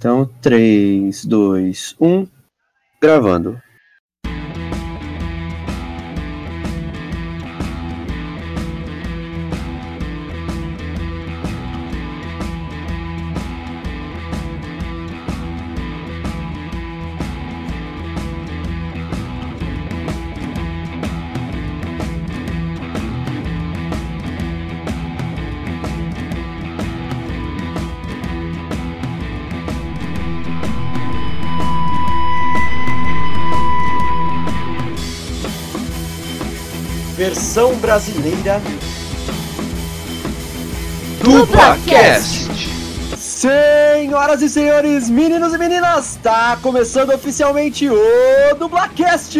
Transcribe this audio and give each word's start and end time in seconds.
Então, 0.00 0.24
3, 0.40 1.26
2, 1.26 1.94
1, 2.00 2.26
gravando. 3.02 3.60
Brasileira 37.80 38.60
DublaCast. 41.22 42.50
Senhoras 43.16 44.42
e 44.42 44.48
senhores, 44.48 45.08
meninos 45.08 45.54
e 45.54 45.58
meninas, 45.58 46.10
está 46.10 46.58
começando 46.62 47.10
oficialmente 47.10 47.88
o 47.88 48.54
DublaCast! 48.58 49.38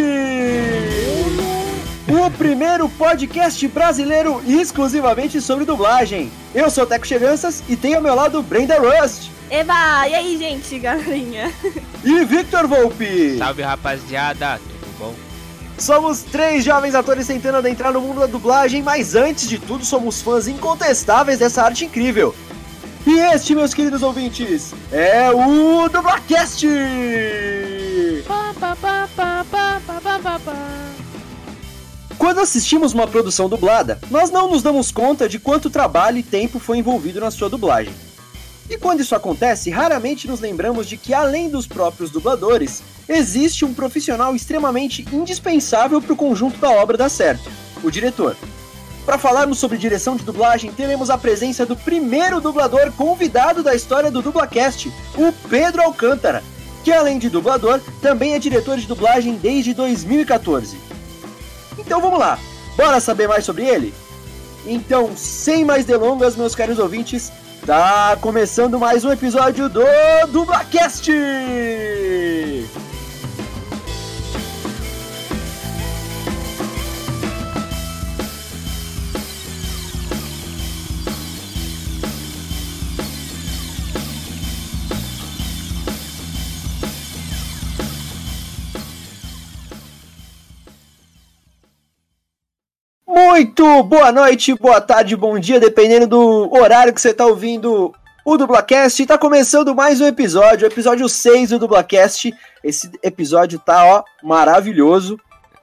O 2.08 2.30
primeiro 2.32 2.88
podcast 2.88 3.68
brasileiro 3.68 4.42
exclusivamente 4.46 5.40
sobre 5.40 5.64
dublagem. 5.64 6.32
Eu 6.54 6.70
sou 6.70 6.84
o 6.84 6.86
Teco 6.86 7.06
Cheganças 7.06 7.62
e 7.68 7.76
tenho 7.76 7.96
ao 7.96 8.02
meu 8.02 8.14
lado 8.14 8.42
Brenda 8.42 8.76
Rust 8.78 9.30
Eba! 9.50 10.08
E 10.08 10.14
aí, 10.14 10.38
gente, 10.38 10.78
galerinha? 10.78 11.52
e 12.04 12.24
Victor 12.24 12.68
Volpe. 12.68 13.36
Salve 13.36 13.62
rapaziada, 13.62 14.58
tudo 14.58 14.98
bom? 14.98 15.29
Somos 15.80 16.22
três 16.22 16.62
jovens 16.62 16.94
atores 16.94 17.26
tentando 17.26 17.56
adentrar 17.56 17.90
no 17.90 18.02
mundo 18.02 18.20
da 18.20 18.26
dublagem, 18.26 18.82
mas 18.82 19.14
antes 19.14 19.48
de 19.48 19.58
tudo 19.58 19.82
somos 19.82 20.20
fãs 20.20 20.46
incontestáveis 20.46 21.38
dessa 21.38 21.62
arte 21.62 21.86
incrível. 21.86 22.34
E 23.06 23.18
este, 23.18 23.54
meus 23.54 23.72
queridos 23.72 24.02
ouvintes, 24.02 24.74
é 24.92 25.30
o 25.30 25.88
Dublacast! 25.88 26.66
Quando 32.18 32.40
assistimos 32.40 32.92
uma 32.92 33.06
produção 33.06 33.48
dublada, 33.48 33.98
nós 34.10 34.30
não 34.30 34.50
nos 34.50 34.62
damos 34.62 34.90
conta 34.90 35.26
de 35.26 35.38
quanto 35.38 35.70
trabalho 35.70 36.18
e 36.18 36.22
tempo 36.22 36.58
foi 36.58 36.76
envolvido 36.76 37.20
na 37.20 37.30
sua 37.30 37.48
dublagem. 37.48 37.94
E 38.68 38.76
quando 38.76 39.00
isso 39.00 39.14
acontece, 39.14 39.70
raramente 39.70 40.28
nos 40.28 40.40
lembramos 40.40 40.86
de 40.86 40.98
que, 40.98 41.14
além 41.14 41.48
dos 41.48 41.66
próprios 41.66 42.10
dubladores, 42.10 42.82
existe 43.08 43.64
um 43.64 43.74
profissional 43.74 44.34
extremamente 44.34 45.04
indispensável 45.12 46.00
para 46.00 46.12
o 46.12 46.16
conjunto 46.16 46.58
da 46.58 46.70
obra 46.70 46.96
dar 46.96 47.08
certo: 47.08 47.50
o 47.82 47.90
diretor. 47.90 48.36
Para 49.04 49.18
falarmos 49.18 49.58
sobre 49.58 49.78
direção 49.78 50.14
de 50.16 50.24
dublagem, 50.24 50.70
teremos 50.72 51.10
a 51.10 51.18
presença 51.18 51.66
do 51.66 51.74
primeiro 51.74 52.40
dublador 52.40 52.92
convidado 52.92 53.62
da 53.62 53.74
história 53.74 54.10
do 54.10 54.22
Dublacast, 54.22 54.92
o 55.16 55.32
Pedro 55.48 55.82
Alcântara, 55.82 56.44
que 56.84 56.92
além 56.92 57.18
de 57.18 57.28
dublador, 57.28 57.80
também 58.00 58.34
é 58.34 58.38
diretor 58.38 58.76
de 58.76 58.86
dublagem 58.86 59.34
desde 59.36 59.74
2014. 59.74 60.76
Então 61.78 62.00
vamos 62.00 62.18
lá, 62.18 62.38
bora 62.76 63.00
saber 63.00 63.26
mais 63.26 63.44
sobre 63.44 63.64
ele? 63.66 63.92
Então, 64.66 65.10
sem 65.16 65.64
mais 65.64 65.84
delongas, 65.84 66.36
meus 66.36 66.54
caros 66.54 66.78
ouvintes, 66.78 67.32
tá 67.66 68.16
começando 68.20 68.78
mais 68.78 69.04
um 69.04 69.10
episódio 69.10 69.68
do 69.68 69.82
Dublacast! 70.30 71.10
Muito 93.40 93.82
boa 93.84 94.12
noite, 94.12 94.52
boa 94.52 94.82
tarde, 94.82 95.16
bom 95.16 95.38
dia, 95.38 95.58
dependendo 95.58 96.06
do 96.06 96.54
horário 96.54 96.92
que 96.92 97.00
você 97.00 97.08
está 97.08 97.24
ouvindo 97.24 97.90
o 98.22 98.36
Dublacast. 98.36 99.00
Está 99.00 99.16
começando 99.16 99.74
mais 99.74 99.98
um 99.98 100.06
episódio, 100.06 100.68
o 100.68 100.70
episódio 100.70 101.08
6 101.08 101.48
do 101.48 101.60
Dublacast. 101.60 102.34
Esse 102.62 102.90
episódio 103.02 103.58
tá, 103.58 103.82
ó, 103.86 104.04
maravilhoso. 104.22 105.18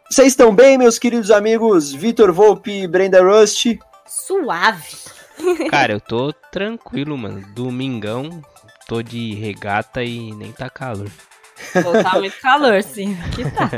Vocês 0.09 0.29
estão 0.29 0.55
bem, 0.55 0.75
meus 0.75 0.97
queridos 0.97 1.29
amigos 1.29 1.93
Vitor 1.93 2.33
Volpe 2.33 2.71
e 2.81 2.87
Brenda 2.87 3.21
Rust? 3.21 3.77
Suave. 4.07 4.97
Cara, 5.69 5.93
eu 5.93 6.01
tô 6.01 6.33
tranquilo, 6.51 7.15
mano. 7.15 7.45
Domingão, 7.53 8.41
tô 8.87 9.03
de 9.03 9.35
regata 9.35 10.03
e 10.03 10.33
nem 10.33 10.51
tá 10.51 10.67
calor. 10.67 11.11
Pô, 11.73 11.91
tá 12.01 12.17
muito 12.17 12.41
calor, 12.41 12.81
sim. 12.81 13.15
Que 13.35 13.43
tá. 13.51 13.69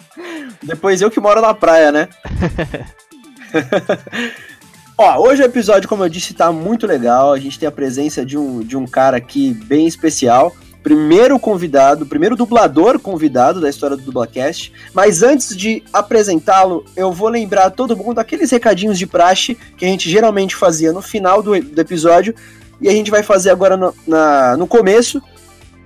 Depois 0.62 1.00
eu 1.00 1.10
que 1.10 1.18
moro 1.18 1.40
na 1.40 1.54
praia, 1.54 1.90
né? 1.90 2.10
Ó, 4.96 5.26
hoje 5.26 5.42
o 5.42 5.46
episódio, 5.46 5.88
como 5.88 6.04
eu 6.04 6.08
disse, 6.08 6.34
tá 6.34 6.52
muito 6.52 6.86
legal. 6.86 7.32
A 7.32 7.38
gente 7.38 7.58
tem 7.58 7.68
a 7.68 7.72
presença 7.72 8.24
de 8.24 8.36
um, 8.36 8.60
de 8.60 8.76
um 8.76 8.86
cara 8.86 9.16
aqui 9.16 9.52
bem 9.52 9.86
especial. 9.86 10.54
Primeiro 10.82 11.38
convidado, 11.38 12.04
primeiro 12.04 12.34
dublador 12.34 12.98
convidado 12.98 13.60
da 13.60 13.70
história 13.70 13.96
do 13.96 14.02
Dublacast. 14.02 14.72
Mas 14.92 15.22
antes 15.22 15.56
de 15.56 15.82
apresentá-lo, 15.92 16.84
eu 16.96 17.12
vou 17.12 17.28
lembrar 17.28 17.70
todo 17.70 17.96
mundo 17.96 18.18
aqueles 18.18 18.50
recadinhos 18.50 18.98
de 18.98 19.06
praxe 19.06 19.56
que 19.76 19.84
a 19.84 19.88
gente 19.88 20.10
geralmente 20.10 20.56
fazia 20.56 20.92
no 20.92 21.00
final 21.00 21.42
do, 21.42 21.58
do 21.60 21.80
episódio. 21.80 22.34
E 22.80 22.88
a 22.88 22.92
gente 22.92 23.10
vai 23.10 23.22
fazer 23.22 23.50
agora 23.50 23.76
no, 23.76 23.94
na, 24.06 24.56
no 24.56 24.66
começo. 24.66 25.22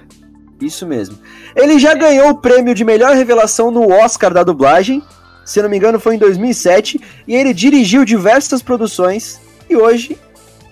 Isso 0.62 0.86
mesmo. 0.86 1.18
Ele 1.56 1.80
já 1.80 1.94
ganhou 1.94 2.30
o 2.30 2.38
prêmio 2.38 2.76
de 2.76 2.86
melhor 2.86 3.16
revelação 3.16 3.72
no 3.72 3.92
Oscar 3.92 4.34
da 4.34 4.44
dublagem, 4.44 5.02
se 5.44 5.62
não 5.62 5.70
me 5.70 5.78
engano 5.78 6.00
foi 6.00 6.16
em 6.16 6.20
2007, 6.20 7.02
e 7.28 7.36
ele 7.36 7.54
dirigiu 7.54 8.06
diversas 8.06 8.62
produções 8.62 9.40
e 9.70 9.76
hoje 9.76 10.18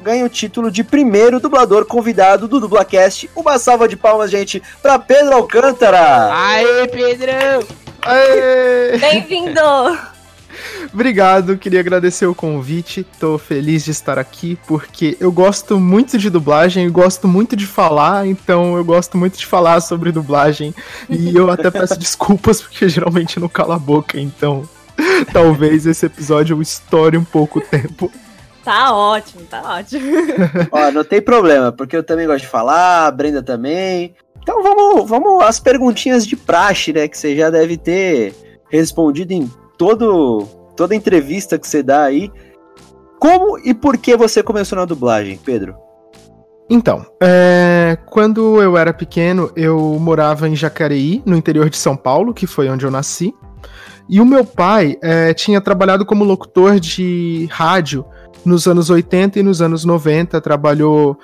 ganha 0.01 0.25
o 0.25 0.29
título 0.29 0.71
de 0.71 0.83
primeiro 0.83 1.39
dublador 1.39 1.85
convidado 1.85 2.47
do 2.47 2.59
Dublacast. 2.59 3.29
Uma 3.35 3.59
salva 3.59 3.87
de 3.87 3.97
palmas, 3.97 4.31
gente, 4.31 4.61
para 4.81 4.97
Pedro 4.97 5.33
Alcântara. 5.33 6.29
Aê, 6.33 6.87
Pedrão! 6.87 7.63
Aê! 8.01 8.97
Bem-vindo! 8.97 10.18
Obrigado, 10.93 11.57
queria 11.57 11.79
agradecer 11.79 12.25
o 12.25 12.35
convite. 12.35 13.05
Tô 13.19 13.37
feliz 13.37 13.85
de 13.85 13.91
estar 13.91 14.17
aqui 14.17 14.57
porque 14.67 15.17
eu 15.19 15.31
gosto 15.31 15.79
muito 15.79 16.17
de 16.17 16.29
dublagem 16.29 16.85
e 16.85 16.89
gosto 16.89 17.27
muito 17.27 17.55
de 17.55 17.65
falar, 17.65 18.27
então 18.27 18.75
eu 18.75 18.83
gosto 18.83 19.17
muito 19.17 19.37
de 19.37 19.45
falar 19.45 19.81
sobre 19.81 20.11
dublagem. 20.11 20.73
E 21.09 21.35
eu 21.35 21.49
até 21.49 21.69
peço 21.71 21.97
desculpas 21.97 22.61
porque 22.61 22.89
geralmente 22.89 23.37
eu 23.37 23.41
não 23.41 23.49
calo 23.49 23.73
a 23.73 23.79
boca, 23.79 24.19
então 24.19 24.67
talvez 25.31 25.85
esse 25.85 26.05
episódio 26.05 26.61
estoure 26.61 27.17
um 27.17 27.23
pouco 27.23 27.59
o 27.59 27.61
tempo. 27.61 28.11
Tá 28.63 28.93
ótimo, 28.93 29.43
tá 29.49 29.77
ótimo. 29.77 30.05
Ó, 30.71 30.91
não 30.91 31.03
tem 31.03 31.21
problema, 31.21 31.71
porque 31.71 31.95
eu 31.95 32.03
também 32.03 32.27
gosto 32.27 32.41
de 32.41 32.47
falar, 32.47 33.07
a 33.07 33.11
Brenda 33.11 33.41
também. 33.41 34.13
Então 34.41 34.61
vamos, 34.61 35.09
vamos 35.09 35.43
às 35.43 35.59
perguntinhas 35.59 36.25
de 36.25 36.35
praxe, 36.35 36.93
né? 36.93 37.07
Que 37.07 37.17
você 37.17 37.35
já 37.35 37.49
deve 37.49 37.77
ter 37.77 38.33
respondido 38.69 39.33
em 39.33 39.51
todo, 39.79 40.45
toda 40.75 40.93
entrevista 40.93 41.57
que 41.57 41.65
você 41.65 41.81
dá 41.81 42.03
aí. 42.03 42.29
Como 43.17 43.57
e 43.59 43.73
por 43.73 43.97
que 43.97 44.15
você 44.15 44.43
começou 44.43 44.77
na 44.77 44.85
dublagem, 44.85 45.39
Pedro? 45.43 45.75
Então, 46.69 47.03
é, 47.23 47.97
quando 48.05 48.61
eu 48.61 48.77
era 48.77 48.93
pequeno, 48.93 49.51
eu 49.55 49.79
morava 49.99 50.47
em 50.47 50.55
Jacareí, 50.55 51.23
no 51.25 51.35
interior 51.35 51.69
de 51.69 51.77
São 51.77 51.95
Paulo, 51.95 52.33
que 52.33 52.45
foi 52.45 52.69
onde 52.69 52.85
eu 52.85 52.91
nasci. 52.91 53.33
E 54.07 54.21
o 54.21 54.25
meu 54.25 54.43
pai 54.45 54.97
é, 55.01 55.33
tinha 55.33 55.61
trabalhado 55.61 56.05
como 56.05 56.23
locutor 56.23 56.79
de 56.79 57.47
rádio 57.49 58.05
nos 58.45 58.67
anos 58.67 58.89
80 58.89 59.39
e 59.39 59.43
nos 59.43 59.61
anos 59.61 59.85
90. 59.85 60.39
Trabalhou 60.41 61.17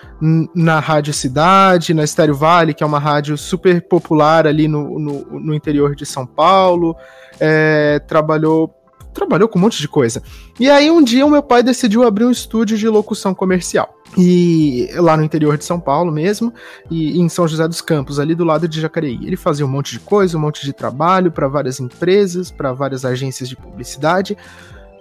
na 0.54 0.80
Rádio 0.80 1.14
Cidade, 1.14 1.94
na 1.94 2.04
Estéreo 2.04 2.36
Vale, 2.36 2.74
que 2.74 2.84
é 2.84 2.88
uma 2.88 3.00
rádio 3.00 3.38
super 3.38 3.82
popular 3.82 4.48
ali 4.48 4.68
no, 4.68 5.00
no, 5.00 5.40
no 5.40 5.54
interior 5.54 5.96
de 5.96 6.06
São 6.06 6.26
Paulo. 6.26 6.96
É, 7.40 8.00
trabalhou 8.00 8.74
trabalhou 9.16 9.48
com 9.48 9.58
um 9.58 9.62
monte 9.62 9.80
de 9.80 9.88
coisa. 9.88 10.22
E 10.60 10.70
aí 10.70 10.92
um 10.92 11.02
dia 11.02 11.26
o 11.26 11.30
meu 11.30 11.42
pai 11.42 11.64
decidiu 11.64 12.04
abrir 12.04 12.26
um 12.26 12.32
estúdio 12.32 12.78
de 12.78 12.88
locução 12.88 13.34
comercial. 13.34 13.96
E 14.18 14.90
lá 14.96 15.18
no 15.18 15.24
interior 15.24 15.58
de 15.58 15.66
São 15.66 15.80
Paulo 15.80 16.12
mesmo, 16.12 16.54
e 16.92 17.20
em 17.20 17.28
São 17.28 17.48
José 17.48 17.68
dos 17.68 17.82
Campos, 17.82 18.20
ali 18.20 18.36
do 18.36 18.44
lado 18.44 18.68
de 18.68 18.80
Jacareí. 18.80 19.20
Ele 19.24 19.38
fazia 19.38 19.66
um 19.66 19.70
monte 19.70 19.94
de 19.94 20.00
coisa, 20.00 20.38
um 20.38 20.42
monte 20.42 20.64
de 20.64 20.74
trabalho 20.74 21.32
para 21.32 21.48
várias 21.48 21.80
empresas, 21.80 22.52
para 22.52 22.74
várias 22.74 23.04
agências 23.04 23.50
de 23.50 23.56
publicidade. 23.56 24.38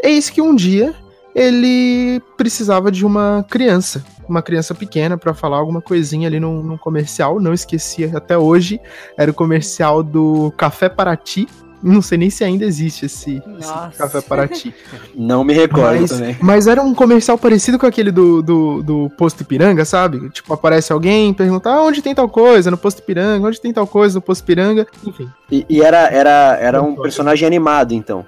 Eis 0.02 0.30
que 0.30 0.40
um 0.40 0.54
dia 0.54 0.94
ele 1.34 2.20
precisava 2.36 2.90
de 2.92 3.04
uma 3.04 3.44
criança, 3.48 4.04
uma 4.28 4.42
criança 4.42 4.74
pequena 4.74 5.18
para 5.18 5.34
falar 5.34 5.56
alguma 5.56 5.82
coisinha 5.82 6.28
ali 6.28 6.38
num, 6.38 6.62
num, 6.62 6.78
comercial, 6.78 7.40
não 7.40 7.52
esquecia 7.52 8.12
até 8.14 8.38
hoje, 8.38 8.80
era 9.18 9.30
o 9.30 9.34
comercial 9.34 10.02
do 10.02 10.52
Café 10.56 10.88
Paraty, 10.88 11.48
não 11.84 12.00
sei 12.00 12.16
nem 12.16 12.30
se 12.30 12.42
ainda 12.42 12.64
existe 12.64 13.04
esse, 13.04 13.42
esse 13.58 13.98
Café 13.98 14.22
Paraty. 14.22 14.74
Não 15.14 15.44
me 15.44 15.52
recordo 15.52 16.00
mas, 16.00 16.10
também. 16.10 16.36
Mas 16.40 16.66
era 16.66 16.80
um 16.82 16.94
comercial 16.94 17.36
parecido 17.36 17.78
com 17.78 17.84
aquele 17.84 18.10
do, 18.10 18.40
do, 18.40 18.82
do 18.82 19.10
Posto 19.18 19.42
Ipiranga, 19.42 19.84
sabe? 19.84 20.30
Tipo, 20.30 20.54
aparece 20.54 20.94
alguém, 20.94 21.34
pergunta, 21.34 21.68
ah, 21.68 21.82
onde 21.82 22.00
tem 22.00 22.14
tal 22.14 22.26
coisa? 22.26 22.70
No 22.70 22.78
Posto 22.78 23.00
Ipiranga, 23.00 23.46
onde 23.46 23.60
tem 23.60 23.70
tal 23.70 23.86
coisa? 23.86 24.14
No 24.14 24.22
Posto 24.22 24.40
Ipiranga, 24.40 24.86
enfim. 25.06 25.28
E, 25.52 25.66
e 25.68 25.82
era, 25.82 26.08
era, 26.08 26.56
era 26.58 26.82
um 26.82 26.96
personagem 26.96 27.46
animado, 27.46 27.92
então? 27.92 28.24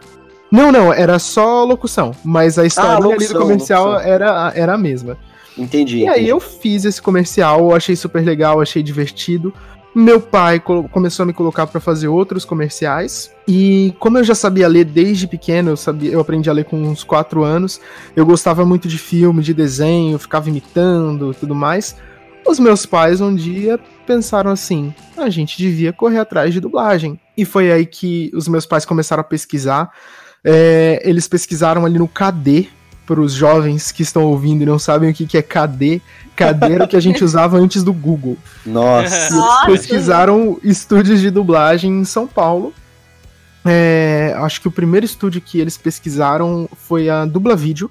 Não, 0.50 0.70
não, 0.70 0.92
era 0.92 1.18
só 1.18 1.64
locução, 1.64 2.12
mas 2.24 2.58
a 2.58 2.64
história 2.64 2.92
ah, 2.92 2.98
locução, 2.98 3.34
do 3.34 3.42
comercial 3.42 3.98
era, 3.98 4.52
era 4.54 4.74
a 4.74 4.78
mesma. 4.78 5.18
Entendi. 5.58 5.98
E 5.98 6.02
entendi. 6.02 6.08
aí 6.08 6.28
eu 6.28 6.38
fiz 6.38 6.84
esse 6.84 7.00
comercial, 7.00 7.74
achei 7.74 7.96
super 7.96 8.24
legal, 8.24 8.60
achei 8.60 8.82
divertido. 8.82 9.52
Meu 9.94 10.20
pai 10.20 10.60
começou 10.60 11.22
a 11.22 11.26
me 11.26 11.32
colocar 11.32 11.66
para 11.66 11.80
fazer 11.80 12.06
outros 12.06 12.44
comerciais. 12.44 13.32
E 13.48 13.94
como 13.98 14.18
eu 14.18 14.24
já 14.24 14.34
sabia 14.34 14.68
ler 14.68 14.84
desde 14.84 15.26
pequeno, 15.26 15.70
eu, 15.70 15.76
sabia, 15.76 16.10
eu 16.10 16.20
aprendi 16.20 16.50
a 16.50 16.52
ler 16.52 16.66
com 16.66 16.76
uns 16.76 17.02
4 17.02 17.42
anos, 17.42 17.80
eu 18.14 18.26
gostava 18.26 18.62
muito 18.66 18.88
de 18.88 18.98
filme, 18.98 19.42
de 19.42 19.54
desenho, 19.54 20.18
ficava 20.18 20.50
imitando 20.50 21.32
tudo 21.32 21.54
mais. 21.54 21.96
Os 22.46 22.60
meus 22.60 22.84
pais 22.84 23.22
um 23.22 23.34
dia 23.34 23.80
pensaram 24.06 24.50
assim: 24.50 24.94
a 25.16 25.30
gente 25.30 25.56
devia 25.56 25.94
correr 25.94 26.18
atrás 26.18 26.52
de 26.52 26.60
dublagem. 26.60 27.18
E 27.34 27.46
foi 27.46 27.72
aí 27.72 27.86
que 27.86 28.30
os 28.34 28.46
meus 28.48 28.66
pais 28.66 28.84
começaram 28.84 29.22
a 29.22 29.24
pesquisar. 29.24 29.90
É, 30.48 31.02
eles 31.04 31.26
pesquisaram 31.26 31.84
ali 31.84 31.98
no 31.98 32.06
KD, 32.06 32.68
para 33.06 33.20
os 33.20 33.32
jovens 33.32 33.92
que 33.92 34.02
estão 34.02 34.24
ouvindo 34.24 34.62
e 34.62 34.66
não 34.66 34.78
sabem 34.78 35.10
o 35.10 35.14
que, 35.14 35.26
que 35.26 35.38
é 35.38 35.42
KD, 35.42 36.02
KD 36.34 36.72
era 36.72 36.84
o 36.84 36.88
que 36.88 36.96
a 36.96 37.00
gente 37.00 37.22
usava 37.24 37.56
antes 37.56 37.84
do 37.84 37.92
Google. 37.92 38.36
Nossa. 38.66 39.34
Nossa. 39.34 39.66
Pesquisaram 39.66 40.58
estúdios 40.62 41.20
de 41.20 41.30
dublagem 41.30 42.00
em 42.00 42.04
São 42.04 42.26
Paulo. 42.26 42.74
É, 43.64 44.34
acho 44.38 44.60
que 44.60 44.68
o 44.68 44.72
primeiro 44.72 45.06
estúdio 45.06 45.40
que 45.40 45.60
eles 45.60 45.76
pesquisaram 45.76 46.68
foi 46.76 47.08
a 47.08 47.24
Dubla 47.24 47.54
Vídeo, 47.54 47.90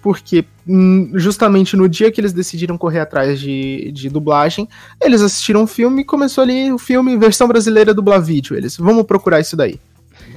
porque 0.00 0.44
hum, 0.66 1.10
justamente 1.14 1.76
no 1.76 1.88
dia 1.88 2.10
que 2.10 2.20
eles 2.20 2.32
decidiram 2.32 2.78
correr 2.78 3.00
atrás 3.00 3.40
de, 3.40 3.90
de 3.92 4.08
dublagem, 4.08 4.68
eles 5.00 5.20
assistiram 5.20 5.62
um 5.62 5.66
filme 5.66 6.02
e 6.02 6.04
começou 6.04 6.42
ali 6.42 6.72
o 6.72 6.78
filme 6.78 7.16
versão 7.16 7.48
brasileira 7.48 7.92
Dubla 7.92 8.20
Vídeo. 8.20 8.56
Eles, 8.56 8.76
vamos 8.76 9.04
procurar 9.04 9.40
isso 9.40 9.56
daí. 9.56 9.80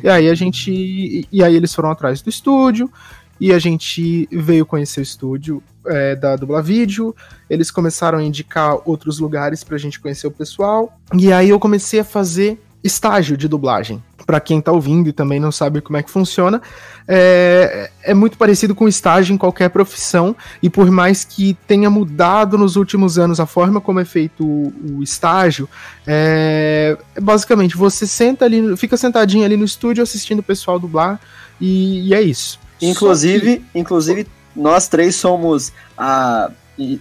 E 0.03 0.09
aí 0.09 0.29
a 0.29 0.35
gente. 0.35 1.27
E 1.31 1.43
aí 1.43 1.55
eles 1.55 1.73
foram 1.73 1.91
atrás 1.91 2.21
do 2.21 2.29
estúdio, 2.29 2.91
e 3.39 3.53
a 3.53 3.59
gente 3.59 4.27
veio 4.31 4.65
conhecer 4.65 4.99
o 4.99 5.03
estúdio 5.03 5.61
é, 5.85 6.15
da 6.15 6.35
Dubla 6.35 6.61
Vídeo. 6.61 7.15
Eles 7.49 7.69
começaram 7.69 8.19
a 8.19 8.23
indicar 8.23 8.77
outros 8.85 9.19
lugares 9.19 9.63
pra 9.63 9.77
gente 9.77 9.99
conhecer 9.99 10.27
o 10.27 10.31
pessoal. 10.31 10.97
E 11.13 11.31
aí 11.31 11.49
eu 11.49 11.59
comecei 11.59 11.99
a 11.99 12.03
fazer 12.03 12.59
estágio 12.83 13.37
de 13.37 13.47
dublagem. 13.47 14.03
Para 14.27 14.41
quem 14.41 14.59
tá 14.59 14.73
ouvindo 14.73 15.07
e 15.07 15.13
também 15.13 15.39
não 15.39 15.53
sabe 15.53 15.79
como 15.79 15.95
é 15.95 16.03
que 16.03 16.11
funciona, 16.11 16.61
é, 17.07 17.89
é 18.03 18.13
muito 18.13 18.37
parecido 18.37 18.75
com 18.75 18.85
estágio 18.85 19.33
em 19.33 19.37
qualquer 19.37 19.69
profissão, 19.69 20.35
e 20.61 20.69
por 20.69 20.91
mais 20.91 21.23
que 21.23 21.57
tenha 21.65 21.89
mudado 21.89 22.57
nos 22.57 22.75
últimos 22.75 23.17
anos 23.17 23.39
a 23.39 23.45
forma 23.45 23.79
como 23.79 24.01
é 24.01 24.05
feito 24.05 24.45
o, 24.45 24.99
o 24.99 25.01
estágio, 25.01 25.69
é, 26.05 26.97
basicamente 27.21 27.77
você 27.77 28.05
senta 28.05 28.43
ali, 28.43 28.75
fica 28.75 28.97
sentadinho 28.97 29.45
ali 29.45 29.55
no 29.55 29.63
estúdio 29.63 30.03
assistindo 30.03 30.39
o 30.39 30.43
pessoal 30.43 30.77
dublar, 30.77 31.21
e, 31.59 32.09
e 32.09 32.13
é 32.13 32.21
isso. 32.21 32.59
Inclusive, 32.81 33.59
que... 33.59 33.79
inclusive 33.79 34.27
nós 34.53 34.89
três 34.89 35.15
somos 35.15 35.71
a 35.97 36.51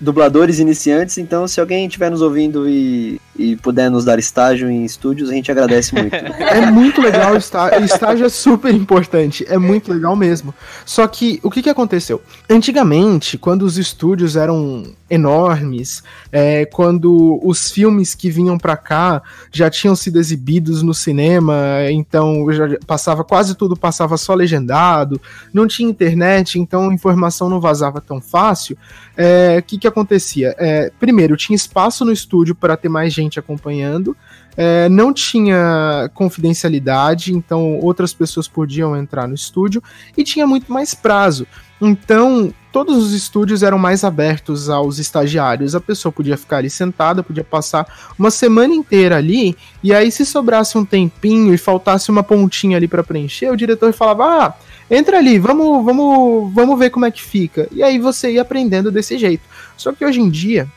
dubladores 0.01 0.59
iniciantes, 0.59 1.19
então 1.19 1.47
se 1.47 1.61
alguém 1.61 1.87
estiver 1.87 2.11
nos 2.11 2.23
ouvindo 2.23 2.69
e, 2.69 3.21
e 3.39 3.57
puder 3.57 3.91
nos 3.91 4.05
dar 4.05 4.19
estágio 4.19 4.71
em 4.71 4.85
estúdios, 4.85 5.29
a 5.29 5.35
gente 5.35 5.51
agradece 5.51 5.95
muito. 5.95 6.15
é 6.41 6.71
muito 6.71 7.01
legal, 7.03 7.35
o 7.35 7.37
estágio 7.37 8.25
é 8.25 8.29
super 8.29 8.75
importante, 8.75 9.45
é 9.49 9.59
muito 9.59 9.93
legal 9.93 10.17
mesmo. 10.17 10.55
Só 10.85 11.07
que 11.07 11.39
o 11.43 11.51
que, 11.51 11.63
que 11.63 11.69
aconteceu? 11.69 12.23
Antigamente, 12.49 13.37
quando 13.37 13.63
os 13.63 13.77
estúdios 13.77 14.35
eram 14.35 14.85
enormes, 15.09 16.03
é, 16.33 16.65
quando 16.67 17.39
os 17.43 17.71
filmes 17.71 18.15
que 18.15 18.31
vinham 18.31 18.59
para 18.59 18.77
cá 18.77 19.23
já 19.53 19.71
tinham 19.71 19.95
sido 19.95 20.19
exibidos 20.19 20.83
no 20.83 20.95
cinema, 20.95 21.55
então 21.91 22.51
já 22.53 22.67
passava 22.87 23.23
quase 23.23 23.55
tudo 23.55 23.77
passava 23.77 24.17
só 24.17 24.35
legendado, 24.35 25.21
não 25.53 25.67
tinha 25.67 25.89
internet, 25.89 26.59
então 26.59 26.91
informação 26.93 27.49
não 27.49 27.61
vazava 27.61 28.01
tão 28.01 28.21
fácil. 28.21 28.77
O 29.17 29.23
é, 29.23 29.63
que, 29.63 29.79
que 29.79 29.89
acontecia? 29.89 30.55
É, 30.59 30.93
primeiro, 31.01 31.37
tinha 31.37 31.57
espaço 31.57 32.05
no 32.05 32.13
estúdio 32.13 32.55
para 32.55 32.77
ter 32.77 32.89
mais 32.89 33.15
gente 33.15 33.39
acompanhando, 33.39 34.15
é, 34.57 34.89
não 34.89 35.13
tinha 35.13 36.11
confidencialidade, 36.13 37.35
então 37.35 37.79
outras 37.81 38.13
pessoas 38.13 38.47
podiam 38.47 38.97
entrar 38.97 39.27
no 39.27 39.35
estúdio 39.35 39.83
e 40.17 40.23
tinha 40.23 40.47
muito 40.47 40.71
mais 40.71 40.95
prazo. 40.95 41.47
Então, 41.81 42.53
todos 42.77 42.99
os 42.99 43.15
estúdios 43.15 43.63
eram 43.63 43.79
mais 43.79 44.05
abertos 44.05 44.69
aos 44.69 44.99
estagiários. 44.99 45.75
A 45.75 45.81
pessoa 45.81 46.13
podia 46.13 46.37
ficar 46.37 46.59
ali 46.59 46.69
sentada, 46.69 47.23
podia 47.23 47.43
passar 47.43 47.87
uma 48.19 48.31
semana 48.31 48.75
inteira 48.75 49.17
ali, 49.17 49.57
e 49.83 49.95
aí 49.95 50.11
se 50.11 50.27
sobrasse 50.27 50.77
um 50.77 50.85
tempinho 50.85 51.55
e 51.55 51.57
faltasse 51.57 52.11
uma 52.11 52.23
pontinha 52.23 52.77
ali 52.77 52.87
para 52.87 53.03
preencher, 53.03 53.51
o 53.51 53.57
diretor 53.57 53.95
falava: 53.95 54.25
"Ah, 54.25 54.55
entra 54.91 55.17
ali, 55.17 55.39
vamos, 55.39 55.83
vamos, 55.87 56.53
vamos 56.53 56.79
ver 56.79 56.91
como 56.91 57.07
é 57.07 57.11
que 57.11 57.23
fica". 57.23 57.67
E 57.73 57.83
aí 57.83 57.99
você 57.99 58.33
ia 58.33 58.43
aprendendo 58.43 58.93
desse 58.93 59.17
jeito. 59.17 59.45
Só 59.75 59.91
que 59.91 60.05
hoje 60.05 60.21
em 60.21 60.29
dia, 60.29 60.69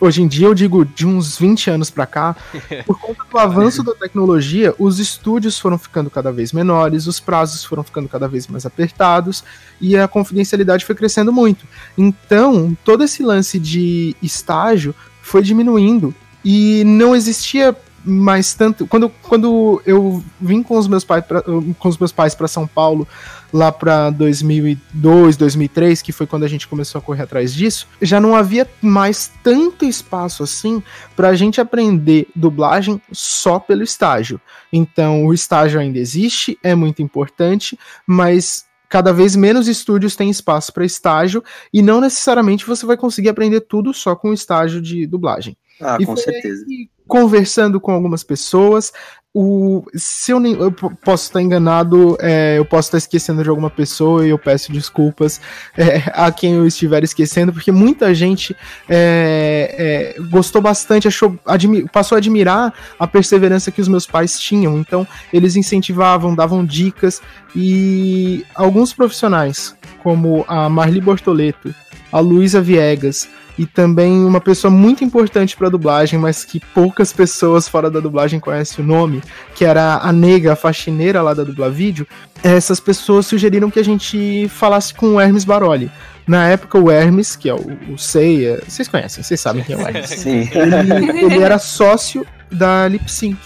hoje 0.00 0.22
em 0.22 0.28
dia 0.28 0.46
eu 0.46 0.54
digo 0.54 0.84
de 0.84 1.06
uns 1.06 1.38
20 1.38 1.70
anos 1.70 1.90
para 1.90 2.06
cá, 2.06 2.36
por 2.86 2.98
conta 2.98 3.24
do 3.30 3.38
avanço 3.38 3.82
da 3.82 3.94
tecnologia, 3.94 4.74
os 4.78 4.98
estúdios 4.98 5.58
foram 5.58 5.78
ficando 5.78 6.10
cada 6.10 6.32
vez 6.32 6.52
menores, 6.52 7.06
os 7.06 7.20
prazos 7.20 7.64
foram 7.64 7.82
ficando 7.82 8.08
cada 8.08 8.28
vez 8.28 8.46
mais 8.46 8.66
apertados 8.66 9.44
e 9.80 9.96
a 9.96 10.06
confidencialidade 10.08 10.84
foi 10.84 10.94
crescendo 10.94 11.32
muito. 11.32 11.66
Então, 11.96 12.76
todo 12.84 13.04
esse 13.04 13.22
lance 13.22 13.58
de 13.58 14.16
estágio 14.22 14.94
foi 15.22 15.42
diminuindo 15.42 16.14
e 16.44 16.82
não 16.84 17.14
existia 17.14 17.76
mais 18.04 18.54
tanto. 18.54 18.86
Quando, 18.86 19.10
quando 19.22 19.82
eu 19.84 20.22
vim 20.40 20.62
com 20.62 20.76
os 20.76 20.88
meus 20.88 21.04
pais 21.04 21.24
pra, 21.24 21.42
com 21.42 21.88
os 21.88 21.98
meus 21.98 22.12
pais 22.12 22.34
para 22.34 22.48
São 22.48 22.66
Paulo 22.66 23.06
lá 23.52 23.72
para 23.72 24.10
2002, 24.10 25.36
2003, 25.36 26.02
que 26.02 26.12
foi 26.12 26.26
quando 26.26 26.44
a 26.44 26.48
gente 26.48 26.68
começou 26.68 26.98
a 26.98 27.02
correr 27.02 27.22
atrás 27.22 27.52
disso, 27.52 27.86
já 28.00 28.20
não 28.20 28.34
havia 28.34 28.68
mais 28.80 29.30
tanto 29.42 29.84
espaço 29.84 30.42
assim 30.42 30.82
para 31.16 31.28
a 31.28 31.34
gente 31.34 31.60
aprender 31.60 32.28
dublagem 32.34 33.00
só 33.12 33.58
pelo 33.58 33.82
estágio. 33.82 34.40
Então, 34.72 35.26
o 35.26 35.34
estágio 35.34 35.80
ainda 35.80 35.98
existe, 35.98 36.58
é 36.62 36.74
muito 36.74 37.02
importante, 37.02 37.78
mas 38.06 38.64
cada 38.88 39.12
vez 39.12 39.36
menos 39.36 39.68
estúdios 39.68 40.16
têm 40.16 40.30
espaço 40.30 40.72
para 40.72 40.84
estágio 40.84 41.42
e 41.72 41.80
não 41.80 42.00
necessariamente 42.00 42.66
você 42.66 42.84
vai 42.84 42.96
conseguir 42.96 43.28
aprender 43.28 43.60
tudo 43.60 43.94
só 43.94 44.16
com 44.16 44.30
o 44.30 44.34
estágio 44.34 44.80
de 44.80 45.06
dublagem. 45.06 45.56
Ah, 45.80 45.96
e 45.98 46.04
com 46.04 46.16
certeza. 46.16 46.64
Conversando 47.10 47.80
com 47.80 47.90
algumas 47.90 48.22
pessoas. 48.22 48.92
O, 49.34 49.84
se 49.94 50.30
eu, 50.30 50.38
nem, 50.38 50.54
eu 50.54 50.70
posso 50.72 51.24
estar 51.24 51.42
enganado, 51.42 52.16
é, 52.20 52.56
eu 52.56 52.64
posso 52.64 52.86
estar 52.86 52.98
esquecendo 52.98 53.42
de 53.42 53.48
alguma 53.48 53.68
pessoa 53.68 54.24
e 54.24 54.30
eu 54.30 54.38
peço 54.38 54.72
desculpas 54.72 55.40
é, 55.76 56.02
a 56.14 56.30
quem 56.30 56.54
eu 56.54 56.66
estiver 56.66 57.02
esquecendo, 57.02 57.52
porque 57.52 57.72
muita 57.72 58.14
gente 58.14 58.56
é, 58.88 60.14
é 60.16 60.22
gostou 60.30 60.62
bastante, 60.62 61.08
achou, 61.08 61.36
passou 61.92 62.14
a 62.14 62.18
admirar 62.18 62.72
a 62.96 63.08
perseverança 63.08 63.72
que 63.72 63.80
os 63.80 63.88
meus 63.88 64.06
pais 64.06 64.38
tinham. 64.38 64.78
Então, 64.78 65.06
eles 65.32 65.56
incentivavam, 65.56 66.34
davam 66.34 66.64
dicas 66.64 67.20
e 67.56 68.44
alguns 68.54 68.92
profissionais, 68.92 69.76
como 70.00 70.44
a 70.46 70.68
Marli 70.68 71.00
Bortoleto, 71.00 71.74
a 72.12 72.20
Luísa 72.20 72.60
Viegas, 72.60 73.28
e 73.60 73.66
também 73.66 74.24
uma 74.24 74.40
pessoa 74.40 74.70
muito 74.70 75.04
importante 75.04 75.54
para 75.54 75.68
dublagem, 75.68 76.18
mas 76.18 76.46
que 76.46 76.58
poucas 76.58 77.12
pessoas 77.12 77.68
fora 77.68 77.90
da 77.90 78.00
dublagem 78.00 78.40
conhecem 78.40 78.82
o 78.82 78.88
nome, 78.88 79.22
que 79.54 79.66
era 79.66 79.98
a 79.98 80.10
nega, 80.10 80.54
a 80.54 80.56
faxineira 80.56 81.20
lá 81.20 81.34
da 81.34 81.44
Dublavídeo. 81.44 82.06
Essas 82.42 82.80
pessoas 82.80 83.26
sugeriram 83.26 83.70
que 83.70 83.78
a 83.78 83.84
gente 83.84 84.48
falasse 84.48 84.94
com 84.94 85.08
o 85.08 85.20
Hermes 85.20 85.44
Baroli. 85.44 85.90
Na 86.26 86.48
época, 86.48 86.78
o 86.78 86.90
Hermes, 86.90 87.36
que 87.36 87.50
é 87.50 87.54
o, 87.54 87.92
o 87.92 87.98
Seiya, 87.98 88.62
vocês 88.66 88.88
conhecem, 88.88 89.22
vocês 89.22 89.38
sabem 89.38 89.62
quem 89.62 89.76
é 89.76 89.78
o 89.78 89.86
Hermes. 89.86 90.08
Sim. 90.18 90.48
Ele, 90.54 91.20
ele 91.26 91.42
era 91.42 91.58
sócio 91.58 92.26
da 92.50 92.88
Lip 92.88 93.12
Sync, 93.12 93.38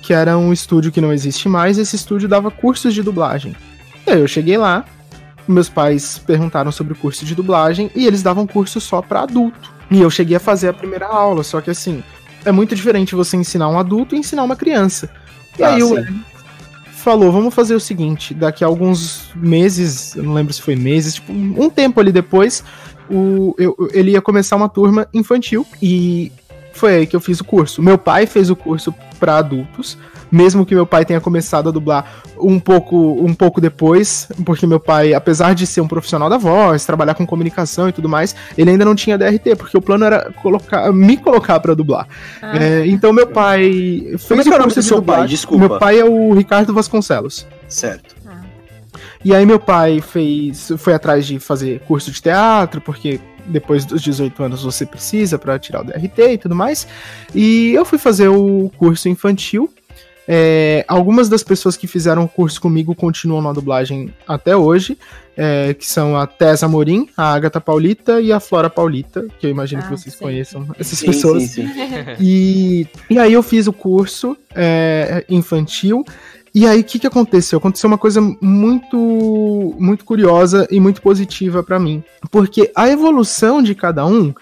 que 0.00 0.12
era 0.12 0.38
um 0.38 0.52
estúdio 0.52 0.92
que 0.92 1.00
não 1.00 1.12
existe 1.12 1.48
mais. 1.48 1.76
Esse 1.76 1.96
estúdio 1.96 2.28
dava 2.28 2.52
cursos 2.52 2.94
de 2.94 3.02
dublagem. 3.02 3.56
E 4.06 4.12
aí 4.12 4.20
eu 4.20 4.28
cheguei 4.28 4.56
lá, 4.56 4.84
meus 5.46 5.68
pais 5.68 6.18
perguntaram 6.18 6.72
sobre 6.72 6.92
o 6.92 6.96
curso 6.96 7.24
de 7.24 7.34
dublagem 7.34 7.90
e 7.94 8.06
eles 8.06 8.22
davam 8.22 8.46
curso 8.46 8.80
só 8.80 9.00
para 9.00 9.22
adulto. 9.22 9.74
E 9.90 10.00
eu 10.00 10.10
cheguei 10.10 10.36
a 10.36 10.40
fazer 10.40 10.68
a 10.68 10.72
primeira 10.72 11.06
aula, 11.06 11.42
só 11.42 11.60
que 11.60 11.70
assim, 11.70 12.02
é 12.44 12.52
muito 12.52 12.74
diferente 12.74 13.14
você 13.14 13.36
ensinar 13.36 13.68
um 13.68 13.78
adulto 13.78 14.14
e 14.14 14.18
ensinar 14.18 14.42
uma 14.42 14.56
criança. 14.56 15.10
E 15.58 15.62
ah, 15.62 15.74
aí 15.74 15.82
o 15.82 15.96
falou, 17.06 17.30
vamos 17.30 17.54
fazer 17.54 17.76
o 17.76 17.78
seguinte, 17.78 18.34
daqui 18.34 18.64
a 18.64 18.66
alguns 18.66 19.30
meses, 19.36 20.16
eu 20.16 20.24
não 20.24 20.34
lembro 20.34 20.52
se 20.52 20.60
foi 20.60 20.74
meses, 20.74 21.14
tipo, 21.14 21.32
um 21.32 21.70
tempo 21.70 22.00
ali 22.00 22.10
depois, 22.10 22.64
o, 23.08 23.54
eu, 23.58 23.76
ele 23.92 24.10
ia 24.10 24.20
começar 24.20 24.56
uma 24.56 24.68
turma 24.68 25.06
infantil 25.14 25.64
e 25.80 26.32
foi 26.76 26.94
aí 26.94 27.06
que 27.06 27.16
eu 27.16 27.20
fiz 27.20 27.40
o 27.40 27.44
curso. 27.44 27.82
Meu 27.82 27.98
pai 27.98 28.26
fez 28.26 28.50
o 28.50 28.56
curso 28.56 28.94
para 29.18 29.38
adultos, 29.38 29.98
mesmo 30.30 30.66
que 30.66 30.74
meu 30.74 30.86
pai 30.86 31.04
tenha 31.04 31.20
começado 31.20 31.68
a 31.68 31.72
dublar 31.72 32.22
um 32.38 32.58
pouco, 32.58 32.96
um 32.96 33.34
pouco 33.34 33.60
depois, 33.60 34.28
porque 34.44 34.66
meu 34.66 34.78
pai, 34.78 35.14
apesar 35.14 35.54
de 35.54 35.66
ser 35.66 35.80
um 35.80 35.88
profissional 35.88 36.28
da 36.28 36.36
voz, 36.36 36.84
trabalhar 36.84 37.14
com 37.14 37.26
comunicação 37.26 37.88
e 37.88 37.92
tudo 37.92 38.08
mais, 38.08 38.34
ele 38.56 38.70
ainda 38.70 38.84
não 38.84 38.94
tinha 38.94 39.16
DRT, 39.16 39.56
porque 39.56 39.76
o 39.76 39.80
plano 39.80 40.04
era 40.04 40.30
colocar, 40.42 40.92
me 40.92 41.16
colocar 41.16 41.58
para 41.60 41.74
dublar. 41.74 42.06
Ah. 42.42 42.56
É, 42.58 42.86
então 42.86 43.12
meu 43.12 43.26
pai 43.26 43.60
fez 44.10 44.26
Como 44.28 44.40
é 44.40 44.44
que 44.44 44.50
o 44.50 44.62
curso 44.62 44.80
de 44.80 44.86
seu 44.86 45.02
pai? 45.02 45.26
Desculpa. 45.26 45.68
Meu 45.68 45.78
pai 45.78 45.98
é 45.98 46.04
o 46.04 46.34
Ricardo 46.34 46.74
Vasconcelos. 46.74 47.46
Certo. 47.68 48.14
Ah. 48.26 48.40
E 49.24 49.34
aí 49.34 49.46
meu 49.46 49.58
pai 49.58 50.00
fez, 50.00 50.72
foi 50.76 50.92
atrás 50.92 51.26
de 51.26 51.38
fazer 51.38 51.80
curso 51.80 52.10
de 52.10 52.20
teatro, 52.20 52.80
porque 52.80 53.20
depois 53.48 53.84
dos 53.84 54.02
18 54.02 54.42
anos 54.42 54.62
você 54.62 54.84
precisa 54.84 55.38
para 55.38 55.58
tirar 55.58 55.82
o 55.82 55.84
DRT 55.84 56.32
e 56.32 56.38
tudo 56.38 56.54
mais. 56.54 56.86
E 57.34 57.72
eu 57.74 57.84
fui 57.84 57.98
fazer 57.98 58.28
o 58.28 58.70
curso 58.76 59.08
infantil 59.08 59.70
é, 60.28 60.84
algumas 60.88 61.28
das 61.28 61.44
pessoas 61.44 61.76
que 61.76 61.86
fizeram 61.86 62.24
o 62.24 62.28
curso 62.28 62.60
comigo 62.60 62.94
continuam 62.94 63.40
na 63.40 63.52
dublagem 63.52 64.12
até 64.26 64.56
hoje, 64.56 64.98
é, 65.36 65.72
que 65.72 65.86
são 65.86 66.16
a 66.16 66.26
Tessa 66.26 66.66
Morim, 66.66 67.08
a 67.16 67.32
Agatha 67.32 67.60
Paulita 67.60 68.20
e 68.20 68.32
a 68.32 68.40
Flora 68.40 68.68
Paulita, 68.68 69.24
que 69.38 69.46
eu 69.46 69.50
imagino 69.50 69.82
ah, 69.82 69.84
que 69.84 69.90
vocês 69.90 70.14
sim. 70.14 70.24
conheçam 70.24 70.66
essas 70.78 70.98
sim, 70.98 71.06
pessoas. 71.06 71.44
Sim, 71.44 71.70
e, 72.18 72.88
e 73.08 73.18
aí 73.18 73.32
eu 73.32 73.42
fiz 73.42 73.68
o 73.68 73.72
curso 73.72 74.36
é, 74.52 75.24
infantil. 75.28 76.04
E 76.56 76.66
aí, 76.66 76.80
o 76.80 76.84
que, 76.84 76.98
que 76.98 77.06
aconteceu? 77.06 77.58
Aconteceu 77.58 77.86
uma 77.86 77.98
coisa 77.98 78.18
muito, 78.40 79.76
muito 79.78 80.06
curiosa 80.06 80.66
e 80.70 80.80
muito 80.80 81.02
positiva 81.02 81.62
para 81.62 81.78
mim. 81.78 82.02
Porque 82.30 82.72
a 82.74 82.88
evolução 82.88 83.62
de 83.62 83.74
cada 83.74 84.06
um 84.06 84.32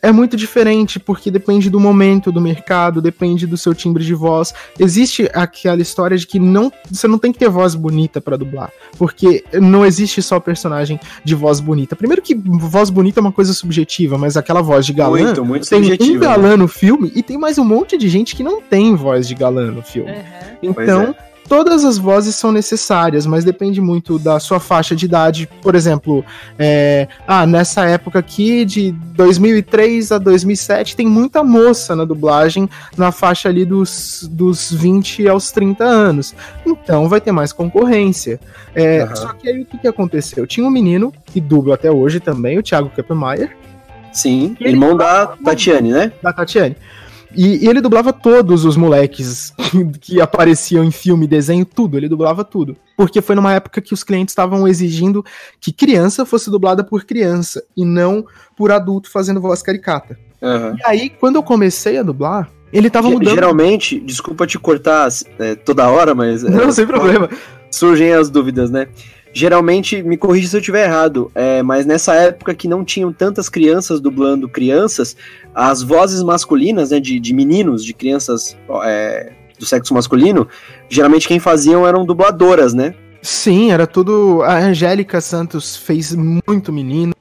é 0.00 0.10
muito 0.10 0.34
diferente, 0.34 0.98
porque 0.98 1.30
depende 1.30 1.68
do 1.68 1.78
momento 1.78 2.32
do 2.32 2.40
mercado, 2.40 3.02
depende 3.02 3.46
do 3.46 3.58
seu 3.58 3.74
timbre 3.74 4.02
de 4.02 4.14
voz. 4.14 4.54
Existe 4.78 5.28
aquela 5.34 5.82
história 5.82 6.16
de 6.16 6.26
que 6.26 6.38
não, 6.38 6.72
você 6.90 7.06
não 7.06 7.18
tem 7.18 7.32
que 7.32 7.38
ter 7.38 7.50
voz 7.50 7.74
bonita 7.74 8.18
para 8.18 8.38
dublar, 8.38 8.72
porque 8.96 9.44
não 9.52 9.84
existe 9.84 10.22
só 10.22 10.40
personagem 10.40 10.98
de 11.22 11.34
voz 11.34 11.60
bonita. 11.60 11.94
Primeiro 11.94 12.22
que 12.22 12.34
voz 12.34 12.88
bonita 12.88 13.20
é 13.20 13.22
uma 13.22 13.32
coisa 13.32 13.52
subjetiva, 13.52 14.16
mas 14.16 14.38
aquela 14.38 14.62
voz 14.62 14.86
de 14.86 14.94
galã 14.94 15.20
muito, 15.20 15.44
muito 15.44 15.68
tem 15.68 16.16
um 16.16 16.18
galã 16.18 16.50
né? 16.50 16.56
no 16.56 16.68
filme 16.68 17.12
e 17.14 17.22
tem 17.22 17.36
mais 17.36 17.58
um 17.58 17.64
monte 17.64 17.98
de 17.98 18.08
gente 18.08 18.34
que 18.34 18.42
não 18.42 18.62
tem 18.62 18.94
voz 18.94 19.28
de 19.28 19.34
galã 19.34 19.70
no 19.70 19.82
filme. 19.82 20.12
Uhum. 20.12 20.58
Então, 20.62 21.14
todas 21.48 21.84
as 21.84 21.96
vozes 21.98 22.36
são 22.36 22.52
necessárias, 22.52 23.26
mas 23.26 23.44
depende 23.44 23.80
muito 23.80 24.18
da 24.18 24.38
sua 24.38 24.60
faixa 24.60 24.94
de 24.94 25.06
idade. 25.06 25.48
Por 25.62 25.74
exemplo, 25.74 26.24
é, 26.58 27.08
ah, 27.26 27.46
nessa 27.46 27.86
época 27.86 28.18
aqui, 28.18 28.64
de 28.64 28.92
2003 28.92 30.12
a 30.12 30.18
2007, 30.18 30.94
tem 30.94 31.06
muita 31.06 31.42
moça 31.42 31.96
na 31.96 32.04
dublagem, 32.04 32.68
na 32.96 33.10
faixa 33.10 33.48
ali 33.48 33.64
dos, 33.64 34.28
dos 34.30 34.70
20 34.70 35.26
aos 35.28 35.50
30 35.50 35.84
anos. 35.84 36.34
Então 36.66 37.08
vai 37.08 37.20
ter 37.20 37.32
mais 37.32 37.52
concorrência. 37.52 38.38
É, 38.74 39.04
uhum. 39.04 39.16
Só 39.16 39.32
que 39.32 39.48
aí 39.48 39.62
o 39.62 39.66
que, 39.66 39.78
que 39.78 39.88
aconteceu? 39.88 40.46
Tinha 40.46 40.66
um 40.66 40.70
menino, 40.70 41.12
que 41.26 41.40
dubla 41.40 41.74
até 41.74 41.90
hoje 41.90 42.20
também, 42.20 42.58
o 42.58 42.62
Thiago 42.62 42.90
Keppenmeier. 42.90 43.56
Sim, 44.12 44.56
irmão 44.60 44.96
da 44.96 45.26
Tatiane, 45.44 45.92
né? 45.92 46.12
Da 46.22 46.32
Tatiane. 46.32 46.76
E, 47.36 47.64
e 47.64 47.68
ele 47.68 47.80
dublava 47.80 48.12
todos 48.12 48.64
os 48.64 48.76
moleques 48.76 49.52
que, 50.00 50.20
apareciam 50.20 50.82
em 50.84 50.90
filme, 50.90 51.26
desenho, 51.26 51.64
tudo. 51.64 51.96
Ele 51.96 52.08
dublava 52.08 52.44
tudo. 52.44 52.76
Porque 52.96 53.20
foi 53.20 53.34
numa 53.34 53.52
época 53.52 53.80
que 53.80 53.94
os 53.94 54.02
clientes 54.02 54.32
estavam 54.32 54.66
exigindo 54.66 55.24
que 55.60 55.72
criança 55.72 56.24
fosse 56.24 56.50
dublada 56.50 56.82
por 56.82 57.04
criança 57.04 57.62
e 57.76 57.84
não 57.84 58.24
por 58.56 58.72
adulto 58.72 59.10
fazendo 59.10 59.40
voz 59.40 59.62
caricata. 59.62 60.18
Uhum. 60.40 60.76
E 60.76 60.80
aí, 60.84 61.10
quando 61.10 61.36
eu 61.36 61.42
comecei 61.42 61.98
a 61.98 62.02
dublar, 62.02 62.48
ele 62.72 62.90
tava 62.90 63.10
mudando. 63.10 63.34
Geralmente, 63.34 63.98
desculpa 64.00 64.46
te 64.46 64.58
cortar 64.58 65.08
é, 65.38 65.54
toda 65.54 65.88
hora, 65.88 66.14
mas. 66.14 66.42
Não, 66.42 66.64
é, 66.64 66.72
sem 66.72 66.86
problema. 66.86 67.28
Surgem 67.70 68.12
as 68.12 68.30
dúvidas, 68.30 68.70
né? 68.70 68.88
Geralmente, 69.38 70.02
me 70.02 70.16
corrija 70.16 70.48
se 70.48 70.56
eu 70.56 70.60
estiver 70.60 70.84
errado, 70.84 71.30
é, 71.32 71.62
mas 71.62 71.86
nessa 71.86 72.12
época 72.14 72.54
que 72.54 72.66
não 72.66 72.84
tinham 72.84 73.12
tantas 73.12 73.48
crianças 73.48 74.00
dublando 74.00 74.48
crianças, 74.48 75.16
as 75.54 75.80
vozes 75.80 76.24
masculinas, 76.24 76.90
né, 76.90 76.98
de, 76.98 77.20
de 77.20 77.32
meninos, 77.32 77.84
de 77.84 77.94
crianças 77.94 78.56
é, 78.82 79.32
do 79.56 79.64
sexo 79.64 79.94
masculino, 79.94 80.48
geralmente 80.88 81.28
quem 81.28 81.38
faziam 81.38 81.86
eram 81.86 82.04
dubladoras, 82.04 82.74
né? 82.74 82.94
Sim, 83.22 83.70
era 83.70 83.86
tudo. 83.86 84.42
A 84.42 84.58
Angélica 84.58 85.20
Santos 85.20 85.76
fez 85.76 86.14
muito 86.14 86.72
menino. 86.72 87.12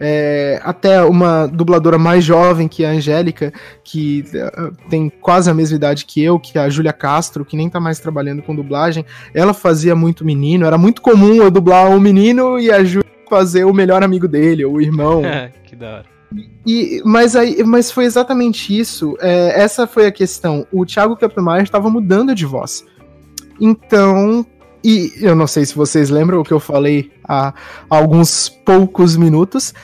É, 0.00 0.60
até 0.62 1.02
uma 1.02 1.46
dubladora 1.46 1.98
mais 1.98 2.24
jovem 2.24 2.68
que 2.68 2.84
a 2.84 2.90
Angélica, 2.90 3.52
que 3.82 4.24
uh, 4.34 4.76
tem 4.88 5.08
quase 5.08 5.50
a 5.50 5.54
mesma 5.54 5.76
idade 5.76 6.04
que 6.04 6.22
eu, 6.22 6.38
que 6.38 6.56
é 6.56 6.62
a 6.62 6.68
Júlia 6.68 6.92
Castro, 6.92 7.44
que 7.44 7.56
nem 7.56 7.68
tá 7.68 7.80
mais 7.80 7.98
trabalhando 7.98 8.42
com 8.42 8.54
dublagem, 8.54 9.04
ela 9.34 9.52
fazia 9.52 9.96
muito 9.96 10.24
menino, 10.24 10.66
era 10.66 10.78
muito 10.78 11.02
comum 11.02 11.42
eu 11.42 11.50
dublar 11.50 11.90
um 11.90 11.98
menino 11.98 12.58
e 12.58 12.70
a 12.70 12.84
Júlia 12.84 13.08
fazer 13.28 13.64
o 13.64 13.74
melhor 13.74 14.02
amigo 14.02 14.26
dele, 14.26 14.64
ou 14.64 14.74
o 14.74 14.80
irmão. 14.80 15.22
que 15.64 15.76
da 15.76 15.96
hora. 15.96 16.18
E, 16.66 17.00
mas, 17.04 17.34
aí, 17.34 17.62
mas 17.64 17.90
foi 17.90 18.04
exatamente 18.04 18.78
isso. 18.78 19.16
É, 19.20 19.60
essa 19.60 19.86
foi 19.86 20.06
a 20.06 20.12
questão. 20.12 20.66
O 20.70 20.84
Thiago 20.84 21.16
Kappenmeier 21.16 21.62
estava 21.62 21.88
mudando 21.88 22.34
de 22.34 22.44
voz. 22.44 22.84
Então, 23.60 24.46
e 24.82 25.12
eu 25.20 25.34
não 25.34 25.46
sei 25.46 25.64
se 25.64 25.74
vocês 25.74 26.10
lembram 26.10 26.40
o 26.40 26.44
que 26.44 26.52
eu 26.52 26.60
falei 26.60 27.10
há 27.24 27.52
alguns 27.88 28.48
poucos 28.48 29.16
minutos. 29.16 29.74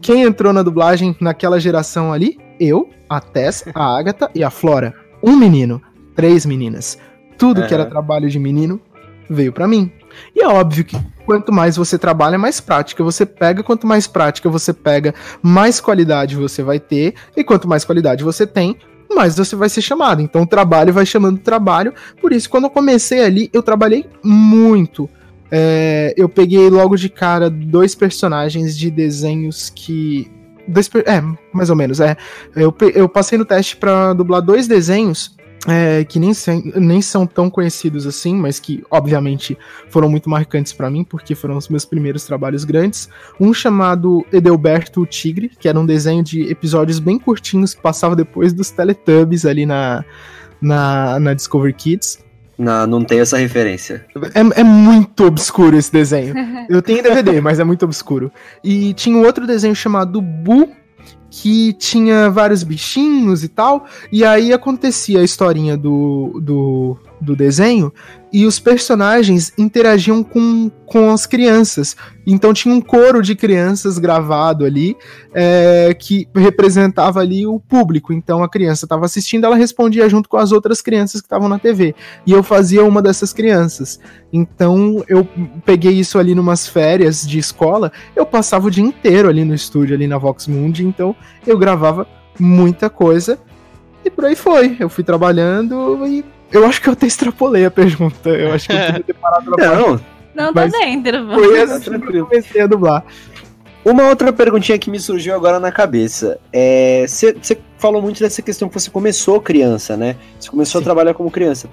Quem 0.00 0.22
entrou 0.22 0.52
na 0.52 0.62
dublagem 0.62 1.16
naquela 1.20 1.60
geração 1.60 2.12
ali? 2.12 2.38
Eu, 2.58 2.88
a 3.08 3.20
Tess, 3.20 3.64
a 3.74 3.84
Agatha 3.98 4.30
e 4.34 4.42
a 4.44 4.50
Flora. 4.50 4.94
Um 5.22 5.36
menino, 5.36 5.80
três 6.14 6.46
meninas. 6.46 6.98
Tudo 7.36 7.66
que 7.66 7.74
era 7.74 7.84
trabalho 7.84 8.28
de 8.28 8.38
menino 8.38 8.80
veio 9.28 9.52
para 9.52 9.66
mim. 9.66 9.90
E 10.34 10.42
é 10.42 10.48
óbvio 10.48 10.84
que 10.84 10.96
quanto 11.26 11.52
mais 11.52 11.76
você 11.76 11.98
trabalha, 11.98 12.38
mais 12.38 12.60
prática 12.60 13.02
você 13.02 13.26
pega. 13.26 13.62
Quanto 13.62 13.86
mais 13.86 14.06
prática 14.06 14.48
você 14.48 14.72
pega, 14.72 15.14
mais 15.42 15.80
qualidade 15.80 16.36
você 16.36 16.62
vai 16.62 16.78
ter. 16.78 17.14
E 17.36 17.42
quanto 17.42 17.68
mais 17.68 17.84
qualidade 17.84 18.22
você 18.22 18.46
tem, 18.46 18.78
mais 19.12 19.36
você 19.36 19.56
vai 19.56 19.68
ser 19.68 19.82
chamado. 19.82 20.22
Então 20.22 20.42
o 20.42 20.46
trabalho 20.46 20.92
vai 20.92 21.06
chamando 21.06 21.38
trabalho. 21.38 21.92
Por 22.20 22.32
isso, 22.32 22.48
quando 22.48 22.64
eu 22.64 22.70
comecei 22.70 23.24
ali, 23.24 23.50
eu 23.52 23.62
trabalhei 23.62 24.06
muito. 24.22 25.08
É, 25.50 26.14
eu 26.16 26.28
peguei 26.28 26.68
logo 26.68 26.96
de 26.96 27.08
cara 27.08 27.48
dois 27.48 27.94
personagens 27.94 28.76
de 28.76 28.90
desenhos 28.90 29.70
que. 29.70 30.30
Dois, 30.66 30.90
é, 31.06 31.22
mais 31.52 31.70
ou 31.70 31.76
menos, 31.76 32.00
é. 32.00 32.16
Eu, 32.56 32.74
eu 32.94 33.08
passei 33.08 33.36
no 33.36 33.44
teste 33.44 33.76
para 33.76 34.14
dublar 34.14 34.40
dois 34.40 34.66
desenhos 34.66 35.36
é, 35.66 36.04
que 36.04 36.18
nem, 36.18 36.32
nem 36.76 37.00
são 37.00 37.26
tão 37.26 37.48
conhecidos 37.48 38.06
assim, 38.06 38.34
mas 38.34 38.58
que 38.60 38.84
obviamente 38.90 39.56
foram 39.88 40.08
muito 40.08 40.28
marcantes 40.28 40.72
para 40.72 40.90
mim, 40.90 41.04
porque 41.04 41.34
foram 41.34 41.56
os 41.56 41.68
meus 41.68 41.84
primeiros 41.84 42.24
trabalhos 42.24 42.64
grandes. 42.64 43.08
Um 43.40 43.52
chamado 43.52 44.24
Edelberto 44.32 45.00
o 45.00 45.06
Tigre, 45.06 45.50
que 45.58 45.68
era 45.68 45.78
um 45.78 45.86
desenho 45.86 46.22
de 46.22 46.50
episódios 46.50 46.98
bem 46.98 47.18
curtinhos 47.18 47.74
que 47.74 47.80
passava 47.80 48.14
depois 48.14 48.52
dos 48.52 48.70
Teletubbies 48.70 49.46
ali 49.46 49.64
na, 49.64 50.04
na, 50.60 51.18
na 51.18 51.34
Discovery 51.34 51.72
Kids. 51.72 52.18
Não, 52.56 52.86
não 52.86 53.04
tem 53.04 53.20
essa 53.20 53.36
referência. 53.36 54.06
É, 54.34 54.60
é, 54.60 54.64
muito 54.64 55.24
obscuro 55.24 55.76
esse 55.76 55.92
desenho. 55.92 56.34
Eu 56.68 56.80
tenho 56.80 57.02
DVD, 57.02 57.40
mas 57.40 57.58
é 57.58 57.64
muito 57.64 57.84
obscuro. 57.84 58.30
E 58.62 58.94
tinha 58.94 59.16
um 59.16 59.24
outro 59.24 59.46
desenho 59.46 59.74
chamado 59.74 60.20
Bu, 60.20 60.70
que 61.36 61.72
tinha 61.72 62.30
vários 62.30 62.62
bichinhos 62.62 63.42
e 63.42 63.48
tal, 63.48 63.86
e 64.12 64.24
aí 64.24 64.52
acontecia 64.52 65.18
a 65.20 65.24
historinha 65.24 65.76
do, 65.76 66.40
do, 66.40 66.96
do 67.24 67.34
desenho 67.34 67.92
e 68.34 68.46
os 68.46 68.58
personagens 68.58 69.52
interagiam 69.56 70.24
com, 70.24 70.68
com 70.84 71.12
as 71.12 71.24
crianças. 71.24 71.96
Então 72.26 72.52
tinha 72.52 72.74
um 72.74 72.80
coro 72.80 73.22
de 73.22 73.36
crianças 73.36 73.96
gravado 73.96 74.64
ali 74.64 74.96
é, 75.32 75.94
que 75.96 76.26
representava 76.34 77.20
ali 77.20 77.46
o 77.46 77.60
público. 77.60 78.12
Então 78.12 78.42
a 78.42 78.48
criança 78.48 78.86
estava 78.86 79.04
assistindo, 79.04 79.44
ela 79.44 79.54
respondia 79.54 80.08
junto 80.08 80.28
com 80.28 80.36
as 80.36 80.50
outras 80.50 80.82
crianças 80.82 81.20
que 81.20 81.26
estavam 81.26 81.48
na 81.48 81.60
TV. 81.60 81.94
E 82.26 82.32
eu 82.32 82.42
fazia 82.42 82.84
uma 82.84 83.00
dessas 83.00 83.32
crianças. 83.32 84.00
Então 84.32 85.04
eu 85.06 85.24
peguei 85.64 85.92
isso 85.92 86.18
ali 86.18 86.34
numas 86.34 86.66
férias 86.66 87.24
de 87.24 87.38
escola. 87.38 87.92
Eu 88.16 88.26
passava 88.26 88.66
o 88.66 88.70
dia 88.70 88.84
inteiro 88.84 89.28
ali 89.28 89.44
no 89.44 89.54
estúdio, 89.54 89.94
ali 89.94 90.08
na 90.08 90.18
Vox 90.18 90.48
Mundi. 90.48 90.84
Então 90.84 91.14
eu 91.46 91.56
gravava 91.56 92.04
muita 92.36 92.90
coisa. 92.90 93.38
E 94.04 94.10
por 94.10 94.24
aí 94.24 94.34
foi. 94.34 94.76
Eu 94.80 94.88
fui 94.88 95.04
trabalhando 95.04 96.04
e 96.06 96.24
eu 96.54 96.66
acho 96.66 96.80
que 96.80 96.88
eu 96.88 96.92
até 96.92 97.06
extrapolei 97.06 97.64
a 97.64 97.70
pergunta. 97.70 98.30
Eu 98.30 98.52
acho 98.52 98.68
que 98.68 98.74
eu 98.74 98.86
podia 98.86 99.02
ter 99.02 99.14
parado 99.14 99.50
na 99.50 99.74
Não, 99.76 100.00
não, 100.34 100.54
tá 100.54 100.66
dentro. 100.66 101.28
Foi 101.34 101.60
assim 101.60 102.00
que 102.00 102.16
eu 102.16 102.26
comecei 102.26 102.60
a 102.60 102.66
dublar. 102.66 103.04
Uma 103.84 104.08
outra 104.08 104.32
perguntinha 104.32 104.78
que 104.78 104.90
me 104.90 104.98
surgiu 104.98 105.34
agora 105.34 105.60
na 105.60 105.70
cabeça. 105.70 106.38
Você 107.06 107.36
é, 107.50 107.56
falou 107.76 108.00
muito 108.00 108.20
dessa 108.20 108.40
questão 108.40 108.68
que 108.68 108.80
você 108.80 108.90
começou 108.90 109.40
criança, 109.40 109.96
né? 109.96 110.16
Você 110.40 110.48
começou 110.48 110.80
Sim. 110.80 110.84
a 110.84 110.86
trabalhar 110.86 111.14
como 111.14 111.30
criança. 111.30 111.68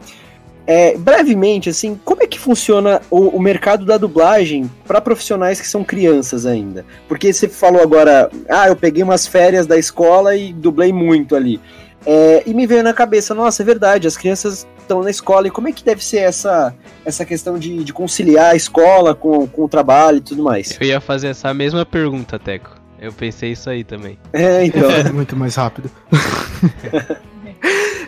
É, 0.67 0.95
brevemente, 0.97 1.69
assim, 1.69 1.99
como 2.03 2.21
é 2.21 2.27
que 2.27 2.37
funciona 2.37 3.01
o, 3.09 3.29
o 3.29 3.41
mercado 3.41 3.83
da 3.83 3.97
dublagem 3.97 4.69
para 4.85 5.01
profissionais 5.01 5.59
que 5.59 5.67
são 5.67 5.83
crianças 5.83 6.45
ainda? 6.45 6.85
Porque 7.07 7.33
você 7.33 7.47
falou 7.47 7.81
agora, 7.81 8.29
ah, 8.47 8.67
eu 8.67 8.75
peguei 8.75 9.03
umas 9.03 9.25
férias 9.25 9.65
da 9.65 9.77
escola 9.77 10.35
e 10.35 10.53
dublei 10.53 10.93
muito 10.93 11.35
ali. 11.35 11.59
É, 12.05 12.43
e 12.45 12.53
me 12.53 12.65
veio 12.65 12.83
na 12.83 12.93
cabeça, 12.93 13.33
nossa, 13.33 13.61
é 13.61 13.65
verdade, 13.65 14.07
as 14.07 14.17
crianças 14.17 14.67
estão 14.79 15.03
na 15.03 15.09
escola, 15.09 15.47
e 15.47 15.51
como 15.51 15.67
é 15.67 15.71
que 15.71 15.83
deve 15.83 16.03
ser 16.03 16.17
essa, 16.17 16.73
essa 17.05 17.25
questão 17.25 17.57
de, 17.57 17.83
de 17.83 17.93
conciliar 17.93 18.51
a 18.51 18.55
escola 18.55 19.13
com, 19.13 19.47
com 19.47 19.63
o 19.63 19.69
trabalho 19.69 20.17
e 20.17 20.21
tudo 20.21 20.43
mais? 20.43 20.77
Eu 20.79 20.87
ia 20.87 20.99
fazer 20.99 21.27
essa 21.27 21.53
mesma 21.53 21.85
pergunta, 21.85 22.39
Teco. 22.39 22.81
Eu 22.99 23.11
pensei 23.11 23.53
isso 23.53 23.69
aí 23.69 23.83
também. 23.83 24.17
É, 24.31 24.63
então. 24.63 24.89
É 24.89 25.09
muito 25.11 25.35
mais 25.35 25.55
rápido. 25.55 25.89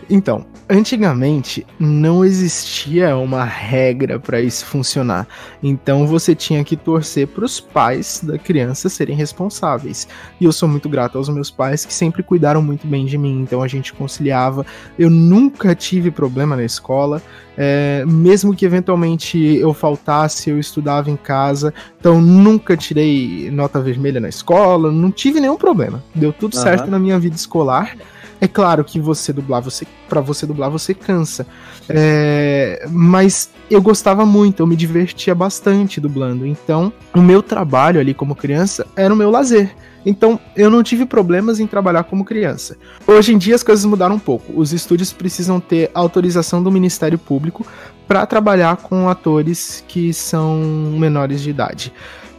Então, 0.10 0.46
antigamente 0.70 1.66
não 1.80 2.24
existia 2.24 3.16
uma 3.18 3.44
regra 3.44 4.20
para 4.20 4.42
isso 4.42 4.66
funcionar. 4.66 5.28
Então 5.62 6.08
você 6.08 6.34
tinha 6.34 6.64
que 6.64 6.76
torcer 6.76 7.28
para 7.28 7.46
os 7.46 7.60
pais 7.60 8.22
da 8.24 8.38
criança 8.38 8.90
serem 8.90 9.16
responsáveis. 9.16 10.08
E 10.40 10.46
eu 10.46 10.52
sou 10.52 10.68
muito 10.68 10.88
grato 10.88 11.18
aos 11.18 11.30
meus 11.30 11.52
pais 11.52 11.86
que 11.86 11.94
sempre 11.94 12.24
cuidaram 12.24 12.62
muito 12.62 12.88
bem 12.88 13.06
de 13.06 13.18
mim. 13.18 13.42
Então 13.42 13.62
a 13.62 13.68
gente 13.68 13.94
conciliava. 13.94 14.66
Eu 14.98 15.10
nunca 15.10 15.76
tive 15.76 16.12
problema 16.12 16.56
na 16.56 16.64
escola. 16.64 17.22
É, 17.56 18.04
mesmo 18.08 18.56
que 18.56 18.66
eventualmente 18.66 19.38
eu 19.38 19.74
faltasse, 19.74 20.50
eu 20.50 20.60
estudava 20.60 21.12
em 21.12 21.18
casa. 21.18 21.74
Então 22.00 22.22
nunca 22.22 22.76
tirei 22.76 23.50
nota 23.52 23.80
vermelha 23.80 24.20
na 24.20 24.30
escola. 24.30 24.92
Não 24.92 25.12
tive 25.12 25.40
nenhum 25.40 25.58
problema. 25.58 26.04
Deu 26.16 26.34
tudo 26.34 26.56
uhum. 26.56 26.62
certo 26.62 26.90
na 26.90 26.98
minha 26.98 27.20
vida 27.20 27.36
escolar. 27.36 27.96
É 28.44 28.48
claro 28.48 28.84
que 28.84 29.00
você 29.00 29.32
dublar, 29.32 29.62
você 29.62 29.88
para 30.10 30.20
você 30.20 30.46
dublar 30.46 30.70
você 30.70 30.94
cansa. 30.94 31.48
É, 31.88 32.86
mas 32.92 33.50
eu 33.72 33.82
gostava 33.82 34.26
muito, 34.26 34.60
eu 34.60 34.68
me 34.68 34.76
divertia 34.76 35.34
bastante 35.34 36.02
dublando. 36.02 36.46
Então, 36.46 36.92
o 37.16 37.22
meu 37.22 37.42
trabalho 37.42 38.02
ali 38.02 38.14
como 38.14 38.36
criança 38.36 38.86
era 38.98 39.14
o 39.14 39.16
meu 39.16 39.32
lazer. 39.32 39.74
Então, 40.06 40.38
eu 40.58 40.70
não 40.70 40.84
tive 40.84 41.06
problemas 41.06 41.62
em 41.62 41.66
trabalhar 41.66 42.04
como 42.04 42.26
criança. 42.26 42.76
Hoje 43.08 43.34
em 43.34 43.38
dia 43.38 43.56
as 43.56 43.64
coisas 43.64 43.86
mudaram 43.86 44.16
um 44.16 44.20
pouco. 44.20 44.52
Os 44.60 44.74
estúdios 44.74 45.14
precisam 45.14 45.62
ter 45.62 45.90
autorização 45.94 46.62
do 46.62 46.70
Ministério 46.70 47.18
Público 47.18 47.66
para 48.06 48.26
trabalhar 48.26 48.76
com 48.76 49.08
atores 49.08 49.86
que 49.88 50.14
são 50.14 50.58
menores 51.00 51.42
de 51.42 51.50
idade 51.50 51.94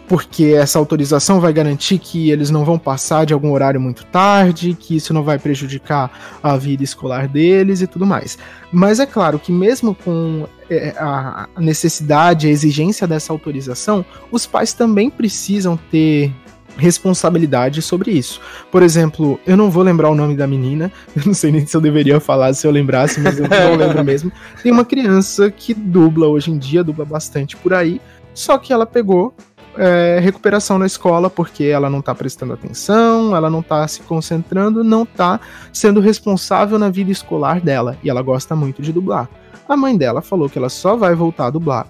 porque 0.09 0.55
essa 0.57 0.79
autorização 0.79 1.41
vai 1.41 1.53
garantir 1.53 1.99
que 1.99 2.31
eles 2.31 2.51
não 2.51 2.65
vão 2.65 2.79
passar 2.79 3.25
de 3.25 3.33
algum 3.33 3.53
horário 3.53 3.81
muito 3.81 4.05
tarde, 4.07 4.77
que 4.79 4.97
isso 4.97 5.15
não 5.15 5.23
vai 5.23 5.39
prejudicar 5.39 6.11
a 6.43 6.57
vida 6.57 6.83
escolar 6.83 7.27
deles 7.27 7.81
e 7.81 7.87
tudo 7.87 8.07
mais. 8.07 8.39
Mas 8.71 9.01
é 9.01 9.07
claro 9.07 9.39
que, 9.39 9.51
mesmo 9.51 9.95
com 9.95 10.47
é, 10.69 10.95
a 10.99 11.49
necessidade, 11.59 12.47
a 12.47 12.51
exigência 12.51 13.07
dessa 13.07 13.33
autorização, 13.33 14.05
os 14.31 14.47
pais 14.47 14.73
também 14.73 15.09
precisam 15.09 15.79
ter 15.91 16.33
responsabilidade 16.77 17.81
sobre 17.81 18.11
isso. 18.11 18.41
Por 18.71 18.83
exemplo, 18.83 19.39
eu 19.47 19.57
não 19.57 19.71
vou 19.71 19.83
lembrar 19.83 20.11
o 20.11 20.15
nome 20.15 20.37
da 20.37 20.47
menina, 20.47 20.91
eu 21.17 21.23
não 21.27 21.35
sei 21.35 21.53
nem 21.53 21.67
se 21.67 21.77
eu 21.77 21.81
deveria 21.81 22.21
falar 22.21 22.53
se 22.53 22.67
eu 22.67 22.71
lembrasse, 22.71 23.21
mas 23.21 23.39
eu 23.39 23.49
não 23.49 23.77
lembro 23.77 24.03
mesmo. 24.05 24.31
Tem 24.63 24.73
uma 24.73 24.85
criança 24.85 25.51
que 25.51 25.73
dubla 25.73 26.27
hoje 26.27 26.51
em 26.51 26.59
dia, 26.59 26.85
dubla 26.85 27.05
bastante 27.05 27.57
por 27.57 27.73
aí, 27.73 28.01
só 28.35 28.59
que 28.59 28.73
ela 28.73 28.85
pegou 28.85 29.35
é, 29.77 30.19
recuperação 30.21 30.79
na 30.79 30.87
escola 30.87 31.29
porque 31.29 31.65
ela 31.65 31.91
não 31.91 32.01
tá 32.01 32.15
prestando 32.15 32.53
atenção, 32.53 33.35
ela 33.35 33.51
não 33.51 33.63
tá 33.63 33.87
se 33.89 34.03
concentrando, 34.03 34.85
não 34.85 35.05
tá 35.05 35.41
sendo 35.73 36.01
responsável 36.01 36.79
na 36.79 36.91
vida 36.91 37.11
escolar 37.11 37.61
dela. 37.61 37.97
E 38.03 38.11
ela 38.11 38.23
gosta 38.23 38.55
muito 38.55 38.83
de 38.83 38.93
dublar. 38.93 39.29
A 39.69 39.77
mãe 39.77 39.97
dela 39.97 40.21
falou 40.21 40.49
que 40.49 40.59
ela 40.59 40.69
só 40.69 40.97
vai 40.97 41.15
voltar 41.15 41.47
a 41.47 41.51
dublar 41.51 41.87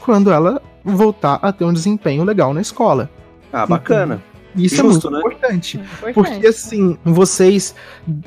quando 0.00 0.30
ela 0.30 0.62
voltar 0.84 1.38
a 1.42 1.52
ter 1.52 1.64
um 1.64 1.72
desempenho 1.72 2.24
legal 2.24 2.54
na 2.54 2.60
escola. 2.60 3.10
Ah, 3.52 3.66
bacana. 3.66 4.22
Isso 4.56 4.76
Justo, 4.76 5.08
é 5.08 5.10
muito 5.10 5.10
né? 5.10 5.18
importante, 5.18 5.76
importante. 5.76 6.14
Porque 6.14 6.46
assim, 6.46 6.98
vocês 7.04 7.74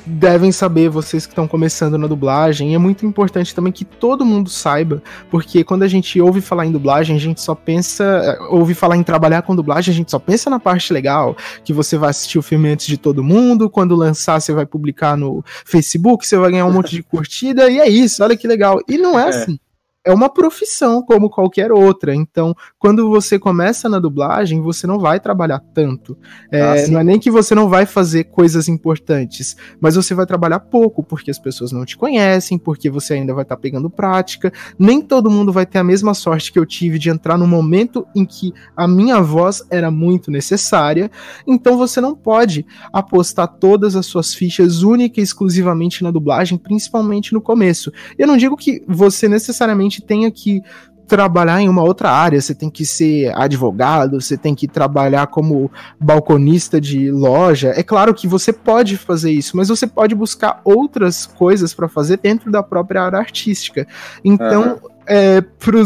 devem 0.06 0.52
saber, 0.52 0.90
vocês 0.90 1.26
que 1.26 1.32
estão 1.32 1.48
começando 1.48 1.98
na 1.98 2.08
dublagem, 2.08 2.76
é 2.76 2.78
muito 2.78 3.06
importante 3.06 3.54
também 3.54 3.72
que 3.74 3.84
todo 3.84 4.26
mundo 4.26 4.50
saiba, 4.50 5.02
porque 5.30 5.64
quando 5.64 5.84
a 5.84 5.88
gente 5.88 6.20
ouve 6.22 6.42
falar 6.42 6.66
em 6.66 6.72
dublagem, 6.72 7.16
a 7.16 7.20
gente 7.20 7.42
só 7.42 7.56
pensa, 7.56 8.38
ouve 8.50 8.74
falar 8.74 8.98
em 8.98 9.04
trabalhar 9.04 9.42
com 9.42 9.56
dublagem, 9.56 9.92
a 9.92 9.96
gente 9.96 10.12
só 10.12 10.20
pensa 10.20 10.50
na 10.50 10.60
parte 10.60 10.94
legal, 10.94 11.36
que 11.64 11.74
você 11.74 11.98
vai 11.98 12.12
assistir 12.12 12.38
o 12.38 12.42
filme 12.42 12.70
antes 12.70 12.88
de 12.88 12.98
todo 12.98 13.24
mundo, 13.24 13.70
quando 13.70 13.96
lançar 13.96 14.40
você 14.40 14.54
vai 14.54 14.66
publicar 14.66 15.18
no 15.18 15.44
Facebook, 15.66 16.26
você 16.26 16.38
vai 16.38 16.52
ganhar 16.52 16.66
um 16.66 16.72
monte 16.74 16.92
de 16.92 17.04
curtida, 17.04 17.70
e 17.70 17.80
é 17.80 17.90
isso, 17.90 18.24
olha 18.24 18.38
que 18.38 18.48
legal. 18.48 18.80
E 18.88 18.98
não 18.98 19.20
é, 19.20 19.26
é. 19.26 19.30
assim 19.30 19.60
é 20.04 20.12
uma 20.12 20.30
profissão 20.30 21.02
como 21.04 21.30
qualquer 21.30 21.72
outra. 21.72 22.16
Então, 22.16 22.56
quando 22.80 23.08
você 23.10 23.38
começa 23.38 23.88
na 23.88 24.00
dublagem, 24.00 24.60
você 24.60 24.88
não 24.88 24.98
vai 24.98 25.20
trabalhar 25.20 25.60
tanto. 25.74 26.18
É, 26.52 26.62
ah, 26.62 26.88
não 26.90 27.00
é 27.00 27.04
nem 27.04 27.20
que 27.20 27.30
você 27.30 27.54
não 27.54 27.70
vai 27.70 27.86
fazer 27.86 28.26
coisas 28.26 28.68
importantes, 28.68 29.56
mas 29.80 29.96
você 29.96 30.14
vai 30.16 30.26
trabalhar 30.26 30.60
pouco, 30.60 31.04
porque 31.04 31.30
as 31.30 31.38
pessoas 31.38 31.72
não 31.72 31.86
te 31.86 31.96
conhecem, 31.96 32.58
porque 32.58 32.90
você 32.90 33.14
ainda 33.14 33.34
vai 33.34 33.44
estar 33.44 33.56
tá 33.56 33.62
pegando 33.62 33.90
prática. 33.90 34.52
Nem 34.78 35.02
todo 35.02 35.30
mundo 35.30 35.52
vai 35.52 35.66
ter 35.66 35.78
a 35.78 35.84
mesma 35.84 36.14
sorte 36.14 36.52
que 36.52 36.58
eu 36.58 36.66
tive 36.66 36.98
de 36.98 37.10
entrar 37.10 37.38
no 37.38 37.48
momento 37.48 38.06
em 38.16 38.26
que 38.26 38.54
a 38.76 38.88
minha 38.88 39.22
voz 39.22 39.64
era 39.70 39.92
muito 39.92 40.32
necessária. 40.32 41.12
Então, 41.46 41.78
você 41.78 42.02
não 42.02 42.16
pode 42.16 42.66
apostar 42.92 43.48
todas 43.48 43.96
as 43.96 44.08
suas 44.08 44.34
fichas 44.34 44.82
única 44.82 45.20
e 45.20 45.24
exclusivamente 45.24 46.04
na 46.04 46.10
dublagem, 46.10 46.58
principalmente 46.58 47.34
no 47.34 47.42
começo. 47.42 47.92
Eu 48.18 48.26
não 48.26 48.38
digo 48.38 48.58
que 48.58 48.84
você 48.88 49.28
necessariamente 49.28 49.91
necessariamente 49.92 50.02
tenha 50.02 50.32
que 50.32 50.64
trabalhar 51.08 51.62
em 51.62 51.68
uma 51.68 51.84
outra 51.84 52.10
área, 52.10 52.40
você 52.40 52.56
tem 52.56 52.70
que 52.70 52.86
ser 52.86 53.38
advogado, 53.38 54.22
você 54.22 54.38
tem 54.38 54.56
que 54.56 54.66
trabalhar 54.66 55.28
como 55.28 55.70
balconista 56.00 56.80
de 56.80 57.12
loja. 57.12 57.74
É 57.76 57.84
claro 57.84 58.14
que 58.14 58.26
você 58.26 58.54
pode 58.54 58.96
fazer 58.96 59.30
isso, 59.30 59.58
mas 59.58 59.68
você 59.68 59.86
pode 59.86 60.16
buscar 60.16 60.62
outras 60.64 61.26
coisas 61.26 61.74
para 61.74 61.90
fazer 61.90 62.18
dentro 62.18 62.50
da 62.50 62.64
própria 62.64 63.04
área 63.04 63.20
artística. 63.20 63.86
Então, 64.24 64.80
uhum. 64.82 64.90
é, 65.06 65.42
para 65.42 65.82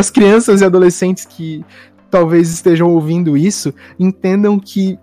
as 0.00 0.10
crianças 0.10 0.60
e 0.60 0.64
adolescentes 0.64 1.24
que 1.24 1.64
talvez 2.10 2.52
estejam 2.52 2.90
ouvindo 2.90 3.38
isso, 3.38 3.72
entendam 3.98 4.58
que 4.58 4.98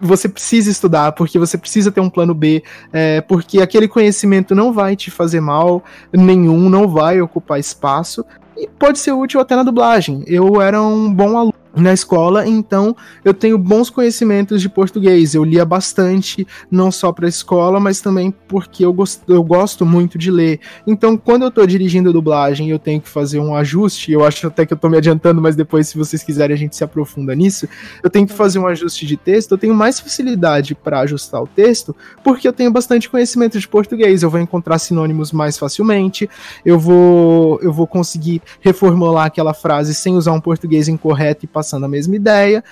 você 0.00 0.28
precisa 0.28 0.70
estudar, 0.70 1.12
porque 1.12 1.38
você 1.38 1.56
precisa 1.56 1.90
ter 1.90 2.00
um 2.00 2.10
plano 2.10 2.34
B, 2.34 2.62
é, 2.92 3.20
porque 3.20 3.60
aquele 3.60 3.88
conhecimento 3.88 4.54
não 4.54 4.72
vai 4.72 4.96
te 4.96 5.10
fazer 5.10 5.40
mal 5.40 5.82
nenhum, 6.12 6.68
não 6.68 6.88
vai 6.88 7.20
ocupar 7.20 7.58
espaço, 7.58 8.24
e 8.56 8.68
pode 8.78 8.98
ser 8.98 9.12
útil 9.12 9.40
até 9.40 9.56
na 9.56 9.62
dublagem. 9.62 10.22
Eu 10.26 10.60
era 10.60 10.80
um 10.80 11.12
bom 11.12 11.36
aluno 11.36 11.63
na 11.76 11.92
escola, 11.92 12.46
então 12.46 12.96
eu 13.24 13.34
tenho 13.34 13.58
bons 13.58 13.90
conhecimentos 13.90 14.62
de 14.62 14.68
português. 14.68 15.34
Eu 15.34 15.44
lia 15.44 15.64
bastante, 15.64 16.46
não 16.70 16.90
só 16.90 17.12
para 17.12 17.26
a 17.26 17.28
escola, 17.28 17.80
mas 17.80 18.00
também 18.00 18.32
porque 18.48 18.84
eu 18.84 18.92
gosto, 18.92 19.22
eu 19.32 19.42
gosto 19.42 19.84
muito 19.84 20.16
de 20.16 20.30
ler. 20.30 20.60
Então, 20.86 21.16
quando 21.16 21.42
eu 21.42 21.48
estou 21.48 21.66
dirigindo 21.66 22.12
dublagem, 22.12 22.70
eu 22.70 22.78
tenho 22.78 23.00
que 23.00 23.08
fazer 23.08 23.40
um 23.40 23.54
ajuste. 23.54 24.12
Eu 24.12 24.24
acho 24.24 24.46
até 24.46 24.64
que 24.64 24.72
eu 24.72 24.76
estou 24.76 24.88
me 24.88 24.96
adiantando, 24.96 25.40
mas 25.40 25.56
depois, 25.56 25.88
se 25.88 25.98
vocês 25.98 26.22
quiserem, 26.22 26.54
a 26.54 26.58
gente 26.58 26.76
se 26.76 26.84
aprofunda 26.84 27.34
nisso. 27.34 27.68
Eu 28.02 28.10
tenho 28.10 28.26
que 28.26 28.32
fazer 28.32 28.58
um 28.58 28.66
ajuste 28.66 29.04
de 29.06 29.16
texto. 29.16 29.52
Eu 29.52 29.58
tenho 29.58 29.74
mais 29.74 29.98
facilidade 29.98 30.74
para 30.74 31.00
ajustar 31.00 31.42
o 31.42 31.46
texto, 31.46 31.94
porque 32.22 32.46
eu 32.46 32.52
tenho 32.52 32.70
bastante 32.70 33.10
conhecimento 33.10 33.58
de 33.58 33.66
português. 33.66 34.22
Eu 34.22 34.30
vou 34.30 34.40
encontrar 34.40 34.78
sinônimos 34.78 35.32
mais 35.32 35.58
facilmente. 35.58 36.28
Eu 36.64 36.78
vou, 36.78 37.58
eu 37.60 37.72
vou 37.72 37.86
conseguir 37.86 38.40
reformular 38.60 39.26
aquela 39.26 39.54
frase 39.54 39.94
sem 39.94 40.14
usar 40.14 40.32
um 40.32 40.40
português 40.40 40.88
incorreto 40.88 41.44
e 41.44 41.48
passar 41.48 41.63
passando 41.64 41.84
a 41.84 41.88
mesma 41.88 42.14
ideia, 42.14 42.62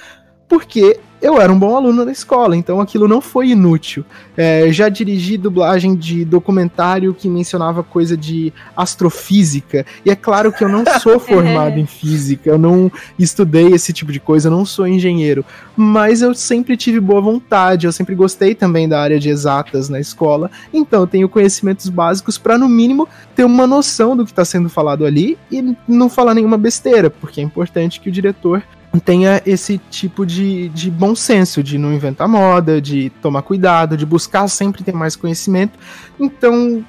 porque 0.47 1.01
eu 1.23 1.41
era 1.41 1.51
um 1.51 1.59
bom 1.59 1.77
aluno 1.77 2.05
da 2.05 2.13
escola, 2.13 2.55
então 2.55 2.79
aquilo 2.79 3.09
não 3.09 3.23
foi 3.23 3.51
inútil. 3.51 4.05
É, 4.37 4.71
já 4.71 4.91
dirigi 4.91 5.39
dublagem 5.39 5.95
de 5.95 6.27
documentário 6.27 7.15
que 7.15 7.27
mencionava 7.27 7.83
coisa 7.83 8.17
de 8.17 8.53
astrofísica, 8.77 9.87
e 10.05 10.11
é 10.11 10.17
claro 10.17 10.53
que 10.53 10.63
eu 10.63 10.69
não 10.69 10.85
sou 11.01 11.19
formado 11.19 11.79
em 11.79 11.87
física, 11.87 12.51
eu 12.51 12.59
não 12.59 12.93
estudei 13.19 13.69
esse 13.69 13.95
tipo 13.95 14.13
de 14.13 14.21
coisa, 14.21 14.49
eu 14.49 14.53
não 14.53 14.67
sou 14.67 14.87
engenheiro, 14.87 15.43
mas 15.75 16.21
eu 16.21 16.35
sempre 16.35 16.77
tive 16.77 17.01
boa 17.01 17.23
vontade, 17.23 17.87
eu 17.87 17.93
sempre 17.93 18.15
gostei 18.15 18.55
também 18.55 18.87
da 18.87 19.01
área 19.01 19.19
de 19.19 19.31
exatas 19.31 19.89
na 19.89 20.01
escola, 20.01 20.51
então 20.75 21.01
eu 21.01 21.07
tenho 21.07 21.31
conhecimentos 21.31 21.89
básicos 21.89 22.37
para, 22.37 22.59
no 22.59 22.69
mínimo, 22.69 23.09
ter 23.35 23.45
uma 23.45 23.67
noção 23.67 24.15
do 24.15 24.25
que 24.25 24.33
está 24.33 24.45
sendo 24.45 24.69
falado 24.69 25.07
ali 25.07 25.39
e 25.51 25.75
não 25.89 26.11
falar 26.11 26.35
nenhuma 26.35 26.59
besteira, 26.59 27.09
porque 27.09 27.41
é 27.41 27.45
importante 27.45 28.01
que 28.01 28.11
o 28.11 28.13
diretor 28.13 28.63
tenha 29.01 29.43
esse 29.47 29.79
tipo 29.91 30.27
de, 30.27 30.69
de 30.69 30.91
bom 30.91 31.15
senso, 31.15 31.63
de 31.63 31.79
não 31.79 31.93
inventar 31.93 32.29
moda, 32.29 32.81
de 32.81 33.11
tomar 33.23 33.43
cuidado, 33.43 33.97
de 33.97 34.05
buscar 34.05 34.47
sempre 34.49 34.85
ter 34.85 34.93
mais 34.93 35.17
conhecimento. 35.17 35.79
Então, 36.21 36.85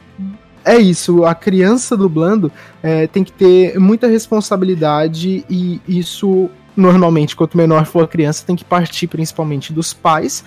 é 0.65 0.77
isso. 0.77 1.25
A 1.25 1.35
criança 1.35 1.95
dublando 1.95 2.51
é, 2.81 3.07
tem 3.07 3.23
que 3.23 3.31
ter 3.31 3.79
muita 3.79 4.07
responsabilidade 4.07 5.45
e 5.49 5.81
isso, 5.87 6.49
normalmente, 6.75 7.35
quanto 7.35 7.57
menor 7.57 7.85
for 7.85 8.03
a 8.03 8.07
criança, 8.07 8.45
tem 8.45 8.55
que 8.55 8.65
partir 8.65 9.07
principalmente 9.07 9.71
dos 9.71 9.93
pais 9.93 10.43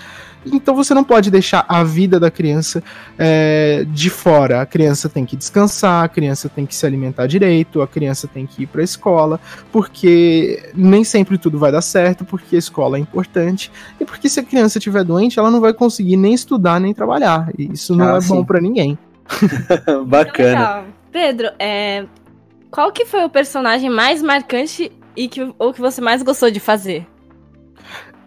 então 0.52 0.74
você 0.74 0.94
não 0.94 1.02
pode 1.02 1.30
deixar 1.30 1.64
a 1.68 1.82
vida 1.82 2.20
da 2.20 2.30
criança 2.30 2.82
é, 3.18 3.84
de 3.88 4.10
fora. 4.10 4.60
A 4.60 4.66
criança 4.66 5.08
tem 5.08 5.24
que 5.24 5.36
descansar, 5.36 6.04
a 6.04 6.08
criança 6.08 6.48
tem 6.48 6.64
que 6.64 6.74
se 6.74 6.86
alimentar 6.86 7.26
direito, 7.26 7.82
a 7.82 7.88
criança 7.88 8.28
tem 8.28 8.46
que 8.46 8.62
ir 8.62 8.66
para 8.66 8.80
a 8.80 8.84
escola, 8.84 9.40
porque 9.72 10.70
nem 10.74 11.04
sempre 11.04 11.38
tudo 11.38 11.58
vai 11.58 11.72
dar 11.72 11.82
certo, 11.82 12.24
porque 12.24 12.56
a 12.56 12.58
escola 12.58 12.96
é 12.96 13.00
importante 13.00 13.70
e 14.00 14.04
porque 14.04 14.28
se 14.28 14.40
a 14.40 14.42
criança 14.42 14.78
estiver 14.78 15.04
doente, 15.04 15.38
ela 15.38 15.50
não 15.50 15.60
vai 15.60 15.72
conseguir 15.72 16.16
nem 16.16 16.34
estudar 16.34 16.80
nem 16.80 16.94
trabalhar. 16.94 17.50
E 17.58 17.72
isso 17.72 17.94
não 17.94 18.14
ah, 18.14 18.18
é 18.18 18.20
sim. 18.20 18.28
bom 18.28 18.44
para 18.44 18.60
ninguém. 18.60 18.98
Bacana. 20.06 20.48
Legal. 20.48 20.84
Pedro, 21.10 21.48
é, 21.58 22.04
qual 22.70 22.92
que 22.92 23.04
foi 23.04 23.24
o 23.24 23.30
personagem 23.30 23.88
mais 23.90 24.22
marcante 24.22 24.92
e 25.16 25.29
que, 25.29 25.55
ou 25.59 25.72
que 25.72 25.81
você 25.81 26.00
mais 26.00 26.22
gostou 26.22 26.50
de 26.50 26.61
fazer? 26.61 27.07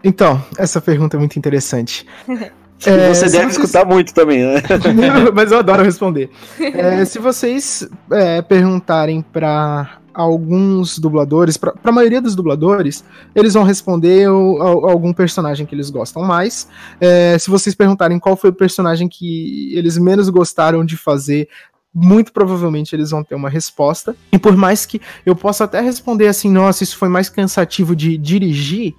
Então, 0.02 0.42
essa 0.58 0.80
pergunta 0.80 1.16
é 1.16 1.18
muito 1.18 1.38
interessante. 1.38 2.06
É, 2.86 3.12
você 3.12 3.26
deve 3.26 3.44
vocês... 3.44 3.58
escutar 3.58 3.84
muito 3.84 4.14
também, 4.14 4.42
né? 4.42 4.62
Mas 5.34 5.52
eu 5.52 5.58
adoro 5.58 5.82
responder. 5.82 6.30
É, 6.58 7.04
se 7.04 7.18
vocês 7.18 7.86
é, 8.10 8.40
perguntarem 8.40 9.20
para 9.20 9.98
alguns 10.14 10.98
dubladores, 10.98 11.56
para 11.56 11.74
a 11.82 11.92
maioria 11.92 12.20
dos 12.20 12.34
dubladores, 12.34 13.04
eles 13.34 13.54
vão 13.54 13.64
responder 13.64 14.28
o, 14.30 14.60
a, 14.62 14.90
algum 14.90 15.12
personagem 15.12 15.66
que 15.66 15.74
eles 15.74 15.90
gostam 15.90 16.22
mais. 16.22 16.68
É, 17.00 17.36
se 17.38 17.50
vocês 17.50 17.74
perguntarem 17.74 18.18
qual 18.18 18.36
foi 18.36 18.50
o 18.50 18.54
personagem 18.54 19.08
que 19.08 19.74
eles 19.76 19.98
menos 19.98 20.28
gostaram 20.28 20.84
de 20.84 20.96
fazer, 20.96 21.48
muito 21.94 22.32
provavelmente 22.32 22.94
eles 22.94 23.10
vão 23.10 23.24
ter 23.24 23.34
uma 23.34 23.50
resposta. 23.50 24.16
E 24.32 24.38
por 24.38 24.56
mais 24.56 24.86
que 24.86 25.00
eu 25.24 25.34
possa 25.34 25.64
até 25.64 25.80
responder 25.80 26.28
assim, 26.28 26.50
nossa, 26.50 26.84
isso 26.84 26.96
foi 26.96 27.08
mais 27.08 27.28
cansativo 27.28 27.94
de 27.96 28.16
dirigir, 28.16 28.94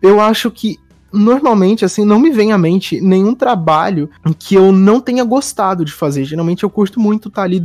eu 0.00 0.20
acho 0.20 0.50
que 0.50 0.78
normalmente, 1.12 1.84
assim, 1.84 2.04
não 2.04 2.18
me 2.18 2.30
vem 2.30 2.52
à 2.52 2.58
mente 2.58 3.00
nenhum 3.00 3.34
trabalho 3.34 4.08
que 4.38 4.54
eu 4.54 4.72
não 4.72 5.00
tenha 5.00 5.22
gostado 5.24 5.84
de 5.84 5.92
fazer. 5.92 6.24
Geralmente 6.24 6.64
eu 6.64 6.70
curto 6.70 6.98
muito 6.98 7.28
estar 7.28 7.42
tá 7.42 7.44
ali 7.44 7.60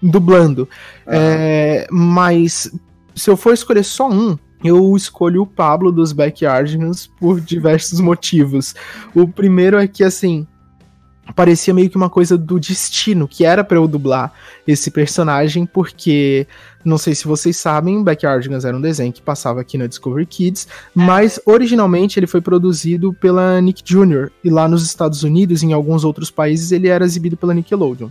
dublando. 0.00 0.62
Uhum. 0.62 0.68
É, 1.08 1.86
mas 1.90 2.72
se 3.14 3.28
eu 3.28 3.36
for 3.36 3.52
escolher 3.52 3.82
só 3.82 4.08
um, 4.08 4.38
eu 4.62 4.96
escolho 4.96 5.42
o 5.42 5.46
Pablo 5.46 5.90
dos 5.90 6.12
Backyardigans 6.12 7.08
por 7.18 7.40
diversos 7.40 7.98
motivos. 8.00 8.74
O 9.14 9.26
primeiro 9.26 9.76
é 9.78 9.88
que, 9.88 10.04
assim, 10.04 10.46
parecia 11.34 11.72
meio 11.72 11.88
que 11.88 11.96
uma 11.96 12.10
coisa 12.10 12.36
do 12.36 12.58
destino, 12.58 13.28
que 13.28 13.44
era 13.44 13.62
para 13.62 13.76
eu 13.76 13.86
dublar 13.86 14.32
esse 14.66 14.90
personagem, 14.90 15.64
porque 15.64 16.46
não 16.84 16.98
sei 16.98 17.14
se 17.14 17.26
vocês 17.26 17.56
sabem, 17.56 18.02
Backyardigans 18.02 18.64
era 18.64 18.76
um 18.76 18.80
desenho 18.80 19.12
que 19.12 19.22
passava 19.22 19.60
aqui 19.60 19.78
na 19.78 19.86
Discovery 19.86 20.26
Kids, 20.26 20.66
mas 20.94 21.38
originalmente 21.46 22.18
ele 22.18 22.26
foi 22.26 22.40
produzido 22.40 23.12
pela 23.14 23.60
Nick 23.60 23.82
Jr. 23.84 24.30
e 24.42 24.50
lá 24.50 24.66
nos 24.66 24.84
Estados 24.84 25.22
Unidos 25.22 25.62
e 25.62 25.66
em 25.66 25.72
alguns 25.72 26.04
outros 26.04 26.30
países 26.30 26.72
ele 26.72 26.88
era 26.88 27.04
exibido 27.04 27.36
pela 27.36 27.54
Nickelodeon. 27.54 28.08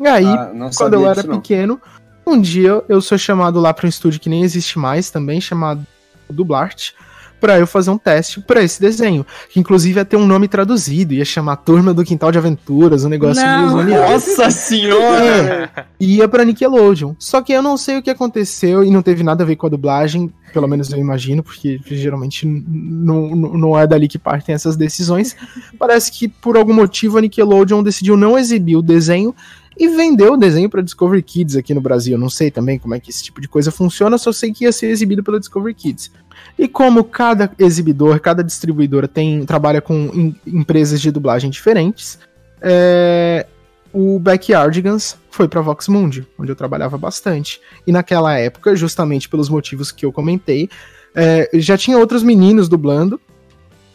E 0.00 0.06
aí, 0.06 0.26
ah, 0.26 0.70
quando 0.76 0.94
eu 0.94 1.08
era 1.08 1.22
pequeno, 1.22 1.80
um 2.26 2.40
dia 2.40 2.82
eu 2.88 3.00
sou 3.00 3.16
chamado 3.16 3.60
lá 3.60 3.72
para 3.72 3.86
um 3.86 3.88
estúdio 3.88 4.20
que 4.20 4.28
nem 4.28 4.42
existe 4.42 4.78
mais 4.78 5.10
também, 5.10 5.40
chamado 5.40 5.86
Dublart, 6.28 6.92
para 7.40 7.58
eu 7.58 7.66
fazer 7.66 7.90
um 7.90 7.98
teste 7.98 8.40
para 8.40 8.62
esse 8.62 8.80
desenho. 8.80 9.26
Que 9.50 9.60
inclusive 9.60 9.98
ia 9.98 10.04
ter 10.04 10.16
um 10.16 10.26
nome 10.26 10.48
traduzido, 10.48 11.14
ia 11.14 11.24
chamar 11.24 11.56
Turma 11.56 11.92
do 11.92 12.04
Quintal 12.04 12.32
de 12.32 12.38
Aventuras, 12.38 13.04
um 13.04 13.08
negócio 13.08 13.44
não. 13.44 13.82
meio 13.82 14.00
Nossa 14.00 14.50
senhora! 14.50 15.70
É, 15.76 15.84
ia 16.00 16.28
pra 16.28 16.44
Nickelodeon. 16.44 17.14
Só 17.18 17.42
que 17.42 17.52
eu 17.52 17.62
não 17.62 17.76
sei 17.76 17.98
o 17.98 18.02
que 18.02 18.10
aconteceu 18.10 18.84
e 18.84 18.90
não 18.90 19.02
teve 19.02 19.22
nada 19.22 19.42
a 19.42 19.46
ver 19.46 19.56
com 19.56 19.66
a 19.66 19.70
dublagem, 19.70 20.32
pelo 20.52 20.66
menos 20.66 20.90
eu 20.90 20.98
imagino, 20.98 21.42
porque 21.42 21.80
geralmente 21.84 22.46
não, 22.46 23.34
não 23.34 23.78
é 23.78 23.86
dali 23.86 24.08
que 24.08 24.18
partem 24.18 24.54
essas 24.54 24.76
decisões. 24.76 25.36
Parece 25.78 26.10
que 26.10 26.28
por 26.28 26.56
algum 26.56 26.72
motivo 26.72 27.18
a 27.18 27.20
Nickelodeon 27.20 27.82
decidiu 27.82 28.16
não 28.16 28.38
exibir 28.38 28.76
o 28.76 28.82
desenho 28.82 29.34
e 29.76 29.88
vendeu 29.88 30.34
o 30.34 30.36
desenho 30.36 30.70
para 30.70 30.82
Discovery 30.82 31.22
Kids 31.22 31.56
aqui 31.56 31.74
no 31.74 31.80
Brasil. 31.80 32.16
Não 32.16 32.30
sei 32.30 32.50
também 32.50 32.78
como 32.78 32.94
é 32.94 33.00
que 33.00 33.10
esse 33.10 33.22
tipo 33.22 33.40
de 33.40 33.48
coisa 33.48 33.70
funciona, 33.70 34.16
só 34.16 34.32
sei 34.32 34.52
que 34.52 34.64
ia 34.64 34.72
ser 34.72 34.86
exibido 34.86 35.22
pela 35.22 35.38
Discovery 35.38 35.74
Kids. 35.74 36.10
E 36.58 36.66
como 36.66 37.04
cada 37.04 37.50
exibidor, 37.58 38.20
cada 38.20 38.42
distribuidora 38.42 39.06
tem 39.06 39.44
trabalha 39.44 39.80
com 39.80 40.10
em, 40.14 40.36
empresas 40.46 41.00
de 41.00 41.10
dublagem 41.10 41.50
diferentes, 41.50 42.18
é, 42.60 43.46
o 43.92 44.18
Backyardigans 44.18 45.16
foi 45.30 45.48
para 45.48 45.60
Vox 45.60 45.88
Mundi, 45.88 46.26
onde 46.38 46.50
eu 46.50 46.56
trabalhava 46.56 46.96
bastante. 46.96 47.60
E 47.86 47.92
naquela 47.92 48.38
época, 48.38 48.74
justamente 48.74 49.28
pelos 49.28 49.48
motivos 49.48 49.92
que 49.92 50.04
eu 50.06 50.12
comentei, 50.12 50.68
é, 51.14 51.48
já 51.54 51.78
tinha 51.78 51.98
outros 51.98 52.22
meninos 52.22 52.68
dublando, 52.68 53.20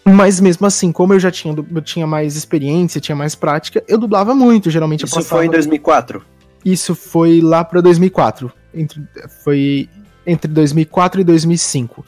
mas 0.05 0.39
mesmo 0.39 0.65
assim, 0.65 0.91
como 0.91 1.13
eu 1.13 1.19
já 1.19 1.31
tinha, 1.31 1.53
eu 1.53 1.81
tinha 1.81 2.07
mais 2.07 2.35
experiência, 2.35 2.99
tinha 2.99 3.15
mais 3.15 3.35
prática, 3.35 3.83
eu 3.87 3.97
dublava 3.97 4.33
muito, 4.33 4.69
geralmente. 4.69 5.05
Isso 5.05 5.21
foi 5.21 5.45
em 5.45 5.49
2004? 5.49 6.23
Isso 6.65 6.95
foi 6.95 7.41
lá 7.41 7.63
para 7.63 7.81
2004. 7.81 8.51
Entre, 8.73 9.03
foi 9.43 9.89
entre 10.25 10.51
2004 10.51 11.21
e 11.21 11.23
2005. 11.23 12.05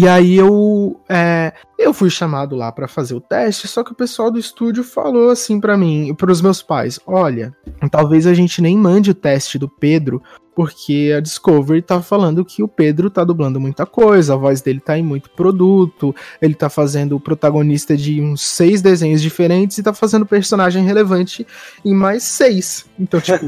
E 0.00 0.06
aí 0.06 0.36
eu 0.36 1.00
é, 1.08 1.52
eu 1.76 1.92
fui 1.92 2.08
chamado 2.08 2.54
lá 2.54 2.70
para 2.70 2.86
fazer 2.86 3.14
o 3.14 3.20
teste, 3.20 3.66
só 3.66 3.82
que 3.82 3.90
o 3.90 3.96
pessoal 3.96 4.30
do 4.30 4.38
estúdio 4.38 4.84
falou 4.84 5.28
assim 5.28 5.58
para 5.58 5.76
mim, 5.76 6.14
para 6.14 6.30
os 6.30 6.40
meus 6.40 6.62
pais, 6.62 7.00
olha, 7.04 7.52
talvez 7.90 8.24
a 8.24 8.32
gente 8.32 8.62
nem 8.62 8.78
mande 8.78 9.10
o 9.10 9.14
teste 9.14 9.58
do 9.58 9.68
Pedro, 9.68 10.22
porque 10.54 11.12
a 11.16 11.18
Discovery 11.18 11.82
tá 11.82 12.00
falando 12.00 12.44
que 12.44 12.62
o 12.62 12.68
Pedro 12.68 13.10
tá 13.10 13.24
dublando 13.24 13.58
muita 13.58 13.84
coisa, 13.84 14.34
a 14.34 14.36
voz 14.36 14.60
dele 14.60 14.78
tá 14.78 14.96
em 14.96 15.02
muito 15.02 15.30
produto, 15.30 16.14
ele 16.40 16.54
tá 16.54 16.68
fazendo 16.68 17.16
o 17.16 17.20
protagonista 17.20 17.96
de 17.96 18.22
uns 18.22 18.40
seis 18.40 18.80
desenhos 18.80 19.20
diferentes 19.20 19.78
e 19.78 19.82
tá 19.82 19.92
fazendo 19.92 20.24
personagem 20.24 20.84
relevante 20.84 21.44
em 21.84 21.92
mais 21.92 22.22
seis. 22.22 22.86
Então, 22.96 23.20
tipo, 23.20 23.44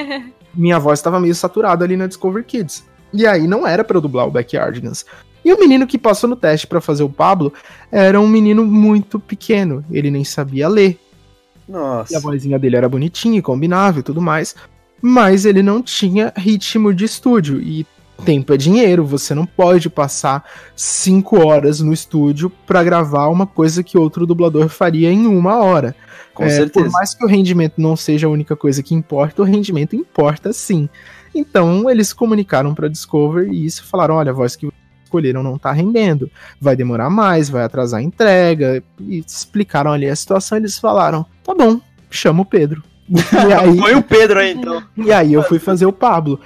minha 0.52 0.78
voz 0.78 1.00
tava 1.00 1.18
meio 1.18 1.34
saturada 1.34 1.82
ali 1.82 1.96
na 1.96 2.06
Discovery 2.06 2.44
Kids. 2.44 2.84
E 3.10 3.26
aí 3.26 3.46
não 3.46 3.66
era 3.66 3.82
para 3.82 3.96
eu 3.96 4.02
dublar 4.02 4.26
o 4.26 4.30
Backyardigans. 4.30 5.06
E 5.44 5.52
o 5.52 5.58
menino 5.58 5.86
que 5.86 5.98
passou 5.98 6.28
no 6.28 6.36
teste 6.36 6.66
para 6.66 6.80
fazer 6.80 7.02
o 7.02 7.08
Pablo 7.08 7.52
era 7.92 8.20
um 8.20 8.26
menino 8.26 8.64
muito 8.64 9.20
pequeno. 9.20 9.84
Ele 9.90 10.10
nem 10.10 10.24
sabia 10.24 10.68
ler. 10.68 10.98
Nossa. 11.68 12.12
E 12.12 12.16
a 12.16 12.20
vozinha 12.20 12.58
dele 12.58 12.76
era 12.76 12.88
bonitinha 12.88 13.38
e 13.38 13.42
combinável 13.42 14.00
e 14.00 14.02
tudo 14.02 14.20
mais. 14.20 14.54
Mas 15.02 15.44
ele 15.44 15.62
não 15.62 15.82
tinha 15.82 16.32
ritmo 16.36 16.94
de 16.94 17.04
estúdio. 17.04 17.60
E 17.60 17.86
tempo 18.24 18.54
é 18.54 18.56
dinheiro. 18.56 19.04
Você 19.04 19.34
não 19.34 19.44
pode 19.44 19.90
passar 19.90 20.48
cinco 20.74 21.44
horas 21.46 21.80
no 21.80 21.92
estúdio 21.92 22.50
para 22.66 22.82
gravar 22.82 23.28
uma 23.28 23.46
coisa 23.46 23.82
que 23.82 23.98
outro 23.98 24.26
dublador 24.26 24.68
faria 24.68 25.12
em 25.12 25.26
uma 25.26 25.62
hora. 25.62 25.94
Com 26.32 26.44
é, 26.44 26.50
certeza. 26.50 26.86
Por 26.86 26.92
mais 26.92 27.14
que 27.14 27.24
o 27.24 27.28
rendimento 27.28 27.74
não 27.78 27.96
seja 27.96 28.26
a 28.26 28.30
única 28.30 28.56
coisa 28.56 28.82
que 28.82 28.94
importa, 28.94 29.42
o 29.42 29.44
rendimento 29.44 29.94
importa 29.94 30.52
sim. 30.52 30.88
Então 31.34 31.88
eles 31.90 32.12
comunicaram 32.12 32.74
para 32.74 32.88
Discover 32.88 33.48
e 33.52 33.64
isso 33.64 33.84
falaram: 33.84 34.16
olha, 34.16 34.30
a 34.30 34.34
voz 34.34 34.56
que 34.56 34.68
escolheram 35.14 35.42
não 35.42 35.56
tá 35.56 35.72
rendendo. 35.72 36.30
Vai 36.60 36.74
demorar 36.74 37.08
mais, 37.08 37.48
vai 37.48 37.62
atrasar 37.62 38.00
a 38.00 38.02
entrega. 38.02 38.82
E 39.00 39.18
explicaram 39.18 39.92
ali 39.92 40.08
a 40.08 40.16
situação, 40.16 40.58
eles 40.58 40.78
falaram: 40.78 41.24
tá 41.44 41.54
bom, 41.54 41.80
chama 42.10 42.42
o 42.42 42.46
Pedro. 42.46 42.82
E 43.14 43.52
aí, 43.52 43.78
Foi 43.78 43.94
o 43.94 44.02
Pedro 44.02 44.40
aí, 44.40 44.52
então. 44.52 44.82
E 44.96 45.12
aí 45.12 45.32
eu 45.32 45.42
fui 45.42 45.58
fazer 45.58 45.86
o 45.86 45.92
Pablo. 45.92 46.40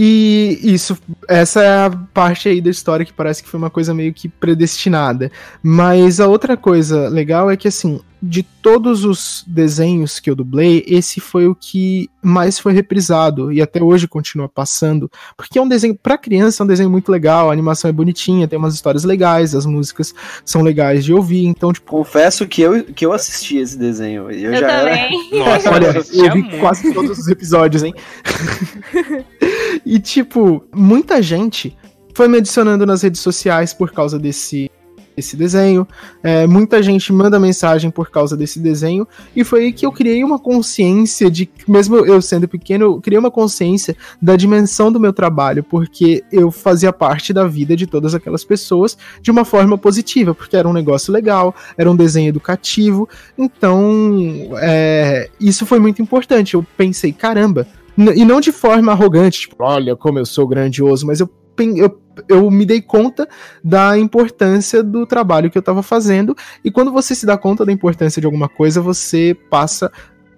E 0.00 0.60
isso, 0.62 0.96
essa 1.26 1.60
é 1.60 1.86
a 1.86 1.90
parte 2.14 2.48
aí 2.48 2.60
da 2.60 2.70
história 2.70 3.04
que 3.04 3.12
parece 3.12 3.42
que 3.42 3.48
foi 3.48 3.58
uma 3.58 3.68
coisa 3.68 3.92
meio 3.92 4.14
que 4.14 4.28
predestinada. 4.28 5.28
Mas 5.60 6.20
a 6.20 6.28
outra 6.28 6.56
coisa 6.56 7.08
legal 7.08 7.50
é 7.50 7.56
que, 7.56 7.66
assim, 7.66 8.00
de 8.22 8.44
todos 8.44 9.04
os 9.04 9.42
desenhos 9.44 10.20
que 10.20 10.30
eu 10.30 10.36
dublei, 10.36 10.84
esse 10.86 11.18
foi 11.18 11.48
o 11.48 11.54
que 11.54 12.08
mais 12.22 12.60
foi 12.60 12.72
reprisado 12.72 13.52
e 13.52 13.60
até 13.60 13.82
hoje 13.82 14.06
continua 14.06 14.48
passando, 14.48 15.10
porque 15.36 15.58
é 15.58 15.62
um 15.62 15.68
desenho 15.68 15.96
para 15.96 16.16
criança, 16.16 16.62
é 16.62 16.64
um 16.64 16.68
desenho 16.68 16.90
muito 16.90 17.10
legal, 17.10 17.48
a 17.48 17.52
animação 17.52 17.88
é 17.88 17.92
bonitinha, 17.92 18.46
tem 18.46 18.58
umas 18.58 18.74
histórias 18.74 19.02
legais, 19.02 19.52
as 19.52 19.66
músicas 19.66 20.14
são 20.44 20.62
legais 20.62 21.04
de 21.04 21.12
ouvir, 21.12 21.44
então 21.44 21.72
tipo, 21.72 21.90
confesso 21.90 22.46
que 22.46 22.60
eu 22.62 22.84
que 22.84 23.06
eu 23.06 23.12
assisti 23.12 23.58
esse 23.58 23.76
desenho, 23.76 24.30
eu, 24.30 24.52
Eu 24.52 24.60
já 24.60 24.66
também. 24.66 25.30
era 25.32 25.44
Nossa, 25.44 25.70
olha, 25.74 26.04
eu 26.12 26.32
vi 26.32 26.58
quase 26.58 26.92
todos 26.92 27.18
os 27.18 27.28
episódios, 27.28 27.82
hein? 27.82 27.94
e 29.90 29.98
tipo, 29.98 30.62
muita 30.74 31.22
gente 31.22 31.74
foi 32.12 32.28
me 32.28 32.36
adicionando 32.36 32.84
nas 32.84 33.00
redes 33.00 33.22
sociais 33.22 33.72
por 33.72 33.90
causa 33.90 34.18
desse 34.18 34.70
esse 35.16 35.34
desenho. 35.34 35.88
É, 36.22 36.46
muita 36.46 36.82
gente 36.82 37.10
manda 37.10 37.40
mensagem 37.40 37.90
por 37.90 38.10
causa 38.10 38.36
desse 38.36 38.60
desenho. 38.60 39.08
E 39.34 39.42
foi 39.42 39.64
aí 39.64 39.72
que 39.72 39.84
eu 39.84 39.90
criei 39.90 40.22
uma 40.22 40.38
consciência 40.38 41.30
de, 41.30 41.50
mesmo 41.66 41.96
eu 41.96 42.20
sendo 42.22 42.46
pequeno, 42.46 42.84
eu 42.84 43.00
criei 43.00 43.18
uma 43.18 43.30
consciência 43.30 43.96
da 44.20 44.36
dimensão 44.36 44.92
do 44.92 45.00
meu 45.00 45.12
trabalho, 45.12 45.64
porque 45.64 46.22
eu 46.30 46.50
fazia 46.50 46.92
parte 46.92 47.32
da 47.32 47.46
vida 47.46 47.74
de 47.74 47.86
todas 47.86 48.14
aquelas 48.14 48.44
pessoas 48.44 48.96
de 49.20 49.30
uma 49.30 49.44
forma 49.44 49.76
positiva, 49.76 50.34
porque 50.34 50.56
era 50.56 50.68
um 50.68 50.72
negócio 50.72 51.12
legal, 51.12 51.54
era 51.78 51.90
um 51.90 51.96
desenho 51.96 52.28
educativo. 52.28 53.08
Então, 53.36 54.50
é, 54.60 55.30
isso 55.40 55.66
foi 55.66 55.80
muito 55.80 56.00
importante. 56.00 56.54
Eu 56.54 56.64
pensei, 56.76 57.10
caramba. 57.12 57.66
E 57.98 58.24
não 58.24 58.40
de 58.40 58.52
forma 58.52 58.92
arrogante, 58.92 59.40
tipo, 59.40 59.56
olha 59.58 59.96
como 59.96 60.20
eu 60.20 60.24
sou 60.24 60.46
grandioso, 60.46 61.04
mas 61.04 61.18
eu, 61.18 61.28
eu, 61.58 62.00
eu 62.28 62.48
me 62.48 62.64
dei 62.64 62.80
conta 62.80 63.28
da 63.62 63.98
importância 63.98 64.84
do 64.84 65.04
trabalho 65.04 65.50
que 65.50 65.58
eu 65.58 65.60
estava 65.60 65.82
fazendo. 65.82 66.36
E 66.64 66.70
quando 66.70 66.92
você 66.92 67.12
se 67.12 67.26
dá 67.26 67.36
conta 67.36 67.66
da 67.66 67.72
importância 67.72 68.20
de 68.20 68.26
alguma 68.26 68.48
coisa, 68.48 68.80
você 68.80 69.36
passa 69.50 69.90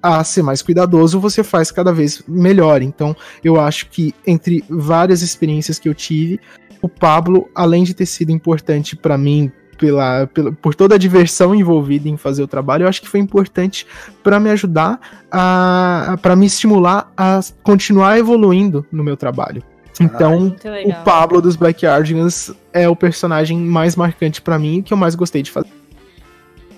a 0.03 0.25
ser 0.25 0.43
mais 0.43 0.63
cuidadoso, 0.63 1.21
você 1.21 1.45
faz 1.45 1.71
cada 1.71 1.93
vez 1.93 2.23
melhor. 2.27 2.81
Então, 2.81 3.15
eu 3.45 3.61
acho 3.61 3.91
que 3.91 4.15
entre 4.27 4.65
várias 4.67 5.21
experiências 5.21 5.79
que 5.79 5.89
eu 5.89 5.95
tive, 5.95 6.41
o 6.81 6.89
Pablo, 6.89 7.47
além 7.55 7.85
de 7.85 7.93
ter 7.93 8.07
sido 8.07 8.33
importante 8.33 8.97
para 8.97 9.19
mim 9.19 9.53
pela, 9.81 10.27
pela, 10.27 10.53
por 10.53 10.75
toda 10.75 10.95
a 10.95 10.99
diversão 10.99 11.55
envolvida 11.55 12.07
em 12.07 12.17
fazer 12.19 12.43
o 12.43 12.47
trabalho, 12.47 12.85
eu 12.85 12.89
acho 12.89 13.01
que 13.01 13.09
foi 13.09 13.19
importante 13.19 13.87
para 14.23 14.39
me 14.39 14.51
ajudar 14.51 15.01
a 15.33 16.19
para 16.21 16.37
me 16.37 16.45
estimular 16.45 17.11
a 17.17 17.41
continuar 17.63 18.19
evoluindo 18.19 18.87
no 18.93 19.03
meu 19.03 19.17
trabalho. 19.17 19.63
Então, 19.99 20.41
Muito 20.41 20.69
o. 20.69 21.05
Pablo 21.05 21.41
dos 21.41 21.57
Backyardigans 21.57 22.53
é 22.73 22.89
o 22.89 22.95
personagem 22.95 23.59
mais 23.59 23.97
marcante 23.97 24.41
pra 24.43 24.59
mim 24.59 24.79
e 24.79 24.83
que 24.83 24.93
eu 24.93 24.99
mais 24.99 25.15
gostei 25.15 25.43
de 25.43 25.51
fazer. 25.51 25.73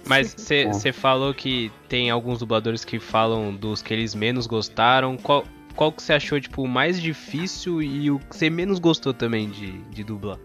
Mas 0.07 0.35
você 0.35 0.93
falou 0.93 1.35
que 1.35 1.71
tem 1.89 2.11
alguns 2.11 2.39
dubladores 2.39 2.85
que 2.85 2.99
falam 2.99 3.55
dos 3.55 3.83
que 3.83 3.93
eles 3.95 4.15
menos 4.15 4.47
gostaram. 4.47 5.17
Qual, 5.17 5.45
qual 5.77 5.93
que 5.93 6.03
você 6.03 6.13
achou, 6.13 6.41
tipo, 6.41 6.63
o 6.63 6.69
mais 6.69 7.01
difícil 7.01 7.81
e 7.81 8.11
o 8.11 8.19
que 8.19 8.37
você 8.37 8.51
menos 8.51 8.81
gostou 8.81 9.15
também 9.15 9.49
de, 9.49 9.79
de 9.91 10.03
dublar? 10.03 10.39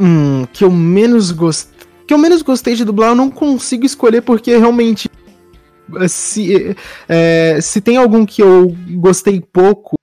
Hum, 0.00 0.44
que 0.52 0.64
eu 0.64 0.70
menos 0.70 1.30
gostei. 1.30 1.72
Que 2.06 2.14
eu 2.14 2.18
menos 2.18 2.42
gostei 2.42 2.74
de 2.74 2.84
dublar, 2.84 3.10
eu 3.10 3.14
não 3.14 3.30
consigo 3.30 3.86
escolher 3.86 4.22
porque 4.22 4.56
realmente. 4.56 5.08
Se, 6.08 6.74
é, 7.08 7.58
se 7.60 7.80
tem 7.80 7.96
algum 7.96 8.24
que 8.24 8.42
eu 8.42 8.74
gostei 8.92 9.40
pouco, 9.40 9.96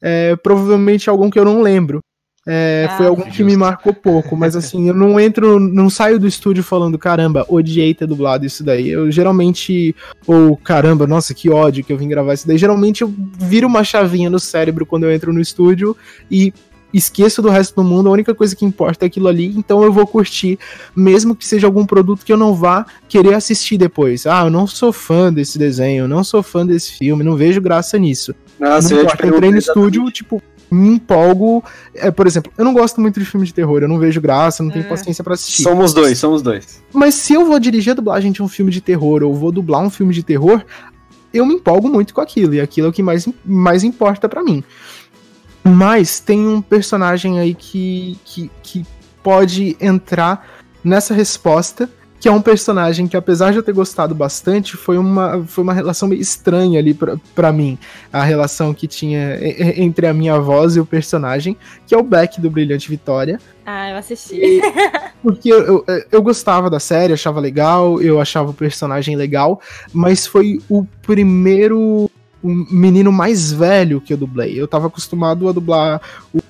é, 0.00 0.36
provavelmente 0.36 1.10
algum 1.10 1.28
que 1.30 1.38
eu 1.38 1.44
não 1.44 1.62
lembro. 1.62 2.00
É, 2.46 2.88
Ah, 2.90 2.96
foi 2.96 3.06
algum 3.06 3.22
que 3.22 3.44
me 3.44 3.50
justo. 3.52 3.58
marcou 3.58 3.94
pouco, 3.94 4.36
mas 4.36 4.56
assim, 4.56 4.88
eu 4.88 4.94
não 4.94 5.18
entro, 5.18 5.60
não 5.60 5.88
saio 5.88 6.18
do 6.18 6.26
estúdio 6.26 6.62
falando, 6.64 6.98
caramba, 6.98 7.46
odiei 7.48 7.94
ter 7.94 8.06
dublado 8.06 8.44
isso 8.44 8.64
daí. 8.64 8.88
Eu 8.88 9.10
geralmente, 9.12 9.94
ou 10.26 10.56
caramba, 10.56 11.06
nossa, 11.06 11.34
que 11.34 11.48
ódio 11.48 11.84
que 11.84 11.92
eu 11.92 11.96
vim 11.98 12.08
gravar 12.08 12.34
isso 12.34 12.46
daí. 12.46 12.58
Geralmente 12.58 13.02
eu 13.02 13.14
viro 13.38 13.68
uma 13.68 13.84
chavinha 13.84 14.28
no 14.28 14.40
cérebro 14.40 14.84
quando 14.84 15.04
eu 15.04 15.12
entro 15.12 15.32
no 15.32 15.40
estúdio 15.40 15.96
e 16.28 16.52
esqueço 16.92 17.40
do 17.42 17.48
resto 17.48 17.74
do 17.74 17.84
mundo, 17.84 18.08
a 18.08 18.12
única 18.12 18.34
coisa 18.34 18.54
que 18.54 18.64
importa 18.64 19.04
é 19.04 19.06
aquilo 19.06 19.28
ali, 19.28 19.46
então 19.56 19.82
eu 19.82 19.92
vou 19.92 20.06
curtir, 20.06 20.58
mesmo 20.94 21.34
que 21.34 21.46
seja 21.46 21.66
algum 21.66 21.86
produto 21.86 22.24
que 22.24 22.32
eu 22.32 22.36
não 22.36 22.54
vá 22.54 22.84
querer 23.08 23.34
assistir 23.34 23.78
depois. 23.78 24.26
Ah, 24.26 24.44
eu 24.44 24.50
não 24.50 24.66
sou 24.66 24.92
fã 24.92 25.32
desse 25.32 25.58
desenho, 25.58 26.04
eu 26.04 26.08
não 26.08 26.22
sou 26.22 26.42
fã 26.42 26.66
desse 26.66 26.92
filme, 26.92 27.24
não 27.24 27.36
vejo 27.36 27.60
graça 27.60 27.98
nisso. 27.98 28.34
Nossa, 28.58 28.94
não 28.94 29.02
importa, 29.02 29.26
eu 29.26 29.34
entrei 29.34 29.50
no 29.50 29.58
estúdio, 29.58 30.10
tipo, 30.10 30.42
me 30.70 30.88
empolgo. 30.88 31.62
É, 31.94 32.10
por 32.10 32.26
exemplo, 32.26 32.52
eu 32.56 32.64
não 32.64 32.72
gosto 32.72 33.00
muito 33.00 33.18
de 33.18 33.26
filme 33.26 33.46
de 33.46 33.52
terror, 33.52 33.82
eu 33.82 33.88
não 33.88 33.98
vejo 33.98 34.20
graça, 34.20 34.62
não 34.62 34.70
tenho 34.70 34.84
É. 34.84 34.88
paciência 34.88 35.22
pra 35.22 35.34
assistir. 35.34 35.62
Somos 35.62 35.92
dois, 35.92 36.18
somos 36.18 36.40
dois. 36.42 36.82
Mas 36.92 37.14
se 37.14 37.34
eu 37.34 37.44
vou 37.44 37.58
dirigir 37.58 37.92
a 37.92 37.94
dublagem 37.94 38.32
de 38.32 38.42
um 38.42 38.48
filme 38.48 38.70
de 38.70 38.80
terror 38.80 39.22
ou 39.22 39.34
vou 39.34 39.52
dublar 39.52 39.82
um 39.82 39.90
filme 39.90 40.14
de 40.14 40.22
terror, 40.22 40.62
eu 41.34 41.44
me 41.46 41.54
empolgo 41.54 41.88
muito 41.88 42.14
com 42.14 42.20
aquilo, 42.20 42.54
e 42.54 42.60
aquilo 42.60 42.86
é 42.86 42.90
o 42.90 42.92
que 42.92 43.02
mais, 43.02 43.26
mais 43.44 43.82
importa 43.84 44.28
pra 44.28 44.42
mim. 44.42 44.62
Mas 45.64 46.18
tem 46.20 46.46
um 46.46 46.60
personagem 46.60 47.38
aí 47.38 47.54
que, 47.54 48.18
que, 48.24 48.50
que 48.62 48.86
pode 49.22 49.76
entrar 49.80 50.46
nessa 50.82 51.14
resposta, 51.14 51.88
que 52.22 52.28
é 52.28 52.32
um 52.32 52.40
personagem 52.40 53.08
que, 53.08 53.16
apesar 53.16 53.50
de 53.50 53.56
eu 53.56 53.64
ter 53.64 53.72
gostado 53.72 54.14
bastante, 54.14 54.76
foi 54.76 54.96
uma, 54.96 55.44
foi 55.44 55.64
uma 55.64 55.72
relação 55.72 56.08
meio 56.08 56.20
estranha 56.20 56.78
ali 56.78 56.94
pra, 56.94 57.16
pra 57.34 57.52
mim. 57.52 57.76
A 58.12 58.22
relação 58.22 58.72
que 58.72 58.86
tinha 58.86 59.38
entre 59.76 60.06
a 60.06 60.14
minha 60.14 60.38
voz 60.38 60.76
e 60.76 60.80
o 60.80 60.86
personagem, 60.86 61.56
que 61.84 61.92
é 61.92 61.98
o 61.98 62.02
Beck 62.02 62.40
do 62.40 62.48
Brilhante 62.48 62.88
Vitória. 62.88 63.40
Ah, 63.66 63.90
eu 63.90 63.96
assisti. 63.96 64.60
Porque 65.20 65.52
eu, 65.52 65.84
eu, 65.88 66.04
eu 66.12 66.22
gostava 66.22 66.70
da 66.70 66.78
série, 66.78 67.12
achava 67.12 67.40
legal, 67.40 68.00
eu 68.00 68.20
achava 68.20 68.50
o 68.50 68.54
personagem 68.54 69.16
legal, 69.16 69.60
mas 69.92 70.24
foi 70.24 70.60
o 70.68 70.84
primeiro 71.02 72.08
o 72.42 72.48
menino 72.48 73.12
mais 73.12 73.52
velho 73.52 74.00
que 74.00 74.12
eu 74.12 74.16
dublei. 74.16 74.60
Eu 74.60 74.66
tava 74.66 74.88
acostumado 74.88 75.48
a 75.48 75.52
dublar 75.52 76.00
o 76.34 76.40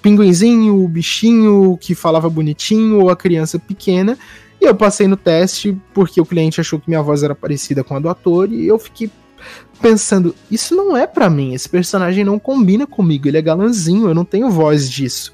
pinguinzinho, 0.00 0.82
o 0.82 0.88
bichinho 0.88 1.78
que 1.80 1.94
falava 1.94 2.28
bonitinho, 2.28 3.00
ou 3.00 3.10
a 3.10 3.16
criança 3.16 3.58
pequena. 3.58 4.18
E 4.60 4.64
eu 4.64 4.74
passei 4.74 5.06
no 5.06 5.16
teste 5.16 5.76
porque 5.92 6.20
o 6.20 6.26
cliente 6.26 6.60
achou 6.60 6.78
que 6.78 6.88
minha 6.88 7.02
voz 7.02 7.22
era 7.22 7.34
parecida 7.34 7.84
com 7.84 7.96
a 7.96 8.00
do 8.00 8.08
ator, 8.08 8.50
e 8.50 8.66
eu 8.66 8.78
fiquei 8.78 9.10
pensando, 9.80 10.34
isso 10.50 10.74
não 10.74 10.96
é 10.96 11.06
pra 11.06 11.28
mim, 11.28 11.52
esse 11.52 11.68
personagem 11.68 12.24
não 12.24 12.38
combina 12.38 12.86
comigo, 12.86 13.28
ele 13.28 13.36
é 13.36 13.42
galanzinho, 13.42 14.08
eu 14.08 14.14
não 14.14 14.24
tenho 14.24 14.50
voz 14.50 14.88
disso. 14.88 15.32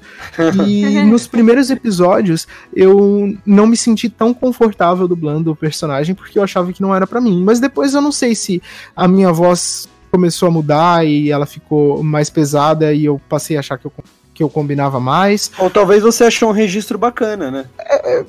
E 0.67 1.01
nos 1.05 1.27
primeiros 1.27 1.69
episódios 1.69 2.47
eu 2.75 3.33
não 3.45 3.65
me 3.65 3.77
senti 3.77 4.09
tão 4.09 4.33
confortável 4.33 5.07
dublando 5.07 5.51
o 5.51 5.55
personagem 5.55 6.13
porque 6.13 6.37
eu 6.37 6.43
achava 6.43 6.73
que 6.73 6.81
não 6.81 6.93
era 6.93 7.07
pra 7.07 7.21
mim. 7.21 7.41
Mas 7.43 7.59
depois 7.59 7.93
eu 7.93 8.01
não 8.01 8.11
sei 8.11 8.35
se 8.35 8.61
a 8.95 9.07
minha 9.07 9.31
voz 9.31 9.87
começou 10.11 10.47
a 10.49 10.51
mudar 10.51 11.05
e 11.07 11.31
ela 11.31 11.45
ficou 11.45 12.03
mais 12.03 12.29
pesada 12.29 12.93
e 12.93 13.05
eu 13.05 13.19
passei 13.29 13.55
a 13.55 13.59
achar 13.61 13.77
que 13.77 13.85
eu, 13.87 13.93
que 14.33 14.43
eu 14.43 14.49
combinava 14.49 14.99
mais. 14.99 15.51
Ou 15.57 15.69
talvez 15.69 16.03
você 16.03 16.25
achou 16.25 16.49
um 16.49 16.53
registro 16.53 16.97
bacana, 16.97 17.49
né? 17.49 17.65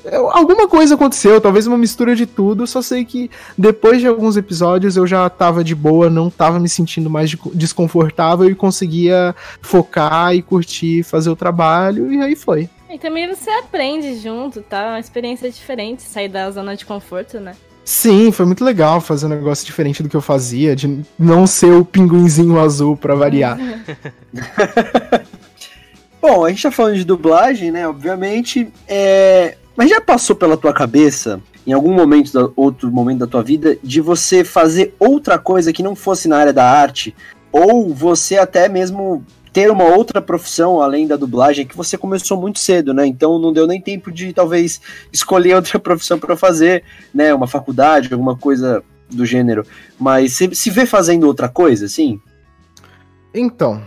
Eu- 0.05 0.31
alguma 0.31 0.69
coisa 0.69 0.95
aconteceu, 0.95 1.41
talvez 1.41 1.67
uma 1.67 1.79
mistura 1.79 2.15
de 2.15 2.27
tudo. 2.27 2.67
Só 2.67 2.81
sei 2.83 3.05
que 3.05 3.31
depois 3.59 4.01
de 4.01 4.07
alguns 4.07 4.37
episódios 4.37 4.97
eu 4.97 5.07
já 5.07 5.29
tava 5.29 5.63
de 5.65 5.75
boa, 5.75 6.09
não 6.09 6.31
tava 6.31 6.59
me 6.61 6.69
sentindo 6.69 7.11
mais 7.11 7.31
de- 7.31 7.39
desconfortável 7.55 8.49
e 8.49 8.55
conseguia 8.55 9.35
focar 9.61 10.35
e 10.35 10.43
curtir, 10.43 11.03
fazer 11.03 11.31
o 11.31 11.37
trabalho, 11.37 12.13
e 12.13 12.21
aí 12.21 12.37
foi. 12.37 12.69
E 12.91 12.99
também 12.99 13.27
você 13.27 13.49
aprende 13.51 14.19
junto, 14.19 14.61
tá? 14.61 14.89
Uma 14.91 15.01
experiência 15.01 15.51
diferente, 15.51 16.03
sair 16.03 16.29
da 16.29 16.51
zona 16.51 16.77
de 16.77 16.85
conforto, 16.85 17.41
né? 17.41 17.55
Sim, 17.85 18.31
foi 18.31 18.47
muito 18.47 18.65
legal 18.65 19.01
fazer 19.01 19.27
um 19.27 19.31
negócio 19.31 19.67
diferente 19.67 20.03
do 20.03 20.09
que 20.09 20.17
eu 20.17 20.21
fazia, 20.21 20.77
de 20.77 21.05
não 21.19 21.47
ser 21.47 21.73
o 21.73 21.85
pinguinzinho 21.85 22.59
azul 22.61 22.97
pra 22.97 23.15
variar. 23.15 23.59
Bom, 26.21 26.45
a 26.45 26.51
gente 26.51 26.63
tá 26.63 26.71
falando 26.71 26.95
de 26.95 27.05
dublagem, 27.05 27.73
né? 27.73 27.89
Obviamente. 27.89 28.69
É... 28.87 29.57
Mas 29.77 29.91
já 29.91 30.01
passou 30.01 30.37
pela 30.37 30.57
tua 30.57 30.73
cabeça, 30.73 31.41
em 31.67 31.73
algum 31.73 31.93
momento, 31.93 32.33
da... 32.33 32.49
outro 32.55 32.89
momento 32.93 33.19
da 33.19 33.27
tua 33.27 33.43
vida, 33.43 33.77
de 33.83 34.01
você 34.01 34.45
fazer 34.45 34.95
outra 35.01 35.37
coisa 35.37 35.73
que 35.73 35.83
não 35.83 35.97
fosse 35.97 36.29
na 36.29 36.37
área 36.37 36.53
da 36.53 36.65
arte? 36.65 37.13
Ou 37.51 37.93
você 37.93 38.39
até 38.39 38.69
mesmo 38.69 39.25
ter 39.53 39.71
uma 39.71 39.85
outra 39.85 40.23
profissão 40.23 40.81
além 40.81 41.07
da 41.07 41.17
dublagem, 41.17 41.67
que 41.67 41.77
você 41.77 41.99
começou 41.99 42.41
muito 42.41 42.59
cedo, 42.59 42.95
né? 42.95 43.07
Então 43.07 43.39
não 43.39 43.53
deu 43.53 43.67
nem 43.67 43.81
tempo 43.81 44.11
de 44.11 44.33
talvez 44.33 44.81
escolher 45.13 45.55
outra 45.57 45.79
profissão 45.79 46.19
para 46.19 46.37
fazer, 46.37 46.83
né? 47.15 47.35
Uma 47.35 47.47
faculdade, 47.47 48.13
alguma 48.13 48.37
coisa 48.37 48.83
do 49.11 49.27
gênero. 49.27 49.67
Mas 49.99 50.33
você 50.33 50.55
se 50.55 50.71
vê 50.71 50.87
fazendo 50.87 51.27
outra 51.27 51.49
coisa, 51.49 51.85
assim? 51.85 52.21
Então, 53.35 53.83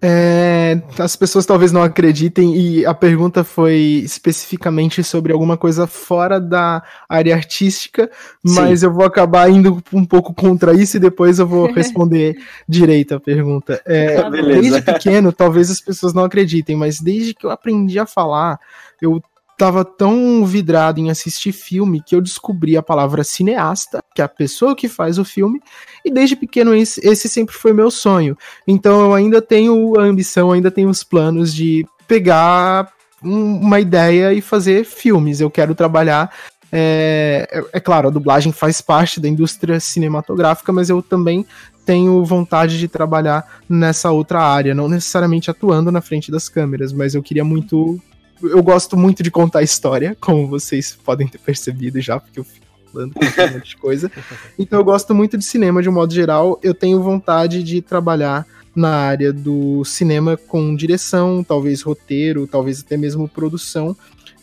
É, 0.00 0.82
as 0.98 1.16
pessoas 1.16 1.46
talvez 1.46 1.72
não 1.72 1.82
acreditem 1.82 2.54
e 2.54 2.84
a 2.84 2.92
pergunta 2.92 3.42
foi 3.42 4.02
especificamente 4.04 5.02
sobre 5.02 5.32
alguma 5.32 5.56
coisa 5.56 5.86
fora 5.86 6.38
da 6.38 6.82
área 7.08 7.34
artística, 7.34 8.10
mas 8.44 8.80
Sim. 8.80 8.86
eu 8.86 8.92
vou 8.92 9.06
acabar 9.06 9.50
indo 9.50 9.82
um 9.92 10.04
pouco 10.04 10.34
contra 10.34 10.74
isso 10.74 10.98
e 10.98 11.00
depois 11.00 11.38
eu 11.38 11.46
vou 11.46 11.66
responder 11.72 12.36
direito 12.68 13.14
a 13.14 13.20
pergunta. 13.20 13.80
É, 13.86 14.18
ah, 14.18 14.28
desde 14.28 14.82
pequeno, 14.82 15.32
talvez 15.32 15.70
as 15.70 15.80
pessoas 15.80 16.12
não 16.12 16.24
acreditem, 16.24 16.76
mas 16.76 17.00
desde 17.00 17.32
que 17.32 17.46
eu 17.46 17.50
aprendi 17.50 17.98
a 17.98 18.06
falar, 18.06 18.60
eu 19.00 19.22
tava 19.56 19.84
tão 19.84 20.44
vidrado 20.44 21.00
em 21.00 21.10
assistir 21.10 21.52
filme 21.52 22.02
que 22.02 22.14
eu 22.14 22.20
descobri 22.20 22.76
a 22.76 22.82
palavra 22.82 23.24
cineasta, 23.24 24.00
que 24.14 24.20
é 24.20 24.24
a 24.24 24.28
pessoa 24.28 24.76
que 24.76 24.88
faz 24.88 25.18
o 25.18 25.24
filme, 25.24 25.60
e 26.04 26.10
desde 26.10 26.36
pequeno 26.36 26.74
esse, 26.74 27.28
sempre 27.28 27.54
foi 27.54 27.72
meu 27.72 27.90
sonho. 27.90 28.36
Então 28.66 29.00
eu 29.00 29.14
ainda 29.14 29.40
tenho 29.40 29.98
a 29.98 30.02
ambição, 30.02 30.52
ainda 30.52 30.70
tenho 30.70 30.90
os 30.90 31.02
planos 31.02 31.54
de 31.54 31.86
pegar 32.06 32.92
um, 33.22 33.56
uma 33.60 33.80
ideia 33.80 34.32
e 34.32 34.40
fazer 34.40 34.84
filmes. 34.84 35.40
Eu 35.40 35.50
quero 35.50 35.74
trabalhar. 35.74 36.30
É, 36.70 37.48
é, 37.50 37.64
é 37.78 37.80
claro, 37.80 38.08
a 38.08 38.10
dublagem 38.10 38.52
faz 38.52 38.80
parte 38.80 39.20
da 39.20 39.28
indústria 39.28 39.80
cinematográfica, 39.80 40.72
mas 40.72 40.90
eu 40.90 41.00
também 41.00 41.46
tenho 41.86 42.22
vontade 42.24 42.78
de 42.78 42.88
trabalhar 42.88 43.60
nessa 43.68 44.10
outra 44.10 44.42
área, 44.42 44.74
não 44.74 44.88
necessariamente 44.88 45.50
atuando 45.50 45.92
na 45.92 46.00
frente 46.00 46.30
das 46.30 46.48
câmeras, 46.48 46.92
mas 46.92 47.14
eu 47.14 47.22
queria 47.22 47.44
muito 47.44 48.00
eu 48.42 48.62
gosto 48.62 48.96
muito 48.96 49.22
de 49.22 49.30
contar 49.30 49.62
história, 49.62 50.16
como 50.20 50.46
vocês 50.46 50.96
podem 51.04 51.26
ter 51.26 51.38
percebido 51.38 52.00
já, 52.00 52.18
porque 52.20 52.40
eu 52.40 52.44
fico 52.44 52.66
falando 52.92 53.12
um 53.16 53.52
monte 53.54 53.68
de 53.68 53.76
coisa. 53.76 54.10
Então 54.58 54.78
eu 54.78 54.84
gosto 54.84 55.14
muito 55.14 55.36
de 55.36 55.44
cinema 55.44 55.82
de 55.82 55.88
um 55.88 55.92
modo 55.92 56.12
geral. 56.12 56.58
Eu 56.62 56.74
tenho 56.74 57.02
vontade 57.02 57.62
de 57.62 57.82
trabalhar 57.82 58.46
na 58.74 58.90
área 58.90 59.32
do 59.32 59.84
cinema 59.84 60.36
com 60.36 60.74
direção, 60.74 61.42
talvez 61.42 61.82
roteiro, 61.82 62.46
talvez 62.46 62.80
até 62.80 62.96
mesmo 62.96 63.28
produção, 63.28 63.96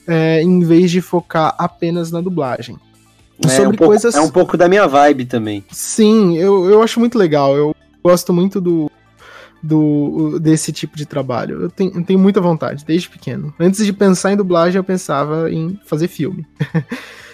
é, 0.07 0.41
em 0.41 0.59
vez 0.61 0.91
de 0.91 1.01
focar 1.01 1.55
apenas 1.57 2.11
na 2.11 2.19
dublagem. 2.19 2.77
É, 3.43 3.49
Sobre 3.49 3.67
um 3.67 3.71
pouco, 3.71 3.85
coisas... 3.85 4.15
é 4.15 4.21
um 4.21 4.29
pouco 4.29 4.57
da 4.57 4.67
minha 4.67 4.87
vibe 4.87 5.25
também. 5.25 5.63
Sim, 5.71 6.37
eu, 6.37 6.69
eu 6.69 6.81
acho 6.81 6.99
muito 6.99 7.17
legal. 7.17 7.55
Eu 7.55 7.75
gosto 8.03 8.33
muito 8.33 8.59
do, 8.59 8.91
do, 9.63 10.37
desse 10.39 10.73
tipo 10.73 10.97
de 10.97 11.05
trabalho. 11.05 11.61
Eu 11.61 11.69
tenho, 11.69 11.91
eu 11.95 12.03
tenho 12.03 12.19
muita 12.19 12.41
vontade, 12.41 12.83
desde 12.85 13.09
pequeno. 13.09 13.53
Antes 13.57 13.85
de 13.85 13.93
pensar 13.93 14.33
em 14.33 14.35
dublagem, 14.35 14.77
eu 14.77 14.83
pensava 14.83 15.49
em 15.49 15.79
fazer 15.85 16.09
filme. 16.09 16.45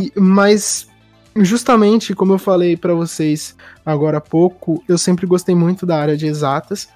e, 0.00 0.12
mas, 0.16 0.88
justamente 1.36 2.12
como 2.12 2.32
eu 2.32 2.38
falei 2.38 2.76
para 2.76 2.92
vocês 2.92 3.54
agora 3.86 4.18
há 4.18 4.20
pouco, 4.20 4.82
eu 4.88 4.98
sempre 4.98 5.26
gostei 5.26 5.54
muito 5.54 5.86
da 5.86 5.96
área 5.96 6.16
de 6.16 6.26
exatas. 6.26 6.88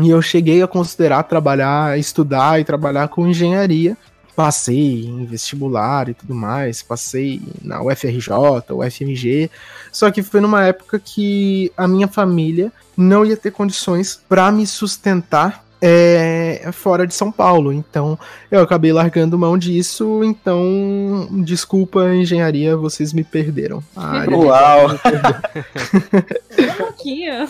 E 0.00 0.08
eu 0.08 0.22
cheguei 0.22 0.62
a 0.62 0.66
considerar 0.66 1.24
trabalhar, 1.24 1.98
estudar 1.98 2.58
e 2.58 2.64
trabalhar 2.64 3.08
com 3.08 3.28
engenharia. 3.28 3.98
Passei 4.40 5.04
em 5.04 5.26
vestibular 5.26 6.08
e 6.08 6.14
tudo 6.14 6.34
mais, 6.34 6.82
passei 6.82 7.42
na 7.62 7.82
UFRJ, 7.82 8.32
UFMG. 8.70 9.50
Só 9.92 10.10
que 10.10 10.22
foi 10.22 10.40
numa 10.40 10.64
época 10.64 10.98
que 10.98 11.70
a 11.76 11.86
minha 11.86 12.08
família 12.08 12.72
não 12.96 13.24
ia 13.24 13.36
ter 13.36 13.50
condições 13.50 14.18
para 14.28 14.50
me 14.50 14.66
sustentar 14.66 15.62
é, 15.78 16.70
fora 16.72 17.06
de 17.06 17.12
São 17.12 17.30
Paulo. 17.30 17.70
Então 17.70 18.18
eu 18.50 18.62
acabei 18.62 18.94
largando 18.94 19.38
mão 19.38 19.58
disso. 19.58 20.24
Então, 20.24 21.28
desculpa, 21.44 22.08
engenharia, 22.14 22.74
vocês 22.78 23.12
me 23.12 23.22
perderam. 23.22 23.82
Uau! 23.94 24.88
um 26.58 26.72
pouquinho. 26.78 27.46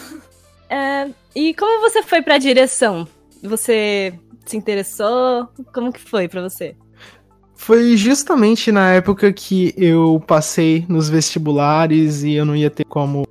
É, 0.69 1.09
e 1.37 1.55
como 1.55 1.89
você 1.89 2.03
foi 2.03 2.21
para 2.21 2.35
a 2.35 2.39
direção? 2.39 3.07
Você 3.43 4.13
se 4.45 4.57
interessou? 4.57 5.49
Como 5.73 5.93
que 5.93 6.01
foi 6.01 6.29
para 6.29 6.43
você? 6.43 6.77
Foi 7.55 7.97
justamente 7.97 8.73
na 8.73 8.91
época 8.91 9.33
que 9.33 9.75
eu 9.77 10.23
passei 10.27 10.85
nos 10.89 11.09
vestibulares 11.09 12.23
e 12.23 12.33
eu 12.33 12.45
não 12.45 12.57
ia 12.57 12.71
ter 12.71 12.85
como 12.85 13.27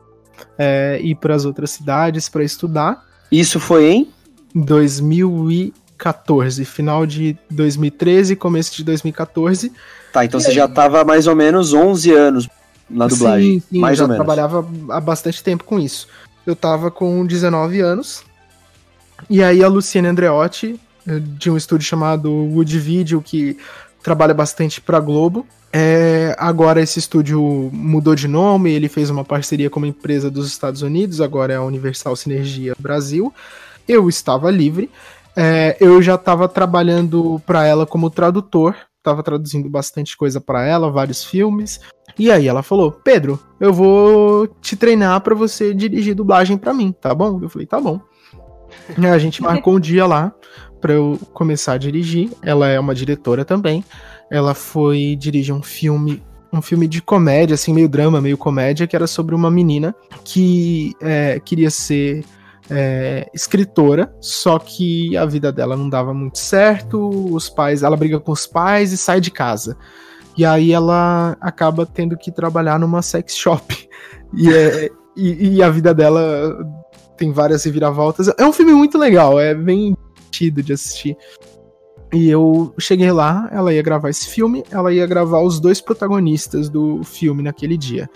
é, 0.57 0.99
ir 1.01 1.15
para 1.15 1.33
as 1.33 1.45
outras 1.45 1.71
cidades 1.71 2.29
para 2.29 2.43
estudar. 2.43 3.03
Isso 3.31 3.59
foi 3.59 3.87
em 3.87 4.07
2014, 4.53 6.65
final 6.65 7.05
de 7.05 7.37
2013, 7.49 8.35
começo 8.35 8.75
de 8.75 8.83
2014. 8.83 9.71
Tá, 10.13 10.25
então 10.25 10.39
e 10.39 10.43
você 10.43 10.49
aí... 10.49 10.55
já 10.55 10.65
estava 10.65 11.03
mais 11.03 11.27
ou 11.27 11.35
menos 11.35 11.73
11 11.73 12.11
anos 12.11 12.49
na 12.89 13.07
dublagem. 13.07 13.59
Sim, 13.59 13.63
sim 13.71 13.79
mais 13.79 13.97
já 13.97 14.03
ou 14.03 14.09
menos. 14.09 14.23
trabalhava 14.23 14.67
há 14.89 14.99
bastante 14.99 15.43
tempo 15.43 15.63
com 15.63 15.79
isso. 15.79 16.07
Eu 16.45 16.53
estava 16.53 16.91
com 16.91 17.25
19 17.25 17.79
anos. 17.79 18.23
E 19.29 19.43
aí 19.43 19.63
a 19.63 19.67
Luciane 19.67 20.07
Andreotti, 20.07 20.79
de 21.37 21.49
um 21.49 21.57
estúdio 21.57 21.87
chamado 21.87 22.31
Wood 22.31 22.77
Video, 22.79 23.21
que 23.21 23.57
trabalha 24.03 24.33
bastante 24.33 24.79
para 24.79 24.99
Globo, 24.99 25.45
é, 25.71 26.35
agora 26.39 26.81
esse 26.81 26.97
estúdio 26.97 27.69
mudou 27.71 28.15
de 28.15 28.27
nome, 28.27 28.71
ele 28.71 28.89
fez 28.89 29.09
uma 29.09 29.23
parceria 29.23 29.69
com 29.69 29.79
uma 29.79 29.87
empresa 29.87 30.29
dos 30.29 30.47
Estados 30.47 30.81
Unidos, 30.81 31.21
agora 31.21 31.53
é 31.53 31.55
a 31.57 31.61
Universal 31.61 32.15
Sinergia 32.15 32.73
Brasil. 32.79 33.31
Eu 33.87 34.09
estava 34.09 34.49
livre, 34.49 34.89
é, 35.35 35.77
eu 35.79 36.01
já 36.01 36.15
estava 36.15 36.47
trabalhando 36.47 37.41
para 37.45 37.65
ela 37.65 37.85
como 37.85 38.09
tradutor, 38.09 38.75
estava 38.97 39.21
traduzindo 39.21 39.69
bastante 39.69 40.17
coisa 40.17 40.41
para 40.41 40.65
ela, 40.65 40.91
vários 40.91 41.23
filmes. 41.23 41.79
E 42.17 42.31
aí 42.31 42.47
ela 42.47 42.63
falou: 42.63 42.91
"Pedro, 42.91 43.39
eu 43.59 43.71
vou 43.71 44.47
te 44.61 44.75
treinar 44.75 45.21
para 45.21 45.35
você 45.35 45.73
dirigir 45.73 46.15
dublagem 46.15 46.57
para 46.57 46.73
mim, 46.73 46.91
tá 46.91 47.13
bom?" 47.13 47.39
Eu 47.41 47.49
falei: 47.49 47.67
"Tá 47.67 47.79
bom". 47.79 48.01
a 49.13 49.17
gente 49.19 49.41
marcou 49.41 49.75
um 49.75 49.79
dia 49.79 50.05
lá 50.05 50.33
para 50.79 50.93
eu 50.93 51.19
começar 51.33 51.73
a 51.73 51.77
dirigir. 51.77 52.31
Ela 52.41 52.69
é 52.69 52.79
uma 52.79 52.95
diretora 52.95 53.43
também 53.43 53.83
ela 54.29 54.53
foi 54.53 55.15
dirigir 55.15 55.53
um 55.53 55.61
filme 55.61 56.21
um 56.51 56.63
filme 56.63 56.87
de 56.87 56.99
comédia, 56.99 57.53
assim, 57.53 57.71
meio 57.71 57.87
drama, 57.87 58.19
meio 58.19 58.35
comédia, 58.35 58.87
que 58.87 58.95
era 58.95 59.05
sobre 59.05 59.35
uma 59.35 59.51
menina 59.51 59.95
que 60.23 60.95
é, 60.99 61.39
queria 61.39 61.69
ser 61.69 62.25
é, 62.71 63.29
escritora, 63.35 64.11
só 64.19 64.57
que 64.57 65.15
a 65.15 65.27
vida 65.27 65.51
dela 65.51 65.77
não 65.77 65.87
dava 65.87 66.11
muito 66.11 66.39
certo, 66.39 67.07
os 67.31 67.47
pais, 67.49 67.83
ela 67.83 67.95
briga 67.95 68.19
com 68.19 68.31
os 68.31 68.47
pais 68.47 68.91
e 68.91 68.97
sai 68.97 69.21
de 69.21 69.29
casa. 69.29 69.77
E 70.35 70.43
aí 70.43 70.71
ela 70.71 71.37
acaba 71.39 71.85
tendo 71.85 72.17
que 72.17 72.31
trabalhar 72.31 72.79
numa 72.79 73.03
sex 73.03 73.35
shop. 73.35 73.87
E, 74.33 74.51
é, 74.51 74.89
e, 75.15 75.57
e 75.57 75.63
a 75.63 75.69
vida 75.69 75.93
dela 75.93 76.57
tem 77.15 77.31
várias 77.31 77.63
reviravoltas. 77.63 78.27
É 78.39 78.45
um 78.45 78.53
filme 78.53 78.73
muito 78.73 78.97
legal, 78.97 79.39
é 79.39 79.53
bem 79.53 79.95
divertido 80.39 80.63
de 80.63 80.73
assistir. 80.73 81.17
E 82.11 82.29
eu 82.29 82.73
cheguei 82.79 83.11
lá, 83.11 83.47
ela 83.51 83.73
ia 83.73 83.83
gravar 83.83 84.09
esse 84.09 84.29
filme, 84.29 84.63
ela 84.71 84.91
ia 84.91 85.05
gravar 85.05 85.41
os 85.41 85.59
dois 85.59 85.79
protagonistas 85.79 86.67
do 86.67 87.03
filme 87.03 87.43
naquele 87.43 87.77
dia, 87.77 88.09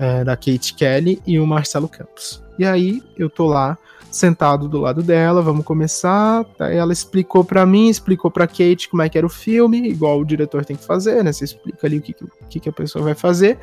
é, 0.00 0.24
da 0.24 0.36
Kate 0.36 0.74
Kelly 0.74 1.22
e 1.24 1.38
o 1.38 1.46
Marcelo 1.46 1.88
Campos. 1.88 2.42
E 2.58 2.64
aí 2.64 3.02
eu 3.16 3.30
tô 3.30 3.46
lá 3.46 3.78
sentado 4.10 4.68
do 4.68 4.80
lado 4.80 5.02
dela, 5.02 5.42
vamos 5.42 5.64
começar. 5.64 6.44
Aí 6.58 6.76
ela 6.76 6.92
explicou 6.92 7.44
para 7.44 7.64
mim, 7.64 7.88
explicou 7.88 8.30
para 8.30 8.48
Kate 8.48 8.88
como 8.88 9.02
é 9.02 9.08
que 9.08 9.18
era 9.18 9.26
o 9.26 9.30
filme, 9.30 9.88
igual 9.88 10.18
o 10.18 10.24
diretor 10.24 10.64
tem 10.64 10.74
que 10.74 10.84
fazer, 10.84 11.22
né? 11.22 11.32
Você 11.32 11.44
explica 11.44 11.86
ali 11.86 11.98
o 11.98 12.02
que, 12.02 12.16
que, 12.48 12.60
que 12.60 12.68
a 12.68 12.72
pessoa 12.72 13.04
vai 13.04 13.14
fazer. 13.14 13.58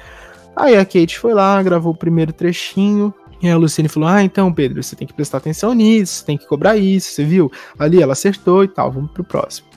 Aí 0.55 0.77
a 0.77 0.85
Kate 0.85 1.19
foi 1.19 1.33
lá, 1.33 1.61
gravou 1.61 1.91
o 1.91 1.97
primeiro 1.97 2.31
trechinho, 2.31 3.13
e 3.43 3.51
a 3.51 3.57
Luciene 3.57 3.89
falou: 3.89 4.07
Ah, 4.07 4.23
então, 4.23 4.53
Pedro, 4.53 4.81
você 4.81 4.95
tem 4.95 5.07
que 5.07 5.13
prestar 5.13 5.37
atenção 5.37 5.73
nisso, 5.73 6.25
tem 6.25 6.37
que 6.37 6.47
cobrar 6.47 6.77
isso, 6.77 7.09
você 7.09 7.25
viu? 7.25 7.51
Ali 7.77 8.01
ela 8.01 8.13
acertou 8.13 8.63
e 8.63 8.67
tal, 8.67 8.91
vamos 8.91 9.11
pro 9.11 9.23
próximo. 9.23 9.67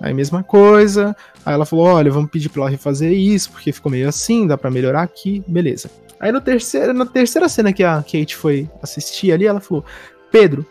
Aí 0.00 0.14
mesma 0.14 0.42
coisa. 0.42 1.14
Aí 1.44 1.52
ela 1.52 1.66
falou: 1.66 1.86
olha, 1.86 2.10
vamos 2.10 2.30
pedir 2.30 2.48
pra 2.48 2.62
ela 2.62 2.70
refazer 2.70 3.12
isso, 3.12 3.50
porque 3.50 3.72
ficou 3.72 3.90
meio 3.90 4.08
assim, 4.08 4.46
dá 4.46 4.56
para 4.56 4.70
melhorar 4.70 5.02
aqui, 5.02 5.42
beleza. 5.46 5.90
Aí 6.18 6.30
no 6.30 6.40
terceiro, 6.40 6.92
na 6.92 7.04
terceira 7.04 7.48
cena 7.48 7.72
que 7.72 7.82
a 7.82 7.96
Kate 7.96 8.36
foi 8.36 8.68
assistir 8.82 9.32
ali, 9.32 9.46
ela 9.46 9.60
falou: 9.60 9.84
Pedro, 10.30 10.64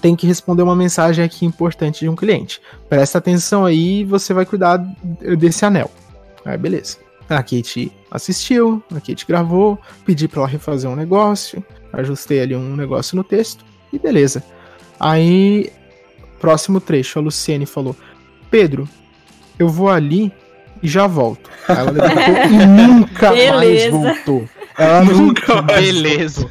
tem 0.00 0.14
que 0.14 0.26
responder 0.26 0.62
uma 0.62 0.76
mensagem 0.76 1.24
aqui 1.24 1.44
importante 1.44 2.00
de 2.00 2.08
um 2.08 2.14
cliente. 2.14 2.60
Presta 2.88 3.18
atenção 3.18 3.64
aí, 3.64 4.04
você 4.04 4.32
vai 4.32 4.46
cuidar 4.46 4.76
desse 5.38 5.64
anel. 5.64 5.90
Aí 6.44 6.56
beleza. 6.56 7.07
A 7.28 7.42
Kate 7.42 7.92
assistiu, 8.10 8.82
a 8.90 9.00
Kate 9.00 9.26
gravou, 9.26 9.78
pedi 10.04 10.26
para 10.26 10.40
ela 10.40 10.48
refazer 10.48 10.90
um 10.90 10.96
negócio, 10.96 11.62
ajustei 11.92 12.40
ali 12.40 12.56
um 12.56 12.74
negócio 12.74 13.16
no 13.16 13.24
texto 13.24 13.64
e 13.92 13.98
beleza. 13.98 14.42
Aí, 14.98 15.70
próximo 16.40 16.80
trecho, 16.80 17.18
a 17.18 17.22
Luciene 17.22 17.66
falou: 17.66 17.94
Pedro, 18.50 18.88
eu 19.58 19.68
vou 19.68 19.90
ali 19.90 20.32
e 20.82 20.88
já 20.88 21.06
volto. 21.06 21.50
ela 21.68 21.90
levantou 21.90 22.50
e 22.50 22.66
nunca 22.66 23.30
mais 23.30 23.90
voltou. 23.90 24.48
Ela 24.78 25.04
nunca 25.04 25.60
mais 25.60 25.92
Beleza. 25.92 26.48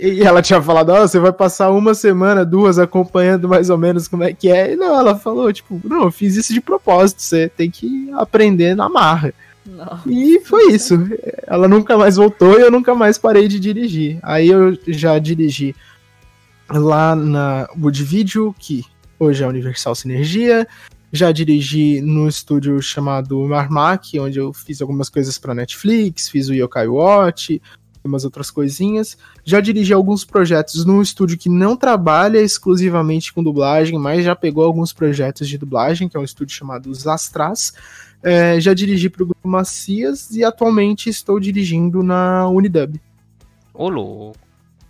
E, 0.00 0.14
e, 0.14 0.22
ela 0.22 0.40
tinha 0.40 0.62
falado, 0.62 0.92
oh, 0.92 1.00
você 1.06 1.18
vai 1.18 1.32
passar 1.32 1.70
uma 1.70 1.92
semana, 1.92 2.44
duas, 2.44 2.78
acompanhando 2.78 3.48
mais 3.48 3.68
ou 3.68 3.76
menos 3.76 4.06
como 4.06 4.22
é 4.22 4.32
que 4.32 4.48
é. 4.50 4.72
E 4.72 4.76
não, 4.76 4.98
ela 4.98 5.16
falou, 5.16 5.52
tipo, 5.52 5.80
não, 5.84 6.04
eu 6.04 6.12
fiz 6.12 6.36
isso 6.36 6.52
de 6.52 6.60
propósito, 6.60 7.20
você 7.20 7.48
tem 7.48 7.70
que 7.70 8.10
aprender 8.14 8.76
na 8.76 8.88
marra. 8.88 9.34
E 10.06 10.40
foi 10.40 10.72
isso. 10.72 10.94
Ela 11.46 11.68
nunca 11.68 11.96
mais 11.96 12.16
voltou 12.16 12.58
e 12.58 12.62
eu 12.62 12.70
nunca 12.70 12.94
mais 12.94 13.18
parei 13.18 13.48
de 13.48 13.58
dirigir. 13.60 14.18
Aí 14.22 14.48
eu 14.48 14.78
já 14.86 15.18
dirigi 15.18 15.74
lá 16.68 17.14
na 17.16 17.68
Wood 17.78 18.02
Video, 18.04 18.54
que 18.58 18.84
hoje 19.18 19.42
é 19.42 19.46
Universal 19.46 19.94
Sinergia. 19.94 20.66
Já 21.12 21.32
dirigi 21.32 22.00
no 22.00 22.28
estúdio 22.28 22.80
chamado 22.80 23.44
Marmac, 23.46 24.18
onde 24.20 24.38
eu 24.38 24.52
fiz 24.52 24.80
algumas 24.80 25.08
coisas 25.08 25.38
para 25.38 25.54
Netflix, 25.54 26.28
fiz 26.28 26.48
o 26.48 26.54
Yokai 26.54 26.86
Watch, 26.86 27.60
umas 28.04 28.24
outras 28.24 28.50
coisinhas. 28.50 29.18
Já 29.44 29.60
dirigi 29.60 29.92
alguns 29.92 30.24
projetos 30.24 30.84
num 30.84 31.02
estúdio 31.02 31.36
que 31.36 31.48
não 31.48 31.76
trabalha 31.76 32.40
exclusivamente 32.40 33.32
com 33.32 33.42
dublagem, 33.42 33.98
mas 33.98 34.24
já 34.24 34.36
pegou 34.36 34.64
alguns 34.64 34.92
projetos 34.92 35.48
de 35.48 35.58
dublagem, 35.58 36.08
que 36.08 36.16
é 36.16 36.20
um 36.20 36.24
estúdio 36.24 36.54
chamado 36.54 36.90
Os 36.90 37.06
Astras. 37.06 37.72
É, 38.22 38.60
já 38.60 38.74
dirigi 38.74 39.08
para 39.08 39.22
o 39.22 39.26
Grupo 39.26 39.48
Macias 39.48 40.30
e 40.30 40.44
atualmente 40.44 41.08
estou 41.08 41.40
dirigindo 41.40 42.02
na 42.02 42.46
Unidub. 42.48 43.00
Ô, 43.72 43.88
louco. 43.88 44.38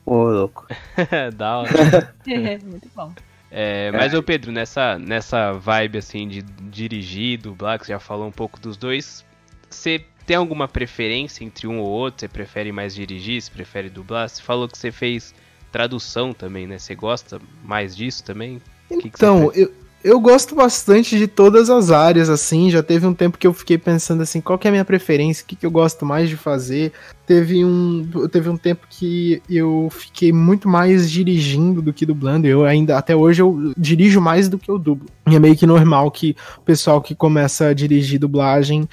Ô, 0.04 0.24
louco. 0.24 0.66
da 1.36 1.58
hora. 1.58 2.14
É, 2.26 2.58
muito 2.58 2.88
bom. 2.94 3.12
É, 3.50 3.90
mas, 3.90 4.14
ô 4.14 4.22
Pedro, 4.22 4.52
nessa, 4.52 4.98
nessa 4.98 5.52
vibe 5.52 5.98
assim 5.98 6.28
de 6.28 6.42
dirigir, 6.42 7.38
dublar, 7.38 7.78
que 7.78 7.86
você 7.86 7.92
já 7.92 7.98
falou 7.98 8.26
um 8.28 8.32
pouco 8.32 8.60
dos 8.60 8.76
dois, 8.76 9.24
você 9.68 10.04
tem 10.24 10.36
alguma 10.36 10.68
preferência 10.68 11.44
entre 11.44 11.66
um 11.66 11.80
ou 11.80 11.88
outro? 11.88 12.20
Você 12.20 12.28
prefere 12.28 12.70
mais 12.70 12.94
dirigir? 12.94 13.42
Você 13.42 13.50
prefere 13.50 13.90
dublar? 13.90 14.28
Você 14.28 14.40
falou 14.40 14.68
que 14.68 14.78
você 14.78 14.92
fez 14.92 15.34
tradução 15.72 16.32
também, 16.32 16.66
né? 16.66 16.78
Você 16.78 16.94
gosta 16.94 17.40
mais 17.64 17.96
disso 17.96 18.22
também? 18.22 18.62
Então, 18.90 19.50
que 19.50 19.60
eu, 19.60 19.74
eu 20.02 20.18
gosto 20.18 20.54
bastante 20.54 21.18
de 21.18 21.26
todas 21.26 21.68
as 21.68 21.90
áreas, 21.90 22.30
assim. 22.30 22.70
Já 22.70 22.82
teve 22.82 23.06
um 23.06 23.14
tempo 23.14 23.36
que 23.36 23.46
eu 23.46 23.52
fiquei 23.52 23.76
pensando 23.76 24.22
assim, 24.22 24.40
qual 24.40 24.58
que 24.58 24.66
é 24.66 24.70
a 24.70 24.72
minha 24.72 24.84
preferência, 24.84 25.44
o 25.44 25.46
que, 25.46 25.56
que 25.56 25.66
eu 25.66 25.70
gosto 25.70 26.06
mais 26.06 26.28
de 26.28 26.36
fazer. 26.36 26.92
Teve 27.26 27.64
um, 27.64 28.08
teve 28.30 28.48
um 28.48 28.56
tempo 28.56 28.86
que 28.88 29.42
eu 29.48 29.88
fiquei 29.90 30.32
muito 30.32 30.68
mais 30.68 31.10
dirigindo 31.10 31.82
do 31.82 31.92
que 31.92 32.06
dublando. 32.06 32.46
Eu 32.46 32.64
ainda, 32.64 32.96
até 32.96 33.14
hoje, 33.14 33.42
eu 33.42 33.72
dirijo 33.76 34.20
mais 34.20 34.48
do 34.48 34.58
que 34.58 34.70
eu 34.70 34.78
dublo. 34.78 35.06
E 35.28 35.36
é 35.36 35.38
meio 35.38 35.56
que 35.56 35.66
normal 35.66 36.10
que 36.10 36.34
o 36.58 36.62
pessoal 36.62 37.00
que 37.00 37.14
começa 37.14 37.66
a 37.66 37.74
dirigir 37.74 38.18
dublagem 38.18 38.88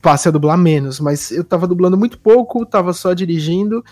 passe 0.00 0.28
a 0.28 0.30
dublar 0.30 0.56
menos, 0.56 1.00
mas 1.00 1.30
eu 1.30 1.42
tava 1.42 1.66
dublando 1.66 1.96
muito 1.96 2.18
pouco, 2.18 2.64
tava 2.64 2.92
só 2.92 3.12
dirigindo, 3.12 3.84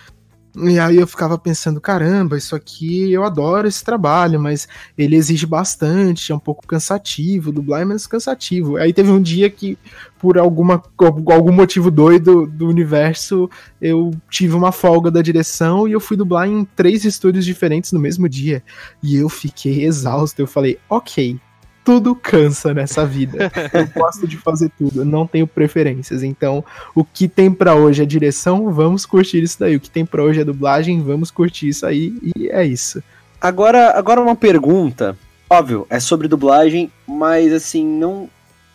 e 0.58 0.78
aí 0.78 0.96
eu 0.96 1.06
ficava 1.06 1.36
pensando, 1.36 1.80
caramba, 1.80 2.38
isso 2.38 2.56
aqui 2.56 3.12
eu 3.12 3.24
adoro 3.24 3.68
esse 3.68 3.84
trabalho, 3.84 4.40
mas 4.40 4.66
ele 4.96 5.14
exige 5.14 5.44
bastante, 5.44 6.32
é 6.32 6.34
um 6.34 6.38
pouco 6.38 6.66
cansativo, 6.66 7.52
dublar 7.52 7.82
é 7.82 7.84
menos 7.84 8.06
cansativo. 8.06 8.76
Aí 8.78 8.92
teve 8.92 9.10
um 9.10 9.20
dia 9.20 9.50
que, 9.50 9.76
por 10.18 10.38
alguma, 10.38 10.82
algum 10.98 11.52
motivo 11.52 11.90
doido 11.90 12.46
do 12.46 12.68
universo, 12.68 13.50
eu 13.80 14.10
tive 14.30 14.54
uma 14.54 14.72
folga 14.72 15.10
da 15.10 15.20
direção 15.20 15.86
e 15.86 15.92
eu 15.92 16.00
fui 16.00 16.16
dublar 16.16 16.48
em 16.48 16.64
três 16.64 17.04
estúdios 17.04 17.44
diferentes 17.44 17.92
no 17.92 18.00
mesmo 18.00 18.26
dia. 18.26 18.62
E 19.02 19.16
eu 19.16 19.28
fiquei 19.28 19.84
exausto, 19.84 20.40
eu 20.40 20.46
falei, 20.46 20.78
ok, 20.88 21.38
tudo 21.86 22.16
cansa 22.16 22.74
nessa 22.74 23.06
vida. 23.06 23.48
Eu 23.72 23.86
gosto 23.94 24.26
de 24.26 24.36
fazer 24.36 24.72
tudo, 24.76 25.04
não 25.04 25.24
tenho 25.24 25.46
preferências. 25.46 26.24
Então, 26.24 26.64
o 26.92 27.04
que 27.04 27.28
tem 27.28 27.48
para 27.48 27.76
hoje 27.76 28.02
é 28.02 28.04
direção, 28.04 28.72
vamos 28.72 29.06
curtir 29.06 29.40
isso 29.40 29.60
daí. 29.60 29.76
O 29.76 29.80
que 29.80 29.88
tem 29.88 30.04
para 30.04 30.20
hoje 30.20 30.40
é 30.40 30.44
dublagem, 30.44 31.00
vamos 31.00 31.30
curtir 31.30 31.68
isso 31.68 31.86
aí 31.86 32.12
e 32.34 32.48
é 32.48 32.66
isso. 32.66 33.00
Agora, 33.40 33.96
agora 33.96 34.20
uma 34.20 34.34
pergunta. 34.34 35.16
Óbvio, 35.48 35.86
é 35.88 36.00
sobre 36.00 36.26
dublagem, 36.26 36.90
mas 37.06 37.52
assim, 37.52 37.86
não 37.86 38.28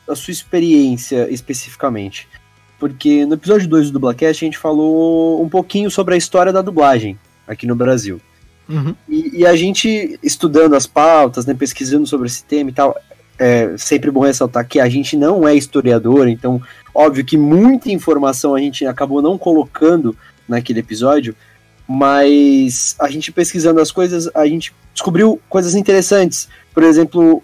a 0.07 0.16
sua 0.16 0.32
experiência 0.32 1.30
especificamente. 1.30 2.30
Porque 2.80 3.26
no 3.26 3.34
episódio 3.34 3.68
2 3.68 3.88
do 3.88 3.93
Dublacast 3.93 4.41
a 4.41 4.47
gente 4.47 4.57
falou 4.57 5.43
um 5.43 5.49
pouquinho 5.49 5.91
sobre 5.91 6.16
a 6.16 6.18
história 6.18 6.53
da 6.53 6.62
dublagem 6.62 7.20
aqui 7.45 7.68
no 7.68 7.76
Brasil. 7.76 8.22
Uhum. 8.72 8.95
E, 9.09 9.39
e, 9.39 9.45
a 9.45 9.53
gente, 9.55 10.17
estudando 10.24 10.76
as 10.76 10.88
pautas, 10.88 11.45
né, 11.45 11.53
pesquisando 11.53 12.07
sobre 12.07 12.28
esse 12.28 12.43
tema 12.43 12.69
e 12.69 12.74
tal, 12.74 12.95
é 13.38 13.76
sempre 13.78 14.09
bom 14.09 14.22
ressaltar 14.22 14.65
que 14.65 14.80
a 14.80 14.88
gente 14.88 15.17
não 15.17 15.45
é 15.45 15.53
historiador, 15.53 16.30
então, 16.30 16.61
óbvio 16.95 17.26
que 17.26 17.36
muita 17.36 17.91
informação 17.91 18.55
a 18.55 18.59
gente 18.59 18.86
acabou 18.86 19.22
não 19.22 19.38
colocando 19.38 20.15
naquele 20.47 20.80
episódio, 20.80 21.36
mas 21.88 22.95
a 22.99 23.09
gente 23.09 23.32
pesquisando 23.32 23.82
as 23.82 23.91
coisas, 23.91 24.30
a 24.34 24.47
gente 24.47 24.74
descobriu 24.93 25.41
coisas 25.49 25.76
interessantes. 25.76 26.47
Por 26.74 26.84
exemplo, 26.84 27.43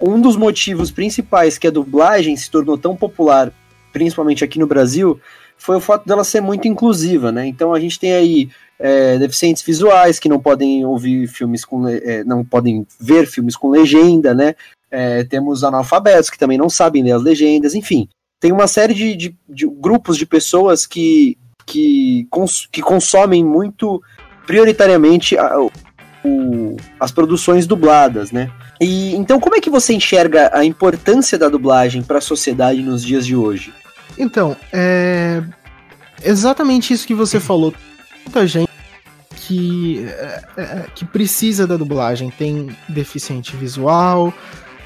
um 0.00 0.20
dos 0.20 0.36
motivos 0.36 0.92
principais 0.92 1.58
que 1.58 1.66
a 1.66 1.70
dublagem 1.70 2.36
se 2.36 2.48
tornou 2.48 2.78
tão 2.78 2.94
popular, 2.94 3.52
principalmente 3.92 4.44
aqui 4.44 4.58
no 4.58 4.66
Brasil, 4.66 5.20
foi 5.58 5.76
o 5.76 5.80
fato 5.80 6.06
dela 6.06 6.24
ser 6.24 6.40
muito 6.40 6.66
inclusiva, 6.68 7.32
né? 7.32 7.46
Então 7.46 7.74
a 7.74 7.80
gente 7.80 7.98
tem 7.98 8.12
aí 8.12 8.48
é, 8.78 9.18
deficientes 9.18 9.62
visuais 9.62 10.18
que 10.18 10.28
não 10.28 10.38
podem 10.38 10.84
ouvir 10.84 11.26
filmes 11.26 11.64
com 11.64 11.86
é, 11.88 12.22
não 12.24 12.44
podem 12.44 12.86
ver 12.98 13.26
filmes 13.26 13.56
com 13.56 13.68
legenda, 13.68 14.32
né? 14.32 14.54
É, 14.90 15.24
temos 15.24 15.64
analfabetos 15.64 16.30
que 16.30 16.38
também 16.38 16.56
não 16.56 16.70
sabem 16.70 17.02
ler 17.02 17.12
as 17.12 17.22
legendas, 17.22 17.74
enfim, 17.74 18.08
tem 18.40 18.52
uma 18.52 18.66
série 18.66 18.94
de, 18.94 19.16
de, 19.16 19.36
de 19.48 19.66
grupos 19.66 20.16
de 20.16 20.24
pessoas 20.24 20.86
que, 20.86 21.36
que, 21.66 22.26
cons, 22.30 22.66
que 22.70 22.80
consomem 22.80 23.44
muito 23.44 24.00
prioritariamente 24.46 25.36
a, 25.36 25.60
o, 26.24 26.76
as 26.98 27.12
produções 27.12 27.66
dubladas, 27.66 28.32
né? 28.32 28.50
E 28.80 29.14
então 29.16 29.40
como 29.40 29.56
é 29.56 29.60
que 29.60 29.68
você 29.68 29.92
enxerga 29.92 30.50
a 30.54 30.64
importância 30.64 31.36
da 31.36 31.48
dublagem 31.48 32.02
para 32.02 32.18
a 32.18 32.22
sociedade 32.22 32.80
nos 32.80 33.04
dias 33.04 33.26
de 33.26 33.34
hoje? 33.34 33.74
Então, 34.18 34.56
é 34.72 35.42
exatamente 36.24 36.92
isso 36.92 37.06
que 37.06 37.14
você 37.14 37.38
falou. 37.38 37.72
Muita 38.24 38.46
gente 38.46 38.70
que, 39.36 40.04
é, 40.04 40.42
é, 40.56 40.86
que 40.94 41.04
precisa 41.04 41.66
da 41.66 41.76
dublagem. 41.76 42.30
Tem 42.30 42.68
deficiente 42.88 43.56
visual, 43.56 44.32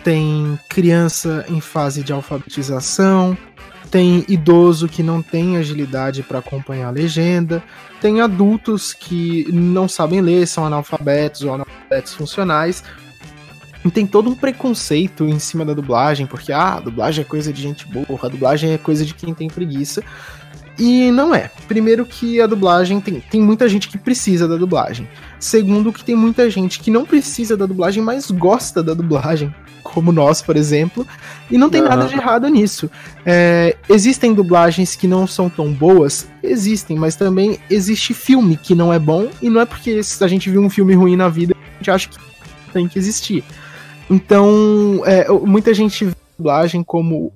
tem 0.04 0.58
criança 0.68 1.44
em 1.48 1.60
fase 1.60 2.02
de 2.02 2.12
alfabetização, 2.12 3.36
tem 3.90 4.24
idoso 4.28 4.88
que 4.88 5.02
não 5.02 5.22
tem 5.22 5.56
agilidade 5.56 6.22
para 6.22 6.38
acompanhar 6.38 6.88
a 6.88 6.90
legenda, 6.90 7.62
tem 8.00 8.20
adultos 8.20 8.92
que 8.92 9.46
não 9.52 9.88
sabem 9.88 10.20
ler, 10.20 10.46
são 10.46 10.64
analfabetos 10.64 11.42
ou 11.42 11.54
analfabetos 11.54 12.14
funcionais. 12.14 12.82
E 13.84 13.90
tem 13.90 14.06
todo 14.06 14.30
um 14.30 14.34
preconceito 14.34 15.24
em 15.24 15.38
cima 15.38 15.64
da 15.64 15.74
dublagem, 15.74 16.26
porque 16.26 16.52
ah, 16.52 16.74
a 16.74 16.80
dublagem 16.80 17.22
é 17.22 17.24
coisa 17.24 17.52
de 17.52 17.60
gente 17.60 17.86
boa, 17.86 18.18
a 18.22 18.28
dublagem 18.28 18.72
é 18.72 18.78
coisa 18.78 19.04
de 19.04 19.14
quem 19.14 19.34
tem 19.34 19.48
preguiça. 19.48 20.02
E 20.78 21.10
não 21.10 21.34
é. 21.34 21.50
Primeiro 21.68 22.06
que 22.06 22.40
a 22.40 22.46
dublagem 22.46 23.00
tem, 23.00 23.20
tem 23.20 23.40
muita 23.40 23.68
gente 23.68 23.88
que 23.88 23.98
precisa 23.98 24.48
da 24.48 24.56
dublagem. 24.56 25.08
Segundo 25.38 25.92
que 25.92 26.04
tem 26.04 26.14
muita 26.14 26.48
gente 26.48 26.80
que 26.80 26.90
não 26.90 27.04
precisa 27.04 27.56
da 27.56 27.66
dublagem, 27.66 28.02
mas 28.02 28.30
gosta 28.30 28.82
da 28.82 28.94
dublagem, 28.94 29.54
como 29.82 30.12
nós, 30.12 30.40
por 30.40 30.56
exemplo. 30.56 31.06
E 31.50 31.58
não 31.58 31.68
tem 31.68 31.82
uhum. 31.82 31.88
nada 31.88 32.06
de 32.06 32.14
errado 32.14 32.48
nisso. 32.48 32.90
É, 33.26 33.76
existem 33.88 34.32
dublagens 34.32 34.96
que 34.96 35.06
não 35.06 35.26
são 35.26 35.50
tão 35.50 35.72
boas? 35.72 36.26
Existem, 36.42 36.96
mas 36.96 37.16
também 37.16 37.58
existe 37.68 38.14
filme 38.14 38.56
que 38.56 38.74
não 38.74 38.92
é 38.92 38.98
bom, 38.98 39.28
e 39.42 39.50
não 39.50 39.60
é 39.60 39.66
porque 39.66 40.00
a 40.20 40.26
gente 40.26 40.48
viu 40.48 40.62
um 40.62 40.70
filme 40.70 40.94
ruim 40.94 41.16
na 41.16 41.28
vida, 41.28 41.54
a 41.54 41.76
gente 41.78 41.90
acha 41.90 42.08
que 42.08 42.16
tem 42.72 42.88
que 42.88 42.98
existir. 42.98 43.44
Então, 44.12 45.02
é, 45.06 45.26
muita 45.28 45.72
gente 45.72 46.04
vê 46.04 46.10
a 46.10 46.36
dublagem 46.36 46.82
como 46.82 47.32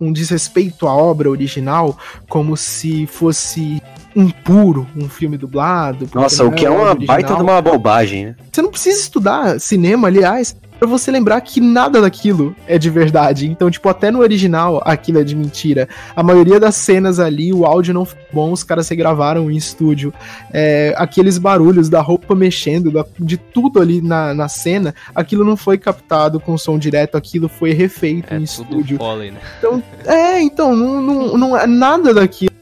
um, 0.00 0.12
desrespeito 0.12 0.86
à 0.86 0.96
obra 0.96 1.28
original, 1.28 1.98
como 2.28 2.56
se 2.56 3.06
fosse 3.06 3.82
impuro 4.16 4.86
um 4.96 5.06
filme 5.08 5.36
dublado. 5.36 6.08
Nossa, 6.14 6.44
o 6.44 6.52
que 6.52 6.64
é 6.64 6.70
uma 6.70 6.90
original. 6.90 7.06
baita 7.06 7.34
de 7.34 7.42
uma 7.42 7.60
bobagem, 7.60 8.26
né? 8.26 8.36
Você 8.50 8.62
não 8.62 8.70
precisa 8.70 9.00
estudar 9.00 9.60
cinema, 9.60 10.08
aliás, 10.08 10.56
para 10.78 10.88
você 10.88 11.10
lembrar 11.10 11.40
que 11.40 11.60
nada 11.60 12.00
daquilo 12.00 12.54
é 12.66 12.78
de 12.78 12.90
verdade. 12.90 13.46
Então, 13.46 13.70
tipo, 13.70 13.88
até 13.88 14.10
no 14.10 14.20
original 14.20 14.82
aquilo 14.84 15.18
é 15.18 15.24
de 15.24 15.34
mentira. 15.34 15.88
A 16.14 16.22
maioria 16.22 16.58
das 16.58 16.76
cenas 16.76 17.18
ali, 17.18 17.52
o 17.52 17.64
áudio 17.64 17.94
não 17.94 18.04
foi 18.04 18.18
bom, 18.32 18.52
os 18.52 18.64
caras 18.64 18.88
regravaram 18.88 19.50
em 19.50 19.56
estúdio. 19.56 20.12
É, 20.52 20.94
aqueles 20.96 21.38
barulhos 21.38 21.88
da 21.88 22.00
roupa 22.00 22.34
mexendo, 22.34 22.90
da, 22.90 23.04
de 23.18 23.36
tudo 23.36 23.80
ali 23.80 24.00
na, 24.00 24.34
na 24.34 24.48
cena, 24.48 24.94
aquilo 25.14 25.44
não 25.44 25.56
foi 25.56 25.78
captado 25.78 26.40
com 26.40 26.58
som 26.58 26.78
direto, 26.78 27.16
aquilo 27.16 27.48
foi 27.48 27.72
refeito 27.72 28.32
é, 28.32 28.36
em 28.36 28.42
estúdio. 28.42 28.98
Foley, 28.98 29.30
né? 29.30 29.40
Então, 29.58 29.82
é, 30.04 30.40
então, 30.40 30.74
não, 30.74 31.00
não, 31.00 31.38
não 31.38 31.56
é 31.56 31.66
nada 31.66 32.12
daquilo 32.12 32.54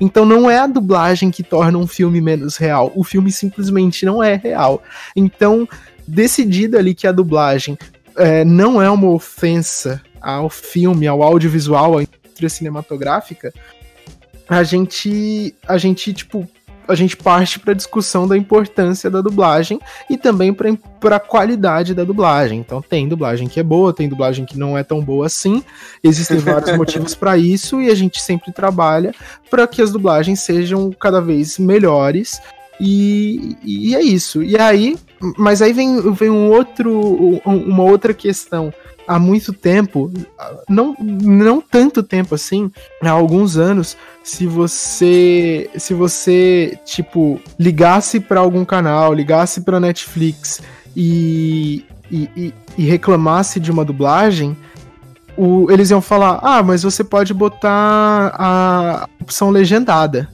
então 0.00 0.24
não 0.24 0.50
é 0.50 0.58
a 0.58 0.66
dublagem 0.66 1.30
que 1.30 1.42
torna 1.42 1.78
um 1.78 1.86
filme 1.86 2.20
menos 2.20 2.56
real. 2.56 2.92
O 2.94 3.02
filme 3.02 3.32
simplesmente 3.32 4.04
não 4.04 4.22
é 4.22 4.36
real. 4.36 4.82
Então 5.16 5.68
decidido 6.06 6.76
ali 6.76 6.94
que 6.94 7.06
a 7.06 7.12
dublagem 7.12 7.78
é, 8.16 8.44
não 8.44 8.80
é 8.80 8.90
uma 8.90 9.08
ofensa 9.08 10.00
ao 10.20 10.48
filme, 10.48 11.06
ao 11.06 11.22
audiovisual, 11.22 11.98
à 11.98 12.02
indústria 12.02 12.48
cinematográfica, 12.48 13.52
a 14.48 14.62
gente, 14.62 15.54
a 15.66 15.78
gente 15.78 16.12
tipo, 16.12 16.46
a 16.86 16.94
gente 16.94 17.16
parte 17.16 17.58
para 17.58 17.72
a 17.72 17.76
discussão 17.76 18.26
da 18.26 18.36
importância 18.36 19.10
da 19.10 19.20
dublagem 19.20 19.80
e 20.10 20.16
também 20.16 20.52
para 20.52 21.16
a 21.16 21.20
qualidade 21.20 21.94
da 21.94 22.04
dublagem. 22.04 22.58
Então 22.58 22.82
tem 22.82 23.08
dublagem 23.08 23.48
que 23.48 23.60
é 23.60 23.62
boa, 23.62 23.92
tem 23.92 24.08
dublagem 24.08 24.44
que 24.44 24.58
não 24.58 24.76
é 24.76 24.82
tão 24.82 25.00
boa 25.00 25.26
assim. 25.26 25.62
Existem 26.02 26.38
vários 26.40 26.76
motivos 26.76 27.14
para 27.14 27.36
isso 27.36 27.80
e 27.80 27.90
a 27.90 27.94
gente 27.94 28.20
sempre 28.20 28.52
trabalha 28.52 29.14
para 29.50 29.66
que 29.66 29.80
as 29.80 29.90
dublagens 29.90 30.40
sejam 30.40 30.90
cada 30.92 31.20
vez 31.20 31.58
melhores 31.58 32.40
E, 32.84 33.56
e 33.62 33.94
é 33.94 34.02
isso. 34.02 34.42
E 34.42 34.58
aí, 34.58 34.98
mas 35.38 35.62
aí 35.62 35.72
vem, 35.72 36.12
vem 36.12 36.28
um 36.28 36.50
outro, 36.50 37.40
uma 37.44 37.84
outra 37.84 38.12
questão 38.12 38.74
há 39.06 39.20
muito 39.20 39.52
tempo, 39.52 40.12
não, 40.68 40.96
não 41.00 41.60
tanto 41.60 42.02
tempo 42.02 42.34
assim, 42.34 42.70
há 43.00 43.10
alguns 43.10 43.56
anos, 43.56 43.96
se 44.24 44.46
você 44.46 45.70
se 45.76 45.94
você 45.94 46.76
tipo 46.84 47.40
ligasse 47.58 48.18
para 48.18 48.40
algum 48.40 48.64
canal, 48.64 49.12
ligasse 49.12 49.60
para 49.60 49.80
Netflix 49.80 50.60
e, 50.96 51.84
e, 52.10 52.52
e, 52.76 52.84
reclamasse 52.84 53.60
de 53.60 53.70
uma 53.70 53.84
dublagem, 53.84 54.56
o, 55.36 55.70
eles 55.70 55.90
iam 55.90 56.00
falar: 56.00 56.38
"Ah, 56.42 56.62
mas 56.62 56.82
você 56.82 57.02
pode 57.04 57.32
botar 57.32 58.34
a 58.38 59.08
opção 59.20 59.50
legendada". 59.50 60.28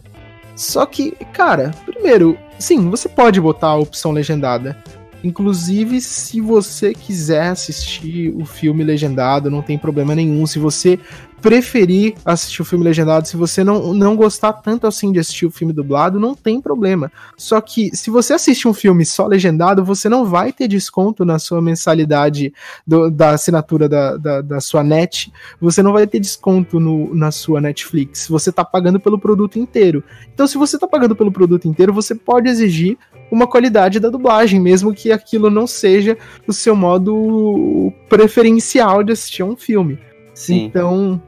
Só 0.59 0.84
que, 0.84 1.12
cara, 1.32 1.70
primeiro, 1.86 2.36
sim, 2.59 2.90
você 2.90 3.09
pode 3.09 3.40
botar 3.40 3.68
a 3.68 3.76
opção 3.76 4.11
legendada. 4.11 4.76
Inclusive, 5.22 6.00
se 6.00 6.40
você 6.40 6.92
quiser 6.92 7.50
assistir 7.50 8.34
o 8.36 8.44
filme 8.44 8.82
legendado, 8.82 9.48
não 9.52 9.62
tem 9.62 9.78
problema 9.78 10.16
nenhum. 10.16 10.44
Se 10.46 10.59
você 10.59 10.98
preferir 11.41 12.14
assistir 12.24 12.62
o 12.62 12.64
filme 12.64 12.84
legendado, 12.84 13.26
se 13.26 13.36
você 13.36 13.62
não, 13.62 13.95
não 13.95 14.16
gostar 14.16 14.53
tanto 14.53 14.86
assim 14.86 15.12
de 15.12 15.18
assistir 15.18 15.47
o 15.47 15.51
filme 15.51 15.72
dublado, 15.72 16.18
não 16.18 16.34
tem 16.34 16.61
problema. 16.61 17.11
Só 17.36 17.61
que 17.61 17.95
se 17.97 18.11
você 18.11 18.34
assistir 18.34 18.68
um 18.68 18.74
filme 18.74 19.05
só 19.05 19.26
legendado, 19.26 19.84
você 19.84 20.09
não 20.09 20.24
vai 20.24 20.53
ter 20.53 20.68
desconto 20.68 21.24
na 21.24 21.39
sua 21.39 21.62
mensalidade 21.62 22.53
do, 22.86 23.11
da 23.11 23.30
assinatura 23.30 23.89
da, 23.89 24.16
da, 24.16 24.41
da, 24.41 24.61
sua 24.61 24.82
net, 24.82 25.32
você 25.61 25.82
não 25.82 25.93
vai 25.93 26.07
ter 26.07 26.18
desconto 26.18 26.80
no, 26.80 27.14
na 27.14 27.30
sua 27.30 27.61
Netflix. 27.61 28.26
Você 28.28 28.51
está 28.51 28.64
pagando 28.64 28.99
pelo 28.99 29.18
produto 29.18 29.59
inteiro. 29.59 30.03
Então, 30.32 30.47
se 30.47 30.59
você 30.59 30.76
está 30.76 30.86
pagando 30.86 31.14
pelo 31.14 31.32
produto 31.32 31.68
inteiro, 31.68 31.93
você 31.93 32.14
pode 32.14 32.49
exigir 32.49 32.99
uma 33.30 33.47
qualidade 33.47 34.01
da 34.01 34.09
dublagem, 34.09 34.61
mesmo 34.61 34.95
que 34.95 35.12
aquilo 35.12 35.51
não 35.51 35.66
seja 35.66 36.16
o 36.47 36.53
seu 36.53 36.74
modo 36.74 37.93
preferencial 38.09 39.03
de 39.03 39.12
assistir 39.12 39.43
a 39.43 39.47
um 39.47 39.57
filme. 39.57 39.99
Sim. 40.39 40.66
Então, 40.66 41.20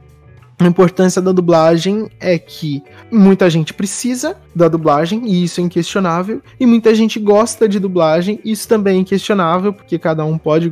a 0.57 0.65
importância 0.65 1.21
da 1.21 1.33
dublagem 1.33 2.09
é 2.17 2.39
que 2.39 2.81
muita 3.11 3.49
gente 3.49 3.73
precisa 3.73 4.37
da 4.55 4.69
dublagem, 4.69 5.27
e 5.27 5.43
isso 5.43 5.59
é 5.59 5.63
inquestionável, 5.65 6.41
e 6.57 6.65
muita 6.65 6.95
gente 6.95 7.19
gosta 7.19 7.67
de 7.67 7.77
dublagem, 7.77 8.39
isso 8.45 8.69
também 8.69 8.95
é 8.95 8.99
inquestionável, 9.01 9.73
porque 9.73 9.99
cada 9.99 10.23
um 10.23 10.37
pode 10.37 10.71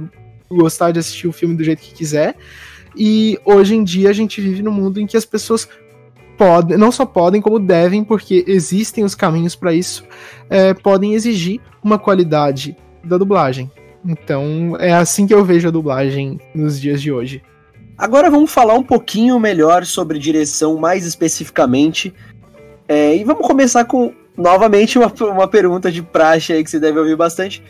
gostar 0.50 0.92
de 0.92 1.00
assistir 1.00 1.28
o 1.28 1.34
filme 1.34 1.54
do 1.54 1.66
jeito 1.66 1.82
que 1.82 1.94
quiser. 1.94 2.38
E 2.96 3.38
hoje 3.44 3.76
em 3.76 3.84
dia 3.84 4.10
a 4.10 4.14
gente 4.14 4.40
vive 4.40 4.64
num 4.64 4.72
mundo 4.72 5.02
em 5.02 5.06
que 5.06 5.18
as 5.18 5.26
pessoas 5.26 5.68
podem, 6.38 6.78
não 6.78 6.94
só 6.94 7.06
podem, 7.06 7.42
como 7.42 7.60
devem, 7.60 8.06
porque 8.06 8.46
existem 8.48 9.04
os 9.04 9.16
caminhos 9.16 9.54
para 9.54 9.74
isso, 9.74 10.06
é, 10.50 10.74
podem 10.74 11.14
exigir 11.14 11.60
uma 11.84 12.00
qualidade 12.00 12.78
da 13.04 13.18
dublagem. 13.18 13.70
Então 14.06 14.78
é 14.80 14.94
assim 14.94 15.28
que 15.28 15.34
eu 15.34 15.44
vejo 15.44 15.68
a 15.68 15.72
dublagem 15.72 16.40
nos 16.56 16.80
dias 16.80 17.02
de 17.02 17.12
hoje. 17.12 17.42
Agora 18.00 18.32
vamos 18.32 18.50
falar 18.50 18.76
um 18.76 18.84
pouquinho 18.84 19.38
melhor 19.38 19.86
sobre 19.86 20.18
direção, 20.18 20.78
mais 20.78 21.06
especificamente. 21.06 22.14
É, 22.88 23.14
e 23.14 23.26
vamos 23.26 23.46
começar 23.46 23.84
com, 23.84 24.14
novamente, 24.38 24.98
uma, 24.98 25.14
uma 25.34 25.48
pergunta 25.50 25.92
de 25.92 26.02
praxe 26.02 26.54
aí 26.54 26.64
que 26.64 26.72
você 26.72 26.80
deve 26.80 26.98
ouvir 26.98 27.18
bastante. 27.18 27.62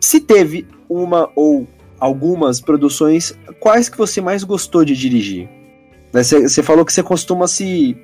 Se 0.00 0.18
teve 0.18 0.66
uma 0.88 1.30
ou 1.36 1.68
algumas 2.00 2.60
produções, 2.60 3.32
quais 3.60 3.88
que 3.88 3.96
você 3.96 4.20
mais 4.20 4.42
gostou 4.42 4.84
de 4.84 4.96
dirigir? 4.96 5.48
Você, 6.12 6.48
você 6.48 6.60
falou 6.60 6.84
que 6.84 6.92
você 6.92 7.02
costuma 7.02 7.46
se, 7.46 7.96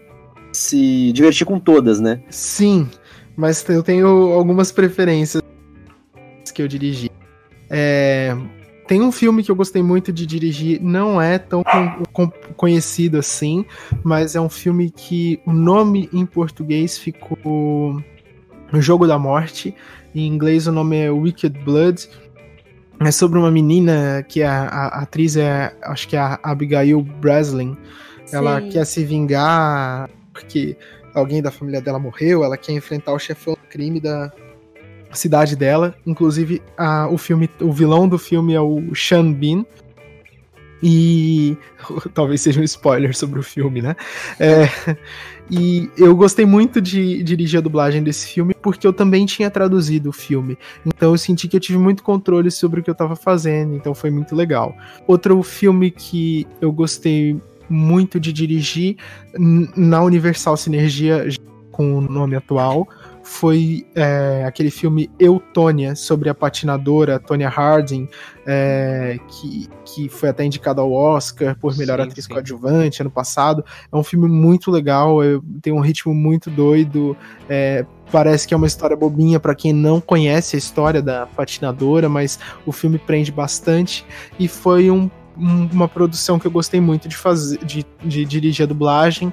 se 0.52 1.10
divertir 1.12 1.44
com 1.44 1.58
todas, 1.58 1.98
né? 1.98 2.22
Sim, 2.30 2.88
mas 3.36 3.68
eu 3.68 3.82
tenho 3.82 4.06
algumas 4.06 4.70
preferências 4.70 5.42
que 6.54 6.62
eu 6.62 6.68
dirigi. 6.68 7.10
É, 7.68 8.36
tem 8.86 9.00
um 9.00 9.10
filme 9.10 9.42
que 9.42 9.50
eu 9.50 9.56
gostei 9.56 9.82
muito 9.82 10.12
de 10.12 10.26
dirigir, 10.26 10.80
não 10.82 11.20
é 11.20 11.38
tão 11.38 11.64
conhecido 12.56 13.18
assim, 13.18 13.64
mas 14.02 14.34
é 14.34 14.40
um 14.40 14.48
filme 14.48 14.90
que 14.90 15.40
o 15.46 15.52
nome 15.52 16.08
em 16.12 16.26
português 16.26 16.98
ficou 16.98 18.02
O 18.72 18.80
Jogo 18.80 19.06
da 19.06 19.18
Morte, 19.18 19.74
em 20.14 20.26
inglês 20.26 20.66
o 20.66 20.72
nome 20.72 20.96
é 20.98 21.10
Wicked 21.10 21.58
Blood. 21.60 22.08
É 23.00 23.10
sobre 23.10 23.38
uma 23.38 23.50
menina 23.50 24.24
que 24.28 24.42
a, 24.42 24.64
a, 24.64 24.86
a 24.86 25.02
atriz 25.02 25.36
é, 25.36 25.74
acho 25.82 26.06
que 26.06 26.16
é 26.16 26.20
a 26.20 26.38
Abigail 26.42 27.02
Breslin. 27.02 27.76
Ela 28.32 28.60
Sim. 28.60 28.68
quer 28.68 28.84
se 28.86 29.04
vingar 29.04 30.08
porque 30.32 30.76
alguém 31.12 31.42
da 31.42 31.50
família 31.50 31.80
dela 31.80 31.98
morreu, 31.98 32.44
ela 32.44 32.56
quer 32.56 32.72
enfrentar 32.72 33.12
o 33.12 33.18
chefão 33.18 33.54
do 33.54 33.68
crime 33.68 34.00
da, 34.00 34.32
cidade 35.14 35.56
dela. 35.56 35.94
Inclusive, 36.06 36.62
a, 36.76 37.08
o 37.08 37.18
filme, 37.18 37.48
o 37.60 37.72
vilão 37.72 38.08
do 38.08 38.18
filme 38.18 38.54
é 38.54 38.60
o 38.60 38.94
Sean 38.94 39.32
Bean. 39.32 39.64
E 40.82 41.56
talvez 42.12 42.42
seja 42.42 42.60
um 42.60 42.64
spoiler 42.64 43.16
sobre 43.16 43.38
o 43.38 43.42
filme, 43.42 43.80
né? 43.80 43.96
É, 44.38 44.68
e 45.50 45.90
eu 45.96 46.14
gostei 46.16 46.46
muito 46.46 46.80
de 46.80 47.22
dirigir 47.22 47.58
a 47.58 47.62
dublagem 47.62 48.02
desse 48.02 48.26
filme 48.26 48.54
porque 48.54 48.86
eu 48.86 48.92
também 48.92 49.26
tinha 49.26 49.50
traduzido 49.50 50.08
o 50.08 50.12
filme. 50.12 50.56
Então 50.86 51.12
eu 51.12 51.18
senti 51.18 51.48
que 51.48 51.56
eu 51.56 51.60
tive 51.60 51.78
muito 51.78 52.02
controle 52.02 52.50
sobre 52.50 52.80
o 52.80 52.82
que 52.82 52.90
eu 52.90 52.92
estava 52.92 53.14
fazendo, 53.14 53.74
então 53.74 53.94
foi 53.94 54.10
muito 54.10 54.34
legal. 54.34 54.74
Outro 55.06 55.42
filme 55.42 55.90
que 55.90 56.46
eu 56.60 56.72
gostei 56.72 57.38
muito 57.68 58.20
de 58.20 58.32
dirigir 58.32 58.96
na 59.76 60.02
Universal 60.02 60.56
Sinergia 60.56 61.26
com 61.70 61.98
o 61.98 62.00
nome 62.00 62.36
atual 62.36 62.88
foi 63.24 63.86
é, 63.94 64.44
aquele 64.46 64.70
filme 64.70 65.10
Eutônia, 65.18 65.96
sobre 65.96 66.28
a 66.28 66.34
patinadora 66.34 67.18
Tonya 67.18 67.48
Harding, 67.48 68.06
é, 68.46 69.18
que, 69.26 69.68
que 69.84 70.08
foi 70.10 70.28
até 70.28 70.44
indicado 70.44 70.80
ao 70.80 70.92
Oscar 70.92 71.56
por 71.58 71.76
melhor 71.76 71.98
sim, 72.00 72.06
atriz 72.06 72.24
sim. 72.26 72.32
coadjuvante 72.32 73.00
ano 73.00 73.10
passado. 73.10 73.64
É 73.90 73.96
um 73.96 74.04
filme 74.04 74.28
muito 74.28 74.70
legal, 74.70 75.18
tem 75.62 75.72
um 75.72 75.80
ritmo 75.80 76.14
muito 76.14 76.50
doido, 76.50 77.16
é, 77.48 77.86
parece 78.12 78.46
que 78.46 78.52
é 78.52 78.56
uma 78.56 78.66
história 78.66 78.94
bobinha 78.94 79.40
para 79.40 79.54
quem 79.54 79.72
não 79.72 80.00
conhece 80.00 80.54
a 80.54 80.58
história 80.58 81.00
da 81.00 81.26
patinadora, 81.26 82.08
mas 82.08 82.38
o 82.66 82.72
filme 82.72 82.98
prende 82.98 83.32
bastante 83.32 84.04
e 84.38 84.46
foi 84.46 84.90
um 84.90 85.10
uma 85.36 85.88
produção 85.88 86.38
que 86.38 86.46
eu 86.46 86.50
gostei 86.50 86.80
muito 86.80 87.08
de 87.08 87.16
fazer, 87.16 87.58
de, 87.64 87.84
de 88.04 88.24
dirigir 88.24 88.62
a 88.62 88.68
dublagem 88.68 89.32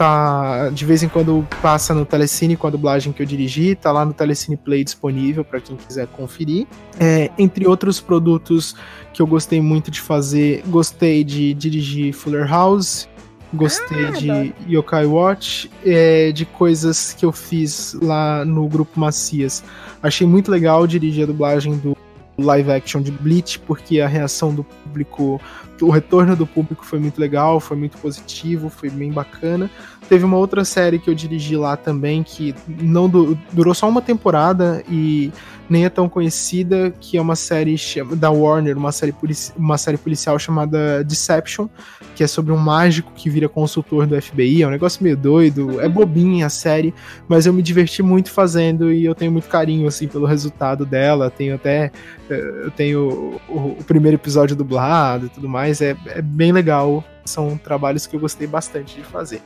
tá 0.00 0.70
de 0.70 0.86
vez 0.86 1.02
em 1.02 1.10
quando 1.10 1.46
passa 1.60 1.92
no 1.92 2.06
Telecine 2.06 2.56
com 2.56 2.66
a 2.66 2.70
dublagem 2.70 3.12
que 3.12 3.20
eu 3.20 3.26
dirigi, 3.26 3.74
tá 3.74 3.92
lá 3.92 4.02
no 4.02 4.14
Telecine 4.14 4.56
Play 4.56 4.82
disponível 4.82 5.44
para 5.44 5.60
quem 5.60 5.76
quiser 5.76 6.06
conferir. 6.06 6.66
É, 6.98 7.30
entre 7.36 7.66
outros 7.66 8.00
produtos 8.00 8.74
que 9.12 9.20
eu 9.20 9.26
gostei 9.26 9.60
muito 9.60 9.90
de 9.90 10.00
fazer, 10.00 10.62
gostei 10.68 11.22
de 11.22 11.52
dirigir 11.52 12.14
Fuller 12.14 12.48
House, 12.48 13.06
gostei 13.52 14.06
ah, 14.06 14.10
de 14.12 14.54
Yokai 14.66 15.04
Watch, 15.04 15.70
é, 15.84 16.32
de 16.32 16.46
coisas 16.46 17.12
que 17.12 17.26
eu 17.26 17.30
fiz 17.30 17.92
lá 18.00 18.42
no 18.42 18.66
grupo 18.70 18.98
Macias. 18.98 19.62
Achei 20.02 20.26
muito 20.26 20.50
legal 20.50 20.86
dirigir 20.86 21.24
a 21.24 21.26
dublagem 21.26 21.76
do 21.76 21.94
live 22.38 22.72
action 22.72 23.02
de 23.02 23.10
Bleach, 23.10 23.58
porque 23.58 24.00
a 24.00 24.08
reação 24.08 24.54
do 24.54 24.64
público 24.64 25.38
o 25.82 25.90
retorno 25.90 26.36
do 26.36 26.46
público 26.46 26.84
foi 26.84 26.98
muito 26.98 27.20
legal, 27.20 27.60
foi 27.60 27.76
muito 27.76 27.98
positivo, 27.98 28.68
foi 28.68 28.90
bem 28.90 29.10
bacana. 29.10 29.70
Teve 30.10 30.24
uma 30.24 30.36
outra 30.36 30.64
série 30.64 30.98
que 30.98 31.08
eu 31.08 31.14
dirigi 31.14 31.56
lá 31.56 31.76
também, 31.76 32.24
que 32.24 32.52
não 32.66 33.08
du 33.08 33.38
durou 33.52 33.72
só 33.72 33.88
uma 33.88 34.02
temporada 34.02 34.82
e 34.90 35.30
nem 35.68 35.84
é 35.84 35.88
tão 35.88 36.08
conhecida, 36.08 36.92
que 37.00 37.16
é 37.16 37.22
uma 37.22 37.36
série 37.36 37.76
da 38.16 38.28
Warner, 38.28 38.76
uma 38.76 38.90
série, 38.90 39.14
uma 39.56 39.78
série 39.78 39.96
policial 39.96 40.36
chamada 40.36 41.04
Deception, 41.04 41.68
que 42.16 42.24
é 42.24 42.26
sobre 42.26 42.52
um 42.52 42.56
mágico 42.56 43.12
que 43.14 43.30
vira 43.30 43.48
consultor 43.48 44.04
do 44.04 44.20
FBI. 44.20 44.62
É 44.62 44.66
um 44.66 44.70
negócio 44.70 45.00
meio 45.00 45.16
doido, 45.16 45.80
é 45.80 45.88
bobinha 45.88 46.46
a 46.46 46.50
série, 46.50 46.92
mas 47.28 47.46
eu 47.46 47.52
me 47.52 47.62
diverti 47.62 48.02
muito 48.02 48.32
fazendo 48.32 48.92
e 48.92 49.04
eu 49.04 49.14
tenho 49.14 49.30
muito 49.30 49.46
carinho 49.46 49.86
assim 49.86 50.08
pelo 50.08 50.26
resultado 50.26 50.84
dela. 50.84 51.30
Tenho 51.30 51.54
até 51.54 51.92
eh, 52.28 52.62
eu 52.64 52.70
tenho 52.72 53.40
o, 53.48 53.76
o 53.78 53.84
primeiro 53.84 54.16
episódio 54.16 54.56
dublado 54.56 55.26
e 55.26 55.28
tudo 55.28 55.48
mais. 55.48 55.80
É, 55.80 55.96
é 56.06 56.20
bem 56.20 56.50
legal. 56.50 57.04
São 57.24 57.56
trabalhos 57.56 58.08
que 58.08 58.16
eu 58.16 58.18
gostei 58.18 58.48
bastante 58.48 58.96
de 58.96 59.04
fazer. 59.04 59.40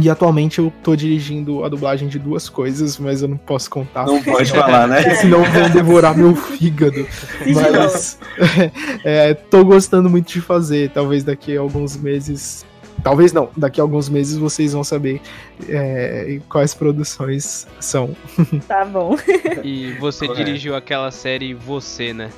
E 0.00 0.10
atualmente 0.10 0.58
eu 0.58 0.72
tô 0.82 0.94
dirigindo 0.94 1.64
a 1.64 1.68
dublagem 1.68 2.08
de 2.08 2.18
duas 2.18 2.48
coisas, 2.48 2.98
mas 2.98 3.22
eu 3.22 3.28
não 3.28 3.36
posso 3.36 3.70
contar. 3.70 4.06
Não 4.06 4.22
pode 4.22 4.50
falar, 4.50 4.86
né? 4.86 5.02
Senão 5.16 5.42
vão 5.42 5.70
devorar 5.70 6.16
meu 6.16 6.34
fígado. 6.34 7.06
mas 7.54 8.18
é, 9.04 9.32
tô 9.32 9.64
gostando 9.64 10.10
muito 10.10 10.32
de 10.32 10.40
fazer. 10.40 10.90
Talvez 10.90 11.24
daqui 11.24 11.56
a 11.56 11.60
alguns 11.60 11.96
meses. 11.96 12.66
Talvez 13.02 13.32
não, 13.32 13.48
daqui 13.56 13.80
a 13.80 13.84
alguns 13.84 14.08
meses 14.08 14.36
vocês 14.36 14.72
vão 14.72 14.82
saber 14.82 15.20
é, 15.68 16.40
quais 16.48 16.74
produções 16.74 17.66
são. 17.80 18.14
Tá 18.66 18.84
bom. 18.84 19.16
E 19.62 19.92
você 19.92 20.26
dirigiu 20.28 20.74
aquela 20.74 21.10
série 21.10 21.54
Você, 21.54 22.12
né? 22.12 22.30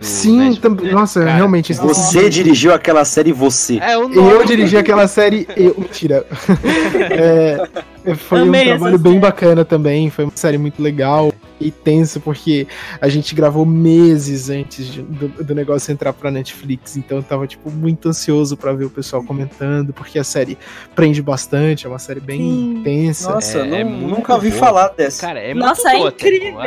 Sim, 0.00 0.54
também. 0.56 0.92
Nossa, 0.92 1.20
Cara, 1.20 1.34
realmente. 1.34 1.74
Você 1.74 2.28
dirigiu 2.28 2.72
aquela 2.72 3.04
série 3.04 3.32
Você. 3.32 3.78
É, 3.80 3.94
eu 3.94 4.44
dirigi 4.44 4.76
aquela 4.76 5.06
série. 5.06 5.46
Eu, 5.56 5.74
mentira. 5.78 6.26
é, 7.10 7.68
Foi 8.16 8.40
Amei 8.40 8.62
um 8.62 8.66
trabalho 8.66 8.98
bem 8.98 9.20
bacana 9.20 9.64
também, 9.64 10.10
foi 10.10 10.24
uma 10.24 10.32
série 10.34 10.58
muito 10.58 10.82
legal 10.82 11.32
e 11.60 11.70
tenso, 11.70 12.20
porque 12.20 12.66
a 13.00 13.08
gente 13.08 13.34
gravou 13.34 13.66
meses 13.66 14.48
antes 14.48 14.86
de, 14.86 15.02
do, 15.02 15.28
do, 15.28 15.54
negócio 15.54 15.92
entrar 15.92 16.12
pra 16.12 16.30
Netflix, 16.30 16.96
então 16.96 17.18
eu 17.18 17.22
tava, 17.22 17.46
tipo, 17.46 17.70
muito 17.70 18.08
ansioso 18.08 18.56
para 18.56 18.72
ver 18.72 18.86
o 18.86 18.90
pessoal 18.90 19.22
comentando, 19.22 19.92
porque 19.92 20.18
a 20.18 20.24
série 20.24 20.56
prende 20.94 21.20
bastante, 21.20 21.84
é 21.84 21.88
uma 21.88 21.98
série 21.98 22.20
bem 22.20 22.38
Sim. 22.38 22.80
tensa. 22.82 23.30
Nossa, 23.30 23.58
é, 23.58 23.66
não, 23.66 23.76
é 23.76 23.84
nunca 23.84 24.34
ouvi 24.34 24.48
boa. 24.48 24.60
falar 24.60 24.88
dessa. 24.88 25.26
Cara, 25.26 25.40
é 25.40 25.52
Nossa, 25.52 25.90
muito 25.90 26.24
é 26.24 26.28
incrível! 26.28 26.60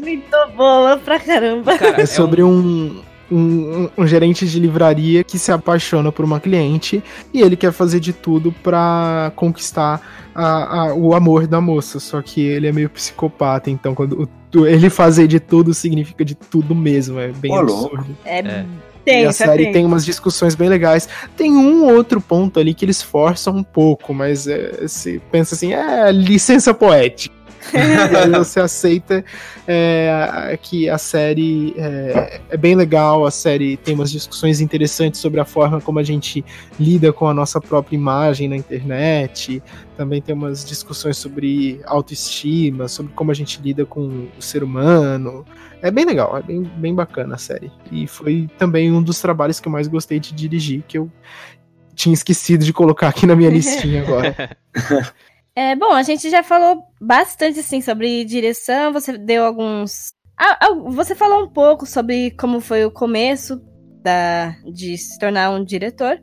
Muito 0.00 0.36
boa 0.56 0.96
pra 0.98 1.20
caramba. 1.20 1.78
Cara, 1.78 2.02
é 2.02 2.06
sobre 2.06 2.42
um, 2.42 2.48
um 2.48 3.02
um, 3.30 3.88
um, 3.96 4.06
gerente 4.06 4.46
de 4.46 4.58
livraria 4.58 5.22
que 5.22 5.38
se 5.38 5.52
apaixona 5.52 6.10
por 6.10 6.24
uma 6.24 6.40
cliente 6.40 7.02
e 7.32 7.40
ele 7.40 7.56
quer 7.56 7.72
fazer 7.72 8.00
de 8.00 8.12
tudo 8.12 8.52
para 8.62 9.32
conquistar 9.36 10.00
a, 10.34 10.80
a, 10.80 10.94
o 10.94 11.14
amor 11.14 11.46
da 11.46 11.60
moça. 11.60 12.00
Só 12.00 12.20
que 12.20 12.40
ele 12.40 12.66
é 12.66 12.72
meio 12.72 12.90
psicopata, 12.90 13.70
então 13.70 13.94
quando 13.94 14.28
o, 14.54 14.66
ele 14.66 14.90
fazer 14.90 15.26
de 15.26 15.38
tudo 15.38 15.72
significa 15.72 16.24
de 16.24 16.34
tudo 16.34 16.74
mesmo. 16.74 17.18
É 17.18 17.28
bem 17.28 17.52
Olô. 17.52 17.62
absurdo. 17.62 18.16
É. 18.24 18.38
é. 18.40 18.66
Tem, 19.02 19.22
e 19.22 19.26
a 19.26 19.32
série 19.32 19.64
tem. 19.64 19.72
tem 19.72 19.86
umas 19.86 20.04
discussões 20.04 20.54
bem 20.54 20.68
legais. 20.68 21.08
Tem 21.36 21.50
um 21.50 21.84
outro 21.84 22.20
ponto 22.20 22.60
ali 22.60 22.74
que 22.74 22.84
eles 22.84 23.02
forçam 23.02 23.56
um 23.56 23.62
pouco, 23.62 24.12
mas 24.12 24.46
é, 24.46 24.86
se 24.86 25.20
pensa 25.32 25.54
assim, 25.54 25.72
é 25.72 26.12
licença 26.12 26.74
poética 26.74 27.39
e 27.72 28.16
aí 28.16 28.30
você 28.30 28.58
aceita 28.60 29.24
é, 29.66 30.58
que 30.60 30.88
a 30.88 30.98
série 30.98 31.74
é, 31.76 32.40
é, 32.50 32.56
bem 32.56 32.74
legal, 32.74 33.24
a 33.24 33.30
série 33.30 33.76
tem 33.76 33.94
umas 33.94 34.10
discussões 34.10 34.60
interessantes 34.60 35.20
sobre 35.20 35.40
a 35.40 35.44
forma 35.44 35.80
como 35.80 35.98
a 35.98 36.02
gente 36.02 36.44
lida 36.78 37.12
com 37.12 37.28
a 37.28 37.34
nossa 37.34 37.60
própria 37.60 37.96
imagem 37.96 38.48
na 38.48 38.56
internet, 38.56 39.62
também 39.96 40.22
tem 40.22 40.34
umas 40.34 40.64
discussões 40.64 41.18
sobre 41.18 41.80
autoestima, 41.84 42.88
sobre 42.88 43.12
como 43.12 43.30
a 43.30 43.34
gente 43.34 43.60
lida 43.60 43.84
com 43.84 44.28
o 44.38 44.42
ser 44.42 44.62
humano. 44.62 45.44
É 45.82 45.90
bem 45.90 46.04
legal, 46.04 46.36
é 46.36 46.42
bem, 46.42 46.62
bem 46.62 46.94
bacana 46.94 47.34
a 47.34 47.38
série. 47.38 47.70
E 47.92 48.06
foi 48.06 48.48
também 48.58 48.90
um 48.90 49.02
dos 49.02 49.20
trabalhos 49.20 49.60
que 49.60 49.68
eu 49.68 49.72
mais 49.72 49.86
gostei 49.88 50.18
de 50.18 50.32
dirigir, 50.32 50.82
que 50.88 50.98
eu 50.98 51.10
tinha 51.94 52.14
esquecido 52.14 52.64
de 52.64 52.72
colocar 52.72 53.08
aqui 53.08 53.26
na 53.26 53.36
minha 53.36 53.50
listinha 53.50 54.02
agora. 54.02 54.56
É, 55.54 55.74
bom, 55.74 55.92
a 55.92 56.02
gente 56.02 56.30
já 56.30 56.42
falou 56.42 56.84
bastante 57.00 57.60
assim 57.60 57.80
sobre 57.80 58.24
direção, 58.24 58.92
você 58.92 59.18
deu 59.18 59.44
alguns. 59.44 60.12
Ah, 60.38 60.70
você 60.86 61.14
falou 61.14 61.44
um 61.44 61.48
pouco 61.48 61.84
sobre 61.84 62.30
como 62.32 62.60
foi 62.60 62.84
o 62.84 62.90
começo 62.90 63.60
da, 64.02 64.56
de 64.72 64.96
se 64.96 65.18
tornar 65.18 65.50
um 65.50 65.64
diretor. 65.64 66.20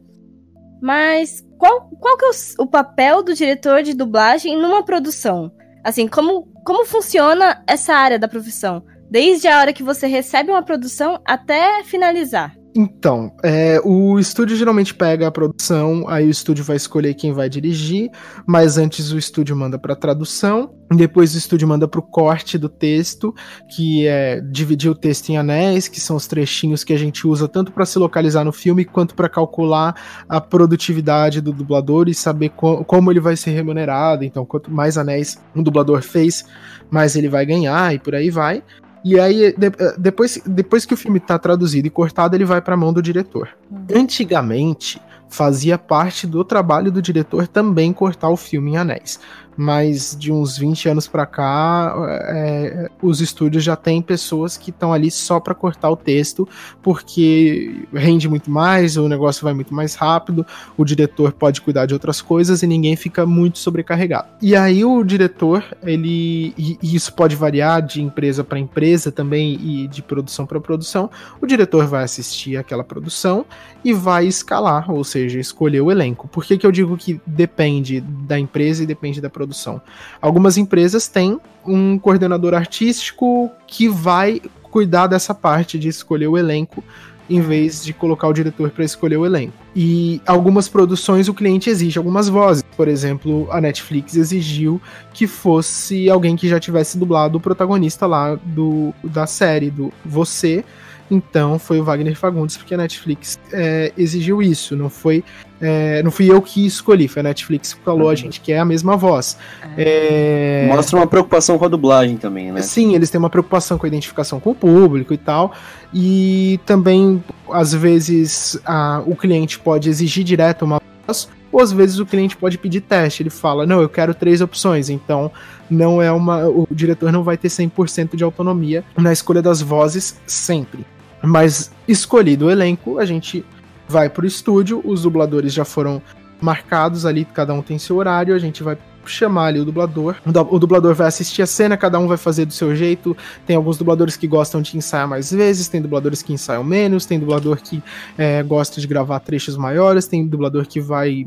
Mas 0.82 1.44
qual, 1.58 1.90
qual 2.00 2.18
que 2.18 2.26
é 2.26 2.30
o, 2.30 2.64
o 2.64 2.68
papel 2.68 3.24
do 3.24 3.34
diretor 3.34 3.84
de 3.84 3.94
dublagem 3.94 4.58
numa 4.58 4.84
produção? 4.84 5.52
Assim, 5.84 6.08
como, 6.08 6.48
como 6.64 6.86
funciona 6.86 7.64
essa 7.68 7.94
área 7.94 8.20
da 8.20 8.28
profissão? 8.28 8.84
Desde 9.10 9.48
a 9.48 9.60
hora 9.60 9.74
que 9.74 9.84
você 9.84 10.08
recebe 10.08 10.52
uma 10.52 10.64
produção 10.64 11.20
até 11.26 11.84
finalizar. 11.84 12.56
Então, 12.80 13.32
é, 13.44 13.82
o 13.84 14.20
estúdio 14.20 14.56
geralmente 14.56 14.94
pega 14.94 15.26
a 15.26 15.32
produção, 15.32 16.08
aí 16.08 16.28
o 16.28 16.30
estúdio 16.30 16.64
vai 16.64 16.76
escolher 16.76 17.16
quem 17.16 17.34
vai 17.34 17.50
dirigir, 17.50 18.12
mas 18.46 18.78
antes 18.78 19.12
o 19.12 19.18
estúdio 19.18 19.56
manda 19.56 19.80
para 19.80 19.96
tradução, 19.96 20.76
depois 20.96 21.34
o 21.34 21.40
estúdio 21.40 21.68
manda 21.68 21.88
para 21.88 22.00
o 22.00 22.04
corte 22.04 22.56
do 22.56 22.70
texto, 22.70 23.34
que 23.76 24.06
é 24.06 24.40
dividir 24.42 24.92
o 24.92 24.96
texto 24.96 25.30
em 25.30 25.38
anéis, 25.38 25.88
que 25.88 26.00
são 26.00 26.16
os 26.16 26.28
trechinhos 26.28 26.84
que 26.84 26.94
a 26.94 27.00
gente 27.00 27.26
usa 27.26 27.48
tanto 27.48 27.72
para 27.72 27.84
se 27.84 27.98
localizar 27.98 28.44
no 28.46 28.54
filme 28.54 28.86
quanto 28.86 29.16
para 29.16 29.28
calcular 29.28 29.96
a 30.30 30.40
produtividade 30.40 31.42
do 31.42 31.52
dublador 31.52 32.08
e 32.08 32.14
saber 32.14 32.50
co 32.50 32.86
como 32.86 33.12
ele 33.12 33.20
vai 33.20 33.36
ser 33.36 33.54
remunerado. 33.54 34.24
Então, 34.24 34.46
quanto 34.46 34.72
mais 34.72 35.00
anéis 35.00 35.42
um 35.56 35.64
dublador 35.64 36.04
fez, 36.04 36.46
mais 36.92 37.16
ele 37.16 37.28
vai 37.28 37.44
ganhar 37.44 37.92
e 37.96 37.98
por 37.98 38.14
aí 38.14 38.30
vai. 38.30 38.62
E 39.08 39.18
aí, 39.18 39.53
de, 39.53 39.68
eh, 39.68 39.95
depois, 39.97 40.41
depois 40.45 40.86
que 40.86 40.93
o 40.93 40.97
filme 40.97 41.18
tá 41.18 41.39
traduzido 41.39 41.88
e 41.88 41.89
cortado, 41.89 42.36
ele 42.36 42.43
vai 42.43 42.62
pra 42.62 42.76
mão 42.76 42.91
do 42.91 43.01
diretor. 43.01 43.47
Uhum. 43.72 44.01
Antigamente, 44.01 45.01
fazia 45.30 45.78
parte 45.78 46.28
do 46.28 46.43
trabalho 46.43 46.91
do 46.91 47.01
diretor 47.01 47.47
também 47.47 47.93
cortar 47.93 48.30
o 48.30 48.36
filme 48.36 48.72
em 48.72 48.78
anéis 48.78 49.18
mas 49.58 50.16
de 50.18 50.32
uns 50.32 50.58
20 50.58 50.89
anos 50.89 51.08
para 51.08 51.26
cá, 51.26 51.93
é, 52.28 52.89
os 53.01 53.20
estúdios 53.20 53.64
já 53.64 53.76
têm 53.76 54.01
pessoas 54.01 54.55
que 54.55 54.70
estão 54.70 54.93
ali 54.93 55.10
só 55.10 55.39
para 55.39 55.55
cortar 55.55 55.89
o 55.89 55.95
texto, 55.97 56.47
porque 56.84 57.88
rende 57.91 58.30
muito 58.30 58.51
mais, 58.51 58.95
o 58.97 59.10
negócio 59.10 59.43
vai 59.43 59.53
muito 59.53 59.74
mais 59.74 59.95
rápido, 59.95 60.45
o 60.78 60.86
diretor 60.86 61.34
pode 61.34 61.62
cuidar 61.62 61.88
de 61.88 61.93
outras 61.93 62.22
coisas 62.22 62.62
e 62.62 62.68
ninguém 62.68 62.95
fica 62.95 63.26
muito 63.26 63.58
sobrecarregado. 63.58 64.28
E 64.41 64.55
aí 64.55 64.86
o 64.86 65.03
diretor, 65.03 65.64
ele 65.84 66.53
e 66.58 66.78
isso 66.84 67.12
pode 67.14 67.36
variar 67.36 67.82
de 67.82 68.01
empresa 68.01 68.43
para 68.43 68.60
empresa 68.60 69.12
também 69.12 69.55
e 69.55 69.88
de 69.88 70.03
produção 70.03 70.45
para 70.45 70.60
produção. 70.60 71.10
O 71.41 71.47
diretor 71.47 71.88
vai 71.88 72.03
assistir 72.03 72.58
aquela 72.58 72.84
produção 72.84 73.45
e 73.84 73.93
vai 73.93 74.28
escalar, 74.28 74.91
ou 74.91 75.03
seja, 75.03 75.39
escolher 75.39 75.82
o 75.82 75.91
elenco. 75.91 76.28
Por 76.28 76.45
que, 76.45 76.58
que 76.58 76.66
eu 76.66 76.72
digo 76.72 76.95
que 76.95 77.20
depende 77.26 78.01
da 78.01 78.38
empresa 78.38 78.84
e 78.84 78.86
depende 78.86 79.20
da 79.20 79.30
produção? 79.30 79.47
Produção. 79.48 79.82
Algumas 80.22 80.58
empresas 80.58 81.08
têm 81.08 81.39
um 81.66 81.98
coordenador 81.98 82.54
artístico 82.54 83.50
que 83.66 83.88
vai 83.88 84.41
cuidar 84.64 85.08
dessa 85.08 85.34
parte 85.34 85.80
de 85.80 85.88
escolher 85.88 86.28
o 86.28 86.38
elenco 86.38 86.84
em 87.30 87.41
vez 87.41 87.84
de 87.84 87.91
colocar 87.91 88.28
o 88.30 88.34
diretor 88.34 88.70
para 88.70 88.86
escolher 88.86 89.18
o 89.18 89.26
elenco. 89.26 89.54
E 89.76 90.22
algumas 90.26 90.70
produções 90.70 91.28
o 91.28 91.34
cliente 91.34 91.70
exige 91.70 91.98
algumas 91.98 92.30
vozes. 92.30 92.64
Por 92.76 92.88
exemplo, 92.88 93.50
a 93.52 93.60
Netflix 93.60 94.16
exigiu 94.16 94.82
que 95.14 95.28
fosse 95.28 96.10
alguém 96.10 96.38
que 96.38 96.48
já 96.48 96.58
tivesse 96.58 96.98
dublado 96.98 97.38
o 97.38 97.41
protagonista 97.41 98.06
lá 98.06 98.36
do, 98.36 98.93
da 99.04 99.28
série, 99.28 99.70
do 99.70 99.91
Você. 100.06 100.64
Então 101.10 101.58
foi 101.58 101.80
o 101.80 101.84
Wagner 101.84 102.18
Fagundes, 102.18 102.58
porque 102.58 102.74
a 102.74 102.78
Netflix 102.78 103.39
é, 103.51 103.93
exigiu 103.97 104.41
isso. 104.41 104.76
Não 104.76 104.89
foi 104.89 105.24
é, 105.60 106.03
não 106.03 106.12
fui 106.12 106.30
eu 106.32 106.41
que 106.41 106.66
escolhi, 106.66 107.08
foi 107.08 107.22
a 107.22 107.24
Netflix 107.24 107.74
que 107.74 107.82
falou, 107.82 108.05
uhum. 108.05 108.10
a 108.10 108.16
gente 108.16 108.39
quer 108.39 108.60
a 108.60 108.66
mesma 108.66 108.95
voz. 108.95 109.38
Ah. 109.62 109.70
É... 109.78 110.68
Mostra 110.68 110.97
uma 110.97 111.08
preocupação 111.08 111.58
com 111.58 111.66
a 111.66 111.68
dublagem 111.68 112.18
também, 112.18 112.51
né? 112.51 112.62
Sim, 112.62 112.93
eles 112.93 113.10
têm 113.10 113.18
uma 113.18 113.30
preocupação 113.30 113.78
com 113.78 113.86
a 113.86 113.89
identificação 113.89 114.39
com 114.39 114.51
o 114.51 114.55
público 114.55 115.14
e 115.14 115.18
tal. 115.18 115.53
E 115.93 116.60
também, 116.66 117.24
às 117.51 117.74
vezes, 117.74 118.60
a, 118.66 119.01
o 119.05 119.16
cliente 119.16 119.58
pode 119.60 119.89
exigir 119.89 120.24
direto 120.24 120.64
uma 120.64 120.80
voz, 121.08 121.28
ou 121.51 121.60
às 121.60 121.72
vezes 121.72 121.97
o 121.97 122.05
cliente 122.05 122.38
pode 122.38 122.58
pedir 122.58 122.82
teste. 122.82 123.24
Ele 123.24 123.32
fala, 123.32 123.66
não, 123.66 123.82
eu 123.82 123.89
quero 123.89 124.14
três 124.14 124.41
opções. 124.41 124.89
Então, 124.89 125.32
não 125.70 125.99
é 125.99 126.12
uma. 126.12 126.47
O 126.47 126.68
diretor 126.70 127.12
não 127.12 127.24
vai 127.24 127.36
ter 127.36 127.47
100% 127.47 128.16
de 128.16 128.24
autonomia 128.24 128.84
na 128.95 129.12
escolha 129.12 129.41
das 129.41 129.60
vozes 129.60 130.20
sempre. 130.28 130.86
Mas 131.22 131.72
escolhido 131.88 132.45
o 132.45 132.51
elenco, 132.51 132.99
a 132.99 133.05
gente 133.05 133.45
vai 133.88 134.09
pro 134.09 134.26
estúdio, 134.26 134.82
os 134.84 135.03
dubladores 135.03 135.53
já 135.53 135.65
foram 135.65 136.01
marcados 136.39 137.05
ali, 137.05 137.26
cada 137.26 137.53
um 137.53 137.61
tem 137.61 137.80
seu 137.80 137.95
horário, 137.95 138.36
a 138.36 138.39
gente 138.39 138.61
vai 138.61 138.78
chamar 139.05 139.47
ali 139.47 139.59
o 139.59 139.65
dublador. 139.65 140.18
O 140.51 140.59
dublador 140.59 140.93
vai 140.93 141.07
assistir 141.07 141.41
a 141.41 141.47
cena, 141.47 141.78
cada 141.78 141.97
um 141.97 142.07
vai 142.07 142.18
fazer 142.18 142.45
do 142.45 142.53
seu 142.53 142.76
jeito. 142.76 143.15
Tem 143.45 143.55
alguns 143.55 143.78
dubladores 143.78 144.18
que 144.18 144.28
gostam 144.28 144.61
de 144.61 144.78
ensaiar 144.78 145.07
mais 145.07 145.32
vezes, 145.32 145.68
tem 145.68 145.82
dubladores 145.82 146.22
que 146.22 146.34
ensaiam 146.34 146.63
menos, 146.63 147.05
tem 147.05 147.20
dublador 147.20 147.57
que 147.57 147.82
é, 148.18 148.43
gosta 148.43 148.80
de 148.82 148.88
gravar 148.88 149.20
trechos 149.22 149.57
maiores, 149.57 150.07
tem 150.07 150.28
dublador 150.28 150.68
que 150.68 150.80
vai 150.80 151.26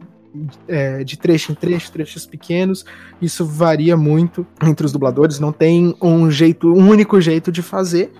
é, 0.68 1.02
de 1.02 1.18
trecho 1.18 1.52
em 1.52 1.54
trecho, 1.54 1.90
trechos 1.90 2.26
pequenos. 2.26 2.84
Isso 3.20 3.44
varia 3.44 3.96
muito 3.96 4.46
entre 4.62 4.86
os 4.86 4.92
dubladores, 4.92 5.40
não 5.40 5.52
tem 5.52 5.96
um 6.00 6.30
jeito, 6.30 6.72
um 6.72 6.88
único 6.88 7.20
jeito 7.20 7.50
de 7.50 7.62
fazer. 7.62 8.12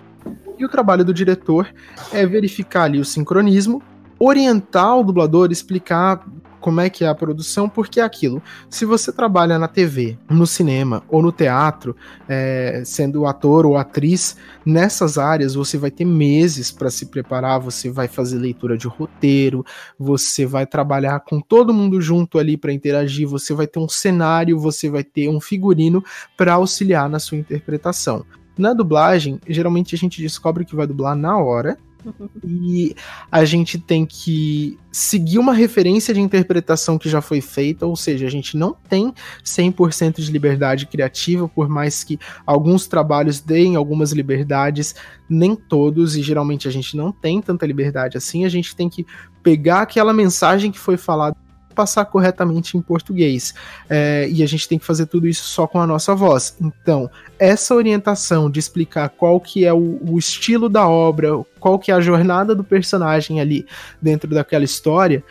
E 0.61 0.65
o 0.65 0.69
trabalho 0.69 1.03
do 1.03 1.15
diretor 1.15 1.73
é 2.13 2.27
verificar 2.27 2.83
ali 2.83 3.01
o 3.01 3.05
sincronismo, 3.05 3.83
orientar 4.19 4.95
o 4.99 5.03
dublador, 5.03 5.51
explicar 5.51 6.23
como 6.61 6.83
é 6.83 6.91
que 6.91 7.03
é 7.03 7.09
a 7.09 7.15
produção, 7.15 7.67
porque 7.67 7.99
é 7.99 8.03
aquilo. 8.03 8.43
Se 8.69 8.85
você 8.85 9.11
trabalha 9.11 9.59
na 9.59 9.67
TV, 9.67 10.19
no 10.29 10.47
cinema 10.47 11.03
ou 11.09 11.23
no 11.23 11.33
teatro, 11.33 11.97
é, 12.29 12.83
sendo 12.85 13.25
ator 13.25 13.65
ou 13.65 13.79
atriz, 13.79 14.37
nessas 14.63 15.17
áreas 15.17 15.55
você 15.55 15.79
vai 15.79 15.91
ter 15.91 16.05
meses 16.05 16.71
para 16.71 16.91
se 16.91 17.07
preparar, 17.07 17.59
você 17.59 17.89
vai 17.89 18.07
fazer 18.07 18.37
leitura 18.37 18.77
de 18.77 18.87
roteiro, 18.87 19.65
você 19.99 20.45
vai 20.45 20.67
trabalhar 20.67 21.21
com 21.21 21.41
todo 21.41 21.73
mundo 21.73 22.03
junto 22.03 22.39
ali 22.39 22.59
para 22.59 22.71
interagir, 22.71 23.27
você 23.27 23.55
vai 23.55 23.67
ter 23.67 23.79
um 23.79 23.89
cenário, 23.89 24.59
você 24.59 24.91
vai 24.91 25.03
ter 25.03 25.27
um 25.31 25.41
figurino 25.41 26.05
para 26.37 26.53
auxiliar 26.53 27.09
na 27.09 27.19
sua 27.19 27.39
interpretação. 27.39 28.27
Na 28.61 28.75
dublagem, 28.75 29.41
geralmente 29.49 29.95
a 29.95 29.99
gente 29.99 30.21
descobre 30.21 30.67
que 30.67 30.77
vai 30.77 30.87
dublar 30.87 31.17
na 31.17 31.39
hora 31.39 31.79
e 32.45 32.95
a 33.33 33.43
gente 33.45 33.79
tem 33.79 34.05
que 34.05 34.79
seguir 34.93 35.39
uma 35.39 35.55
referência 35.55 36.13
de 36.13 36.21
interpretação 36.21 36.99
que 36.99 37.09
já 37.09 37.23
foi 37.23 37.41
feita, 37.41 37.87
ou 37.87 37.97
seja, 37.97 38.27
a 38.27 38.31
gente 38.31 38.59
não 38.59 38.77
tem 38.89 39.15
100% 39.43 40.21
de 40.21 40.31
liberdade 40.31 40.87
criativa, 40.87 41.49
por 41.49 41.71
mais 41.71 42.05
que 42.05 42.19
alguns 42.45 42.87
trabalhos 42.87 43.41
deem 43.41 43.77
algumas 43.77 44.13
liberdades, 44.13 44.95
nem 45.29 45.57
todos, 45.57 46.15
e 46.17 46.23
geralmente 46.23 46.69
a 46.69 46.71
gente 46.71 46.97
não 46.97 47.11
tem 47.11 47.41
tanta 47.41 47.67
liberdade 47.67 48.19
assim, 48.19 48.45
a 48.45 48.49
gente 48.49 48.77
tem 48.77 48.91
que 48.91 49.07
pegar 49.43 49.83
aquela 49.83 50.13
mensagem 50.13 50.71
que 50.71 50.79
foi 50.79 50.99
falada 50.99 51.37
passar 51.81 52.05
corretamente 52.05 52.77
em 52.77 52.83
português. 52.83 53.55
É, 53.89 54.29
e 54.31 54.43
a 54.43 54.47
gente 54.47 54.69
tem 54.69 54.79
que 54.79 54.85
fazer 54.85 55.07
tudo 55.07 55.27
isso 55.27 55.45
só 55.45 55.67
com 55.67 55.81
a 55.81 55.87
nossa 55.87 56.15
voz. 56.15 56.55
Então, 56.61 57.11
essa 57.39 57.75
orientação 57.75 58.51
de 58.51 58.61
explicar 58.61 59.09
qual 59.09 59.41
que 59.41 59.65
é 59.65 59.73
o, 59.73 59.99
o 60.07 60.19
estilo 60.19 60.69
da 60.69 60.87
obra, 60.87 61.31
qual 61.59 61.79
que 61.79 61.91
é 61.91 61.95
a 61.95 62.01
jornada 62.01 62.55
do 62.55 62.63
personagem 62.63 63.41
ali 63.41 63.67
dentro 64.01 64.29
daquela 64.29 64.63
história, 64.63 65.25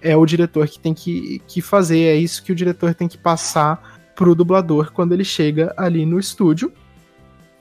é 0.00 0.16
o 0.16 0.24
diretor 0.24 0.68
que 0.68 0.78
tem 0.78 0.94
que, 0.94 1.42
que 1.48 1.60
fazer, 1.60 2.04
é 2.04 2.14
isso 2.14 2.40
que 2.44 2.52
o 2.52 2.54
diretor 2.54 2.94
tem 2.94 3.08
que 3.08 3.18
passar 3.18 3.98
pro 4.14 4.32
dublador 4.32 4.92
quando 4.92 5.12
ele 5.12 5.24
chega 5.24 5.74
ali 5.76 6.06
no 6.06 6.20
estúdio. 6.20 6.72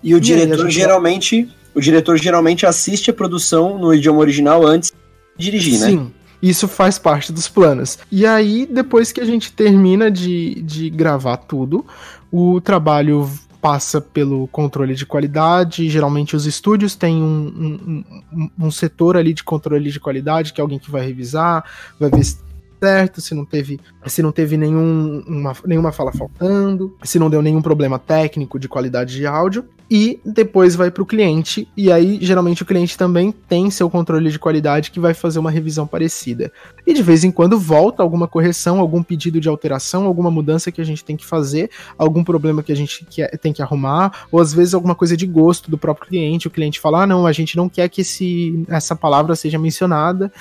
E 0.03 0.13
o 0.13 0.17
e 0.17 0.21
diretor 0.21 0.69
geralmente, 0.69 1.49
o 1.73 1.81
diretor 1.81 2.15
geralmente 2.17 2.63
assiste 2.63 3.09
a 3.09 3.13
produção 3.13 3.79
no 3.79 3.91
idioma 3.91 4.19
original 4.19 4.63
antes 4.67 4.93
de 5.35 5.45
dirigir, 5.45 5.79
né? 5.79 5.87
Sim. 5.87 6.13
Isso 6.45 6.67
faz 6.67 6.99
parte 6.99 7.33
dos 7.33 7.47
planos. 7.47 7.97
E 8.11 8.23
aí, 8.23 8.67
depois 8.71 9.11
que 9.11 9.19
a 9.19 9.25
gente 9.25 9.51
termina 9.51 10.11
de, 10.11 10.61
de 10.61 10.91
gravar 10.91 11.37
tudo, 11.37 11.83
o 12.31 12.61
trabalho 12.61 13.27
passa 13.59 13.99
pelo 13.99 14.47
controle 14.49 14.93
de 14.93 15.07
qualidade. 15.07 15.89
Geralmente 15.89 16.35
os 16.35 16.45
estúdios 16.45 16.93
têm 16.93 17.15
um, 17.15 17.47
um, 17.57 18.03
um, 18.31 18.49
um, 18.67 18.69
setor 18.69 19.17
ali 19.17 19.33
de 19.33 19.43
controle 19.43 19.89
de 19.89 19.99
qualidade, 19.99 20.53
que 20.53 20.61
é 20.61 20.63
alguém 20.63 20.77
que 20.77 20.91
vai 20.91 21.03
revisar, 21.03 21.65
vai 21.99 22.11
ver 22.11 22.23
se 22.23 22.37
certo, 22.79 23.21
se 23.21 23.33
não 23.33 23.45
teve, 23.45 23.79
se 24.05 24.21
não 24.21 24.31
teve 24.31 24.57
nenhum, 24.57 25.23
uma, 25.27 25.53
nenhuma 25.65 25.91
fala 25.91 26.11
faltando, 26.11 26.95
se 27.03 27.19
não 27.19 27.29
deu 27.29 27.41
nenhum 27.41 27.61
problema 27.61 27.97
técnico 27.97 28.59
de 28.59 28.67
qualidade 28.67 29.15
de 29.15 29.25
áudio. 29.25 29.65
E 29.89 30.19
depois 30.25 30.75
vai 30.75 30.89
para 30.89 31.03
o 31.03 31.05
cliente, 31.05 31.67
e 31.77 31.91
aí 31.91 32.17
geralmente 32.19 32.63
o 32.63 32.65
cliente 32.65 32.97
também 32.97 33.31
tem 33.31 33.69
seu 33.69 33.87
controle 33.87 34.31
de 34.31 34.39
qualidade 34.39 34.89
que 34.89 34.99
vai 34.99 35.13
fazer 35.13 35.37
uma 35.37 35.51
revisão 35.51 35.85
parecida. 35.85 36.51
E 36.87 36.91
de 36.91 37.03
vez 37.03 37.23
em 37.23 37.29
quando 37.29 37.59
volta 37.59 38.01
alguma 38.01 38.27
correção, 38.27 38.79
algum 38.79 39.03
pedido 39.03 39.39
de 39.39 39.47
alteração, 39.47 40.05
alguma 40.05 40.31
mudança 40.31 40.71
que 40.71 40.81
a 40.81 40.83
gente 40.83 41.05
tem 41.05 41.15
que 41.15 41.23
fazer, 41.23 41.69
algum 41.99 42.23
problema 42.23 42.63
que 42.63 42.71
a 42.71 42.75
gente 42.75 43.05
quer, 43.05 43.37
tem 43.37 43.53
que 43.53 43.61
arrumar, 43.61 44.25
ou 44.31 44.41
às 44.41 44.51
vezes 44.51 44.73
alguma 44.73 44.95
coisa 44.95 45.15
de 45.15 45.27
gosto 45.27 45.69
do 45.69 45.77
próprio 45.77 46.07
cliente. 46.07 46.47
O 46.47 46.51
cliente 46.51 46.79
fala: 46.79 47.03
ah, 47.03 47.07
não, 47.07 47.27
a 47.27 47.31
gente 47.31 47.55
não 47.55 47.69
quer 47.69 47.87
que 47.87 48.01
esse, 48.01 48.65
essa 48.67 48.95
palavra 48.95 49.35
seja 49.35 49.59
mencionada, 49.59 50.31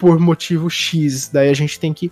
por 0.00 0.18
motivo 0.18 0.70
X. 0.70 1.28
Daí 1.28 1.50
a 1.50 1.54
gente 1.54 1.78
tem 1.78 1.92
que 1.92 2.10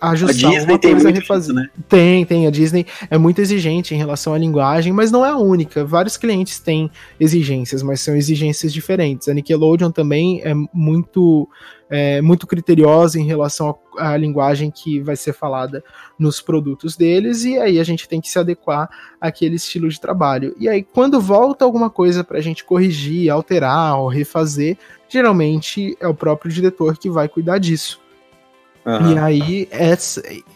ajustar 0.00 0.50
a 0.50 0.54
Disney 0.54 0.78
tem 0.78 0.94
muito 0.94 1.10
refazer. 1.10 1.54
né? 1.54 1.68
Tem, 1.88 2.24
tem. 2.24 2.46
A 2.46 2.50
Disney 2.50 2.86
é 3.10 3.18
muito 3.18 3.40
exigente 3.40 3.94
em 3.94 3.98
relação 3.98 4.32
à 4.32 4.38
linguagem, 4.38 4.92
mas 4.92 5.10
não 5.10 5.26
é 5.26 5.30
a 5.30 5.36
única. 5.36 5.84
Vários 5.84 6.16
clientes 6.16 6.60
têm 6.60 6.88
exigências, 7.18 7.82
mas 7.82 8.00
são 8.00 8.16
exigências 8.16 8.72
diferentes. 8.72 9.28
A 9.28 9.34
Nickelodeon 9.34 9.90
também 9.90 10.40
é 10.42 10.54
muito, 10.72 11.48
é, 11.90 12.22
muito 12.22 12.46
criteriosa 12.46 13.18
em 13.18 13.26
relação 13.26 13.76
à, 13.98 14.12
à 14.12 14.16
linguagem 14.16 14.70
que 14.70 15.00
vai 15.00 15.16
ser 15.16 15.34
falada 15.34 15.82
nos 16.16 16.40
produtos 16.40 16.96
deles, 16.96 17.44
e 17.44 17.58
aí 17.58 17.80
a 17.80 17.84
gente 17.84 18.08
tem 18.08 18.20
que 18.20 18.30
se 18.30 18.38
adequar 18.38 18.88
àquele 19.20 19.56
estilo 19.56 19.88
de 19.88 20.00
trabalho. 20.00 20.54
E 20.58 20.68
aí, 20.68 20.82
quando 20.82 21.20
volta 21.20 21.64
alguma 21.64 21.90
coisa 21.90 22.22
para 22.22 22.38
a 22.38 22.42
gente 22.42 22.64
corrigir, 22.64 23.28
alterar 23.28 23.98
ou 23.98 24.08
refazer, 24.08 24.78
geralmente 25.10 25.96
é 26.00 26.06
o 26.06 26.14
próprio 26.14 26.50
diretor 26.50 26.96
que 26.96 27.10
vai 27.10 27.28
cuidar 27.28 27.58
disso. 27.58 28.00
Uhum. 28.84 29.12
E 29.12 29.18
aí 29.18 29.68
é, 29.70 29.94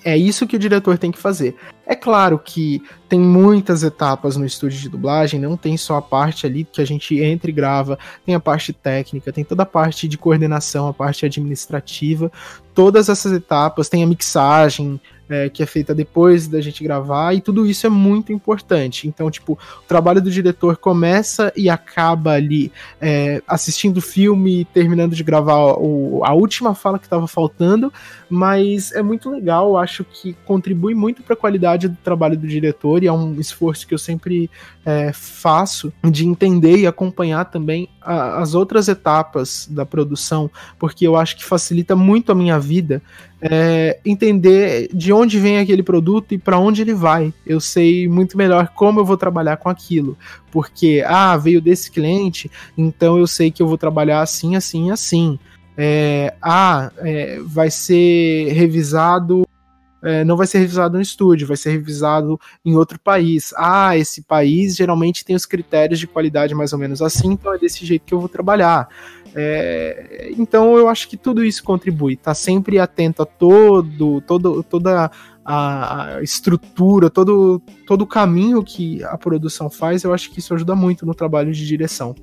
é 0.05 0.17
isso 0.17 0.47
que 0.47 0.57
o 0.57 0.59
diretor 0.59 0.97
tem 0.97 1.11
que 1.11 1.19
fazer. 1.19 1.57
É 1.87 1.95
claro 1.95 2.39
que 2.39 2.83
tem 3.07 3.21
muitas 3.21 3.83
etapas 3.83 4.37
no 4.37 4.47
estúdio 4.47 4.81
de 4.81 4.89
dublagem, 4.89 5.39
não 5.39 5.57
tem 5.57 5.77
só 5.77 5.97
a 5.97 6.03
parte 6.03 6.47
ali 6.47 6.65
que 6.65 6.81
a 6.81 6.87
gente 6.87 7.21
entra 7.21 7.51
e 7.51 7.53
grava, 7.53 7.99
tem 8.25 8.35
a 8.35 8.41
parte 8.41 8.73
técnica, 8.73 9.33
tem 9.33 9.45
toda 9.45 9.65
a 9.65 9.67
parte 9.67 10.09
de 10.09 10.17
coordenação, 10.17 10.89
a 10.89 10.95
parte 10.95 11.27
administrativa, 11.27 12.33
todas 12.75 13.11
essas 13.11 13.33
etapas, 13.33 13.91
tem 13.91 14.03
a 14.03 14.07
mixagem, 14.07 14.99
é, 15.29 15.49
que 15.49 15.63
é 15.63 15.67
feita 15.67 15.95
depois 15.95 16.49
da 16.49 16.61
gente 16.61 16.83
gravar, 16.83 17.35
e 17.35 17.41
tudo 17.41 17.67
isso 17.67 17.87
é 17.87 17.91
muito 17.91 18.33
importante. 18.33 19.09
Então, 19.09 19.31
tipo, 19.31 19.55
o 19.55 19.87
trabalho 19.87 20.21
do 20.21 20.31
diretor 20.31 20.77
começa 20.77 21.53
e 21.57 21.69
acaba 21.69 22.33
ali 22.33 22.71
é, 23.01 23.43
assistindo 23.47 23.99
o 23.99 24.03
filme 24.03 24.61
e 24.61 24.65
terminando 24.65 25.15
de 25.15 25.23
gravar 25.23 25.75
o, 25.79 26.23
a 26.25 26.33
última 26.35 26.75
fala 26.75 26.99
que 26.99 27.07
estava 27.07 27.27
faltando, 27.27 27.93
mas 28.29 28.93
é 28.93 29.03
muito 29.03 29.31
legal, 29.31 29.77
acho 29.77 30.05
que 30.05 30.35
contribui 30.45 30.95
muito 30.95 31.23
para 31.23 31.35
a 31.35 31.37
qualidade 31.37 31.89
do 31.89 31.97
trabalho 31.97 32.37
do 32.37 32.47
diretor, 32.47 33.03
e 33.03 33.07
é 33.07 33.13
um 33.13 33.39
esforço 33.41 33.87
que 33.87 33.95
eu 33.95 33.99
sempre 33.99 34.51
é, 34.85 35.13
faço 35.13 35.93
de 36.03 36.27
entender 36.27 36.77
e 36.79 36.87
acompanhar 36.87 37.45
também 37.47 37.89
a, 38.01 38.41
as 38.41 38.55
outras 38.55 38.89
etapas 38.89 39.67
da 39.71 39.87
produção, 39.87 40.51
porque 40.79 41.07
eu 41.07 41.17
acho 41.17 41.37
que 41.37 41.45
facilita 41.45 41.97
muito 41.97 42.33
a 42.33 42.35
minha 42.35 42.59
vida 42.59 43.03
é, 43.47 43.99
entender 44.07 44.89
de 44.93 45.13
onde 45.13 45.39
vem 45.39 45.59
aquele 45.59 45.83
produto 45.83 46.33
e 46.33 46.39
para 46.39 46.59
onde 46.59 46.81
ele 46.81 46.95
vai. 46.95 47.33
Eu 47.47 47.61
sei 47.61 48.09
muito 48.09 48.39
melhor 48.39 48.69
como 48.69 49.01
eu 49.01 49.05
vou 49.05 49.19
trabalhar 49.19 49.59
com 49.59 49.69
aquilo, 49.69 50.17
porque 50.51 51.05
ah 51.07 51.37
veio 51.37 51.61
desse 51.61 51.91
cliente, 51.91 52.51
então 52.77 53.19
eu 53.19 53.27
sei 53.27 53.51
que 53.51 53.63
eu 53.63 53.69
vou 53.69 53.77
trabalhar 53.77 54.23
assim, 54.23 54.57
assim, 54.57 54.91
assim. 54.91 55.39
É, 55.77 56.33
ah, 56.41 56.91
é, 56.99 57.39
vai 57.45 57.71
ser 57.71 58.53
revisado 58.53 59.45
é, 60.05 60.23
não 60.23 60.37
vai 60.37 60.47
ser 60.47 60.59
revisado 60.59 60.97
no 60.97 61.03
estúdio, 61.03 61.47
vai 61.47 61.57
ser 61.57 61.71
revisado 61.71 62.39
em 62.63 62.77
outro 62.77 63.01
país. 63.01 63.55
Ah, 63.57 63.97
esse 63.97 64.21
país 64.21 64.77
geralmente 64.77 65.25
tem 65.25 65.35
os 65.35 65.47
critérios 65.47 65.99
de 65.99 66.07
qualidade 66.07 66.55
mais 66.55 66.75
ou 66.75 66.79
menos 66.79 67.01
assim, 67.01 67.33
então 67.33 67.55
é 67.55 67.59
desse 67.59 67.87
jeito 67.87 68.05
que 68.05 68.13
eu 68.13 68.21
vou 68.21 68.29
trabalhar. 68.29 68.87
É, 69.37 70.31
então 70.39 70.77
eu 70.79 70.89
acho 70.89 71.09
que 71.09 71.17
tudo 71.17 71.45
isso 71.45 71.63
contribui. 71.65 72.17
Tá 72.17 72.35
sempre 72.35 72.79
atento 72.79 73.23
a 73.23 73.27
todo, 73.27 74.21
todo 74.21 74.63
toda 74.63 75.11
a, 75.45 76.19
estrutura, 76.23 77.11
todo, 77.11 77.61
todo 77.87 78.03
o 78.03 78.07
caminho 78.07 78.63
que 78.63 79.03
a 79.05 79.19
produção 79.19 79.69
faz. 79.69 80.05
Eu 80.05 80.15
acho 80.15 80.31
que 80.31 80.39
isso 80.39 80.55
ajuda 80.55 80.75
muito 80.75 81.05
no 81.05 81.15
trabalho 81.15 81.53
de 81.53 81.67
direção. 81.67 82.15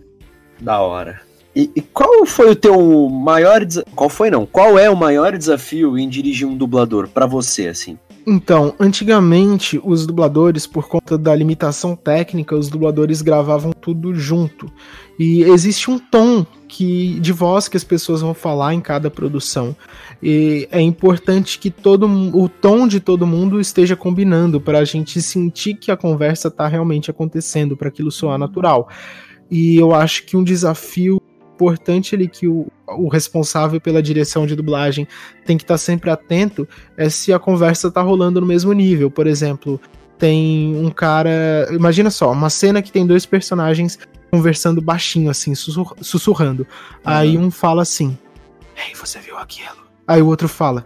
Da 0.60 0.80
hora. 0.80 1.22
E, 1.54 1.70
e, 1.76 1.82
qual 1.82 2.26
foi 2.26 2.52
o 2.52 2.56
teu 2.56 3.10
maior 3.10 3.62
qual 3.94 4.10
foi 4.10 4.32
não? 4.32 4.46
Qual 4.46 4.80
é 4.80 4.90
o 4.90 4.96
maior 4.96 5.38
desafio 5.38 5.98
em 5.98 6.08
dirigir 6.08 6.48
um 6.48 6.56
dublador 6.56 7.10
para 7.10 7.26
você 7.26 7.68
assim? 7.68 8.00
Então, 8.26 8.74
antigamente 8.80 9.82
os 9.84 10.06
dubladores 10.06 10.68
por 10.68 10.88
conta 10.88 11.18
da 11.18 11.36
limitação 11.36 11.96
técnica, 11.96 12.56
os 12.56 12.70
dubladores 12.70 13.22
gravavam 13.22 13.74
tudo 13.74 14.14
junto. 14.14 14.72
E 15.20 15.44
existe 15.44 15.90
um 15.90 16.00
tom 16.00 16.46
que 16.72 17.20
de 17.20 17.34
voz 17.34 17.68
que 17.68 17.76
as 17.76 17.84
pessoas 17.84 18.22
vão 18.22 18.34
falar 18.34 18.74
em 18.74 18.80
cada 18.80 19.12
produção. 19.12 19.76
E 20.24 20.70
é 20.72 20.80
importante 20.80 21.60
que 21.60 21.70
todo 21.70 22.08
o 22.08 22.48
tom 22.48 22.88
de 22.88 23.02
todo 23.02 23.28
mundo 23.28 23.60
esteja 23.60 23.94
combinando 23.94 24.62
para 24.62 24.80
a 24.80 24.86
gente 24.86 25.22
sentir 25.22 25.74
que 25.74 25.92
a 25.92 25.98
conversa 25.98 26.48
está 26.48 26.70
realmente 26.70 27.12
acontecendo, 27.12 27.76
para 27.76 27.90
aquilo 27.90 28.10
soar 28.10 28.38
natural. 28.38 28.88
E 29.52 29.76
eu 29.76 29.94
acho 29.94 30.26
que 30.26 30.38
um 30.38 30.46
desafio 30.46 31.22
importante 31.54 32.16
ali 32.16 32.30
que 32.30 32.48
o, 32.48 32.68
o 32.88 33.10
responsável 33.10 33.82
pela 33.82 34.02
direção 34.02 34.48
de 34.48 34.56
dublagem 34.56 35.06
tem 35.46 35.58
que 35.58 35.66
estar 35.66 35.74
tá 35.74 35.78
sempre 35.78 36.10
atento 36.10 36.66
é 36.96 37.10
se 37.10 37.34
a 37.34 37.38
conversa 37.38 37.90
está 37.90 38.02
rolando 38.02 38.40
no 38.40 38.48
mesmo 38.48 38.72
nível. 38.72 39.12
Por 39.12 39.28
exemplo, 39.28 39.78
tem 40.18 40.74
um 40.78 40.90
cara. 40.90 41.68
Imagina 41.72 42.10
só, 42.10 42.32
uma 42.32 42.50
cena 42.50 42.82
que 42.82 42.94
tem 42.94 43.06
dois 43.06 43.26
personagens 43.26 44.00
conversando 44.32 44.82
baixinho, 44.82 45.30
assim, 45.30 45.54
sussurr 45.54 45.94
sussurrando. 46.02 46.64
Uhum. 46.64 46.68
Aí 47.04 47.38
um 47.38 47.52
fala 47.52 47.82
assim: 47.82 48.18
Ei, 48.76 48.96
você 48.96 49.20
viu 49.20 49.38
aquilo? 49.38 49.84
Aí 50.08 50.22
o 50.22 50.28
outro 50.28 50.48
fala: 50.48 50.86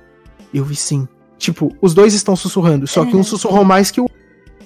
Eu 0.54 0.66
vi 0.66 0.76
sim. 0.76 1.08
Tipo, 1.38 1.76
os 1.82 1.94
dois 1.94 2.14
estão 2.14 2.36
sussurrando, 2.36 2.88
só 2.88 3.06
que 3.06 3.16
um 3.16 3.24
sussurrou 3.24 3.64
mais 3.64 3.92
que 3.92 4.02
o 4.02 4.10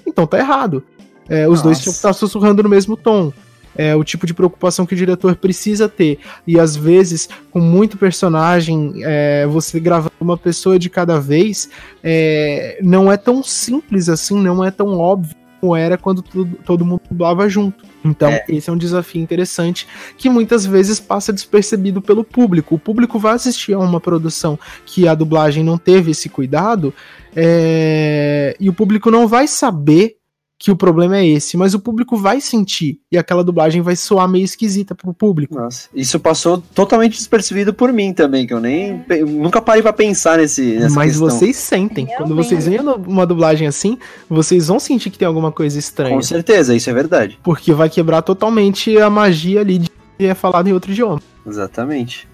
Então 0.05 0.25
tá 0.25 0.39
errado. 0.39 0.84
É, 1.27 1.45
os 1.47 1.59
Nossa. 1.59 1.63
dois 1.63 1.80
tinham 1.80 1.93
que 1.93 1.97
estar 1.97 2.13
sussurrando 2.13 2.63
no 2.63 2.69
mesmo 2.69 2.95
tom 2.95 3.32
é 3.80 3.95
o 3.95 4.03
tipo 4.03 4.27
de 4.27 4.34
preocupação 4.34 4.86
que 4.86 4.93
o 4.93 4.97
diretor 4.97 5.38
precisa 5.38 5.88
ter. 5.88 6.19
E 6.45 6.59
às 6.59 6.75
vezes, 6.75 7.30
com 7.49 7.61
muito 7.61 7.97
personagem, 7.97 8.93
é, 9.03 9.47
você 9.47 9.80
gravando 9.80 10.11
uma 10.19 10.38
pessoa 10.38 10.77
de 10.77 10.89
cada 10.89 11.17
vez, 11.17 11.69
é, 12.03 12.77
não 12.82 13.09
é 13.09 13.15
tão 13.15 13.41
simples 13.41 14.09
assim, 14.09 14.38
não 14.38 14.63
é 14.63 14.69
tão 14.69 14.97
óbvio 14.97 15.34
como 15.60 15.76
era 15.76 15.97
quando 15.97 16.22
tudo, 16.22 16.57
todo 16.66 16.86
mundo 16.86 17.01
dublava 17.10 17.47
junto. 17.49 17.84
Então, 18.03 18.30
é. 18.30 18.45
esse 18.49 18.70
é 18.70 18.74
um 18.74 18.78
desafio 18.78 19.22
interessante 19.22 19.88
que 20.18 20.30
muitas 20.30 20.66
vezes 20.66 20.99
passa 20.99 21.34
despercebido 21.34 22.01
pelo 22.01 22.24
público. 22.24 22.76
O 22.76 22.80
público 22.80 23.20
vai 23.20 23.34
assistir 23.34 23.74
a 23.74 23.80
uma 23.80 23.99
produção 23.99 24.57
que 24.86 25.07
a 25.07 25.16
dublagem 25.16 25.64
não 25.64 25.78
teve 25.78 26.12
esse 26.12 26.30
cuidado, 26.30 26.93
é... 27.36 28.55
e 28.60 28.70
o 28.70 28.74
público 28.74 29.12
não 29.12 29.28
vai 29.28 29.47
saber 29.47 30.18
que 30.60 30.70
o 30.70 30.76
problema 30.76 31.18
é 31.18 31.26
esse, 31.26 31.55
mas 31.55 31.74
o 31.74 31.80
público 31.80 32.18
vai 32.18 32.41
sentir 32.41 32.99
e 33.10 33.18
aquela 33.18 33.45
dublagem 33.45 33.82
vai 33.82 33.95
soar 33.95 34.28
meio 34.28 34.43
esquisita 34.43 34.93
pro 34.93 35.14
público. 35.14 35.55
Nossa, 35.55 35.88
isso 35.95 36.20
passou 36.20 36.62
totalmente 36.76 37.14
despercebido 37.18 37.74
por 37.74 37.93
mim 37.93 38.14
também, 38.14 38.45
que 38.45 38.53
eu 38.53 38.60
nem 38.60 39.01
eu 39.10 39.26
nunca 39.26 39.62
parei 39.62 39.82
para 39.82 39.93
pensar 39.93 40.38
nesse 40.38 40.74
nessa 40.74 40.93
Mas 40.93 41.12
questão. 41.12 41.30
vocês 41.30 41.55
sentem, 41.55 42.05
Realmente. 42.05 42.28
quando 42.28 42.36
vocês 42.36 42.66
veem 42.66 42.82
uma 42.82 43.26
dublagem 43.26 43.70
assim, 43.70 43.97
vocês 44.30 44.68
vão 44.68 44.82
sentir 44.82 45.10
que 45.10 45.18
tem 45.18 45.28
alguma 45.28 45.49
coisa 45.49 45.80
estranha. 45.80 46.16
Com 46.16 46.22
certeza, 46.22 46.76
isso 46.76 46.89
é 46.89 46.93
verdade. 46.93 47.39
Porque 47.41 47.72
vai 47.72 47.89
quebrar 47.89 48.22
totalmente 48.22 48.97
a 48.97 49.10
magia 49.10 49.62
ali 49.62 49.78
de 49.78 49.89
é 50.20 50.34
falado 50.34 50.68
em 50.68 50.74
outro 50.74 50.91
idioma. 50.91 51.22
Exatamente. 51.47 52.28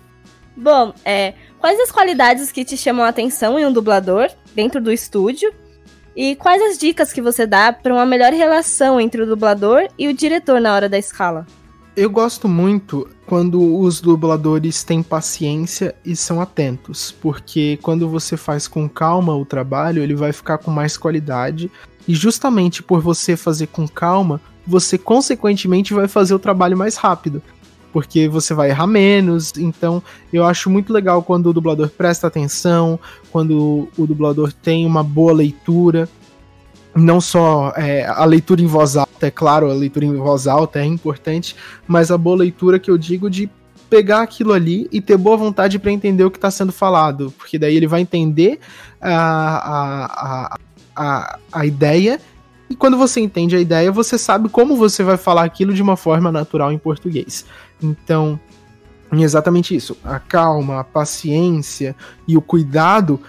Bom, 0.58 0.92
é, 1.06 1.36
quais 1.60 1.80
as 1.80 1.92
qualidades 1.92 2.52
que 2.52 2.66
te 2.66 2.76
chamam 2.76 3.06
a 3.06 3.10
atenção 3.10 3.60
em 3.60 3.66
um 3.68 3.72
dublador 3.72 4.30
dentro 4.56 4.82
do 4.82 4.92
estúdio? 4.92 5.54
E 6.16 6.34
quais 6.38 6.62
as 6.62 6.78
dicas 6.78 7.12
que 7.12 7.22
você 7.22 7.46
dá 7.46 7.74
para 7.74 7.94
uma 7.94 8.06
melhor 8.06 8.32
relação 8.32 9.02
entre 9.02 9.22
o 9.22 9.26
dublador 9.26 9.88
e 10.00 10.08
o 10.08 10.14
diretor 10.14 10.62
na 10.62 10.74
hora 10.74 10.88
da 10.88 10.98
escala? 10.98 11.46
Eu 11.94 12.10
gosto 12.10 12.48
muito 12.48 13.08
quando 13.26 13.80
os 13.80 14.00
dubladores 14.00 14.82
têm 14.82 15.04
paciência 15.04 15.94
e 16.06 16.16
são 16.16 16.40
atentos, 16.40 17.12
porque 17.12 17.78
quando 17.82 18.08
você 18.08 18.38
faz 18.38 18.66
com 18.66 18.88
calma 18.88 19.36
o 19.36 19.46
trabalho, 19.46 20.02
ele 20.02 20.16
vai 20.16 20.32
ficar 20.32 20.58
com 20.58 20.72
mais 20.72 20.98
qualidade, 20.98 21.70
e 22.08 22.14
justamente 22.14 22.82
por 22.82 23.02
você 23.02 23.36
fazer 23.36 23.68
com 23.68 23.88
calma, 23.88 24.40
você 24.66 24.98
consequentemente 24.98 25.94
vai 25.94 26.08
fazer 26.08 26.34
o 26.34 26.40
trabalho 26.40 26.78
mais 26.78 26.96
rápido, 26.96 27.42
porque 27.96 28.28
você 28.28 28.54
vai 28.54 28.72
errar 28.72 28.88
menos. 28.88 29.54
Então, 29.56 30.04
eu 30.34 30.44
acho 30.44 30.70
muito 30.70 30.92
legal 30.92 31.24
quando 31.24 31.46
o 31.46 31.54
dublador 31.54 31.88
presta 31.88 32.28
atenção, 32.28 33.00
quando 33.32 33.88
o 33.98 34.06
dublador 34.06 34.52
tem 34.52 34.86
uma 34.86 35.02
boa 35.02 35.32
leitura, 35.32 36.10
não 36.94 37.22
só 37.22 37.72
é, 37.78 38.06
a 38.06 38.26
leitura 38.26 38.62
em 38.62 38.66
voz 38.66 38.98
alta, 38.98 39.28
é 39.28 39.32
claro, 39.32 39.72
a 39.72 39.74
leitura 39.74 40.04
em 40.04 40.14
voz 40.14 40.46
alta 40.46 40.80
é 40.80 40.84
importante, 40.84 41.56
mas 41.88 42.12
a 42.12 42.18
boa 42.18 42.36
leitura 42.36 42.80
que 42.80 42.92
eu 42.92 42.98
digo 42.98 43.30
de 43.30 43.50
pegar 43.90 44.24
aquilo 44.24 44.52
ali 44.52 44.90
e 44.92 45.00
ter 45.00 45.16
boa 45.16 45.38
vontade 45.38 45.80
para 45.80 45.90
entender 45.90 46.26
o 46.26 46.32
que 46.32 46.38
está 46.38 46.52
sendo 46.52 46.74
falado, 46.74 47.34
porque 47.38 47.58
daí 47.58 47.78
ele 47.78 47.88
vai 47.88 48.02
entender 48.02 48.60
a, 49.00 50.50
a, 50.52 50.58
a, 50.98 51.40
a, 51.50 51.66
ideia 51.66 52.20
e 52.70 52.76
quando 52.76 52.98
você 52.98 53.22
entende 53.22 53.56
a 53.56 53.60
ideia, 53.60 53.92
você 53.92 54.18
sabe 54.18 54.50
como 54.50 54.76
você 54.76 55.04
vai 55.04 55.18
falar 55.18 55.44
aquilo 55.44 55.74
de 55.74 55.82
uma 55.82 55.96
forma 55.96 56.32
natural 56.32 56.72
em 56.72 56.78
português. 56.78 57.46
Então, 57.82 58.40
exatamente 59.12 59.76
isso. 59.76 59.98
A 60.04 60.20
calma, 60.20 60.80
a 60.80 60.84
paciência 60.84 61.96
e 62.28 62.38
o 62.38 62.42
cuidado 62.42 63.20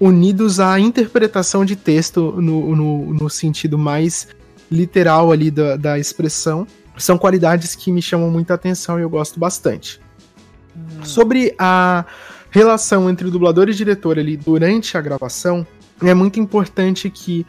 unidos 0.00 0.58
à 0.58 0.80
interpretação 0.80 1.64
de 1.64 1.76
texto 1.76 2.32
no, 2.40 2.74
no, 2.74 3.14
no 3.14 3.30
sentido 3.30 3.76
mais 3.76 4.28
literal 4.70 5.30
ali 5.30 5.50
da, 5.50 5.76
da 5.76 5.98
expressão, 5.98 6.66
são 6.96 7.18
qualidades 7.18 7.74
que 7.74 7.92
me 7.92 8.00
chamam 8.00 8.30
muita 8.30 8.54
atenção 8.54 8.98
e 8.98 9.02
eu 9.02 9.10
gosto 9.10 9.38
bastante. 9.38 10.00
Hum. 10.74 11.04
Sobre 11.04 11.54
a 11.58 12.04
relação 12.50 13.10
entre 13.10 13.26
o 13.26 13.30
dublador 13.30 13.68
e 13.68 13.72
o 13.72 13.74
diretor 13.74 14.18
ali 14.18 14.36
durante 14.36 14.96
a 14.96 15.00
gravação, 15.00 15.66
é 16.02 16.14
muito 16.14 16.40
importante 16.40 17.10
que 17.10 17.46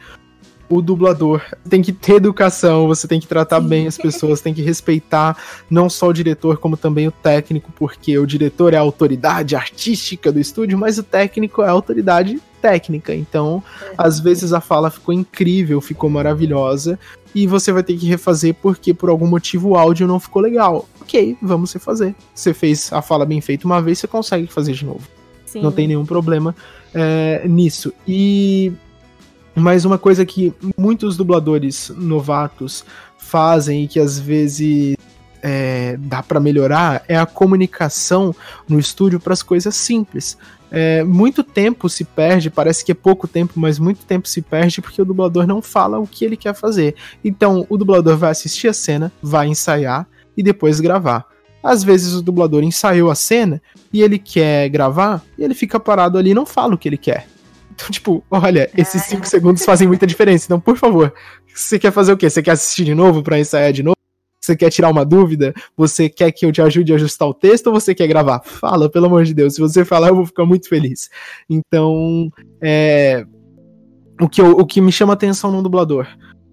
o 0.72 0.80
dublador 0.80 1.42
tem 1.68 1.82
que 1.82 1.92
ter 1.92 2.14
educação, 2.14 2.86
você 2.86 3.06
tem 3.06 3.20
que 3.20 3.26
tratar 3.26 3.60
Sim. 3.60 3.68
bem 3.68 3.86
as 3.86 3.98
pessoas, 3.98 4.40
tem 4.40 4.54
que 4.54 4.62
respeitar 4.62 5.36
não 5.68 5.90
só 5.90 6.08
o 6.08 6.12
diretor, 6.12 6.56
como 6.56 6.76
também 6.76 7.06
o 7.06 7.12
técnico, 7.12 7.70
porque 7.76 8.18
o 8.18 8.26
diretor 8.26 8.72
é 8.72 8.78
a 8.78 8.80
autoridade 8.80 9.54
artística 9.54 10.32
do 10.32 10.40
estúdio, 10.40 10.78
mas 10.78 10.96
o 10.96 11.02
técnico 11.02 11.62
é 11.62 11.68
a 11.68 11.70
autoridade 11.70 12.40
técnica. 12.62 13.14
Então, 13.14 13.62
é. 13.82 13.94
às 13.98 14.18
vezes 14.18 14.52
a 14.52 14.60
fala 14.60 14.90
ficou 14.90 15.12
incrível, 15.12 15.80
ficou 15.80 16.08
maravilhosa, 16.08 16.98
e 17.34 17.46
você 17.46 17.70
vai 17.70 17.82
ter 17.82 17.96
que 17.96 18.06
refazer 18.06 18.54
porque 18.54 18.94
por 18.94 19.10
algum 19.10 19.26
motivo 19.26 19.70
o 19.70 19.76
áudio 19.76 20.06
não 20.06 20.20
ficou 20.20 20.40
legal. 20.40 20.88
Ok, 21.00 21.36
vamos 21.42 21.72
refazer. 21.72 22.14
Você 22.34 22.54
fez 22.54 22.92
a 22.92 23.02
fala 23.02 23.26
bem 23.26 23.40
feita 23.40 23.66
uma 23.66 23.82
vez, 23.82 23.98
você 23.98 24.06
consegue 24.06 24.46
fazer 24.46 24.72
de 24.72 24.84
novo. 24.84 25.06
Sim. 25.44 25.60
Não 25.60 25.70
tem 25.70 25.86
nenhum 25.86 26.06
problema 26.06 26.54
é, 26.94 27.46
nisso. 27.46 27.92
E 28.08 28.72
mas 29.54 29.84
uma 29.84 29.98
coisa 29.98 30.24
que 30.24 30.52
muitos 30.76 31.16
dubladores 31.16 31.92
novatos 31.96 32.84
fazem 33.18 33.84
e 33.84 33.88
que 33.88 34.00
às 34.00 34.18
vezes 34.18 34.96
é, 35.42 35.96
dá 35.98 36.22
para 36.22 36.40
melhorar 36.40 37.04
é 37.08 37.16
a 37.16 37.26
comunicação 37.26 38.34
no 38.68 38.78
estúdio 38.78 39.18
para 39.18 39.32
as 39.32 39.42
coisas 39.42 39.74
simples. 39.74 40.38
É, 40.70 41.04
muito 41.04 41.44
tempo 41.44 41.86
se 41.88 42.02
perde, 42.02 42.48
parece 42.48 42.82
que 42.82 42.92
é 42.92 42.94
pouco 42.94 43.28
tempo, 43.28 43.54
mas 43.56 43.78
muito 43.78 44.06
tempo 44.06 44.26
se 44.26 44.40
perde 44.40 44.80
porque 44.80 45.02
o 45.02 45.04
dublador 45.04 45.46
não 45.46 45.60
fala 45.60 45.98
o 45.98 46.06
que 46.06 46.24
ele 46.24 46.36
quer 46.36 46.54
fazer. 46.54 46.94
Então 47.22 47.66
o 47.68 47.76
dublador 47.76 48.16
vai 48.16 48.30
assistir 48.30 48.68
a 48.68 48.72
cena, 48.72 49.12
vai 49.22 49.48
ensaiar 49.48 50.06
e 50.34 50.42
depois 50.42 50.80
gravar. 50.80 51.26
Às 51.62 51.84
vezes 51.84 52.14
o 52.14 52.22
dublador 52.22 52.62
ensaiou 52.62 53.10
a 53.10 53.14
cena 53.14 53.62
e 53.92 54.02
ele 54.02 54.18
quer 54.18 54.68
gravar 54.68 55.22
e 55.36 55.44
ele 55.44 55.54
fica 55.54 55.78
parado 55.78 56.16
ali 56.16 56.30
e 56.30 56.34
não 56.34 56.46
fala 56.46 56.74
o 56.74 56.78
que 56.78 56.88
ele 56.88 56.96
quer. 56.96 57.28
Então, 57.74 57.88
tipo, 57.90 58.22
olha, 58.30 58.70
esses 58.76 59.02
5 59.02 59.26
segundos 59.26 59.64
fazem 59.64 59.88
muita 59.88 60.06
diferença. 60.06 60.46
Então, 60.46 60.60
por 60.60 60.76
favor, 60.76 61.12
você 61.52 61.78
quer 61.78 61.90
fazer 61.90 62.12
o 62.12 62.16
quê? 62.16 62.28
Você 62.28 62.42
quer 62.42 62.52
assistir 62.52 62.84
de 62.84 62.94
novo 62.94 63.22
para 63.22 63.38
ensaiar 63.38 63.72
de 63.72 63.82
novo? 63.82 63.96
Você 64.40 64.56
quer 64.56 64.70
tirar 64.70 64.90
uma 64.90 65.04
dúvida? 65.04 65.54
Você 65.76 66.08
quer 66.08 66.32
que 66.32 66.44
eu 66.44 66.52
te 66.52 66.60
ajude 66.60 66.92
a 66.92 66.96
ajustar 66.96 67.28
o 67.28 67.34
texto 67.34 67.68
ou 67.68 67.72
você 67.72 67.94
quer 67.94 68.08
gravar? 68.08 68.40
Fala, 68.44 68.90
pelo 68.90 69.06
amor 69.06 69.24
de 69.24 69.32
Deus. 69.32 69.54
Se 69.54 69.60
você 69.60 69.84
falar, 69.84 70.08
eu 70.08 70.16
vou 70.16 70.26
ficar 70.26 70.44
muito 70.44 70.68
feliz. 70.68 71.08
Então, 71.48 72.28
é... 72.60 73.24
o, 74.20 74.28
que 74.28 74.42
eu, 74.42 74.50
o 74.50 74.66
que 74.66 74.80
me 74.80 74.92
chama 74.92 75.12
atenção 75.12 75.50
no 75.50 75.62
dublador 75.62 76.08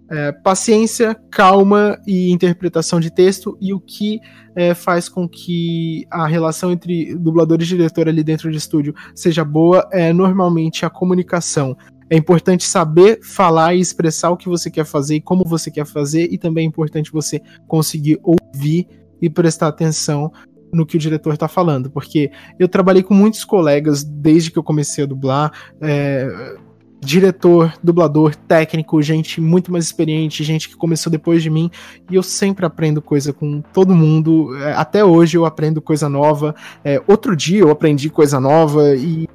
é, 0.10 0.32
paciência, 0.32 1.16
calma 1.30 2.00
e 2.08 2.32
interpretação 2.32 3.00
de 3.00 3.12
texto, 3.12 3.58
e 3.62 3.74
o 3.74 3.80
que 3.80 4.20
é, 4.56 4.74
faz 4.74 5.08
com 5.08 5.28
que 5.28 6.06
a 6.10 6.28
relação 6.28 6.72
entre 6.72 7.16
dublador 7.16 7.62
e 7.62 7.66
diretor 7.66 8.08
ali 8.08 8.24
dentro 8.24 8.50
de 8.52 8.58
estúdio 8.58 8.94
seja 9.14 9.46
boa 9.46 9.88
é 9.92 10.12
normalmente 10.12 10.86
a 10.86 10.90
comunicação. 10.90 11.78
É 12.10 12.18
importante 12.18 12.66
saber 12.66 13.20
falar 13.22 13.76
e 13.76 13.80
expressar 13.80 14.32
o 14.32 14.38
que 14.38 14.50
você 14.50 14.72
quer 14.72 14.86
fazer 14.86 15.18
e 15.18 15.22
como 15.22 15.46
você 15.46 15.70
quer 15.70 15.86
fazer, 15.86 16.28
e 16.32 16.38
também 16.38 16.66
é 16.66 16.68
importante 16.68 17.12
você 17.12 17.40
conseguir 17.68 18.20
ouvir 18.24 18.88
e 19.22 19.30
prestar 19.30 19.68
atenção 19.68 20.32
no 20.72 20.86
que 20.86 20.98
o 20.98 21.00
diretor 21.00 21.34
está 21.34 21.48
falando, 21.48 21.90
porque 21.90 22.32
eu 22.58 22.68
trabalhei 22.68 23.04
com 23.04 23.14
muitos 23.14 23.44
colegas 23.44 24.04
desde 24.04 24.52
que 24.52 24.58
eu 24.58 24.64
comecei 24.64 25.04
a 25.04 25.08
dublar. 25.08 25.52
É, 25.82 26.58
diretor, 27.02 27.74
dublador, 27.82 28.36
técnico, 28.36 29.02
gente 29.02 29.40
muito 29.40 29.72
mais 29.72 29.86
experiente, 29.86 30.44
gente 30.44 30.68
que 30.68 30.76
começou 30.76 31.10
depois 31.10 31.42
de 31.42 31.50
mim, 31.50 31.72
e 32.10 32.16
eu 32.16 32.24
sempre 32.24 32.66
aprendo 32.66 33.02
coisa 33.02 33.32
com 33.32 33.62
todo 33.62 33.96
mundo. 33.96 34.56
É, 34.58 34.74
até 34.74 35.04
hoje 35.04 35.38
eu 35.38 35.46
aprendo 35.46 35.82
coisa 35.82 36.10
nova. 36.10 36.54
É, 36.84 37.02
outro 37.08 37.36
dia 37.36 37.62
eu 37.62 37.70
aprendi 37.70 38.10
coisa 38.10 38.40
nova 38.40 38.96
e, 38.96 39.28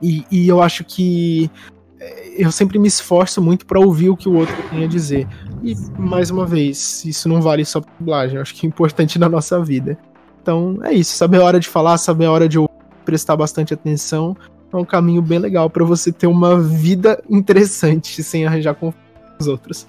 e, 0.00 0.24
e 0.30 0.48
eu 0.48 0.62
acho 0.62 0.84
que 0.84 1.50
é, 1.98 2.44
eu 2.44 2.52
sempre 2.52 2.78
me 2.78 2.88
esforço 2.88 3.42
muito 3.42 3.66
para 3.66 3.80
ouvir 3.80 4.10
o 4.10 4.16
que 4.16 4.28
o 4.28 4.34
outro 4.34 4.56
tem 4.70 4.84
a 4.84 4.88
dizer. 4.88 5.26
E 5.62 5.74
mais 5.98 6.30
uma 6.30 6.46
vez, 6.46 7.04
isso 7.04 7.28
não 7.28 7.42
vale 7.42 7.64
só 7.64 7.80
pra 7.80 7.92
dublagem, 7.98 8.36
eu 8.36 8.42
acho 8.42 8.54
que 8.54 8.64
é 8.64 8.68
importante 8.68 9.18
na 9.18 9.28
nossa 9.28 9.62
vida. 9.62 9.98
Então 10.40 10.78
é 10.82 10.92
isso, 10.92 11.16
saber 11.16 11.40
a 11.40 11.44
hora 11.44 11.60
de 11.60 11.68
falar, 11.68 11.98
saber 11.98 12.26
a 12.26 12.32
hora 12.32 12.48
de 12.48 12.58
ouvir, 12.58 12.70
prestar 13.04 13.36
bastante 13.36 13.74
atenção 13.74 14.36
é 14.72 14.76
um 14.76 14.84
caminho 14.84 15.22
bem 15.22 15.38
legal 15.38 15.68
para 15.68 15.84
você 15.84 16.12
ter 16.12 16.26
uma 16.26 16.60
vida 16.60 17.22
interessante 17.28 18.22
sem 18.22 18.46
arranjar 18.46 18.74
com 18.74 18.92
os 19.38 19.46
outros. 19.46 19.86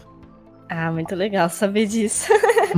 Ah, 0.69 0.91
muito 0.91 1.13
legal 1.15 1.49
saber 1.49 1.85
disso. 1.85 2.31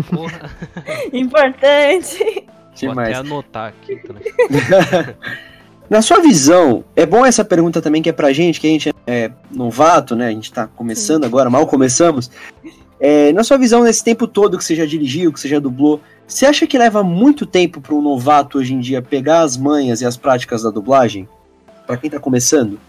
Porra. 0.10 0.50
Importante. 1.14 2.46
Vou 2.82 3.00
até 3.00 3.14
anotar 3.14 3.70
aqui. 3.70 4.02
Na 5.90 6.02
sua 6.02 6.20
visão, 6.20 6.84
é 6.96 7.06
bom 7.06 7.24
essa 7.24 7.46
pergunta 7.46 7.82
também 7.82 8.02
que 8.02 8.10
é 8.10 8.14
pra 8.14 8.34
gente, 8.34 8.60
que 8.60 8.66
a 8.66 8.70
gente 8.70 8.94
é 9.06 9.30
novato, 9.52 10.16
né? 10.16 10.28
A 10.28 10.32
gente 10.32 10.52
tá 10.52 10.66
começando 10.66 11.24
Sim. 11.24 11.28
agora, 11.28 11.50
mal 11.50 11.68
começamos. 11.68 12.32
É, 13.00 13.32
na 13.34 13.44
sua 13.44 13.58
visão, 13.58 13.84
nesse 13.84 14.04
tempo 14.04 14.26
todo 14.26 14.58
que 14.58 14.64
você 14.64 14.76
já 14.76 14.86
dirigiu, 14.86 15.32
que 15.32 15.40
você 15.40 15.48
já 15.48 15.60
dublou, 15.60 16.02
você 16.26 16.46
acha 16.46 16.66
que 16.66 16.78
leva 16.78 17.04
muito 17.04 17.46
tempo 17.46 17.80
para 17.80 17.94
um 17.94 18.02
novato 18.02 18.58
hoje 18.58 18.74
em 18.74 18.80
dia 18.80 19.02
pegar 19.02 19.42
as 19.42 19.56
manhas 19.58 20.02
e 20.02 20.06
as 20.06 20.18
práticas 20.18 20.64
da 20.64 20.72
dublagem? 20.72 21.28
Para 21.86 21.98
quem 21.98 22.10
tá 22.10 22.20
começando? 22.20 22.80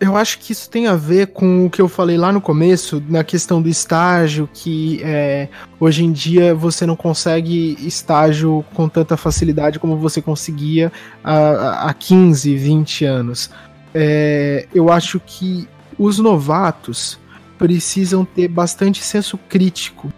Eu 0.00 0.16
acho 0.16 0.38
que 0.38 0.52
isso 0.52 0.70
tem 0.70 0.86
a 0.86 0.96
ver 0.96 1.26
com 1.26 1.66
o 1.66 1.70
que 1.70 1.82
eu 1.82 1.86
falei 1.86 2.16
lá 2.16 2.32
no 2.32 2.40
começo, 2.40 3.02
na 3.06 3.22
questão 3.22 3.60
do 3.60 3.68
estágio, 3.68 4.48
que 4.50 4.98
é, 5.04 5.48
hoje 5.78 6.02
em 6.02 6.10
dia 6.10 6.54
você 6.54 6.86
não 6.86 6.96
consegue 6.96 7.76
estágio 7.86 8.64
com 8.72 8.88
tanta 8.88 9.14
facilidade 9.18 9.78
como 9.78 9.98
você 9.98 10.22
conseguia 10.22 10.90
há, 11.22 11.90
há 11.90 11.92
15, 11.92 12.56
20 12.56 13.04
anos. 13.04 13.50
É, 13.94 14.66
eu 14.74 14.90
acho 14.90 15.20
que 15.20 15.68
os 15.98 16.18
novatos 16.18 17.18
precisam 17.58 18.24
ter 18.24 18.48
bastante 18.48 19.04
senso 19.04 19.36
crítico 19.50 20.10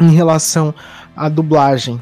em 0.00 0.12
relação 0.12 0.74
à 1.14 1.28
dublagem 1.28 2.00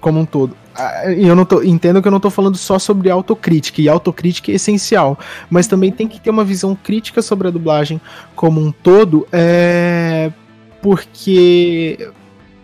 como 0.00 0.20
um 0.20 0.24
todo. 0.24 0.56
Ah, 0.74 1.12
eu 1.12 1.36
não 1.36 1.44
tô, 1.44 1.62
entendo 1.62 2.00
que 2.00 2.08
eu 2.08 2.10
não 2.10 2.16
estou 2.16 2.30
falando 2.30 2.56
só 2.56 2.78
sobre 2.78 3.10
autocrítica, 3.10 3.80
e 3.80 3.88
autocrítica 3.88 4.50
é 4.50 4.54
essencial, 4.54 5.18
mas 5.50 5.66
também 5.66 5.92
tem 5.92 6.08
que 6.08 6.20
ter 6.20 6.30
uma 6.30 6.44
visão 6.44 6.74
crítica 6.74 7.20
sobre 7.20 7.48
a 7.48 7.50
dublagem 7.50 8.00
como 8.34 8.60
um 8.60 8.72
todo, 8.72 9.26
é, 9.32 10.32
porque 10.80 11.98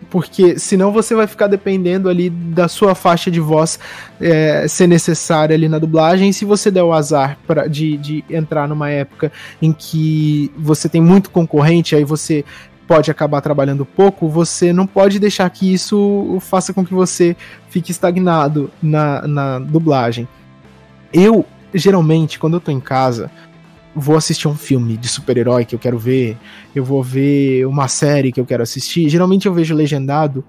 porque 0.09 0.57
senão 0.57 0.91
você 0.91 1.13
vai 1.13 1.27
ficar 1.27 1.47
dependendo 1.47 2.09
ali 2.09 2.29
da 2.29 2.67
sua 2.67 2.95
faixa 2.95 3.29
de 3.29 3.39
voz 3.39 3.79
é, 4.19 4.67
ser 4.67 4.87
necessária 4.87 5.53
ali 5.53 5.69
na 5.69 5.77
dublagem. 5.77 6.29
E 6.29 6.33
se 6.33 6.45
você 6.45 6.71
der 6.71 6.83
o 6.83 6.91
azar 6.91 7.37
pra, 7.45 7.67
de, 7.67 7.95
de 7.97 8.25
entrar 8.29 8.67
numa 8.67 8.89
época 8.89 9.31
em 9.61 9.71
que 9.71 10.51
você 10.57 10.89
tem 10.89 11.01
muito 11.01 11.29
concorrente, 11.29 11.95
aí 11.95 12.03
você 12.03 12.43
pode 12.89 13.11
acabar 13.11 13.39
trabalhando 13.39 13.85
pouco, 13.85 14.27
você 14.27 14.73
não 14.73 14.87
pode 14.87 15.19
deixar 15.19 15.47
que 15.51 15.71
isso 15.71 16.39
faça 16.41 16.73
com 16.73 16.83
que 16.83 16.91
você 16.91 17.37
fique 17.69 17.91
estagnado 17.91 18.71
na, 18.81 19.27
na 19.27 19.59
dublagem. 19.59 20.27
Eu, 21.13 21.45
geralmente, 21.71 22.39
quando 22.39 22.55
eu 22.55 22.59
tô 22.59 22.71
em 22.71 22.79
casa, 22.79 23.29
vou 23.95 24.17
assistir 24.17 24.47
um 24.47 24.55
filme 24.55 24.97
de 24.97 25.07
super-herói 25.07 25.65
que 25.65 25.75
eu 25.75 25.79
quero 25.79 25.99
ver, 25.99 26.35
eu 26.73 26.83
vou 26.83 27.03
ver 27.03 27.67
uma 27.67 27.87
série 27.87 28.31
que 28.31 28.41
eu 28.41 28.45
quero 28.45 28.63
assistir. 28.63 29.07
Geralmente 29.07 29.45
eu 29.45 29.53
vejo 29.53 29.75
legendado, 29.75 30.43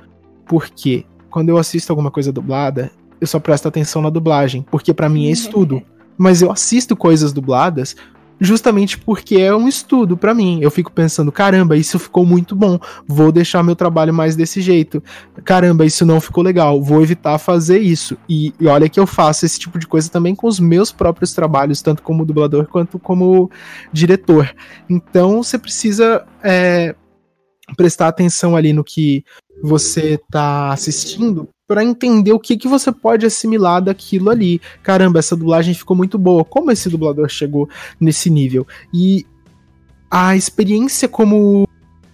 porque 0.47 1.05
quando 1.29 1.51
eu 1.51 1.59
assisto 1.59 1.93
alguma 1.93 2.11
coisa 2.11 2.33
dublada, 2.33 2.91
eu 3.21 3.27
só 3.27 3.39
presto 3.39 3.69
atenção 3.69 4.01
na 4.01 4.09
dublagem, 4.09 4.65
porque 4.71 4.95
para 4.95 5.11
mim 5.11 5.29
é 5.29 5.31
estudo. 5.31 5.83
Mas 6.17 6.41
eu 6.41 6.51
assisto 6.51 6.97
coisas 6.97 7.35
dubladas 7.35 7.95
justamente 8.41 8.99
porque 8.99 9.37
é 9.37 9.55
um 9.55 9.69
estudo 9.69 10.17
para 10.17 10.35
mim. 10.35 10.61
Eu 10.63 10.71
fico 10.71 10.91
pensando, 10.91 11.31
caramba, 11.31 11.77
isso 11.77 11.99
ficou 11.99 12.25
muito 12.25 12.57
bom, 12.57 12.79
vou 13.07 13.31
deixar 13.31 13.63
meu 13.63 13.77
trabalho 13.77 14.15
mais 14.15 14.35
desse 14.35 14.61
jeito. 14.61 15.03
Caramba, 15.45 15.85
isso 15.85 16.07
não 16.07 16.21
ficou 16.21 16.43
legal, 16.43 16.83
vou 16.83 17.03
evitar 17.03 17.39
fazer 17.39 17.79
isso. 17.79 18.17
E, 18.29 18.55
e 18.59 18.67
olha 18.67 18.89
que 18.89 18.99
eu 18.99 19.07
faço 19.07 19.45
esse 19.45 19.59
tipo 19.59 19.79
de 19.79 19.87
coisa 19.87 20.11
também 20.11 20.35
com 20.35 20.47
os 20.47 20.59
meus 20.59 20.91
próprios 20.91 21.35
trabalhos, 21.35 21.83
tanto 21.83 22.03
como 22.03 22.25
dublador 22.25 22.67
quanto 22.67 22.99
como 22.99 23.51
diretor. 23.93 24.55
Então 24.89 25.43
você 25.43 25.59
precisa 25.59 26.25
é, 26.43 26.95
prestar 27.77 28.09
atenção 28.09 28.57
ali 28.57 28.73
no 28.73 28.83
que 28.83 29.25
você 29.63 30.19
tá 30.31 30.73
assistindo 30.73 31.49
para 31.71 31.85
entender 31.85 32.33
o 32.33 32.41
que, 32.41 32.57
que 32.57 32.67
você 32.67 32.91
pode 32.91 33.25
assimilar 33.25 33.81
daquilo 33.81 34.29
ali. 34.29 34.61
Caramba, 34.83 35.21
essa 35.21 35.37
dublagem 35.37 35.73
ficou 35.73 35.97
muito 35.97 36.19
boa. 36.19 36.45
Como 36.45 36.73
esse 36.73 36.91
dublador 36.91 37.29
chegou 37.29 37.71
nesse 38.01 38.29
nível? 38.29 38.67
E 38.93 39.25
a 40.11 40.35
experiência 40.35 41.07
como 41.07 41.69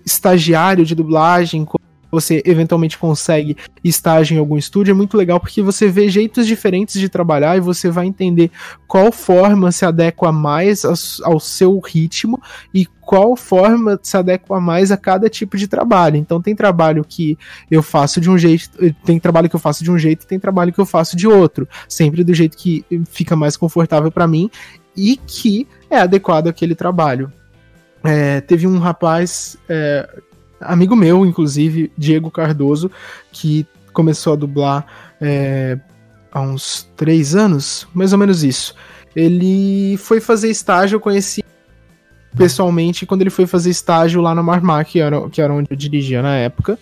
estagiário 0.04 0.84
de 0.84 0.94
dublagem, 0.94 1.66
você 2.16 2.42
eventualmente 2.46 2.96
consegue 2.96 3.56
estágio 3.84 4.34
em 4.34 4.38
algum 4.38 4.56
estúdio, 4.56 4.92
é 4.92 4.94
muito 4.94 5.16
legal 5.16 5.38
porque 5.38 5.60
você 5.60 5.88
vê 5.88 6.08
jeitos 6.08 6.46
diferentes 6.46 6.98
de 6.98 7.10
trabalhar 7.10 7.58
e 7.58 7.60
você 7.60 7.90
vai 7.90 8.06
entender 8.06 8.50
qual 8.88 9.12
forma 9.12 9.70
se 9.70 9.84
adequa 9.84 10.32
mais 10.32 10.82
ao 11.22 11.38
seu 11.38 11.78
ritmo 11.78 12.40
e 12.72 12.86
qual 13.02 13.36
forma 13.36 14.00
se 14.02 14.16
adequa 14.16 14.58
mais 14.58 14.90
a 14.90 14.96
cada 14.96 15.28
tipo 15.28 15.58
de 15.58 15.68
trabalho. 15.68 16.16
Então 16.16 16.40
tem 16.40 16.56
trabalho 16.56 17.04
que 17.04 17.36
eu 17.70 17.82
faço 17.82 18.18
de 18.18 18.30
um 18.30 18.38
jeito, 18.38 18.70
tem 19.04 19.20
trabalho 19.20 19.50
que 19.50 19.56
eu 19.56 19.60
faço 19.60 19.84
de 19.84 19.90
um 19.90 19.98
jeito, 19.98 20.26
tem 20.26 20.40
trabalho 20.40 20.72
que 20.72 20.80
eu 20.80 20.86
faço 20.86 21.16
de 21.16 21.28
outro, 21.28 21.68
sempre 21.86 22.24
do 22.24 22.32
jeito 22.32 22.56
que 22.56 22.84
fica 23.10 23.36
mais 23.36 23.58
confortável 23.58 24.10
para 24.10 24.26
mim 24.26 24.50
e 24.96 25.18
que 25.18 25.68
é 25.90 25.98
adequado 25.98 26.48
àquele 26.48 26.74
trabalho. 26.74 27.30
É, 28.02 28.40
teve 28.40 28.66
um 28.66 28.78
rapaz 28.78 29.56
é, 29.68 30.08
amigo 30.60 30.96
meu, 30.96 31.24
inclusive, 31.24 31.92
Diego 31.96 32.30
Cardoso, 32.30 32.90
que 33.32 33.66
começou 33.92 34.34
a 34.34 34.36
dublar 34.36 34.86
é, 35.20 35.78
há 36.30 36.40
uns 36.40 36.88
três 36.96 37.34
anos, 37.34 37.86
mais 37.94 38.12
ou 38.12 38.18
menos 38.18 38.44
isso. 38.44 38.74
Ele 39.14 39.96
foi 39.96 40.20
fazer 40.20 40.50
estágio, 40.50 40.96
eu 40.96 41.00
conheci 41.00 41.42
pessoalmente 42.36 43.06
quando 43.06 43.22
ele 43.22 43.30
foi 43.30 43.46
fazer 43.46 43.70
estágio 43.70 44.20
lá 44.20 44.34
na 44.34 44.42
Marmar, 44.42 44.84
que 44.84 45.00
era, 45.00 45.28
que 45.30 45.40
era 45.40 45.52
onde 45.52 45.68
eu 45.70 45.76
dirigia 45.76 46.20
na 46.22 46.36
época. 46.36 46.78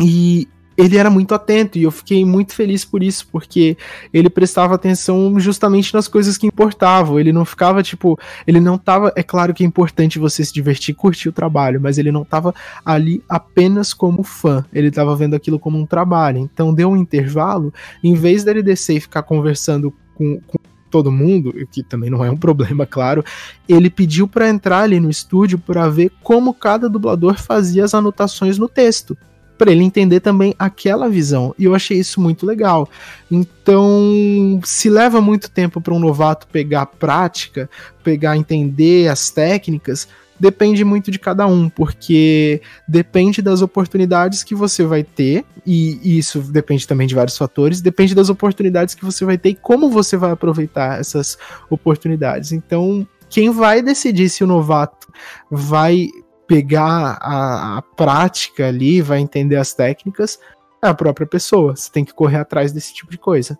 E 0.00 0.48
ele 0.76 0.96
era 0.96 1.08
muito 1.08 1.34
atento 1.34 1.78
e 1.78 1.84
eu 1.84 1.90
fiquei 1.90 2.24
muito 2.24 2.54
feliz 2.54 2.84
por 2.84 3.02
isso, 3.02 3.26
porque 3.30 3.76
ele 4.12 4.28
prestava 4.28 4.74
atenção 4.74 5.38
justamente 5.38 5.94
nas 5.94 6.08
coisas 6.08 6.36
que 6.36 6.46
importavam. 6.46 7.18
Ele 7.18 7.32
não 7.32 7.44
ficava 7.44 7.82
tipo, 7.82 8.18
ele 8.46 8.60
não 8.60 8.76
tava, 8.76 9.12
é 9.16 9.22
claro 9.22 9.54
que 9.54 9.62
é 9.62 9.66
importante 9.66 10.18
você 10.18 10.44
se 10.44 10.52
divertir, 10.52 10.94
curtir 10.94 11.28
o 11.28 11.32
trabalho, 11.32 11.80
mas 11.80 11.98
ele 11.98 12.10
não 12.10 12.24
tava 12.24 12.54
ali 12.84 13.22
apenas 13.28 13.94
como 13.94 14.22
fã. 14.22 14.64
Ele 14.72 14.90
tava 14.90 15.14
vendo 15.14 15.34
aquilo 15.34 15.58
como 15.58 15.78
um 15.78 15.86
trabalho. 15.86 16.38
Então 16.38 16.74
deu 16.74 16.90
um 16.90 16.96
intervalo, 16.96 17.72
em 18.02 18.14
vez 18.14 18.44
dele 18.44 18.62
descer 18.62 18.96
e 18.96 19.00
ficar 19.00 19.22
conversando 19.22 19.94
com, 20.14 20.40
com 20.40 20.58
todo 20.90 21.10
mundo, 21.10 21.52
que 21.72 21.82
também 21.82 22.10
não 22.10 22.24
é 22.24 22.30
um 22.30 22.36
problema, 22.38 22.86
claro, 22.86 23.24
ele 23.68 23.90
pediu 23.90 24.28
para 24.28 24.48
entrar 24.48 24.82
ali 24.82 25.00
no 25.00 25.10
estúdio 25.10 25.58
para 25.58 25.88
ver 25.88 26.12
como 26.22 26.54
cada 26.54 26.88
dublador 26.88 27.36
fazia 27.36 27.84
as 27.84 27.94
anotações 27.94 28.58
no 28.58 28.68
texto 28.68 29.16
para 29.56 29.70
ele 29.70 29.84
entender 29.84 30.20
também 30.20 30.54
aquela 30.58 31.08
visão. 31.08 31.54
E 31.58 31.64
eu 31.64 31.74
achei 31.74 31.98
isso 31.98 32.20
muito 32.20 32.44
legal. 32.44 32.88
Então, 33.30 34.60
se 34.64 34.88
leva 34.88 35.20
muito 35.20 35.50
tempo 35.50 35.80
para 35.80 35.94
um 35.94 35.98
novato 35.98 36.46
pegar 36.48 36.86
prática, 36.86 37.68
pegar 38.02 38.36
entender 38.36 39.08
as 39.08 39.30
técnicas, 39.30 40.08
depende 40.38 40.84
muito 40.84 41.10
de 41.10 41.18
cada 41.18 41.46
um, 41.46 41.68
porque 41.68 42.60
depende 42.86 43.40
das 43.40 43.62
oportunidades 43.62 44.42
que 44.42 44.54
você 44.54 44.84
vai 44.84 45.02
ter, 45.02 45.44
e 45.64 46.18
isso 46.18 46.40
depende 46.40 46.86
também 46.86 47.06
de 47.06 47.14
vários 47.14 47.38
fatores, 47.38 47.80
depende 47.80 48.14
das 48.14 48.28
oportunidades 48.28 48.94
que 48.94 49.04
você 49.04 49.24
vai 49.24 49.38
ter 49.38 49.50
e 49.50 49.54
como 49.54 49.88
você 49.88 50.16
vai 50.16 50.32
aproveitar 50.32 51.00
essas 51.00 51.38
oportunidades. 51.70 52.52
Então, 52.52 53.06
quem 53.30 53.50
vai 53.50 53.80
decidir 53.80 54.28
se 54.28 54.44
o 54.44 54.46
novato 54.46 55.08
vai 55.50 56.08
pegar 56.46 57.18
a, 57.20 57.78
a 57.78 57.82
prática 57.82 58.68
ali, 58.68 59.00
vai 59.00 59.18
entender 59.18 59.56
as 59.56 59.72
técnicas, 59.74 60.38
é 60.82 60.88
a 60.88 60.94
própria 60.94 61.26
pessoa. 61.26 61.74
Você 61.74 61.90
tem 61.90 62.04
que 62.04 62.14
correr 62.14 62.38
atrás 62.38 62.72
desse 62.72 62.92
tipo 62.92 63.10
de 63.10 63.18
coisa. 63.18 63.58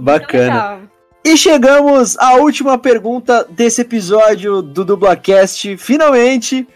Bacana. 0.00 0.90
E 1.24 1.36
chegamos 1.36 2.18
à 2.18 2.34
última 2.34 2.76
pergunta 2.76 3.46
desse 3.48 3.80
episódio 3.80 4.60
do 4.60 4.84
Dublacast. 4.84 5.76
Finalmente, 5.78 6.68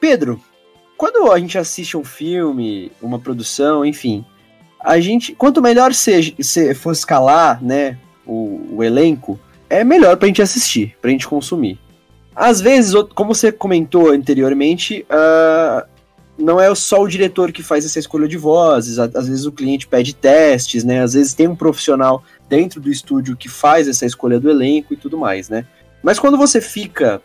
Pedro, 0.00 0.40
quando 0.96 1.30
a 1.30 1.38
gente 1.38 1.56
assiste 1.56 1.96
um 1.96 2.02
filme, 2.02 2.90
uma 3.00 3.18
produção, 3.18 3.84
enfim, 3.84 4.24
a 4.80 4.98
gente, 4.98 5.34
quanto 5.34 5.62
melhor 5.62 5.92
você 5.92 6.74
for 6.74 6.92
escalar, 6.92 7.62
né, 7.62 7.96
o, 8.26 8.76
o 8.76 8.82
elenco, 8.82 9.38
é 9.70 9.84
melhor 9.84 10.16
pra 10.16 10.26
gente 10.26 10.42
assistir, 10.42 10.96
pra 11.00 11.10
gente 11.10 11.28
consumir. 11.28 11.78
Às 12.34 12.60
vezes, 12.60 12.94
como 13.14 13.34
você 13.34 13.52
comentou 13.52 14.10
anteriormente, 14.10 15.06
uh, 15.10 15.86
não 16.38 16.60
é 16.60 16.74
só 16.74 17.02
o 17.02 17.08
diretor 17.08 17.52
que 17.52 17.62
faz 17.62 17.84
essa 17.84 17.98
escolha 17.98 18.26
de 18.26 18.36
vozes, 18.36 18.98
às 18.98 19.28
vezes 19.28 19.44
o 19.44 19.52
cliente 19.52 19.86
pede 19.86 20.14
testes, 20.14 20.82
né? 20.82 21.02
Às 21.02 21.14
vezes 21.14 21.34
tem 21.34 21.46
um 21.46 21.56
profissional 21.56 22.22
dentro 22.48 22.80
do 22.80 22.90
estúdio 22.90 23.36
que 23.36 23.48
faz 23.48 23.86
essa 23.86 24.06
escolha 24.06 24.40
do 24.40 24.50
elenco 24.50 24.94
e 24.94 24.96
tudo 24.96 25.18
mais, 25.18 25.48
né? 25.48 25.66
Mas 26.02 26.18
quando 26.18 26.36
você 26.36 26.60
fica 26.60 27.22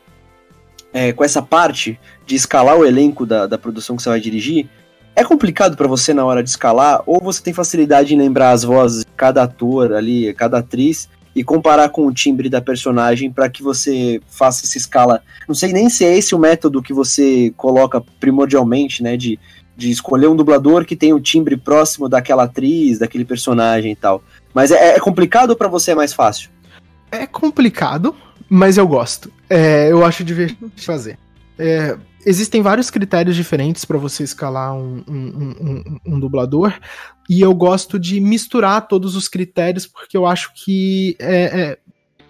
é, 0.93 1.11
com 1.13 1.23
essa 1.23 1.41
parte 1.41 1.99
de 2.25 2.35
escalar 2.35 2.77
o 2.77 2.85
elenco 2.85 3.25
da, 3.25 3.47
da 3.47 3.57
produção 3.57 3.95
que 3.95 4.03
você 4.03 4.09
vai 4.09 4.19
dirigir, 4.19 4.69
é 5.15 5.23
complicado 5.23 5.75
para 5.75 5.87
você 5.87 6.13
na 6.13 6.23
hora 6.23 6.43
de 6.43 6.49
escalar, 6.49 7.01
ou 7.07 7.19
você 7.19 7.41
tem 7.41 7.53
facilidade 7.53 8.13
em 8.13 8.17
lembrar 8.17 8.51
as 8.51 8.63
vozes 8.63 8.99
de 8.99 9.11
cada 9.15 9.43
ator 9.43 9.93
ali, 9.93 10.31
cada 10.35 10.59
atriz, 10.59 11.09
e 11.37 11.43
comparar 11.43 11.89
com 11.89 12.07
o 12.07 12.11
timbre 12.11 12.49
da 12.49 12.59
personagem 12.59 13.31
para 13.31 13.47
que 13.47 13.61
você 13.61 14.19
faça 14.27 14.65
essa 14.65 14.75
escala. 14.75 15.21
Não 15.47 15.53
sei 15.53 15.71
nem 15.71 15.87
se 15.87 16.03
é 16.03 16.17
esse 16.17 16.33
o 16.33 16.39
método 16.39 16.81
que 16.81 16.91
você 16.91 17.53
coloca 17.55 18.01
primordialmente, 18.19 19.03
né? 19.03 19.15
De, 19.15 19.39
de 19.75 19.91
escolher 19.91 20.25
um 20.25 20.35
dublador 20.35 20.83
que 20.83 20.95
tem 20.95 21.13
o 21.13 21.19
timbre 21.19 21.55
próximo 21.55 22.09
daquela 22.09 22.45
atriz, 22.45 22.97
daquele 22.97 23.23
personagem 23.23 23.91
e 23.91 23.95
tal. 23.95 24.23
Mas 24.51 24.71
é, 24.71 24.95
é 24.95 24.99
complicado 24.99 25.51
ou 25.51 25.55
para 25.55 25.67
você 25.67 25.91
é 25.91 25.95
mais 25.95 26.11
fácil? 26.11 26.49
É 27.11 27.27
complicado, 27.27 28.15
mas 28.49 28.79
eu 28.79 28.87
gosto. 28.87 29.31
É, 29.47 29.91
eu 29.91 30.03
acho 30.03 30.23
divertido 30.23 30.71
fazer. 30.75 31.19
É, 31.59 31.95
existem 32.27 32.61
vários 32.61 32.89
critérios 32.89 33.35
diferentes 33.35 33.85
para 33.85 33.97
você 33.97 34.23
escalar 34.23 34.75
um, 34.75 35.01
um, 35.07 35.55
um, 35.61 35.97
um, 36.05 36.19
dublador, 36.19 36.73
e 37.29 37.39
eu 37.39 37.53
gosto 37.53 37.97
de 37.97 38.19
misturar 38.19 38.87
todos 38.87 39.15
os 39.15 39.29
critérios 39.29 39.87
porque 39.87 40.17
eu 40.17 40.25
acho 40.25 40.51
que 40.53 41.15
é, 41.19 41.61
é, 41.61 41.77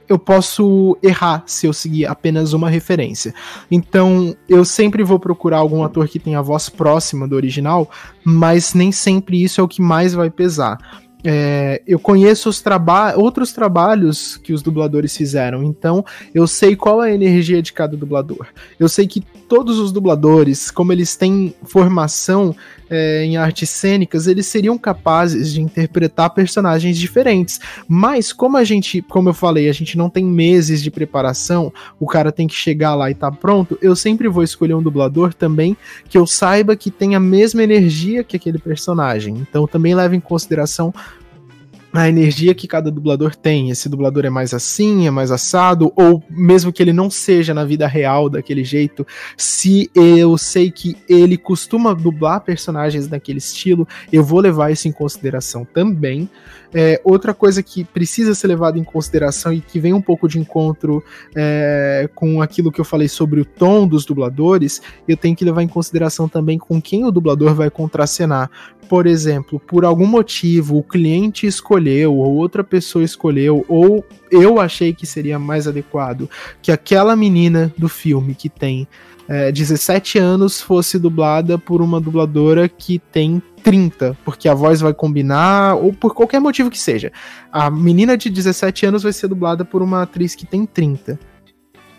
eu 0.07 0.19
posso 0.19 0.97
errar 1.01 1.43
se 1.47 1.65
eu 1.65 1.73
seguir 1.73 2.05
apenas 2.05 2.53
uma 2.53 2.69
referência. 2.69 3.33
Então, 3.71 4.35
eu 4.47 4.63
sempre 4.63 5.03
vou 5.03 5.19
procurar 5.19 5.57
algum 5.57 5.83
ator 5.83 6.07
que 6.07 6.19
tenha 6.19 6.39
a 6.39 6.43
voz 6.43 6.69
próxima 6.69 7.27
do 7.27 7.35
original, 7.35 7.89
mas 8.23 8.75
nem 8.75 8.91
sempre 8.91 9.43
isso 9.43 9.59
é 9.59 9.63
o 9.63 9.67
que 9.67 9.81
mais 9.81 10.13
vai 10.13 10.29
pesar. 10.29 10.77
É, 11.23 11.81
eu 11.87 11.99
conheço 11.99 12.47
os 12.47 12.61
traba 12.61 13.15
outros 13.17 13.51
trabalhos 13.51 14.37
que 14.37 14.53
os 14.53 14.61
dubladores 14.61 15.17
fizeram, 15.17 15.63
então 15.63 16.05
eu 16.33 16.45
sei 16.45 16.75
qual 16.75 17.03
é 17.03 17.11
a 17.11 17.13
energia 17.13 17.61
de 17.61 17.73
cada 17.73 17.97
dublador. 17.97 18.47
Eu 18.79 18.87
sei 18.87 19.07
que 19.07 19.21
todos 19.49 19.79
os 19.79 19.91
dubladores, 19.91 20.69
como 20.69 20.91
eles 20.91 21.15
têm 21.15 21.55
formação 21.63 22.55
é, 22.89 23.23
em 23.23 23.37
artes 23.37 23.69
cênicas, 23.69 24.27
eles 24.27 24.45
seriam 24.45 24.77
capazes 24.77 25.53
de 25.53 25.61
interpretar 25.61 26.29
personagens 26.31 26.97
diferentes. 26.97 27.59
Mas 27.87 28.31
como 28.33 28.57
a 28.57 28.63
gente, 28.63 29.01
como 29.01 29.29
eu 29.29 29.33
falei, 29.33 29.69
a 29.69 29.73
gente 29.73 29.97
não 29.97 30.09
tem 30.09 30.25
meses 30.25 30.81
de 30.81 30.91
preparação, 30.91 31.71
o 31.99 32.05
cara 32.05 32.31
tem 32.31 32.47
que 32.47 32.55
chegar 32.55 32.95
lá 32.95 33.09
e 33.09 33.15
tá 33.15 33.31
pronto, 33.31 33.77
eu 33.81 33.95
sempre 33.95 34.27
vou 34.27 34.43
escolher 34.43 34.73
um 34.73 34.81
dublador 34.81 35.33
também 35.33 35.75
que 36.09 36.17
eu 36.17 36.25
saiba 36.25 36.75
que 36.75 36.91
tem 36.91 37.15
a 37.15 37.19
mesma 37.19 37.63
energia 37.63 38.23
que 38.23 38.35
aquele 38.35 38.57
personagem. 38.57 39.35
Então 39.37 39.67
também 39.67 39.95
leva 39.95 40.15
em 40.15 40.19
consideração 40.19 40.93
a 42.01 42.07
energia 42.07 42.53
que 42.53 42.67
cada 42.67 42.91
dublador 42.91 43.35
tem. 43.35 43.71
Esse 43.71 43.89
dublador 43.89 44.23
é 44.23 44.29
mais 44.29 44.53
assim, 44.53 45.07
é 45.07 45.11
mais 45.11 45.31
assado, 45.31 45.91
ou 45.95 46.23
mesmo 46.29 46.71
que 46.71 46.83
ele 46.83 46.93
não 46.93 47.09
seja 47.09 47.55
na 47.55 47.65
vida 47.65 47.87
real 47.87 48.29
daquele 48.29 48.63
jeito, 48.63 49.05
se 49.35 49.89
eu 49.95 50.37
sei 50.37 50.69
que 50.69 50.95
ele 51.09 51.37
costuma 51.37 51.95
dublar 51.95 52.41
personagens 52.41 53.07
daquele 53.07 53.39
estilo, 53.39 53.87
eu 54.13 54.23
vou 54.23 54.39
levar 54.39 54.71
isso 54.71 54.87
em 54.87 54.91
consideração 54.91 55.65
também. 55.65 56.29
É, 56.73 56.99
outra 57.03 57.33
coisa 57.33 57.63
que 57.63 57.83
precisa 57.83 58.35
ser 58.35 58.47
levada 58.47 58.77
em 58.77 58.83
consideração 58.83 59.53
e 59.53 59.61
que 59.61 59.79
vem 59.79 59.93
um 59.93 60.01
pouco 60.01 60.27
de 60.27 60.39
encontro 60.39 61.03
é, 61.35 62.09
com 62.13 62.41
aquilo 62.41 62.71
que 62.71 62.81
eu 62.81 62.85
falei 62.85 63.07
sobre 63.07 63.39
o 63.39 63.45
tom 63.45 63.87
dos 63.87 64.05
dubladores, 64.05 64.81
eu 65.07 65.15
tenho 65.15 65.35
que 65.35 65.45
levar 65.45 65.61
em 65.61 65.67
consideração 65.67 66.27
também 66.27 66.57
com 66.57 66.81
quem 66.81 67.05
o 67.05 67.11
dublador 67.11 67.53
vai 67.53 67.69
contracenar. 67.69 68.49
Por 68.89 69.05
exemplo, 69.05 69.59
por 69.59 69.83
algum 69.83 70.05
motivo 70.05 70.77
o 70.77 70.83
cliente 70.83 71.45
escolheu, 71.45 72.15
ou 72.15 72.35
outra 72.35 72.63
pessoa 72.63 73.03
escolheu, 73.03 73.65
ou 73.67 74.05
eu 74.31 74.59
achei 74.59 74.93
que 74.93 75.05
seria 75.05 75.37
mais 75.37 75.67
adequado 75.67 76.29
que 76.61 76.71
aquela 76.71 77.15
menina 77.15 77.73
do 77.77 77.89
filme 77.89 78.33
que 78.33 78.49
tem 78.49 78.87
é, 79.27 79.51
17 79.51 80.17
anos 80.17 80.61
fosse 80.61 80.97
dublada 80.97 81.57
por 81.57 81.81
uma 81.81 81.99
dubladora 81.99 82.69
que 82.69 82.99
tem 82.99 83.41
30, 83.63 84.17
porque 84.23 84.47
a 84.47 84.53
voz 84.53 84.79
vai 84.79 84.93
combinar, 84.93 85.75
ou 85.75 85.91
por 85.91 86.13
qualquer 86.13 86.39
motivo 86.39 86.69
que 86.69 86.79
seja. 86.79 87.11
A 87.51 87.69
menina 87.69 88.17
de 88.17 88.29
17 88.29 88.85
anos 88.85 89.03
vai 89.03 89.11
ser 89.11 89.27
dublada 89.27 89.65
por 89.65 89.81
uma 89.81 90.03
atriz 90.03 90.35
que 90.35 90.45
tem 90.45 90.65
30. 90.65 91.19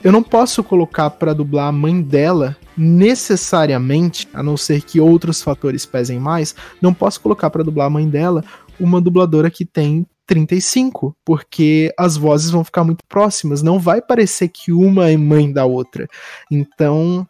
Eu 0.03 0.13
não 0.13 0.23
posso 0.23 0.63
colocar 0.63 1.11
para 1.11 1.35
dublar 1.35 1.69
a 1.69 1.73
mãe 1.73 2.01
dela 2.01 2.57
necessariamente, 2.77 4.29
a 4.33 4.43
não 4.43 4.57
ser 4.57 4.83
que 4.83 5.01
outros 5.01 5.43
fatores 5.43 5.85
pesem 5.85 6.21
mais, 6.21 6.55
não 6.81 6.95
posso 6.95 7.21
colocar 7.21 7.51
para 7.51 7.65
dublar 7.65 7.89
a 7.89 7.91
mãe 7.91 8.09
dela 8.09 8.45
uma 8.79 9.01
dubladora 9.01 9.51
que 9.51 9.65
tem 9.65 10.07
35, 10.29 11.17
porque 11.25 11.93
as 11.99 12.17
vozes 12.17 12.51
vão 12.51 12.63
ficar 12.63 12.85
muito 12.85 13.03
próximas, 13.09 13.63
não 13.63 13.81
vai 13.81 14.03
parecer 14.03 14.49
que 14.49 14.71
uma 14.71 15.11
é 15.11 15.17
mãe 15.17 15.51
da 15.51 15.65
outra. 15.65 16.07
Então, 16.51 17.27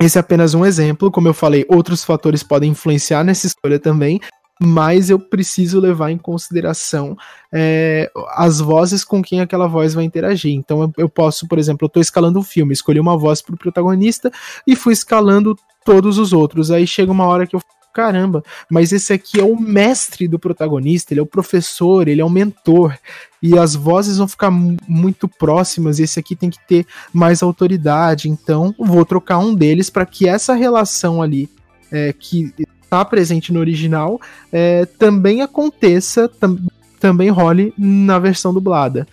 esse 0.00 0.16
é 0.16 0.20
apenas 0.20 0.54
um 0.54 0.64
exemplo, 0.64 1.10
como 1.10 1.26
eu 1.26 1.34
falei, 1.34 1.66
outros 1.68 2.04
fatores 2.04 2.44
podem 2.44 2.70
influenciar 2.70 3.24
nessa 3.24 3.48
escolha 3.48 3.80
também, 3.80 4.20
mas 4.60 5.10
eu 5.10 5.18
preciso 5.18 5.80
levar 5.80 6.10
em 6.10 6.18
consideração 6.18 7.16
é, 7.52 8.10
as 8.34 8.60
vozes 8.60 9.04
com 9.04 9.22
quem 9.22 9.40
aquela 9.40 9.66
voz 9.66 9.94
vai 9.94 10.04
interagir. 10.04 10.52
Então 10.52 10.82
eu, 10.82 10.92
eu 10.98 11.08
posso, 11.08 11.46
por 11.48 11.58
exemplo, 11.58 11.84
eu 11.84 11.88
estou 11.88 12.00
escalando 12.00 12.38
um 12.38 12.42
filme, 12.42 12.72
escolhi 12.72 13.00
uma 13.00 13.16
voz 13.16 13.42
para 13.42 13.54
o 13.54 13.58
protagonista 13.58 14.30
e 14.66 14.76
fui 14.76 14.92
escalando 14.92 15.56
todos 15.84 16.18
os 16.18 16.32
outros. 16.32 16.70
Aí 16.70 16.86
chega 16.86 17.10
uma 17.10 17.26
hora 17.26 17.46
que 17.46 17.56
eu 17.56 17.60
caramba, 17.92 18.42
mas 18.70 18.92
esse 18.92 19.12
aqui 19.12 19.40
é 19.40 19.44
o 19.44 19.58
mestre 19.58 20.28
do 20.28 20.38
protagonista, 20.38 21.12
ele 21.12 21.20
é 21.20 21.22
o 21.22 21.26
professor, 21.26 22.08
ele 22.08 22.20
é 22.20 22.24
o 22.24 22.30
mentor, 22.30 22.96
e 23.42 23.58
as 23.58 23.74
vozes 23.74 24.18
vão 24.18 24.28
ficar 24.28 24.50
muito 24.50 25.28
próximas, 25.28 25.98
e 25.98 26.04
esse 26.04 26.18
aqui 26.18 26.36
tem 26.36 26.50
que 26.50 26.64
ter 26.66 26.86
mais 27.12 27.42
autoridade, 27.42 28.28
então 28.28 28.74
vou 28.78 29.04
trocar 29.04 29.38
um 29.38 29.54
deles 29.54 29.90
para 29.90 30.06
que 30.06 30.28
essa 30.28 30.54
relação 30.54 31.20
ali 31.22 31.48
é, 31.90 32.12
que 32.12 32.52
está 32.82 33.04
presente 33.04 33.52
no 33.52 33.60
original 33.60 34.20
é, 34.52 34.86
também 34.86 35.42
aconteça, 35.42 36.28
tam 36.28 36.58
também 36.98 37.30
role 37.30 37.72
na 37.78 38.18
versão 38.18 38.52
dublada. 38.52 39.06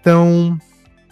Então, 0.00 0.56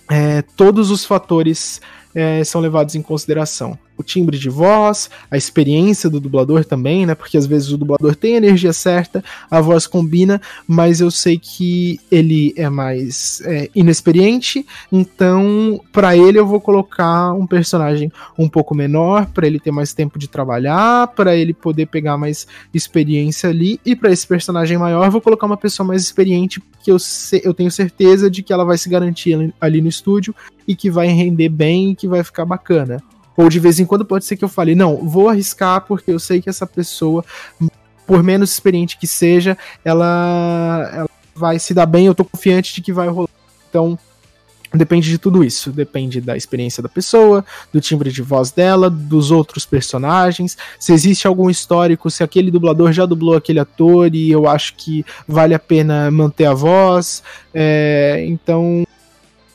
é, 0.08 0.42
todos 0.42 0.92
os 0.92 1.04
fatores 1.04 1.80
é, 2.14 2.44
são 2.44 2.60
levados 2.60 2.94
em 2.94 3.02
consideração. 3.02 3.78
O 3.96 4.02
timbre 4.02 4.36
de 4.36 4.48
voz, 4.48 5.08
a 5.30 5.36
experiência 5.36 6.10
do 6.10 6.18
dublador 6.18 6.64
também, 6.64 7.06
né? 7.06 7.14
Porque 7.14 7.36
às 7.36 7.46
vezes 7.46 7.70
o 7.70 7.78
dublador 7.78 8.16
tem 8.16 8.34
a 8.34 8.38
energia 8.38 8.72
certa, 8.72 9.22
a 9.48 9.60
voz 9.60 9.86
combina, 9.86 10.40
mas 10.66 11.00
eu 11.00 11.10
sei 11.10 11.38
que 11.38 12.00
ele 12.10 12.52
é 12.56 12.68
mais 12.68 13.40
é, 13.44 13.70
inexperiente, 13.74 14.66
então 14.90 15.80
para 15.92 16.16
ele 16.16 16.38
eu 16.38 16.46
vou 16.46 16.60
colocar 16.60 17.32
um 17.32 17.46
personagem 17.46 18.10
um 18.36 18.48
pouco 18.48 18.74
menor, 18.74 19.26
para 19.26 19.46
ele 19.46 19.60
ter 19.60 19.70
mais 19.70 19.92
tempo 19.92 20.18
de 20.18 20.28
trabalhar, 20.28 21.08
para 21.08 21.36
ele 21.36 21.54
poder 21.54 21.86
pegar 21.86 22.16
mais 22.16 22.48
experiência 22.72 23.48
ali, 23.48 23.80
e 23.86 23.94
para 23.94 24.10
esse 24.10 24.26
personagem 24.26 24.76
maior 24.76 25.08
vou 25.08 25.20
colocar 25.20 25.46
uma 25.46 25.56
pessoa 25.56 25.86
mais 25.86 26.02
experiente, 26.02 26.60
que 26.82 26.90
eu, 26.90 26.96
eu 27.44 27.54
tenho 27.54 27.70
certeza 27.70 28.28
de 28.28 28.42
que 28.42 28.52
ela 28.52 28.64
vai 28.64 28.76
se 28.76 28.88
garantir 28.88 29.54
ali 29.60 29.80
no 29.80 29.88
estúdio 29.88 30.34
e 30.66 30.74
que 30.74 30.90
vai 30.90 31.08
render 31.08 31.48
bem 31.48 31.90
e 31.90 31.96
que 31.96 32.08
vai 32.08 32.22
ficar 32.22 32.44
bacana. 32.44 33.02
Ou 33.36 33.48
de 33.48 33.58
vez 33.58 33.80
em 33.80 33.84
quando 33.84 34.04
pode 34.04 34.24
ser 34.24 34.36
que 34.36 34.44
eu 34.44 34.48
fale, 34.48 34.74
não, 34.74 34.96
vou 35.08 35.28
arriscar 35.28 35.80
porque 35.82 36.10
eu 36.10 36.18
sei 36.18 36.40
que 36.40 36.48
essa 36.48 36.66
pessoa, 36.66 37.24
por 38.06 38.22
menos 38.22 38.52
experiente 38.52 38.96
que 38.96 39.06
seja, 39.06 39.58
ela, 39.84 40.90
ela 40.94 41.10
vai 41.34 41.58
se 41.58 41.74
dar 41.74 41.86
bem, 41.86 42.06
eu 42.06 42.14
tô 42.14 42.24
confiante 42.24 42.74
de 42.74 42.80
que 42.80 42.92
vai 42.92 43.08
rolar. 43.08 43.28
Então, 43.68 43.98
Depende 44.74 45.08
de 45.08 45.18
tudo 45.18 45.44
isso. 45.44 45.70
Depende 45.70 46.20
da 46.20 46.36
experiência 46.36 46.82
da 46.82 46.88
pessoa, 46.88 47.44
do 47.72 47.80
timbre 47.80 48.10
de 48.10 48.22
voz 48.22 48.50
dela, 48.50 48.90
dos 48.90 49.30
outros 49.30 49.64
personagens, 49.64 50.58
se 50.78 50.92
existe 50.92 51.26
algum 51.26 51.48
histórico, 51.48 52.10
se 52.10 52.24
aquele 52.24 52.50
dublador 52.50 52.92
já 52.92 53.06
dublou 53.06 53.36
aquele 53.36 53.60
ator 53.60 54.12
e 54.14 54.30
eu 54.30 54.48
acho 54.48 54.74
que 54.74 55.04
vale 55.28 55.54
a 55.54 55.58
pena 55.58 56.10
manter 56.10 56.46
a 56.46 56.54
voz. 56.54 57.22
É, 57.52 58.24
então. 58.26 58.84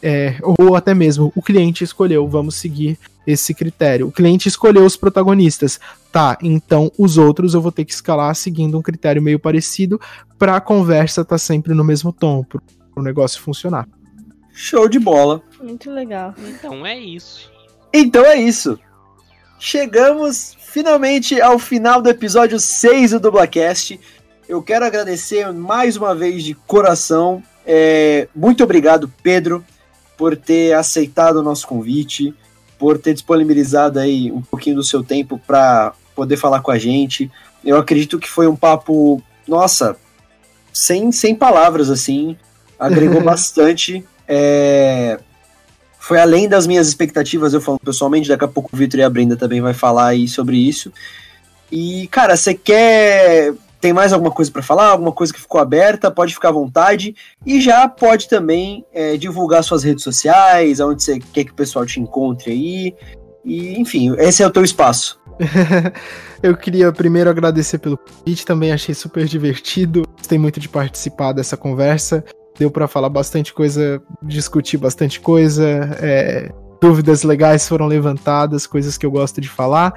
É, 0.02 0.38
ou 0.41 0.76
até 0.76 0.93
mesmo 0.93 1.32
o 1.36 1.41
cliente 1.41 1.84
escolheu, 1.84 2.28
vamos 2.28 2.56
seguir 2.56 2.97
esse 3.28 3.54
critério. 3.54 4.08
O 4.08 4.12
cliente 4.12 4.47
escolheu 4.47 4.86
os 4.86 4.95
protagonistas. 4.95 5.80
Tá, 6.12 6.38
então 6.41 6.91
os 6.97 7.18
outros 7.18 7.54
eu 7.54 7.62
vou 7.62 7.72
ter 7.72 7.86
que 7.86 7.93
escalar 7.93 8.34
seguindo 8.36 8.78
um 8.78 8.82
critério 8.82 9.22
meio 9.22 9.39
parecido 9.39 10.00
para 10.38 10.56
a 10.56 10.62
conversa 10.62 11.22
estar 11.22 11.36
tá 11.36 11.38
sempre 11.38 11.74
no 11.74 11.84
mesmo 11.84 12.12
tom, 12.12 12.43
para 12.43 12.62
o 12.95 13.04
negócio 13.04 13.41
funcionar. 13.41 13.88
Show 14.52 14.89
de 14.89 15.00
bola. 15.00 15.41
Muito 15.62 15.91
legal. 15.91 16.34
Então 16.47 16.86
é 16.86 16.97
isso. 16.97 17.52
Então 17.93 18.26
é 18.26 18.36
isso. 18.36 18.80
Chegamos 19.60 20.58
finalmente 20.60 21.39
ao 21.41 21.60
final 21.60 22.02
do 22.02 22.10
episódio 22.10 22.60
6 22.60 23.12
do 23.12 23.20
Dublacast. 23.20 24.00
Eu 24.47 24.62
quero 24.64 24.86
agradecer 24.86 25.52
mais 25.54 25.95
uma 25.95 26.16
vez 26.16 26.43
de 26.43 26.56
coração. 26.56 27.43
É, 27.66 28.28
muito 28.36 28.64
obrigado, 28.64 29.12
Pedro, 29.22 29.64
por 30.20 30.36
ter 30.36 30.74
aceitado 30.74 31.38
o 31.38 31.41
nosso 31.41 31.65
convite 31.65 32.36
por 32.78 32.97
ter 32.97 33.13
disponibilizado 33.13 33.99
aí 33.99 34.30
um 34.32 34.41
pouquinho 34.41 34.76
do 34.76 34.84
seu 34.84 35.01
tempo 35.01 35.39
para 35.47 35.93
poder 36.13 36.36
falar 36.36 36.59
com 36.61 36.72
a 36.72 36.78
gente. 36.78 37.32
Eu 37.63 37.78
acredito 37.78 38.20
que 38.20 38.30
foi 38.30 38.47
um 38.47 38.55
papo, 38.55 39.22
nossa, 39.47 39.95
sem, 40.74 41.09
sem 41.11 41.34
palavras, 41.34 41.89
assim, 41.89 42.38
agregou 42.78 43.20
bastante. 43.24 44.03
É, 44.28 45.20
foi 45.97 46.20
além 46.20 46.49
das 46.49 46.67
minhas 46.67 46.88
expectativas, 46.88 47.53
eu 47.53 47.61
falo 47.61 47.80
pessoalmente, 47.80 48.28
daqui 48.28 48.43
a 48.43 48.47
pouco 48.47 48.70
o 48.74 48.78
Vitor 48.78 48.99
e 48.99 49.03
a 49.03 49.09
Brenda 49.09 49.38
também 49.38 49.61
vai 49.61 49.74
falar 49.74 50.07
aí 50.07 50.28
sobre 50.28 50.57
isso. 50.57 50.91
E, 51.72 52.07
cara, 52.07 52.36
você 52.36 52.53
quer 52.53 53.53
tem 53.80 53.93
mais 53.93 54.11
alguma 54.11 54.32
coisa 54.32 54.51
para 54.51 54.61
falar? 54.61 54.88
Alguma 54.89 55.11
coisa 55.11 55.34
que 55.34 55.39
ficou 55.39 55.59
aberta? 55.59 56.11
Pode 56.11 56.34
ficar 56.34 56.49
à 56.49 56.53
vontade. 56.53 57.15
E 57.45 57.61
já 57.61 57.88
pode 57.88 58.27
também 58.27 58.86
é, 58.93 59.15
divulgar 59.17 59.63
suas 59.63 59.84
redes 59.84 60.03
sociais, 60.03 60.80
aonde 60.80 61.03
você 61.03 61.19
quer 61.19 61.45
que 61.45 61.51
o 61.51 61.55
pessoal 61.55 61.86
te 61.86 61.99
encontre 61.99 62.51
aí. 62.51 62.95
E, 63.45 63.80
enfim, 63.80 64.13
esse 64.17 64.43
é 64.43 64.47
o 64.47 64.51
teu 64.51 64.63
espaço. 64.63 65.19
Eu 66.43 66.55
queria 66.55 66.91
primeiro 66.91 67.30
agradecer 67.30 67.77
pelo 67.77 67.97
convite, 67.97 68.45
também 68.45 68.71
achei 68.71 68.93
super 68.93 69.25
divertido. 69.25 70.03
Gostei 70.17 70.38
muito 70.38 70.59
de 70.59 70.67
participar 70.67 71.32
dessa 71.32 71.55
conversa. 71.55 72.23
Deu 72.57 72.69
para 72.69 72.88
falar 72.88 73.09
bastante 73.09 73.53
coisa, 73.53 74.01
discutir 74.23 74.77
bastante 74.77 75.19
coisa. 75.19 75.97
É, 76.01 76.51
dúvidas 76.82 77.23
legais 77.23 77.67
foram 77.67 77.88
levantadas, 77.88 78.67
coisas 78.67 78.97
que 78.97 79.05
eu 79.05 79.11
gosto 79.11 79.39
de 79.39 79.49
falar. 79.49 79.93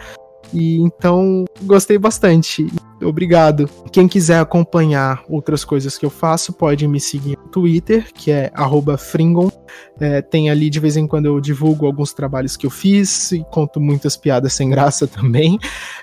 E 0.53 0.81
então 0.81 1.45
gostei 1.63 1.99
bastante. 1.99 2.67
Obrigado. 3.03 3.69
Quem 3.91 4.07
quiser 4.07 4.39
acompanhar 4.39 5.25
outras 5.29 5.65
coisas 5.65 5.99
que 5.99 6.07
eu 6.07 6.11
faço, 6.11 6.53
pode 6.53 6.87
me 6.87 7.01
seguir 7.01 7.37
no 7.39 7.49
Twitter, 7.49 8.13
que 8.13 8.31
é 8.31 8.51
@fringon. 8.99 9.51
É, 10.01 10.23
tem 10.23 10.51
ali 10.51 10.71
de 10.71 10.79
vez 10.79 10.97
em 10.97 11.07
quando 11.07 11.27
eu 11.27 11.41
divulgo 11.41 11.87
alguns 11.87 12.13
trabalhos 12.13 12.57
que 12.57 12.67
eu 12.67 12.71
fiz 12.71 13.33
e 13.33 13.45
conto 13.51 13.81
muitas 13.81 14.17
piadas 14.17 14.53
sem 14.53 14.71
graça 14.71 15.07
também. 15.09 15.59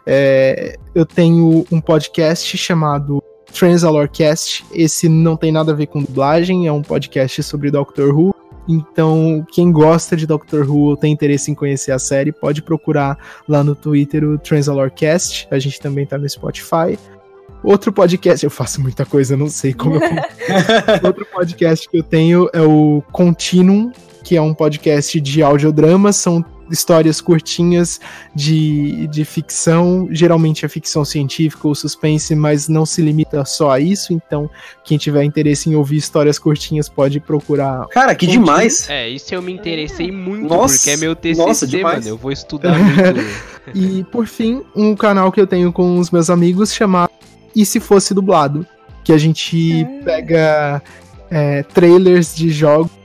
É, 0.06 0.76
eu 0.94 1.06
tenho 1.06 1.66
um 1.72 1.80
podcast 1.80 2.58
chamado 2.58 3.24
Transalorcast. 3.52 4.66
Esse 4.74 5.10
não 5.10 5.36
tem 5.36 5.52
nada 5.52 5.72
a 5.72 5.76
ver 5.76 5.88
com 5.88 6.02
dublagem, 6.02 6.68
é 6.68 6.72
um 6.72 6.82
podcast 6.82 7.42
sobre 7.44 7.72
Doctor 7.72 8.14
Who. 8.14 8.39
Então, 8.70 9.44
quem 9.52 9.72
gosta 9.72 10.16
de 10.16 10.28
Doctor 10.28 10.70
Who 10.70 10.90
ou 10.90 10.96
tem 10.96 11.12
interesse 11.12 11.50
em 11.50 11.56
conhecer 11.56 11.92
a 11.92 11.98
série, 11.98 12.32
pode 12.32 12.62
procurar 12.62 13.18
lá 13.48 13.64
no 13.64 13.74
Twitter 13.74 14.24
o 14.24 14.38
Transalorcast. 14.38 15.48
A 15.50 15.58
gente 15.58 15.82
também 15.82 16.06
tá 16.06 16.20
no 16.20 16.30
Spotify. 16.30 17.00
Outro 17.64 17.92
podcast, 17.92 18.46
eu 18.46 18.52
faço 18.52 18.80
muita 18.80 19.08
coisa, 19.08 19.36
não 19.36 19.50
sei 19.50 19.74
como 19.74 19.96
eu. 19.96 20.02
Outro 21.04 21.26
podcast 21.26 21.90
que 21.90 21.98
eu 21.98 22.04
tenho 22.04 22.48
é 22.54 22.62
o 22.62 23.02
Continuum, 23.12 23.92
que 24.24 24.38
é 24.38 24.42
um 24.42 24.54
podcast 24.54 25.20
de 25.20 25.42
audiodrama. 25.42 26.14
São 26.14 26.46
histórias 26.70 27.22
curtinhas 27.22 28.00
de, 28.34 29.08
de 29.08 29.26
ficção, 29.26 30.08
geralmente 30.12 30.66
é 30.66 30.70
ficção 30.70 31.04
científica 31.04 31.68
ou 31.68 31.76
suspense, 31.76 32.36
mas 32.36 32.68
não 32.68 32.86
se 32.86 33.02
limita 33.02 33.44
só 33.46 33.72
a 33.72 33.80
isso, 33.80 34.14
então 34.14 34.50
quem 34.84 34.98
tiver 34.98 35.24
interesse 35.24 35.70
em 35.70 35.76
ouvir 35.76 35.98
histórias 35.98 36.38
curtinhas 36.40 36.88
pode 36.90 37.20
procurar. 37.20 37.88
Cara, 37.88 38.16
que 38.16 38.28
demais! 38.28 38.90
É, 38.90 39.10
isso 39.10 39.34
eu 39.34 39.42
me 39.42 39.54
interessei 39.54 40.12
muito, 40.12 40.48
nossa, 40.48 40.78
porque 40.78 40.90
é 40.92 40.98
meu 40.98 41.16
TCC, 41.16 41.42
nossa, 41.42 41.68
mano, 41.80 42.08
eu 42.08 42.18
vou 42.18 42.32
estudar 42.32 42.78
muito. 42.78 43.20
e 43.74 44.04
por 44.06 44.28
fim, 44.28 44.64
um 44.76 44.96
canal 44.96 45.32
que 45.32 45.40
eu 45.40 45.48
tenho 45.48 45.72
com 45.72 45.98
os 46.00 46.12
meus 46.12 46.30
amigos 46.30 46.74
chamado 46.74 47.12
E 47.56 47.66
Se 47.66 47.80
Fosse 47.80 48.14
Dublado, 48.14 48.66
que 49.04 49.14
a 49.14 49.18
gente 49.18 49.86
pega 50.04 50.82
é, 51.32 51.64
trailers 51.64 52.36
de 52.36 52.50
jogos, 52.50 52.99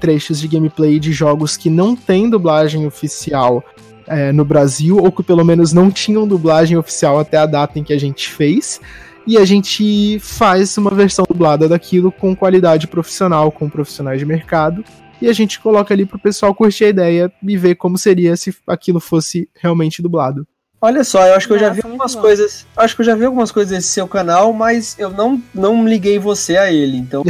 trechos 0.00 0.40
de 0.40 0.48
gameplay 0.48 0.98
de 0.98 1.12
jogos 1.12 1.56
que 1.56 1.70
não 1.70 1.96
tem 1.96 2.28
dublagem 2.30 2.86
oficial 2.86 3.64
é, 4.06 4.32
no 4.32 4.44
Brasil, 4.44 4.98
ou 4.98 5.10
que 5.10 5.22
pelo 5.22 5.44
menos 5.44 5.72
não 5.72 5.90
tinham 5.90 6.26
dublagem 6.26 6.76
oficial 6.76 7.18
até 7.18 7.36
a 7.36 7.46
data 7.46 7.78
em 7.78 7.84
que 7.84 7.92
a 7.92 7.98
gente 7.98 8.30
fez. 8.30 8.80
E 9.26 9.36
a 9.36 9.44
gente 9.44 10.18
faz 10.20 10.76
uma 10.78 10.92
versão 10.92 11.24
dublada 11.28 11.68
daquilo 11.68 12.12
com 12.12 12.36
qualidade 12.36 12.86
profissional, 12.86 13.50
com 13.50 13.68
profissionais 13.68 14.20
de 14.20 14.24
mercado. 14.24 14.84
E 15.20 15.28
a 15.28 15.32
gente 15.32 15.58
coloca 15.58 15.92
ali 15.92 16.06
pro 16.06 16.18
pessoal 16.18 16.54
curtir 16.54 16.84
a 16.84 16.88
ideia 16.88 17.32
e 17.42 17.56
ver 17.56 17.74
como 17.74 17.98
seria 17.98 18.36
se 18.36 18.54
aquilo 18.66 19.00
fosse 19.00 19.48
realmente 19.54 20.00
dublado. 20.00 20.46
Olha 20.80 21.02
só, 21.02 21.26
eu 21.26 21.34
acho 21.34 21.48
que 21.48 21.54
eu 21.54 21.58
já 21.58 21.70
vi 21.70 21.80
algumas 21.82 22.14
coisas. 22.14 22.66
Acho 22.76 22.94
que 22.94 23.00
eu 23.00 23.06
já 23.06 23.14
vi 23.14 23.24
algumas 23.24 23.50
coisas 23.50 23.74
desse 23.74 23.88
seu 23.88 24.06
canal, 24.06 24.52
mas 24.52 24.94
eu 24.98 25.10
não, 25.10 25.42
não 25.54 25.88
liguei 25.88 26.18
você 26.18 26.56
a 26.56 26.70
ele, 26.70 26.98
então. 26.98 27.24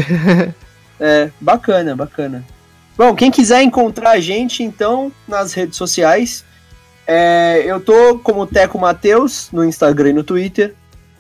é, 1.01 1.31
bacana, 1.41 1.95
bacana. 1.95 2.45
Bom, 2.97 3.15
quem 3.15 3.31
quiser 3.31 3.63
encontrar 3.63 4.13
a 4.13 4.21
gente, 4.21 4.63
então, 4.63 5.13
nas 5.29 5.53
redes 5.53 5.77
sociais, 5.77 6.45
é, 7.07 7.63
eu 7.65 7.79
tô 7.79 8.19
como 8.19 8.47
Teco 8.47 8.79
Mateus 8.79 9.49
no 9.53 9.65
Instagram 9.65 10.11
e 10.11 10.15
no 10.15 10.25
Twitter. 10.25 10.75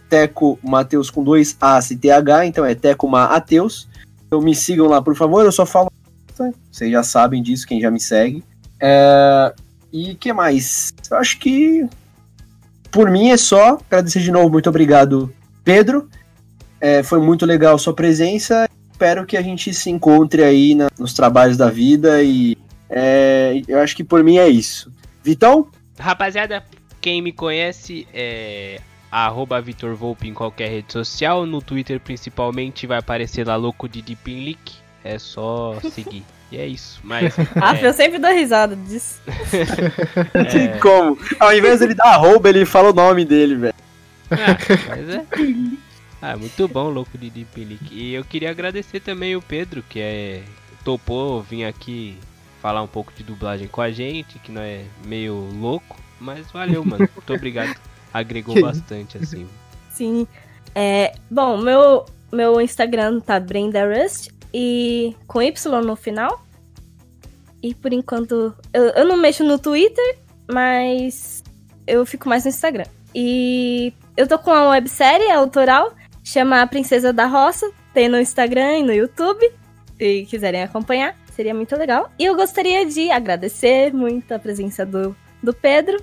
Teco 0.09 0.59
Mateus 0.63 1.11
com 1.11 1.23
dois 1.23 1.57
A's 1.61 1.91
e 1.91 1.97
TH, 1.97 2.47
então 2.47 2.65
é 2.65 2.75
Teco 2.75 3.09
Mateus. 3.09 3.89
Então 4.27 4.41
me 4.41 4.55
sigam 4.55 4.87
lá, 4.87 5.03
por 5.03 5.15
favor. 5.15 5.45
Eu 5.45 5.53
só 5.53 5.67
falo. 5.67 5.93
Vocês 6.71 6.91
já 6.91 7.03
sabem 7.03 7.43
disso, 7.43 7.67
quem 7.67 7.81
já 7.81 7.91
me 7.91 8.01
segue. 8.01 8.43
É, 8.81 9.55
e 9.93 10.15
que 10.15 10.33
mais? 10.33 10.93
Eu 11.11 11.17
acho 11.19 11.39
que 11.39 11.87
por 12.91 13.11
mim 13.11 13.31
é 13.31 13.37
só. 13.37 13.79
Agradecer 13.87 14.21
de 14.21 14.33
novo, 14.33 14.51
muito 14.51 14.69
obrigado, 14.69 15.33
Pedro. 15.63 16.09
É, 16.81 17.03
foi 17.03 17.21
muito 17.21 17.47
legal 17.47 17.79
sua 17.79 17.95
presença. 17.95 18.69
Espero 18.97 19.27
que 19.27 19.37
a 19.37 19.43
gente 19.43 19.75
se 19.75 19.91
encontre 19.91 20.43
aí 20.43 20.75
na- 20.75 20.89
nos 20.99 21.13
trabalhos 21.13 21.59
da 21.59 21.69
vida 21.69 22.23
e 22.23 22.57
é, 22.89 23.61
eu 23.69 23.79
acho 23.79 23.95
que 23.95 24.03
por 24.03 24.25
mim 24.25 24.39
é 24.39 24.49
isso. 24.49 24.91
Vitão? 25.23 25.69
Rapaziada, 25.99 26.65
quem 26.99 27.21
me 27.21 27.31
conhece 27.31 28.09
é 28.15 28.81
arroba 29.13 29.61
Vitor 29.61 29.95
Volpe 29.95 30.29
em 30.29 30.33
qualquer 30.33 30.71
rede 30.71 30.95
social. 30.95 31.45
No 31.45 31.61
Twitter 31.61 32.01
principalmente 32.01 32.87
vai 32.87 32.97
aparecer 32.99 33.47
lá 33.47 33.55
louco 33.55 33.87
de 33.87 34.01
Deepinlick. 34.01 34.77
É 35.05 35.19
só 35.19 35.77
seguir. 35.93 36.25
E 36.51 36.57
é 36.57 36.67
isso. 36.67 36.99
Mas. 37.05 37.35
Ah, 37.61 37.77
é, 37.77 37.87
eu 37.87 37.93
sempre 37.93 38.19
dou 38.19 38.33
risada 38.33 38.75
disso. 38.77 39.21
Não 40.33 40.45
tem 40.47 40.81
como. 40.81 41.19
Ao 41.39 41.55
invés 41.55 41.81
dele 41.81 41.93
dar 41.93 42.15
arroba, 42.15 42.49
ele 42.49 42.65
fala 42.65 42.91
o 42.93 42.95
nome 42.95 43.27
dele, 43.27 43.57
velho. 43.57 43.75
Ah, 44.31 44.57
mas 44.89 45.09
é. 45.11 45.23
Ah, 46.29 46.37
muito 46.37 46.67
bom, 46.67 46.89
louco 46.89 47.17
de 47.17 47.31
Deep. 47.31 47.79
E 47.93 48.13
eu 48.13 48.25
queria 48.25 48.51
agradecer 48.51 48.99
também 48.99 49.37
o 49.37 49.41
Pedro, 49.41 49.81
que 49.89 50.01
é 50.01 50.43
topou 50.85 51.41
vir 51.41 51.65
aqui 51.65 52.19
falar 52.61 52.83
um 52.83 52.89
pouco 52.89 53.13
de 53.13 53.23
dublagem 53.23 53.69
com 53.69 53.81
a 53.81 53.93
gente, 53.93 54.41
que 54.41 54.51
não 54.51 54.61
é 54.61 54.83
meio 55.05 55.49
louco, 55.61 55.97
mas 56.21 56.51
valeu, 56.51 56.85
mano. 56.85 57.09
Muito 57.15 57.33
obrigado. 57.33 57.77
Agregou 58.13 58.61
bastante, 58.61 59.17
assim. 59.17 59.47
Sim. 59.89 60.27
É, 60.75 61.15
bom, 61.31 61.59
meu, 61.59 62.05
meu 62.33 62.61
Instagram 62.61 63.21
tá 63.21 63.39
Brenda 63.39 63.87
Rust 63.87 64.31
e 64.53 65.15
com 65.29 65.41
Y 65.41 65.81
no 65.81 65.95
final. 65.95 66.45
E 67.63 67.73
por 67.73 67.93
enquanto. 67.93 68.53
Eu, 68.73 68.83
eu 68.83 69.05
não 69.07 69.17
mexo 69.17 69.45
no 69.45 69.61
Twitter, 69.61 70.19
mas 70.51 71.45
eu 71.87 72.05
fico 72.05 72.29
mais 72.29 72.43
no 72.43 72.51
Instagram. 72.51 72.87
E 73.15 73.93
eu 74.17 74.27
tô 74.27 74.37
com 74.41 74.51
uma 74.51 74.71
websérie 74.71 75.31
autoral, 75.31 75.95
chama 76.27 76.61
A 76.61 76.67
Princesa 76.67 77.13
da 77.13 77.27
Roça. 77.27 77.71
Tem 77.95 78.09
no 78.09 78.21
Instagram 78.21 78.79
e 78.79 78.83
no 78.83 78.93
YouTube. 78.93 79.49
Se 79.97 80.27
quiserem 80.29 80.63
acompanhar, 80.63 81.17
seria 81.35 81.55
muito 81.55 81.75
legal. 81.77 82.11
E 82.19 82.25
eu 82.25 82.35
gostaria 82.35 82.85
de 82.85 83.11
agradecer 83.11 83.95
muito 83.95 84.33
a 84.33 84.39
presença 84.39 84.85
do, 84.85 85.17
do 85.43 85.55
Pedro. 85.55 86.03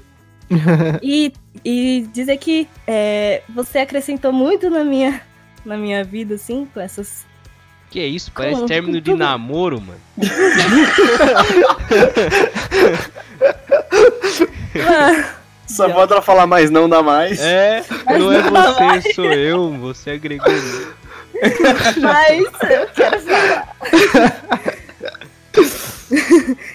e, 1.03 1.33
e 1.63 2.07
dizer 2.13 2.37
que 2.37 2.67
é, 2.87 3.43
você 3.49 3.79
acrescentou 3.79 4.31
muito 4.31 4.69
na 4.69 4.83
minha, 4.83 5.21
na 5.65 5.77
minha 5.77 6.03
vida, 6.03 6.35
assim, 6.35 6.67
com 6.73 6.79
essas. 6.79 7.25
Que 7.89 7.99
é 7.99 8.07
isso? 8.07 8.31
Parece 8.31 8.55
Como? 8.55 8.67
término 8.67 9.01
de 9.01 9.13
namoro, 9.13 9.81
mano. 9.81 9.99
Só 15.75 15.87
volta 15.89 16.19
a 16.19 16.21
falar 16.21 16.45
mais, 16.47 16.69
não 16.69 16.87
dá 16.87 17.01
mais. 17.03 17.39
É, 17.39 17.83
não 18.17 18.31
é 18.31 18.41
você, 18.41 19.13
sou 19.13 19.25
eu. 19.25 19.71
Você 19.79 20.11
agregou 20.11 20.51
muito. 20.51 20.93
Mas 21.99 22.43
eu 22.69 22.87
quero 22.93 23.19
falar. 23.21 23.73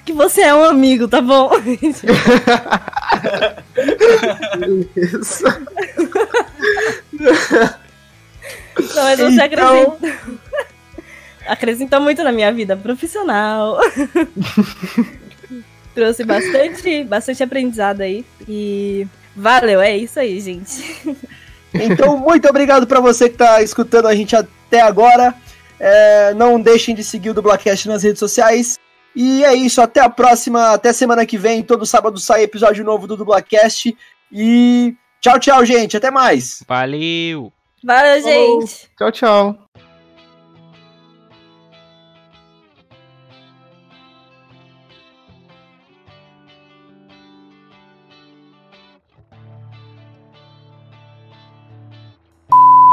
que 0.05 0.13
você 0.13 0.41
é 0.43 0.55
um 0.55 0.65
amigo, 0.65 1.07
tá 1.09 1.21
bom? 1.21 1.51
Isso. 1.81 2.07
Não, 8.95 9.03
mas 9.05 9.19
você 9.19 9.45
Então- 9.45 9.45
acrescenta. 9.97 10.19
acrescentou 11.47 12.01
muito 12.01 12.23
na 12.23 12.33
minha 12.33 12.53
vida 12.53 12.77
profissional. 12.77 13.79
Trouxe 15.95 16.25
bastante, 16.25 17.05
bastante 17.05 17.43
aprendizado 17.43 18.03
aí. 18.03 18.25
E 18.49 19.07
valeu, 19.35 19.81
é 19.81 19.97
isso 19.97 20.19
aí, 20.19 20.41
gente. 20.41 21.17
Então, 21.75 22.17
muito 22.17 22.49
obrigado 22.49 22.87
pra 22.87 23.01
você 23.01 23.29
que 23.29 23.37
tá 23.37 23.63
escutando 23.63 24.07
a 24.07 24.15
gente 24.15 24.35
até 24.35 24.81
agora. 24.81 25.35
É, 25.79 26.35
não 26.35 26.61
deixem 26.61 26.95
de 26.95 27.05
seguir 27.05 27.31
o 27.31 27.35
Dublacast 27.35 27.87
nas 27.89 28.03
redes 28.03 28.19
sociais. 28.19 28.79
E 29.15 29.45
é 29.45 29.55
isso, 29.55 29.81
até 29.81 30.01
a 30.01 30.09
próxima, 30.09 30.73
até 30.73 30.93
semana 30.93 31.27
que 31.27 31.37
vem. 31.37 31.63
Todo 31.63 31.87
sábado 31.87 32.19
sai 32.19 32.43
episódio 32.43 32.85
novo 32.85 33.07
do 33.07 33.17
Dublacast. 33.17 33.97
E 34.33 34.95
tchau, 35.21 35.39
tchau, 35.39 35.65
gente. 35.65 35.97
Até 35.97 36.11
mais. 36.11 36.63
Valeu! 36.67 37.53
Valeu, 37.83 38.23
Falou. 38.23 38.61
gente. 38.61 38.91
Tchau, 38.97 39.13
tchau. 39.13 39.68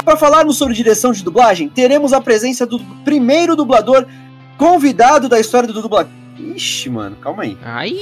Para 0.06 0.16
falarmos 0.16 0.58
sobre 0.58 0.76
direção 0.76 1.12
de 1.12 1.24
dublagem, 1.24 1.68
teremos 1.68 2.14
a 2.14 2.22
presença 2.22 2.64
do 2.64 2.80
primeiro 3.04 3.56
dublador 3.56 4.06
convidado 4.56 5.28
da 5.28 5.40
história 5.40 5.68
do 5.68 5.82
dublagem. 5.82 6.12
Ixi, 6.38 6.92
mano, 6.92 7.16
calma 7.16 7.42
aí. 7.42 7.58
Ai. 7.64 7.94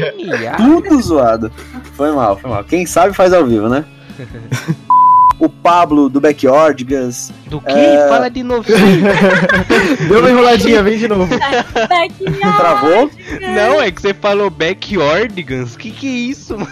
Tudo 0.56 1.00
zoado. 1.02 1.52
Foi 1.92 2.10
mal, 2.10 2.38
foi 2.38 2.50
mal. 2.50 2.64
Quem 2.64 2.86
sabe 2.86 3.14
faz 3.14 3.34
ao 3.34 3.44
vivo, 3.44 3.68
né? 3.68 3.84
o 5.38 5.46
Pablo 5.48 6.08
do 6.08 6.20
Backyardigans. 6.22 7.30
Do 7.46 7.60
que? 7.60 7.70
É. 7.70 8.08
Fala 8.08 8.30
de 8.30 8.42
novo. 8.42 8.66
Deu 10.08 10.20
uma 10.20 10.30
enroladinha, 10.30 10.82
vem 10.82 10.96
de 10.96 11.06
novo. 11.06 11.28
Travou? 12.56 13.10
Não, 13.42 13.82
é 13.82 13.90
que 13.90 14.00
você 14.00 14.14
falou 14.14 14.48
backyardigans. 14.48 15.76
Que 15.76 15.90
que 15.90 16.08
é 16.08 16.30
isso, 16.30 16.54
mano? 16.54 16.70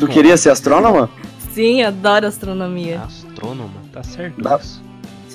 Tu 0.00 0.08
queria 0.08 0.36
ser 0.36 0.50
astrônoma? 0.50 1.08
Sim, 1.50 1.82
adoro 1.82 2.26
astronomia. 2.26 3.00
Astrônoma? 3.02 3.74
Tá 3.92 4.02
certo 4.02 4.40
Dá- 4.42 4.56
isso. 4.56 4.82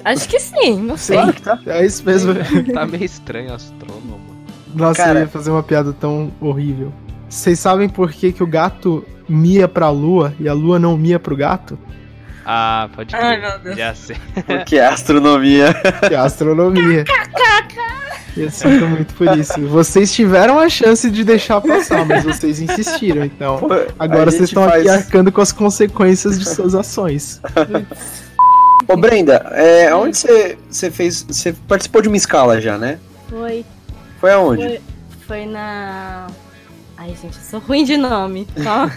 Acho 0.04 0.30
que 0.30 0.40
sim, 0.40 0.80
não 0.82 0.98
sei. 0.98 1.16
Claro 1.18 1.34
que 1.34 1.42
tá. 1.42 1.60
É 1.66 1.86
isso 1.86 2.04
mesmo. 2.06 2.34
Tá 2.74 2.86
meio 2.86 3.04
estranho 3.04 3.54
astrônoma. 3.54 4.20
Nossa, 4.74 5.04
Cara. 5.04 5.20
eu 5.20 5.24
ia 5.24 5.28
fazer 5.28 5.52
uma 5.52 5.64
piada 5.64 5.94
tão 5.94 6.32
horrível. 6.40 6.92
Vocês 7.30 7.60
sabem 7.60 7.90
por 7.90 8.12
que, 8.12 8.32
que 8.32 8.44
o 8.44 8.48
gato 8.48 9.04
mia 9.28 9.68
pra 9.68 9.90
lua 9.90 10.34
e 10.40 10.48
a 10.48 10.54
lua 10.54 10.78
não 10.78 10.96
mia 10.98 11.20
pro 11.20 11.36
gato? 11.36 11.78
Ah, 12.46 12.90
pode 12.96 13.14
crer. 13.14 13.24
Ai, 13.26 13.42
meu 13.42 13.60
Deus. 13.60 13.76
Já 13.78 13.96
sei. 13.96 14.16
Porque 14.46 14.78
é 14.78 14.86
astronomia. 14.86 15.74
Que 16.08 16.14
é 16.14 16.18
a 16.18 16.24
astronomia. 16.24 17.04
Eu 18.38 18.52
sinto 18.52 18.86
muito 18.88 19.14
por 19.16 19.38
isso. 19.38 19.60
Vocês 19.68 20.14
tiveram 20.14 20.60
a 20.60 20.68
chance 20.70 21.10
de 21.10 21.24
deixar 21.24 21.62
passar, 21.62 22.06
mas 22.06 22.24
vocês 22.24 22.60
insistiram, 22.60 23.24
então. 23.24 23.60
Agora 23.98 24.30
vocês 24.30 24.44
estão 24.50 24.64
aqui 24.66 24.84
faz- 24.84 25.06
arcando 25.06 25.32
com 25.32 25.42
as 25.42 25.52
consequências 25.54 26.38
de 26.38 26.48
suas 26.48 26.76
ações. 26.76 27.42
Ô, 28.88 28.96
Brenda, 28.98 29.36
é, 29.54 29.94
onde 29.96 30.18
você, 30.18 30.92
fez. 30.92 31.24
Você 31.24 31.54
participou 31.68 32.02
de 32.02 32.08
uma 32.10 32.18
escala 32.18 32.60
já, 32.62 32.78
né? 32.78 33.00
Foi, 33.30 33.66
Foi 34.20 34.32
aonde? 34.34 34.62
foi, 34.64 34.82
foi 35.28 35.46
na. 35.48 36.28
Ai, 36.98 37.10
gente, 37.22 37.38
eu 37.38 37.44
sou 37.50 37.60
ruim 37.62 37.84
de 37.84 37.98
nome. 37.98 38.48
Só. 38.62 38.90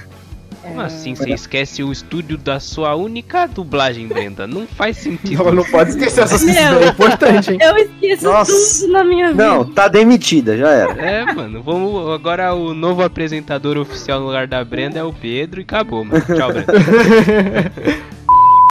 Como 0.68 0.80
assim? 0.82 1.14
Você 1.14 1.30
esquece 1.30 1.82
o 1.82 1.90
estúdio 1.90 2.36
da 2.36 2.60
sua 2.60 2.94
única 2.94 3.46
dublagem, 3.46 4.06
Brenda? 4.06 4.46
Não 4.46 4.66
faz 4.66 4.98
sentido. 4.98 5.44
Não, 5.44 5.52
não 5.52 5.64
pode 5.64 5.90
esquecer 5.90 6.22
essas 6.22 6.42
coisas, 6.42 6.56
é 6.56 6.86
importante, 6.88 7.52
hein? 7.52 7.58
Eu 7.60 7.76
esqueço 7.76 8.24
Nossa. 8.24 8.52
tudo 8.80 8.92
na 8.92 9.04
minha 9.04 9.30
vida. 9.30 9.46
Não, 9.46 9.64
tá 9.64 9.88
demitida, 9.88 10.56
já 10.56 10.68
era. 10.70 10.92
É, 10.92 11.24
mano, 11.32 11.62
vamos. 11.62 12.12
Agora 12.14 12.54
o 12.54 12.74
novo 12.74 13.02
apresentador 13.02 13.78
oficial 13.78 14.20
no 14.20 14.26
lugar 14.26 14.46
da 14.46 14.62
Brenda 14.64 14.98
é 14.98 15.04
o 15.04 15.12
Pedro 15.12 15.60
e 15.60 15.62
acabou, 15.62 16.04
mano. 16.04 16.22
Tchau, 16.24 16.52
Brenda. 16.52 16.72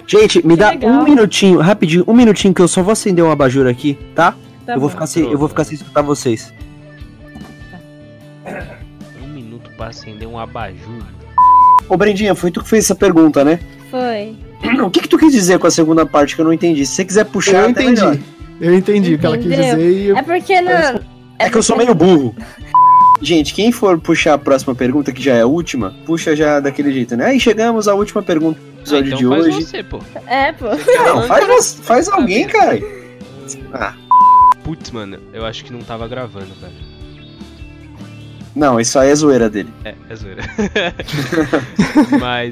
Gente, 0.07 0.45
me 0.45 0.53
Que 0.53 0.59
dá 0.59 0.69
legal. 0.69 0.89
um 0.91 1.03
minutinho, 1.03 1.59
rapidinho, 1.59 2.05
um 2.07 2.13
minutinho 2.13 2.53
que 2.53 2.61
eu 2.61 2.67
só 2.67 2.81
vou 2.81 2.93
acender 2.93 3.25
um 3.25 3.29
abajur 3.31 3.67
aqui, 3.67 3.95
tá? 4.15 4.35
Tá 4.65 4.73
eu, 4.75 4.79
vou 4.79 4.87
bom. 4.87 4.93
ficar 4.93 5.07
sem, 5.07 5.23
eu 5.29 5.37
vou 5.37 5.49
ficar 5.49 5.63
sem 5.65 5.75
escutar 5.75 6.01
vocês. 6.01 6.53
Um 9.21 9.27
minuto 9.27 9.69
pra 9.75 9.87
acender 9.87 10.27
um 10.27 10.39
abajur. 10.39 11.03
Ô, 11.89 11.95
Brendinha, 11.97 12.35
foi 12.35 12.51
tu 12.51 12.61
que 12.61 12.69
fez 12.69 12.85
essa 12.85 12.95
pergunta, 12.95 13.43
né? 13.43 13.59
Foi. 13.91 14.35
O 14.83 14.89
que 14.89 15.01
que 15.01 15.07
tu 15.07 15.17
quis 15.17 15.31
dizer 15.31 15.59
com 15.59 15.67
a 15.67 15.71
segunda 15.71 16.05
parte 16.05 16.35
que 16.35 16.41
eu 16.41 16.45
não 16.45 16.51
entendi? 16.53 16.85
Se 16.85 16.93
você 16.95 17.05
quiser 17.05 17.25
puxar, 17.25 17.63
Eu 17.63 17.69
entendi. 17.69 18.01
melhor. 18.01 18.17
Eu 18.59 18.73
entendi 18.73 19.13
o 19.13 19.19
que 19.19 19.25
ela 19.25 19.37
quis 19.37 19.47
dizer 19.55 19.91
e 19.91 20.05
eu 20.07 20.17
É 20.17 20.21
porque 20.23 20.59
não. 20.61 20.99
É 21.39 21.49
que 21.49 21.55
eu 21.57 21.61
sou 21.63 21.77
meio 21.77 21.93
burro. 21.93 22.35
Gente, 23.21 23.53
quem 23.53 23.71
for 23.71 23.99
puxar 23.99 24.33
a 24.33 24.37
próxima 24.37 24.73
pergunta, 24.75 25.11
que 25.11 25.21
já 25.21 25.33
é 25.35 25.41
a 25.41 25.45
última, 25.47 25.93
puxa 26.05 26.35
já 26.35 26.59
daquele 26.59 26.91
jeito, 26.91 27.15
né? 27.15 27.25
Aí 27.27 27.39
chegamos 27.39 27.87
à 27.87 27.93
última 27.93 28.21
pergunta 28.23 28.59
do 28.59 28.65
Ah, 28.67 28.79
episódio 28.99 29.07
então 29.07 29.17
de 29.19 29.27
faz 29.27 29.45
hoje. 29.55 29.65
você, 29.65 29.83
pô. 29.83 29.99
É, 30.27 30.51
pô. 30.51 30.65
Não, 30.69 31.23
faz, 31.23 31.79
faz 31.83 32.09
alguém, 32.09 32.47
cara. 32.47 32.79
Ah, 33.73 33.93
Putz, 34.63 34.91
mano, 34.91 35.17
eu 35.33 35.45
acho 35.45 35.63
que 35.63 35.71
não 35.71 35.79
tava 35.79 36.07
gravando, 36.07 36.47
velho. 36.59 36.73
Não, 38.57 38.79
isso 38.79 38.97
aí 38.97 39.09
é 39.09 39.15
zoeira 39.15 39.49
dele. 39.49 39.71
É, 39.85 39.93
é 40.09 40.15
zoeira. 40.15 40.41
Mas, 42.19 42.51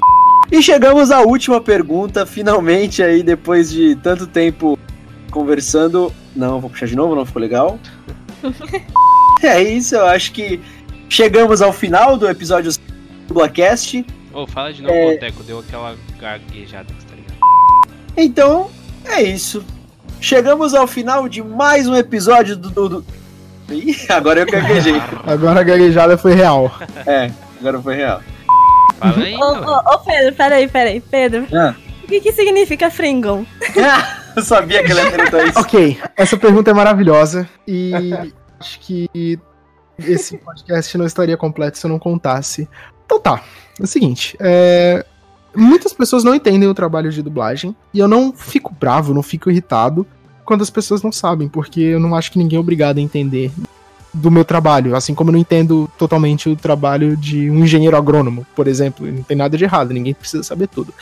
E 0.51 0.61
chegamos 0.61 1.09
à 1.09 1.21
última 1.21 1.59
pergunta, 1.59 2.25
finalmente 2.25 3.01
aí, 3.01 3.23
depois 3.23 3.71
de 3.71 3.95
tanto 3.95 4.27
tempo 4.27 4.77
conversando. 5.31 6.13
Não, 6.35 6.61
vou 6.61 6.69
puxar 6.69 6.85
de 6.85 6.95
novo, 6.95 7.15
não 7.15 7.25
ficou 7.25 7.41
legal. 7.41 7.79
é 9.41 9.63
isso, 9.63 9.95
eu 9.95 10.05
acho 10.05 10.31
que 10.31 10.61
chegamos 11.09 11.61
ao 11.61 11.73
final 11.73 12.17
do 12.17 12.29
episódio 12.29 12.71
do 13.27 13.33
Blackcast. 13.33 14.05
ô, 14.31 14.45
fala 14.45 14.71
de 14.71 14.83
novo, 14.83 14.93
É. 14.93 15.13
Boteco, 15.13 15.43
deu 15.43 15.59
aquela 15.59 15.95
gaguejada, 16.19 16.87
tá 17.09 17.15
ligado? 17.15 17.37
Então, 18.15 18.69
é 19.05 19.23
isso. 19.23 19.65
Chegamos 20.21 20.73
ao 20.73 20.87
final 20.87 21.27
de 21.27 21.41
mais 21.43 21.87
um 21.87 21.95
episódio 21.95 22.55
do. 22.55 22.69
do, 22.69 22.89
do... 22.89 23.05
Ih, 23.69 23.95
agora 24.09 24.41
eu 24.41 24.45
gaguejei. 24.45 25.01
agora 25.25 25.61
a 25.61 25.63
gaguejada 25.63 26.17
foi 26.17 26.33
real. 26.33 26.71
É, 27.05 27.31
agora 27.59 27.81
foi 27.81 27.95
real. 27.95 28.21
Fala 28.99 29.17
aí, 29.23 29.35
Ô, 29.35 29.39
mano. 29.39 29.67
ô, 29.67 29.93
ô, 29.95 29.99
Pedro, 29.99 30.35
peraí, 30.35 30.67
peraí. 30.67 30.99
Pedro, 31.01 31.47
Ah. 31.53 31.75
o 32.03 32.07
que 32.07 32.21
que 32.21 32.31
significa 32.31 32.89
Fringon? 32.89 33.45
eu 34.35 34.41
sabia 34.43 34.83
que 34.83 34.91
ele 34.91 35.01
ia 35.01 35.11
perguntar 35.11 35.43
isso. 35.45 35.59
Ok, 35.59 35.99
essa 36.15 36.37
pergunta 36.37 36.71
é 36.71 36.73
maravilhosa 36.73 37.47
e 37.67 37.93
acho 38.59 38.79
que 38.79 39.39
esse 39.97 40.37
podcast 40.37 40.97
não 40.97 41.05
estaria 41.05 41.35
completo 41.37 41.77
se 41.77 41.85
eu 41.85 41.89
não 41.89 41.99
contasse. 41.99 42.69
Então 43.05 43.19
tá, 43.19 43.41
é 43.79 43.83
o 43.83 43.87
seguinte, 43.87 44.35
é, 44.39 45.05
muitas 45.55 45.91
pessoas 45.93 46.23
não 46.23 46.33
entendem 46.35 46.67
o 46.69 46.73
trabalho 46.73 47.11
de 47.11 47.21
dublagem 47.21 47.75
e 47.93 47.99
eu 47.99 48.07
não 48.07 48.31
fico 48.33 48.73
bravo, 48.73 49.13
não 49.13 49.23
fico 49.23 49.49
irritado 49.49 50.05
quando 50.45 50.61
as 50.61 50.69
pessoas 50.69 51.01
não 51.01 51.11
sabem, 51.11 51.47
porque 51.47 51.79
eu 51.81 51.99
não 51.99 52.15
acho 52.15 52.31
que 52.31 52.37
ninguém 52.37 52.57
é 52.57 52.59
obrigado 52.59 52.97
a 52.97 53.01
entender 53.01 53.51
do 54.13 54.31
meu 54.31 54.45
trabalho, 54.45 54.95
assim 54.95 55.13
como 55.13 55.29
eu 55.29 55.33
não 55.33 55.39
entendo 55.39 55.89
totalmente 55.97 56.47
o 56.47 56.55
trabalho 56.55 57.17
de 57.17 57.49
um 57.51 57.65
engenheiro 57.65 57.97
agrônomo, 57.97 58.45
por 58.55 58.65
exemplo, 58.65 59.05
não 59.05 59.23
tem 59.23 59.35
nada 59.35 59.57
de 59.57 59.63
errado, 59.65 59.91
ninguém 59.93 60.13
precisa 60.13 60.41
saber 60.41 60.67
tudo. 60.69 60.93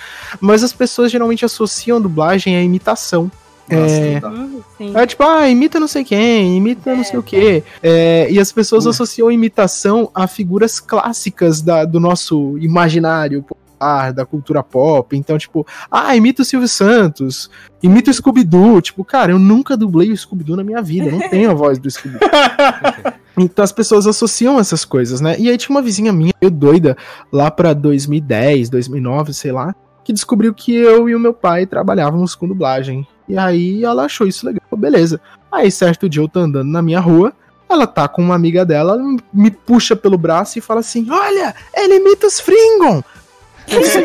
Mas 0.41 0.63
as 0.63 0.73
pessoas 0.73 1.11
geralmente 1.11 1.45
associam 1.45 2.01
dublagem 2.01 2.55
à 2.55 2.63
imitação. 2.63 3.31
Nossa, 3.69 3.93
É. 3.93 4.21
Hum, 4.25 4.61
sim. 4.77 4.91
É 4.97 5.05
tipo, 5.05 5.23
ah, 5.23 5.47
imita 5.47 5.79
não 5.79 5.87
sei 5.87 6.03
quem, 6.03 6.57
imita 6.57 6.95
não 6.95 7.03
sei 7.03 7.19
o 7.19 7.23
quê. 7.23 7.63
É, 7.83 8.27
e 8.31 8.39
as 8.39 8.51
pessoas 8.51 8.85
associam 8.87 9.31
imitação 9.31 10.09
a 10.13 10.25
figuras 10.27 10.79
clássicas 10.79 11.61
da- 11.61 11.85
do 11.85 11.99
nosso 11.99 12.57
imaginário 12.57 13.45
popular, 13.83 14.13
da 14.13 14.25
cultura 14.25 14.63
pop. 14.63 15.15
Então, 15.15 15.37
tipo, 15.37 15.67
ah, 15.91 16.15
imita 16.15 16.41
o 16.41 16.45
Silvio 16.45 16.67
Santos, 16.67 17.49
imita 17.81 18.09
o 18.09 18.13
Scooby-Doo. 18.13 18.81
Tipo, 18.81 19.03
cara, 19.03 19.31
eu 19.31 19.39
nunca 19.39 19.75
dublei 19.75 20.11
o 20.11 20.17
Scooby-Doo 20.17 20.55
na 20.55 20.63
minha 20.63 20.81
vida, 20.81 21.07
eu 21.07 21.11
não 21.11 21.29
tenho 21.29 21.51
a 21.51 21.53
voz 21.53 21.77
do 21.77 21.89
Scooby-Doo. 21.89 22.29
Então 23.35 23.65
as 23.65 23.71
pessoas 23.71 24.05
associam 24.05 24.59
essas 24.59 24.85
coisas, 24.85 25.19
né? 25.19 25.35
E 25.39 25.49
aí 25.49 25.57
tinha 25.57 25.75
uma 25.75 25.81
vizinha 25.81 26.13
minha, 26.13 26.31
meio 26.39 26.51
doida, 26.51 26.95
lá 27.31 27.49
pra 27.49 27.73
2010, 27.73 28.69
2009, 28.69 29.33
sei 29.33 29.51
lá, 29.51 29.73
que 30.03 30.13
descobriu 30.13 30.53
que 30.53 30.71
eu 30.71 31.09
e 31.09 31.15
o 31.15 31.19
meu 31.19 31.33
pai 31.33 31.65
trabalhávamos 31.65 32.35
com 32.35 32.47
dublagem. 32.47 33.07
E 33.27 33.35
aí 33.35 33.83
ela 33.83 34.05
achou 34.05 34.27
isso 34.27 34.45
legal, 34.45 34.61
beleza. 34.77 35.19
Aí 35.51 35.71
certo 35.71 36.07
dia 36.07 36.21
eu 36.21 36.29
tô 36.29 36.41
andando 36.41 36.69
na 36.69 36.83
minha 36.83 36.99
rua, 36.99 37.33
ela 37.67 37.87
tá 37.87 38.07
com 38.07 38.21
uma 38.21 38.35
amiga 38.35 38.63
dela, 38.63 38.93
ela 38.93 39.17
me 39.33 39.49
puxa 39.49 39.95
pelo 39.95 40.15
braço 40.15 40.59
e 40.59 40.61
fala 40.61 40.81
assim: 40.81 41.09
Olha, 41.09 41.55
ele 41.75 41.95
imita 41.95 42.27
os 42.27 42.39
Fringon! 42.39 43.03
Que 43.65 43.75
isso? 43.75 43.99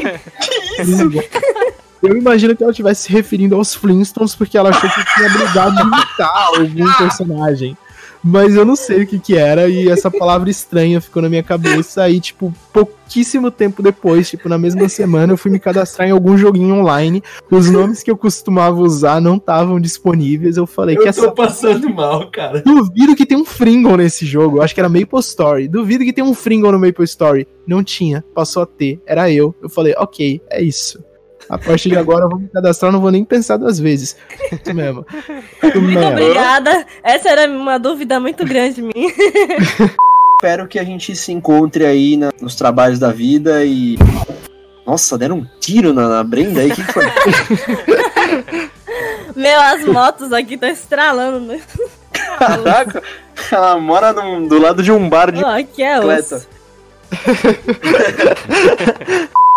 Eu 2.02 2.16
imagino 2.16 2.54
que 2.56 2.62
ela 2.62 2.70
estivesse 2.70 3.02
se 3.02 3.12
referindo 3.12 3.56
aos 3.56 3.74
Flintstones 3.74 4.34
porque 4.34 4.56
ela 4.56 4.70
achou 4.70 4.88
que 4.88 5.14
tinha 5.14 5.28
habilidade 5.28 5.76
de 5.76 5.82
imitar 5.82 6.32
algum 6.54 6.92
personagem. 6.96 7.76
Mas 8.22 8.54
eu 8.54 8.64
não 8.64 8.76
sei 8.76 9.02
o 9.02 9.06
que 9.06 9.18
que 9.18 9.36
era 9.36 9.68
e 9.68 9.88
essa 9.88 10.10
palavra 10.10 10.50
estranha 10.50 11.00
ficou 11.00 11.22
na 11.22 11.28
minha 11.28 11.42
cabeça. 11.42 12.02
Aí, 12.02 12.20
tipo, 12.20 12.52
pouquíssimo 12.72 13.50
tempo 13.50 13.82
depois, 13.82 14.28
tipo, 14.28 14.48
na 14.48 14.58
mesma 14.58 14.88
semana, 14.88 15.32
eu 15.32 15.36
fui 15.36 15.50
me 15.50 15.58
cadastrar 15.58 16.08
em 16.08 16.12
algum 16.12 16.36
joguinho 16.36 16.76
online. 16.76 17.22
Os 17.50 17.70
nomes 17.70 18.02
que 18.02 18.10
eu 18.10 18.16
costumava 18.16 18.80
usar 18.80 19.20
não 19.20 19.36
estavam 19.36 19.80
disponíveis. 19.80 20.56
Eu 20.56 20.66
falei 20.66 20.96
que 20.96 21.08
essa 21.08 21.30
passando 21.30 21.88
mal, 21.92 22.30
cara. 22.30 22.62
Duvido 22.62 23.14
que 23.14 23.26
tem 23.26 23.38
um 23.38 23.44
Fringon 23.44 23.96
nesse 23.96 24.26
jogo. 24.26 24.58
Eu 24.58 24.62
acho 24.62 24.74
que 24.74 24.80
era 24.80 24.88
Maple 24.88 25.20
Story. 25.20 25.68
Duvido 25.68 26.04
que 26.04 26.12
tem 26.12 26.24
um 26.24 26.34
Fringon 26.34 26.72
no 26.72 26.78
Maple 26.78 27.04
Story. 27.04 27.46
Não 27.66 27.82
tinha. 27.82 28.24
Passou 28.34 28.62
a 28.62 28.66
ter. 28.66 29.00
Era 29.06 29.30
eu. 29.30 29.54
Eu 29.62 29.68
falei, 29.68 29.94
ok, 29.96 30.40
é 30.50 30.62
isso. 30.62 31.02
A 31.48 31.58
partir 31.58 31.88
de 31.90 31.96
agora 31.96 32.24
eu 32.24 32.28
vou 32.28 32.38
me 32.38 32.48
cadastrar, 32.48 32.92
não 32.92 33.00
vou 33.00 33.10
nem 33.10 33.24
pensar 33.24 33.56
duas 33.56 33.78
vezes. 33.78 34.16
Isso 34.52 34.74
mesmo. 34.74 35.06
Muito 35.62 35.80
mesmo. 35.80 36.08
obrigada. 36.08 36.86
Essa 37.02 37.30
era 37.30 37.50
uma 37.50 37.78
dúvida 37.78 38.20
muito 38.20 38.44
grande 38.44 38.82
minha. 38.82 39.12
Espero 40.36 40.68
que 40.68 40.78
a 40.78 40.84
gente 40.84 41.16
se 41.16 41.32
encontre 41.32 41.84
aí 41.84 42.16
na- 42.16 42.30
nos 42.40 42.54
trabalhos 42.54 42.98
da 42.98 43.10
vida 43.10 43.64
e. 43.64 43.96
Nossa, 44.86 45.18
deram 45.18 45.38
um 45.38 45.46
tiro 45.60 45.92
na, 45.92 46.08
na 46.08 46.22
Brenda 46.22 46.60
aí, 46.60 46.70
o 46.70 46.74
que, 46.74 46.82
foi? 46.84 47.04
Meu, 49.34 49.60
as 49.60 49.84
motos 49.84 50.32
aqui 50.32 50.54
estão 50.54 50.68
estralando. 50.68 51.40
Né? 51.40 51.60
Caraca, 52.38 53.02
ela 53.50 53.78
mora 53.78 54.12
num- 54.12 54.46
do 54.46 54.58
lado 54.60 54.82
de 54.82 54.92
um 54.92 55.08
bar 55.08 55.32
de 55.32 55.42
Ó, 55.42 55.58
aqui 55.58 55.82
é 55.82 55.98
bicicleta. 56.00 56.46